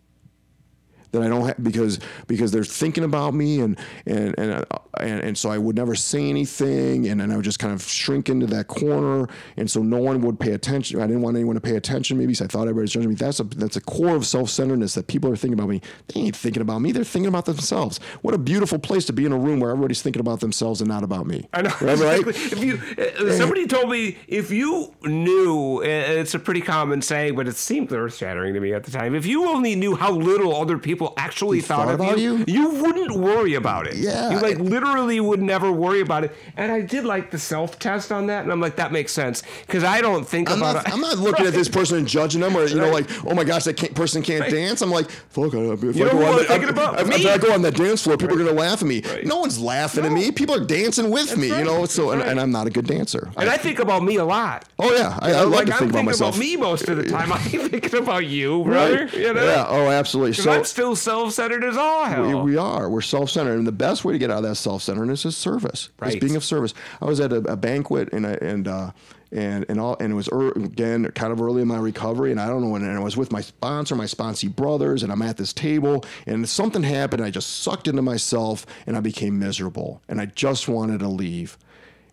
That 1.15 1.23
I 1.23 1.27
don't 1.27 1.47
have 1.47 1.63
because 1.63 1.99
because 2.27 2.51
they're 2.51 2.63
thinking 2.63 3.03
about 3.03 3.33
me 3.33 3.61
and 3.61 3.79
and 4.05 4.35
and 4.37 4.51
uh, 4.51 4.79
and, 4.99 5.21
and 5.21 5.37
so 5.37 5.49
I 5.49 5.57
would 5.57 5.75
never 5.75 5.95
say 5.95 6.29
anything 6.29 7.07
and 7.07 7.19
then 7.19 7.31
I 7.31 7.35
would 7.35 7.45
just 7.45 7.59
kind 7.59 7.73
of 7.73 7.81
shrink 7.81 8.29
into 8.29 8.45
that 8.47 8.67
corner 8.67 9.27
and 9.57 9.69
so 9.69 9.81
no 9.81 9.97
one 9.97 10.21
would 10.21 10.39
pay 10.39 10.51
attention. 10.51 11.01
I 11.01 11.07
didn't 11.07 11.21
want 11.21 11.35
anyone 11.35 11.55
to 11.55 11.61
pay 11.61 11.75
attention 11.75 12.17
maybe 12.17 12.33
so 12.33 12.45
I 12.45 12.47
thought 12.47 12.63
everybody 12.63 12.83
was 12.83 12.91
judging 12.91 13.09
me. 13.09 13.15
That's 13.15 13.39
a 13.39 13.43
that's 13.43 13.75
a 13.75 13.81
core 13.81 14.15
of 14.15 14.25
self-centeredness 14.25 14.93
that 14.95 15.07
people 15.07 15.31
are 15.31 15.35
thinking 15.35 15.57
about 15.57 15.69
me. 15.69 15.81
They 16.07 16.21
ain't 16.21 16.35
thinking 16.35 16.61
about 16.61 16.79
me. 16.79 16.91
They're 16.91 17.03
thinking 17.03 17.29
about 17.29 17.45
themselves. 17.45 17.99
What 18.21 18.33
a 18.33 18.37
beautiful 18.37 18.79
place 18.79 19.05
to 19.05 19.13
be 19.13 19.25
in 19.25 19.31
a 19.31 19.37
room 19.37 19.59
where 19.59 19.71
everybody's 19.71 20.01
thinking 20.01 20.19
about 20.19 20.39
themselves 20.39 20.81
and 20.81 20.89
not 20.89 21.03
about 21.03 21.27
me. 21.27 21.47
I 21.53 21.61
know. 21.61 21.73
Right? 21.81 22.19
Exactly. 22.19 22.33
If 22.55 22.63
you, 22.63 22.79
uh, 22.97 23.31
somebody 23.33 23.67
told 23.67 23.89
me 23.89 24.17
if 24.27 24.51
you 24.51 24.93
knew, 25.03 25.81
it's 25.83 26.33
a 26.33 26.39
pretty 26.39 26.61
common 26.61 27.01
saying, 27.01 27.35
but 27.35 27.47
it 27.47 27.55
seemed 27.55 27.91
earth 27.91 28.17
shattering 28.17 28.53
to 28.53 28.59
me 28.59 28.73
at 28.73 28.83
the 28.83 28.91
time. 28.91 29.15
If 29.15 29.25
you 29.25 29.47
only 29.49 29.75
knew 29.75 29.95
how 29.95 30.11
little 30.11 30.55
other 30.55 30.77
people 30.77 31.04
actually 31.17 31.61
thought, 31.61 31.85
thought 31.85 31.93
of 31.93 31.99
about 31.99 32.17
you, 32.19 32.43
you? 32.47 32.69
wouldn't 32.69 33.15
worry 33.15 33.53
about 33.55 33.87
it. 33.87 33.95
Yeah. 33.97 34.31
you 34.31 34.39
like 34.39 34.57
literally 34.59 35.19
would 35.19 35.41
never 35.41 35.71
worry 35.71 36.01
about 36.01 36.23
it. 36.23 36.35
And 36.57 36.71
I 36.71 36.81
did 36.81 37.05
like 37.05 37.31
the 37.31 37.39
self 37.39 37.79
test 37.79 38.11
on 38.11 38.27
that, 38.27 38.43
and 38.43 38.51
I'm 38.51 38.59
like, 38.61 38.75
that 38.77 38.91
makes 38.91 39.11
sense 39.11 39.43
because 39.65 39.83
I 39.83 40.01
don't 40.01 40.27
think 40.27 40.49
I'm 40.49 40.57
about 40.57 40.75
not, 40.75 40.87
it. 40.87 40.93
I'm 40.93 41.01
not 41.01 41.17
looking 41.17 41.45
at 41.45 41.53
this 41.53 41.69
person 41.77 41.97
and 41.97 42.07
judging 42.07 42.41
them, 42.41 42.55
or 42.55 42.65
you 42.65 42.75
know, 42.75 42.89
like, 42.91 43.09
oh 43.25 43.33
my 43.35 43.43
gosh, 43.43 43.63
that 43.65 43.75
can't, 43.77 43.93
person 43.95 44.21
can't 44.21 44.49
dance. 44.49 44.81
I'm 44.81 44.91
like, 44.91 45.09
fuck, 45.09 45.53
if 45.53 45.95
You 45.95 46.07
I 46.07 46.11
go 46.11 46.25
on 46.25 46.33
I'm 46.33 46.37
the, 46.39 46.43
thinking 46.45 46.63
if- 46.69 46.75
about? 46.75 47.07
Me. 47.07 47.29
I 47.29 47.37
go 47.37 47.53
on 47.53 47.61
that 47.63 47.75
dance 47.75 48.03
floor, 48.03 48.17
people 48.17 48.35
are 48.35 48.43
gonna 48.43 48.57
laugh 48.57 48.81
at 48.81 48.87
me. 48.87 49.01
Right. 49.01 49.25
No 49.25 49.37
one's 49.37 49.59
laughing 49.59 50.05
at 50.05 50.11
me. 50.11 50.31
People 50.31 50.55
are 50.55 50.63
dancing 50.65 51.09
with 51.09 51.37
me. 51.37 51.47
You 51.47 51.63
know, 51.63 51.85
so 51.85 52.11
and, 52.11 52.21
Right. 52.21 52.29
and 52.29 52.39
I'm 52.39 52.51
not 52.51 52.67
a 52.67 52.69
good 52.69 52.87
dancer. 52.87 53.29
and 53.37 53.49
I 53.49 53.57
think 53.57 53.79
about 53.79 54.03
me 54.03 54.17
a 54.17 54.25
lot. 54.25 54.65
oh 54.79 54.93
yeah, 54.93 55.17
I, 55.21 55.31
I 55.31 55.41
love 55.41 55.51
like 55.51 55.65
to 55.67 55.73
I'm 55.73 55.79
think 55.79 55.91
about 55.91 55.97
thinking 55.99 56.05
myself. 56.05 56.35
about 56.35 56.39
me 56.39 56.55
most 56.57 56.89
of 56.89 56.97
the 56.97 57.03
time. 57.09 57.31
I'm 57.33 57.39
thinking 57.41 57.95
about 57.99 58.25
you, 58.25 58.63
brother. 58.63 59.05
Right? 59.05 59.13
You 59.13 59.33
know? 59.33 59.43
Yeah. 59.43 59.65
Oh, 59.67 59.89
absolutely. 59.89 60.33
So 60.33 60.51
I'm 60.51 60.63
still 60.65 60.84
self-centered 60.93 61.63
as 61.63 61.77
all 61.77 62.05
hell. 62.05 62.43
We, 62.43 62.51
we 62.51 62.57
are. 62.57 62.89
We're 62.89 63.01
self-centered, 63.01 63.57
and 63.57 63.65
the 63.65 63.71
best 63.71 64.05
way 64.05 64.13
to 64.13 64.19
get 64.19 64.29
out 64.29 64.37
of 64.37 64.43
that 64.43 64.55
self-centeredness 64.55 65.25
is 65.25 65.35
service. 65.35 65.89
Right. 65.99 66.13
Is 66.13 66.19
being 66.19 66.35
of 66.35 66.43
service. 66.43 66.73
I 67.01 67.05
was 67.05 67.19
at 67.19 67.33
a, 67.33 67.37
a 67.37 67.55
banquet, 67.55 68.09
and 68.13 68.27
I, 68.27 68.33
and 68.33 68.67
uh, 68.67 68.91
and 69.31 69.65
and 69.67 69.79
all, 69.79 69.97
and 69.99 70.11
it 70.11 70.15
was 70.15 70.29
ear 70.31 70.51
again 70.51 71.09
kind 71.11 71.33
of 71.33 71.41
early 71.41 71.61
in 71.61 71.67
my 71.67 71.77
recovery, 71.77 72.31
and 72.31 72.39
I 72.39 72.47
don't 72.47 72.61
know 72.61 72.69
when. 72.69 72.83
And 72.83 72.97
I 72.97 73.01
was 73.01 73.17
with 73.17 73.31
my 73.31 73.41
sponsor, 73.41 73.95
my 73.95 74.05
sponsee 74.05 74.53
brothers, 74.53 75.03
and 75.03 75.11
I'm 75.11 75.21
at 75.21 75.37
this 75.37 75.53
table, 75.53 76.05
and 76.25 76.47
something 76.47 76.83
happened. 76.83 77.23
I 77.23 77.31
just 77.31 77.63
sucked 77.63 77.87
into 77.87 78.01
myself, 78.01 78.65
and 78.85 78.95
I 78.95 78.99
became 78.99 79.39
miserable, 79.39 80.01
and 80.07 80.21
I 80.21 80.27
just 80.27 80.67
wanted 80.67 80.99
to 80.99 81.07
leave. 81.07 81.57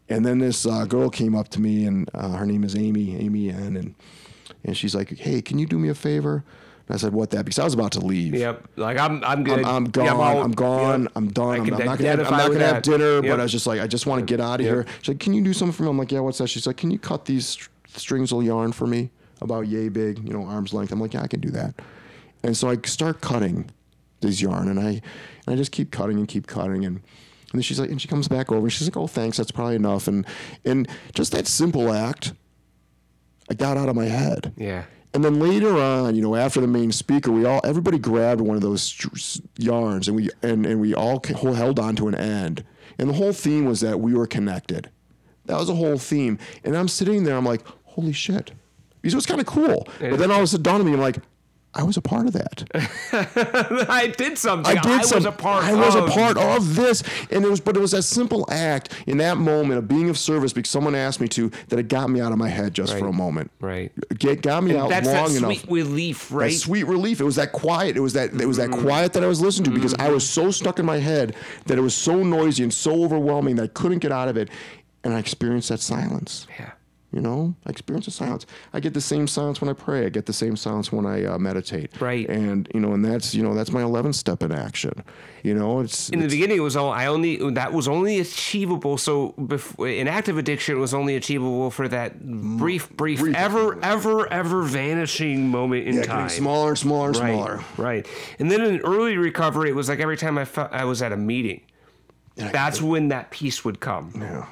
And 0.09 0.27
then 0.27 0.41
this 0.41 0.67
uh, 0.67 0.85
girl 0.85 1.11
came 1.11 1.35
up 1.35 1.49
to 1.51 1.61
me, 1.61 1.85
and 1.85 2.11
uh, 2.15 2.33
her 2.33 2.47
name 2.47 2.65
is 2.65 2.75
Amy, 2.75 3.17
Amy 3.17 3.51
N, 3.51 3.77
and 3.77 3.95
and 4.65 4.77
she's 4.77 4.95
like, 4.95 5.11
"Hey, 5.11 5.43
can 5.43 5.59
you 5.59 5.67
do 5.67 5.79
me 5.79 5.89
a 5.89 5.95
favor?" 5.95 6.45
And 6.93 6.99
I 6.99 7.01
said, 7.01 7.15
"What 7.15 7.31
that?" 7.31 7.47
Because 7.47 7.59
I 7.59 7.65
was 7.65 7.73
about 7.73 7.93
to 7.93 8.01
leave. 8.01 8.35
Yep. 8.35 8.69
Like 8.77 8.99
I'm, 8.99 9.25
I'm 9.25 9.45
good. 9.45 9.61
I'm, 9.61 9.67
I'm 9.77 9.85
gone. 9.87 10.05
Yeah, 10.05 10.13
out. 10.13 10.45
I'm 10.45 10.51
gone. 10.53 11.03
Yep. 11.05 11.13
I'm 11.17 11.29
done. 11.29 11.61
I'm, 11.61 11.61
I'm 11.63 11.85
not 11.87 11.99
gonna. 11.99 12.11
Have, 12.11 12.21
I'm 12.21 12.31
not 12.37 12.53
gonna 12.53 12.67
have 12.67 12.83
dinner. 12.83 13.15
Yep. 13.15 13.25
But 13.33 13.41
I 13.41 13.43
was 13.45 13.53
just 13.53 13.67
like, 13.67 13.81
I 13.81 13.87
just 13.87 14.05
want 14.07 14.21
to 14.21 14.27
get 14.31 14.41
out 14.43 14.61
of 14.61 14.67
Yep. 14.67 14.75
here. 14.75 14.87
She's 15.01 15.09
like, 15.09 15.19
Can 15.19 15.33
you 15.33 15.43
do 15.43 15.55
something 15.55 15.73
for 15.73 15.85
me? 15.85 15.89
I'm 15.89 15.97
like, 15.97 16.13
Yeah. 16.13 16.21
What's 16.21 16.37
that? 16.37 16.49
She's 16.49 16.67
like, 16.67 16.77
Can 16.77 16.91
you 16.91 16.99
cut 16.99 17.25
these 17.25 17.47
str- 17.49 17.71
strings 17.89 18.31
of 18.31 18.43
yarn 18.43 18.73
for 18.73 18.87
me 18.87 19.09
about 19.41 19.69
yay 19.69 19.89
big, 19.89 20.19
you 20.19 20.35
know, 20.35 20.45
arm's 20.45 20.75
length? 20.75 20.93
I'm 20.93 21.01
like, 21.01 21.15
Yeah, 21.15 21.23
I 21.23 21.29
can 21.29 21.41
do 21.41 21.49
that. 21.53 21.77
And 22.43 22.55
so 22.55 22.69
I 22.69 22.77
start 22.85 23.23
cutting 23.23 23.71
these 24.21 24.43
yarn, 24.43 24.69
and 24.69 24.79
I 24.79 24.91
and 24.91 25.01
I 25.49 25.57
just 25.57 25.73
keep 25.73 25.93
cutting 25.93 26.19
and 26.19 26.29
keep 26.29 26.47
cutting 26.47 26.85
and. 26.85 26.97
And 27.53 27.59
then 27.59 27.63
she's 27.65 27.79
like, 27.79 27.91
and 27.91 28.01
she 28.01 28.09
comes 28.09 28.29
back 28.29 28.51
over. 28.51 28.63
and 28.63 28.73
She's 28.73 28.87
like, 28.89 28.97
"Oh, 28.97 29.07
thanks. 29.07 29.37
That's 29.37 29.51
probably 29.51 29.77
enough." 29.77 30.09
And 30.09 30.27
and 30.65 30.89
just 31.15 31.33
that 31.33 31.47
simple 31.47 31.93
act, 31.93 32.33
I 33.51 33.55
got 33.55 33.77
out 33.77 33.91
of 33.91 33.95
my 33.97 34.07
head. 34.07 34.55
Yeah. 34.57 34.85
And 35.15 35.23
then 35.23 35.39
later 35.39 35.77
on, 35.77 36.15
you 36.15 36.23
know, 36.23 36.35
after 36.35 36.61
the 36.61 36.67
main 36.67 36.91
speaker, 36.91 37.31
we 37.31 37.45
all 37.45 37.61
everybody 37.65 37.99
grabbed 37.99 38.41
one 38.41 38.57
of 38.57 38.63
those 38.63 39.41
yarns 39.59 40.09
and 40.09 40.17
we 40.17 40.31
and, 40.43 40.65
and 40.65 40.81
we 40.81 40.95
all 40.95 41.23
held 41.23 41.79
on 41.79 41.97
to 41.97 42.09
an 42.09 42.15
end. 42.15 42.65
And 42.99 43.11
the 43.11 43.15
whole 43.15 43.33
theme 43.33 43.67
was 43.67 43.81
that 43.81 44.01
we 44.01 44.15
were 44.15 44.27
connected. 44.27 44.91
That 45.47 45.59
was 45.59 45.67
the 45.67 45.75
whole 45.75 45.99
theme. 45.99 46.39
And 46.65 46.77
I'm 46.77 46.89
sitting 46.89 47.25
there, 47.25 47.37
I'm 47.37 47.45
like, 47.45 47.63
holy 47.85 48.13
shit. 48.13 48.53
Because 49.01 49.15
it 49.15 49.17
was 49.17 49.27
kind 49.27 49.41
of 49.41 49.47
cool. 49.47 49.89
But 50.11 50.19
then 50.19 50.31
all 50.31 50.39
of 50.39 50.45
a 50.45 50.47
sudden, 50.47 50.63
dawned 50.63 50.81
on 50.81 50.87
me, 50.87 50.93
I'm 50.93 51.01
like, 51.01 51.19
I 51.75 51.85
was 51.85 51.97
a 51.97 52.03
part 52.03 52.27
of 52.27 52.35
that. 52.35 53.87
I 53.89 54.13
did 54.17 54.37
something. 54.37 54.77
I 54.77 54.81
did 54.81 55.07
some, 55.07 55.17
was 55.17 55.25
a 55.25 55.33
part. 55.33 55.65
I 55.65 55.73
was 55.75 55.95
of. 55.95 56.07
a 56.07 56.11
part 56.11 56.37
of 56.37 56.77
this, 56.77 57.03
and 57.31 57.45
it 57.45 57.49
was, 57.49 57.61
but 57.61 57.77
it 57.77 57.81
was 57.81 57.93
that 57.93 58.03
simple 58.03 58.45
act 58.51 58.93
in 59.07 59.17
that 59.19 59.39
moment 59.39 59.79
of 59.79 59.89
being 59.89 60.11
of 60.11 60.19
service 60.19 60.53
because 60.53 60.71
someone 60.71 60.95
asked 60.95 61.21
me 61.21 61.29
to 61.29 61.51
that 61.69 61.79
it 61.79 61.89
got 61.89 62.11
me 62.11 62.21
out 62.21 62.31
of 62.31 62.37
my 62.37 62.49
head 62.51 62.75
just 62.75 62.99
for 62.99 63.07
a 63.07 63.13
moment. 63.13 63.51
Right. 63.61 63.91
Get 64.19 64.43
got 64.43 64.65
me 64.65 64.77
out 64.77 64.91
That's 64.91 65.07
that 65.09 65.23
long 65.23 65.31
sweet 65.31 65.65
relief, 65.69 66.31
right? 66.31 66.51
That 66.51 66.59
sweet 66.59 66.85
relief. 66.85 67.21
It 67.21 67.25
was 67.25 67.37
that 67.37 67.53
quiet. 67.53 67.97
It 67.97 68.01
was 68.01 68.13
that 68.13 68.39
it 68.39 68.47
was 68.47 68.59
that 68.59 68.69
Mm-hmm. 68.71 68.83
quiet 68.87 69.13
that 69.15 69.25
I 69.25 69.27
was 69.27 69.41
listening 69.41 69.71
to 69.71 69.71
because 69.75 69.95
I 69.95 70.09
was 70.11 70.29
so 70.29 70.51
stuck 70.51 70.79
in 70.79 70.85
my 70.87 70.99
head 70.99 71.35
that 71.67 71.79
it 71.79 71.81
was 71.81 71.95
so 71.95 72.23
noisy 72.23 72.63
and 72.63 72.73
so 72.73 73.03
overwhelming 73.03 73.57
that 73.57 73.63
I 73.63 73.67
couldn't 73.69 73.99
get 74.01 74.13
out 74.13 74.29
of 74.29 74.37
it, 74.37 74.51
and 75.05 75.15
I 75.15 75.19
experienced 75.19 75.69
that 75.71 75.81
silence. 75.81 76.47
yeah. 76.59 76.73
You 77.13 77.21
know, 77.21 77.55
I 77.67 77.71
experience 77.71 78.07
the 78.07 78.11
silence. 78.11 78.47
I 78.73 78.81
get 78.81 78.95
the 78.95 79.01
same 79.03 79.27
silence 79.29 79.61
when 79.61 79.69
I 79.69 79.75
pray. 79.75 80.07
I 80.07 80.09
get 80.09 80.25
the 80.25 80.33
same 80.33 80.57
silence 80.57 80.91
when 80.91 81.05
I 81.05 81.25
uh, 81.27 81.37
meditate. 81.39 82.01
Right. 82.01 82.27
And 82.27 82.67
you 82.75 82.81
know, 82.81 82.95
and 82.95 83.05
that's 83.05 83.35
you 83.35 83.43
know 83.43 83.55
that's 83.55 83.71
my 83.71 83.83
11th 83.83 84.15
step 84.15 84.43
in 84.43 84.51
action. 84.51 85.05
You 85.43 85.53
know, 85.55 85.81
it's, 85.81 86.09
In 86.09 86.21
the 86.21 86.25
it's 86.25 86.35
beginning, 86.35 86.57
it 86.57 86.61
was 86.61 86.75
all 86.75 86.91
I 86.91 87.07
only 87.07 87.37
that 87.53 87.73
was 87.75 87.87
only 87.87 88.19
achievable. 88.19 88.97
So 88.97 89.33
before, 89.33 89.89
in 89.89 90.09
active 90.09 90.39
addiction, 90.39 90.77
it 90.77 90.81
was 90.81 90.95
only 90.95 91.15
achievable 91.17 91.71
for 91.71 91.87
that 91.89 92.19
brief, 92.59 92.89
brief, 92.97 93.21
Brief. 93.21 93.37
ever, 93.37 93.79
ever, 93.85 94.33
ever 94.33 94.63
vanishing 94.63 95.49
moment 95.49 95.87
in 95.87 95.97
yeah, 95.97 96.03
time. 96.05 96.29
smaller 96.31 96.71
and 96.71 96.79
smaller 96.79 97.09
and 97.09 97.17
right, 97.19 97.33
smaller. 97.35 97.65
right. 97.77 98.07
And 98.39 98.51
then 98.51 98.63
in 98.63 98.81
early 98.81 99.19
recovery, 99.19 99.69
it 99.69 99.75
was 99.75 99.89
like 99.91 99.99
every 100.01 100.17
time 100.17 100.39
I 100.39 100.47
felt 100.47 100.73
I 100.73 100.85
was 100.85 101.03
at 101.03 101.13
a 101.13 101.17
meeting, 101.19 101.61
that's 102.37 102.81
when 102.81 103.09
that 103.09 103.31
peace 103.31 103.65
would 103.67 103.81
come. 103.81 104.13
yeah. 104.17 104.47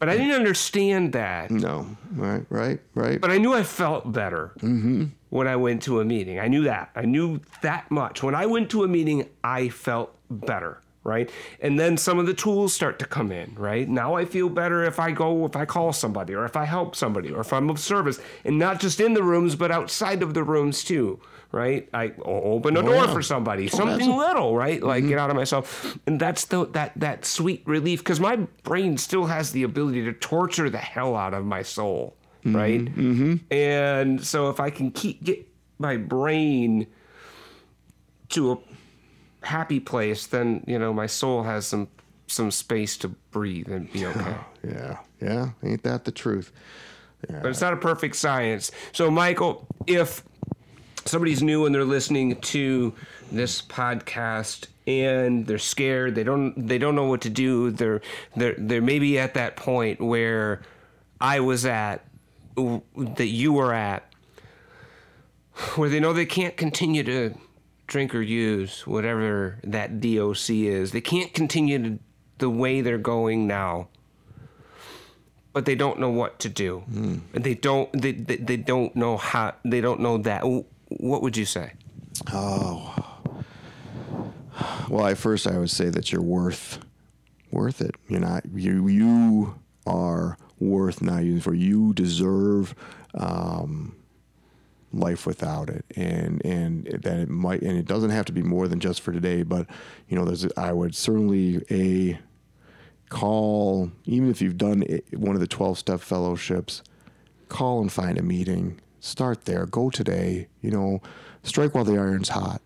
But 0.00 0.08
I 0.08 0.16
didn't 0.16 0.32
understand 0.32 1.12
that. 1.12 1.50
No. 1.50 1.86
Right. 2.12 2.44
Right. 2.48 2.80
Right. 2.94 3.20
But 3.20 3.30
I 3.30 3.36
knew 3.36 3.52
I 3.52 3.62
felt 3.62 4.10
better 4.10 4.52
mm-hmm. 4.60 5.04
when 5.28 5.46
I 5.46 5.56
went 5.56 5.82
to 5.82 6.00
a 6.00 6.04
meeting. 6.06 6.40
I 6.40 6.48
knew 6.48 6.64
that. 6.64 6.90
I 6.96 7.02
knew 7.02 7.40
that 7.60 7.90
much. 7.90 8.22
When 8.22 8.34
I 8.34 8.46
went 8.46 8.70
to 8.70 8.82
a 8.82 8.88
meeting, 8.88 9.28
I 9.44 9.68
felt 9.68 10.16
better, 10.30 10.80
right? 11.04 11.30
And 11.60 11.78
then 11.78 11.98
some 11.98 12.18
of 12.18 12.24
the 12.24 12.32
tools 12.32 12.72
start 12.72 12.98
to 13.00 13.04
come 13.04 13.30
in, 13.30 13.54
right? 13.56 13.86
Now 13.86 14.14
I 14.14 14.24
feel 14.24 14.48
better 14.48 14.84
if 14.84 14.98
I 14.98 15.10
go, 15.10 15.44
if 15.44 15.54
I 15.54 15.66
call 15.66 15.92
somebody, 15.92 16.34
or 16.34 16.46
if 16.46 16.56
I 16.56 16.64
help 16.64 16.96
somebody, 16.96 17.30
or 17.30 17.40
if 17.40 17.52
I'm 17.52 17.68
of 17.68 17.78
service, 17.78 18.20
and 18.46 18.58
not 18.58 18.80
just 18.80 19.00
in 19.00 19.12
the 19.12 19.22
rooms, 19.22 19.54
but 19.54 19.70
outside 19.70 20.22
of 20.22 20.32
the 20.32 20.42
rooms 20.42 20.82
too. 20.82 21.20
Right, 21.52 21.88
I 21.92 22.12
open 22.24 22.76
a 22.76 22.82
door 22.82 22.94
yeah. 22.94 23.12
for 23.12 23.22
somebody, 23.22 23.64
Oh, 23.72 23.76
something 23.76 24.08
little, 24.16 24.54
right? 24.54 24.80
Like 24.80 25.08
get 25.08 25.18
out 25.18 25.30
of 25.30 25.36
myself, 25.36 25.98
and 26.06 26.20
that's 26.20 26.44
the 26.44 26.66
that 26.66 26.92
that 26.94 27.24
sweet 27.24 27.62
relief 27.66 27.98
because 28.00 28.20
my 28.20 28.36
brain 28.62 28.96
still 28.96 29.26
has 29.26 29.50
the 29.50 29.64
ability 29.64 30.04
to 30.04 30.12
torture 30.12 30.70
the 30.70 30.78
hell 30.78 31.16
out 31.16 31.34
of 31.34 31.44
my 31.44 31.62
soul, 31.62 32.16
right? 32.44 32.84
Mm-hmm. 32.84 33.52
And 33.52 34.24
so 34.24 34.48
if 34.48 34.60
I 34.60 34.70
can 34.70 34.92
keep 34.92 35.24
get 35.24 35.44
my 35.80 35.96
brain 35.96 36.86
to 38.28 38.52
a 38.52 38.58
happy 39.44 39.80
place, 39.80 40.28
then 40.28 40.62
you 40.68 40.78
know 40.78 40.92
my 40.92 41.06
soul 41.06 41.42
has 41.42 41.66
some 41.66 41.88
some 42.28 42.52
space 42.52 42.96
to 42.98 43.08
breathe 43.08 43.68
and 43.68 43.92
be 43.92 44.06
okay. 44.06 44.36
yeah. 44.62 44.98
Yeah. 45.20 45.50
Ain't 45.62 45.82
that 45.82 46.04
the 46.04 46.12
truth? 46.12 46.52
Yeah. 47.28 47.40
but 47.42 47.50
it's 47.50 47.60
not 47.60 47.74
a 47.74 47.76
perfect 47.76 48.16
science. 48.16 48.70
So, 48.92 49.10
Michael, 49.10 49.66
if 49.86 50.22
somebody's 51.04 51.42
new 51.42 51.66
and 51.66 51.74
they're 51.74 51.84
listening 51.84 52.36
to 52.40 52.94
this 53.32 53.62
podcast 53.62 54.66
and 54.86 55.46
they're 55.46 55.58
scared, 55.58 56.14
they 56.14 56.24
don't 56.24 56.66
they 56.66 56.78
don't 56.78 56.94
know 56.94 57.06
what 57.06 57.22
to 57.22 57.30
do. 57.30 57.70
They're 57.70 58.00
they're 58.36 58.54
they're 58.58 58.82
maybe 58.82 59.18
at 59.18 59.34
that 59.34 59.56
point 59.56 60.00
where 60.00 60.62
I 61.20 61.40
was 61.40 61.66
at, 61.66 62.04
that 62.56 63.28
you 63.28 63.52
were 63.52 63.72
at, 63.72 64.12
where 65.74 65.88
they 65.88 66.00
know 66.00 66.12
they 66.12 66.26
can't 66.26 66.56
continue 66.56 67.02
to 67.04 67.34
drink 67.86 68.14
or 68.14 68.22
use 68.22 68.86
whatever 68.86 69.58
that 69.64 70.00
DOC 70.00 70.50
is. 70.50 70.92
They 70.92 71.00
can't 71.00 71.32
continue 71.34 71.82
to, 71.82 71.98
the 72.38 72.50
way 72.50 72.80
they're 72.80 72.98
going 72.98 73.46
now 73.46 73.88
but 75.52 75.64
they 75.64 75.74
don't 75.74 75.98
know 75.98 76.10
what 76.10 76.38
to 76.38 76.48
do 76.48 76.82
and 76.86 77.44
they 77.44 77.54
don't 77.54 77.90
they, 77.92 78.12
they, 78.12 78.36
they 78.36 78.56
don't 78.56 78.94
know 78.94 79.16
how 79.16 79.52
they 79.64 79.80
don't 79.80 80.00
know 80.00 80.18
that 80.18 80.42
what 80.98 81.22
would 81.22 81.36
you 81.36 81.44
say? 81.44 81.72
Oh. 82.32 83.18
Well, 84.88 85.06
at 85.06 85.16
first 85.18 85.46
I 85.46 85.56
would 85.56 85.70
say 85.70 85.88
that 85.88 86.12
you're 86.12 86.22
worth 86.22 86.78
worth 87.50 87.80
it. 87.80 87.94
You're 88.08 88.20
not 88.20 88.44
you 88.54 88.88
you 88.88 89.54
are 89.86 90.36
worth 90.58 91.00
not 91.00 91.24
using 91.24 91.40
for 91.40 91.54
you 91.54 91.94
deserve 91.94 92.74
um, 93.14 93.96
life 94.92 95.26
without 95.26 95.70
it 95.70 95.84
and 95.96 96.44
and 96.44 96.84
that 96.86 97.18
it 97.18 97.28
might 97.28 97.62
and 97.62 97.78
it 97.78 97.86
doesn't 97.86 98.10
have 98.10 98.26
to 98.26 98.32
be 98.32 98.42
more 98.42 98.68
than 98.68 98.80
just 98.80 99.00
for 99.00 99.12
today 99.12 99.42
but 99.42 99.66
you 100.08 100.16
know 100.16 100.24
there's 100.24 100.46
I 100.56 100.72
would 100.72 100.94
certainly 100.94 101.64
a 101.70 102.18
call 103.08 103.90
even 104.04 104.28
if 104.30 104.42
you've 104.42 104.58
done 104.58 104.82
one 105.12 105.34
of 105.34 105.40
the 105.40 105.46
12 105.46 105.78
step 105.78 106.00
fellowships 106.00 106.82
call 107.48 107.80
and 107.80 107.90
find 107.90 108.18
a 108.18 108.22
meeting 108.22 108.80
start 109.00 109.44
there. 109.44 109.66
Go 109.66 109.90
today 109.90 110.48
you 110.60 110.70
know 110.70 111.00
strike 111.42 111.74
while 111.74 111.84
the 111.84 111.98
iron's 111.98 112.28
hot. 112.30 112.62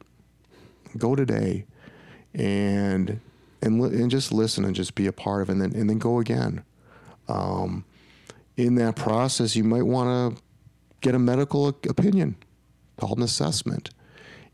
Go 0.96 1.14
today 1.14 1.66
and 2.34 3.20
and 3.62 3.80
and 3.80 4.10
just 4.10 4.32
listen 4.32 4.64
and 4.64 4.74
just 4.74 4.94
be 4.94 5.06
a 5.06 5.12
part 5.12 5.42
of 5.42 5.48
it 5.48 5.52
and 5.52 5.60
then 5.62 5.74
and 5.74 5.88
then 5.88 5.98
go 5.98 6.18
again. 6.18 6.64
Um, 7.28 7.84
in 8.56 8.74
that 8.76 8.96
process 8.96 9.56
you 9.56 9.64
might 9.64 9.82
want 9.82 10.36
to 10.36 10.42
get 11.00 11.14
a 11.14 11.18
medical 11.18 11.68
opinion 11.68 12.36
called 12.96 13.18
an 13.18 13.24
assessment. 13.24 13.90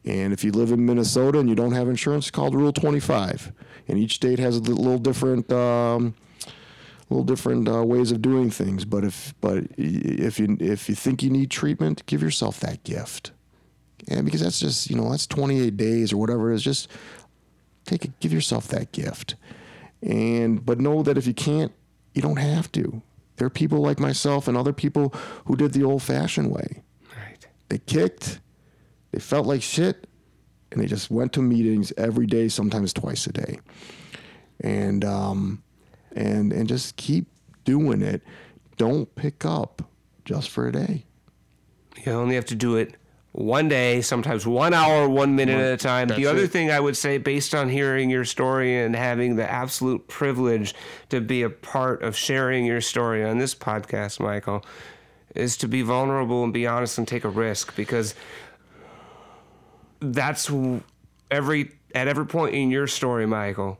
And 0.04 0.32
if 0.32 0.42
you 0.42 0.52
live 0.52 0.72
in 0.72 0.84
Minnesota 0.84 1.38
and 1.38 1.48
you 1.48 1.54
don't 1.54 1.72
have 1.72 1.88
insurance, 1.88 2.26
it's 2.26 2.30
called 2.30 2.54
Rule 2.54 2.72
25. 2.72 3.52
And 3.88 3.98
each 3.98 4.14
state 4.14 4.38
has 4.38 4.56
a 4.56 4.60
little 4.60 4.98
different, 4.98 5.50
um, 5.52 6.14
little 7.10 7.24
different 7.24 7.68
uh, 7.68 7.84
ways 7.84 8.12
of 8.12 8.22
doing 8.22 8.50
things. 8.50 8.84
But 8.84 9.04
if, 9.04 9.34
but 9.40 9.64
if 9.76 10.38
you 10.38 10.56
if 10.60 10.88
you 10.88 10.94
think 10.94 11.22
you 11.22 11.30
need 11.30 11.50
treatment, 11.50 12.04
give 12.06 12.22
yourself 12.22 12.60
that 12.60 12.84
gift. 12.84 13.32
And 14.08 14.24
because 14.24 14.40
that's 14.40 14.60
just 14.60 14.90
you 14.90 14.96
know 14.96 15.10
that's 15.10 15.26
28 15.26 15.76
days 15.76 16.12
or 16.12 16.16
whatever 16.16 16.50
it 16.50 16.56
is. 16.56 16.62
Just 16.62 16.88
take 17.84 18.04
it, 18.04 18.18
give 18.20 18.32
yourself 18.32 18.68
that 18.68 18.92
gift. 18.92 19.34
And 20.02 20.64
but 20.64 20.80
know 20.80 21.02
that 21.02 21.18
if 21.18 21.26
you 21.26 21.34
can't, 21.34 21.72
you 22.14 22.22
don't 22.22 22.38
have 22.38 22.72
to. 22.72 23.02
There 23.36 23.46
are 23.46 23.50
people 23.50 23.80
like 23.80 23.98
myself 23.98 24.48
and 24.48 24.56
other 24.56 24.72
people 24.72 25.14
who 25.46 25.56
did 25.56 25.72
the 25.72 25.82
old-fashioned 25.82 26.50
way. 26.50 26.82
Right. 27.16 27.46
They 27.70 27.78
kicked 27.78 28.40
they 29.12 29.18
felt 29.18 29.46
like 29.46 29.62
shit, 29.62 30.06
and 30.70 30.80
they 30.80 30.86
just 30.86 31.10
went 31.10 31.32
to 31.34 31.42
meetings 31.42 31.92
every 31.96 32.26
day, 32.26 32.48
sometimes 32.48 32.92
twice 32.92 33.26
a 33.26 33.32
day, 33.32 33.58
and 34.60 35.04
um, 35.04 35.62
and 36.14 36.52
and 36.52 36.68
just 36.68 36.96
keep 36.96 37.26
doing 37.64 38.02
it. 38.02 38.22
Don't 38.76 39.14
pick 39.14 39.44
up 39.44 39.82
just 40.24 40.50
for 40.50 40.68
a 40.68 40.72
day. 40.72 41.04
You 42.04 42.12
only 42.12 42.34
have 42.34 42.46
to 42.46 42.54
do 42.54 42.76
it 42.76 42.96
one 43.32 43.68
day, 43.68 44.00
sometimes 44.00 44.46
one 44.46 44.74
hour, 44.74 45.08
one 45.08 45.36
minute 45.36 45.56
at 45.56 45.74
a 45.74 45.76
time. 45.76 46.08
the 46.08 46.26
other 46.26 46.44
it. 46.44 46.50
thing 46.50 46.70
I 46.70 46.80
would 46.80 46.96
say, 46.96 47.18
based 47.18 47.54
on 47.54 47.68
hearing 47.68 48.10
your 48.10 48.24
story 48.24 48.76
and 48.76 48.96
having 48.96 49.36
the 49.36 49.48
absolute 49.48 50.08
privilege 50.08 50.74
to 51.10 51.20
be 51.20 51.42
a 51.42 51.50
part 51.50 52.02
of 52.02 52.16
sharing 52.16 52.64
your 52.64 52.80
story 52.80 53.24
on 53.24 53.38
this 53.38 53.54
podcast, 53.54 54.18
Michael, 54.18 54.64
is 55.34 55.56
to 55.58 55.68
be 55.68 55.82
vulnerable 55.82 56.42
and 56.42 56.52
be 56.52 56.66
honest 56.66 56.98
and 56.98 57.06
take 57.06 57.24
a 57.24 57.28
risk 57.28 57.76
because 57.76 58.14
that's 60.00 60.50
every 61.30 61.72
at 61.94 62.08
every 62.08 62.26
point 62.26 62.54
in 62.54 62.70
your 62.70 62.86
story, 62.86 63.26
Michael. 63.26 63.78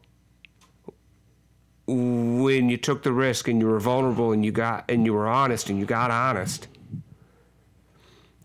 When 1.92 2.68
you 2.68 2.76
took 2.76 3.02
the 3.02 3.12
risk 3.12 3.48
and 3.48 3.60
you 3.60 3.66
were 3.66 3.80
vulnerable 3.80 4.32
and 4.32 4.44
you 4.44 4.52
got 4.52 4.84
and 4.88 5.04
you 5.04 5.12
were 5.12 5.26
honest 5.26 5.70
and 5.70 5.78
you 5.78 5.84
got 5.84 6.10
honest, 6.10 6.68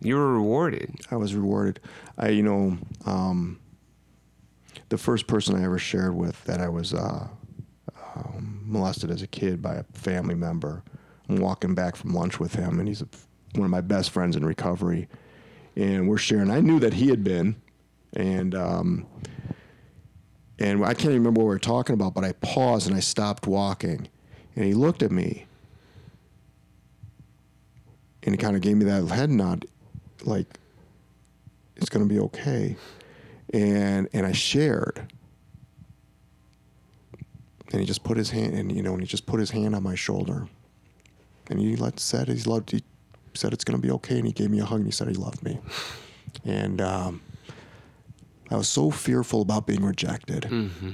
you 0.01 0.15
were 0.15 0.33
rewarded. 0.33 0.95
I 1.11 1.15
was 1.15 1.35
rewarded. 1.35 1.79
I, 2.17 2.29
you 2.29 2.43
know, 2.43 2.77
um, 3.05 3.59
the 4.89 4.97
first 4.97 5.27
person 5.27 5.55
I 5.55 5.63
ever 5.63 5.79
shared 5.79 6.15
with 6.15 6.43
that 6.45 6.59
I 6.61 6.69
was 6.69 6.93
uh, 6.93 7.27
um, 8.15 8.61
molested 8.65 9.11
as 9.11 9.21
a 9.21 9.27
kid 9.27 9.61
by 9.61 9.75
a 9.75 9.83
family 9.93 10.35
member. 10.35 10.83
I'm 11.27 11.37
walking 11.37 11.73
back 11.73 11.95
from 11.95 12.13
lunch 12.13 12.39
with 12.39 12.53
him, 12.53 12.79
and 12.79 12.87
he's 12.87 13.01
a, 13.01 13.07
one 13.55 13.65
of 13.65 13.71
my 13.71 13.81
best 13.81 14.11
friends 14.11 14.35
in 14.35 14.45
recovery. 14.45 15.07
And 15.75 16.07
we're 16.07 16.17
sharing. 16.17 16.51
I 16.51 16.61
knew 16.61 16.79
that 16.79 16.93
he 16.93 17.09
had 17.09 17.23
been, 17.23 17.55
and 18.13 18.55
um, 18.55 19.05
and 20.59 20.85
I 20.85 20.93
can't 20.93 21.13
remember 21.13 21.39
what 21.41 21.47
we 21.47 21.53
were 21.55 21.59
talking 21.59 21.93
about, 21.93 22.13
but 22.13 22.23
I 22.23 22.31
paused 22.33 22.87
and 22.87 22.95
I 22.95 22.99
stopped 22.99 23.47
walking, 23.47 24.07
and 24.55 24.65
he 24.65 24.73
looked 24.73 25.03
at 25.03 25.11
me, 25.11 25.45
and 28.23 28.33
he 28.33 28.37
kind 28.37 28.55
of 28.55 28.61
gave 28.61 28.77
me 28.77 28.85
that 28.85 29.05
head 29.07 29.29
nod, 29.29 29.65
like 30.23 30.47
it's 31.75 31.89
going 31.89 32.07
to 32.07 32.13
be 32.13 32.19
okay, 32.21 32.77
and 33.53 34.07
and 34.13 34.25
I 34.25 34.31
shared, 34.31 35.11
and 37.71 37.81
he 37.81 37.85
just 37.85 38.03
put 38.03 38.15
his 38.17 38.29
hand, 38.29 38.53
and 38.53 38.71
you 38.71 38.81
know, 38.81 38.93
and 38.93 39.01
he 39.01 39.07
just 39.07 39.25
put 39.25 39.39
his 39.39 39.51
hand 39.51 39.75
on 39.75 39.83
my 39.83 39.95
shoulder, 39.95 40.47
and 41.49 41.59
he 41.59 41.75
let 41.75 41.99
said 41.99 42.29
he 42.29 42.41
loved, 42.43 42.71
he 42.71 42.81
said 43.33 43.51
it's 43.51 43.65
going 43.65 43.79
to 43.79 43.85
be 43.85 43.91
okay, 43.95 44.17
and 44.17 44.25
he 44.25 44.31
gave 44.31 44.49
me 44.49 44.59
a 44.59 44.65
hug, 44.65 44.79
and 44.79 44.87
he 44.87 44.91
said 44.91 45.09
he 45.09 45.15
loved 45.15 45.43
me, 45.43 45.59
and. 46.45 46.79
Um, 46.79 47.21
I 48.51 48.57
was 48.57 48.67
so 48.67 48.91
fearful 48.91 49.41
about 49.41 49.65
being 49.67 49.83
rejected. 49.83 50.43
Mm-hmm. 50.43 50.91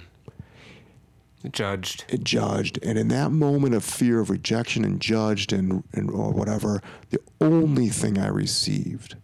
Judged. 1.51 2.05
It 2.07 2.23
judged. 2.23 2.79
And 2.83 2.97
in 2.97 3.07
that 3.07 3.31
moment 3.31 3.73
of 3.73 3.83
fear 3.83 4.19
of 4.19 4.29
rejection 4.29 4.85
and 4.85 5.01
judged 5.01 5.51
and, 5.51 5.83
and 5.93 6.11
or 6.11 6.31
whatever, 6.31 6.81
the 7.09 7.19
only 7.39 7.89
thing 7.89 8.19
I 8.19 8.27
received 8.27 9.15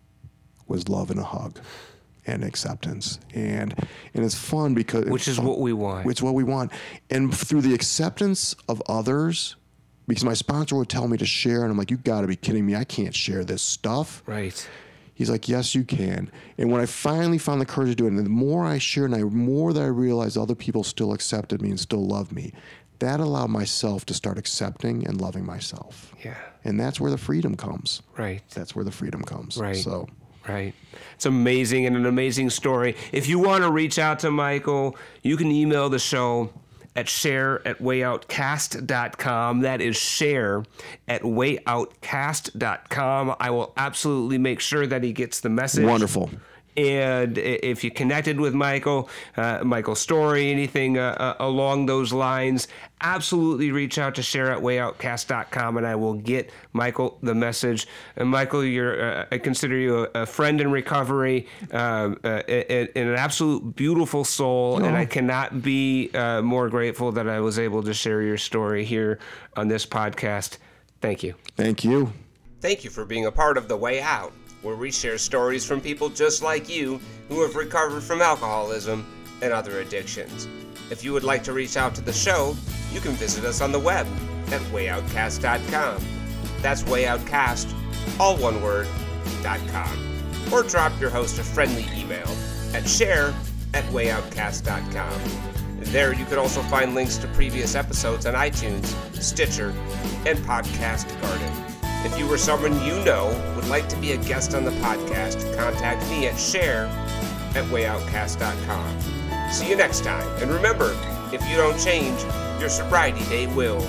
was 0.68 0.90
love 0.90 1.12
and 1.12 1.20
a 1.20 1.24
hug 1.24 1.60
and 2.26 2.44
acceptance. 2.44 3.20
And 3.34 3.74
and 4.14 4.26
it's 4.26 4.36
fun 4.36 4.74
because 4.74 5.06
Which 5.06 5.28
is 5.28 5.38
fun, 5.38 5.46
what 5.46 5.60
we 5.60 5.74
want. 5.74 6.06
Which 6.06 6.20
is 6.20 6.24
what 6.24 6.34
we 6.34 6.44
want. 6.44 6.72
And 7.10 7.36
through 7.36 7.62
the 7.62 7.74
acceptance 7.74 8.56
of 8.68 8.82
others, 8.90 9.56
because 10.08 10.24
my 10.24 10.34
sponsor 10.34 10.76
would 10.76 10.90
tell 10.90 11.08
me 11.08 11.18
to 11.18 11.26
share, 11.26 11.62
and 11.62 11.72
I'm 11.72 11.78
like, 11.78 11.92
you 11.92 11.98
gotta 11.98 12.28
be 12.28 12.36
kidding 12.36 12.66
me. 12.66 12.76
I 12.76 12.84
can't 12.84 13.16
share 13.16 13.44
this 13.44 13.62
stuff. 13.62 14.24
Right. 14.26 14.68
He's 15.18 15.32
like, 15.32 15.50
yes, 15.50 15.74
you 15.74 15.84
can. 15.84 16.30
And 16.60 16.72
when 16.72 16.80
I 16.80 16.86
finally 16.86 17.40
found 17.40 17.60
the 17.60 17.66
courage 17.66 17.90
to 17.90 17.96
do 17.96 18.06
it, 18.06 18.10
and 18.10 18.20
the 18.20 18.30
more 18.30 18.68
I 18.68 18.78
shared, 18.78 19.12
and 19.12 19.20
the 19.20 19.26
more 19.26 19.74
that 19.74 19.82
I 19.82 19.88
realized 19.88 20.38
other 20.38 20.54
people 20.54 20.84
still 20.84 21.12
accepted 21.12 21.60
me 21.60 21.72
and 21.72 21.80
still 21.80 22.06
loved 22.06 22.32
me, 22.32 22.54
that 23.00 23.20
allowed 23.20 23.50
myself 23.50 24.06
to 24.06 24.14
start 24.14 24.38
accepting 24.38 25.08
and 25.08 25.20
loving 25.20 25.44
myself. 25.44 26.14
Yeah. 26.24 26.38
And 26.64 26.80
that's 26.80 27.02
where 27.02 27.10
the 27.10 27.18
freedom 27.18 27.56
comes. 27.56 28.04
Right. 28.16 28.44
That's 28.54 28.76
where 28.76 28.86
the 28.86 28.92
freedom 28.92 29.24
comes. 29.24 29.58
Right. 29.58 29.76
So. 29.76 30.08
Right. 30.48 30.76
It's 31.16 31.26
amazing 31.26 31.88
and 31.88 31.96
an 31.96 32.06
amazing 32.06 32.52
story. 32.52 32.96
If 33.12 33.28
you 33.28 33.40
want 33.40 33.64
to 33.64 33.72
reach 33.72 33.98
out 33.98 34.20
to 34.20 34.30
Michael, 34.30 34.96
you 35.24 35.36
can 35.36 35.52
email 35.52 35.90
the 35.90 35.98
show 35.98 36.54
at 36.98 37.08
share 37.08 37.66
at 37.66 37.80
wayoutcast.com. 37.80 39.62
That 39.62 39.80
is 39.82 39.96
share 39.96 40.66
at 41.08 41.22
wayoutcast.com. 41.22 43.36
I 43.40 43.50
will 43.52 43.72
absolutely 43.78 44.40
make 44.40 44.60
sure 44.60 44.88
that 44.88 45.04
he 45.04 45.14
gets 45.14 45.40
the 45.40 45.50
message. 45.50 45.86
Wonderful. 45.86 46.30
And 46.78 47.40
if 47.40 47.84
you 47.84 47.90
connected 47.90 48.40
with 48.40 48.54
Michael, 48.54 49.10
uh, 49.36 49.64
Michael's 49.64 50.00
story, 50.00 50.52
anything 50.52 51.00
uh, 51.00 51.36
uh, 51.40 51.44
along 51.44 51.88
those 51.88 52.14
lines, 52.14 52.68
absolutely 53.02 53.72
reach 53.72 53.98
out 53.98 54.14
to 54.16 54.22
share 54.22 54.52
at 54.52 54.60
wayoutcast.com 54.60 55.78
and 55.78 55.88
I 55.88 55.96
will 55.96 56.14
get 56.14 56.52
Michael 56.74 57.18
the 57.24 57.34
message. 57.34 57.88
And 58.16 58.30
Michael, 58.30 58.64
you're, 58.64 59.22
uh, 59.22 59.26
I 59.32 59.40
consider 59.40 59.76
you 59.76 60.08
a, 60.14 60.22
a 60.22 60.26
friend 60.28 60.62
in 60.62 60.72
recovery, 60.72 61.48
uh, 61.74 62.14
uh, 62.24 62.28
and 62.28 62.90
an 62.96 63.16
absolute 63.16 63.76
beautiful 63.76 64.24
soul. 64.24 64.84
And 64.84 64.96
I 64.96 65.06
cannot 65.06 65.64
be 65.64 66.12
more 66.14 66.70
grateful 66.70 67.12
that 67.14 67.28
I 67.28 67.40
was 67.40 67.58
able 67.58 67.82
to 67.84 67.94
share 67.94 68.22
your 68.22 68.38
story 68.38 68.86
here 68.86 69.18
on 69.56 69.68
this 69.68 69.84
podcast. 69.84 70.58
Thank 71.02 71.24
you. 71.24 71.34
Thank 71.56 71.84
you. 71.84 72.14
Thank 72.62 72.84
you 72.84 72.92
for 72.92 73.04
being 73.04 73.26
a 73.26 73.32
part 73.32 73.58
of 73.58 73.68
The 73.68 73.78
Way 73.78 74.00
Out 74.00 74.32
where 74.62 74.76
we 74.76 74.92
share 74.92 75.18
stories 75.18 75.66
from 75.66 75.82
people 75.82 76.10
just 76.10 76.42
like 76.42 76.70
you 76.70 77.00
who 77.30 77.42
have 77.42 77.56
recovered 77.56 78.02
from 78.02 78.22
alcoholism 78.22 79.06
and 79.42 79.54
other 79.54 79.80
addictions. 79.80 80.48
If 80.90 81.04
you 81.04 81.14
would 81.14 81.24
like 81.24 81.44
to 81.44 81.54
reach 81.54 81.78
out 81.78 81.94
to 81.96 82.02
the 82.02 82.14
show, 82.14 82.56
you 82.92 83.00
can 83.00 83.12
visit 83.14 83.44
us 83.44 83.62
on 83.62 83.72
the 83.72 83.80
web 83.80 84.08
at 84.48 84.62
wayoutcast.com. 84.72 86.04
That's 86.62 86.84
wayoutcast, 86.84 87.74
all 88.20 88.38
one 88.38 88.62
word, 88.62 88.88
.com. 89.44 90.22
Or 90.52 90.64
drop 90.64 91.00
your 91.00 91.10
host 91.10 91.40
a 91.40 91.44
friendly 91.44 91.86
email 91.96 92.28
at 92.74 92.88
share 92.88 93.34
at 93.74 93.84
wayoutcast.com. 93.86 95.22
There 95.92 96.14
you 96.14 96.26
can 96.26 96.38
also 96.38 96.62
find 96.64 96.96
links 96.96 97.18
to 97.18 97.28
previous 97.30 97.76
episodes 97.76 98.26
on 98.26 98.34
iTunes, 98.34 98.86
Stitcher, 99.22 99.70
and 100.26 100.38
Podcast 100.40 101.10
Garden. 101.22 101.77
If 102.08 102.18
you 102.18 102.32
or 102.32 102.38
someone 102.38 102.82
you 102.86 103.04
know 103.04 103.28
would 103.58 103.68
like 103.68 103.90
to 103.90 103.98
be 103.98 104.14
a 104.14 104.18
guest 104.18 104.56
on 104.56 104.64
the 104.64 104.72
podcast, 104.72 105.58
contact 105.58 106.10
me 106.10 106.26
at 106.26 106.40
share 106.40 106.86
at 107.54 107.66
wayoutcast.com. 107.66 109.52
See 109.52 109.70
you 109.70 109.76
next 109.76 110.06
time, 110.06 110.26
and 110.42 110.50
remember, 110.50 110.96
if 111.34 111.46
you 111.50 111.58
don't 111.58 111.78
change, 111.78 112.18
your 112.62 112.70
sobriety 112.70 113.26
day 113.26 113.48
will. 113.48 113.86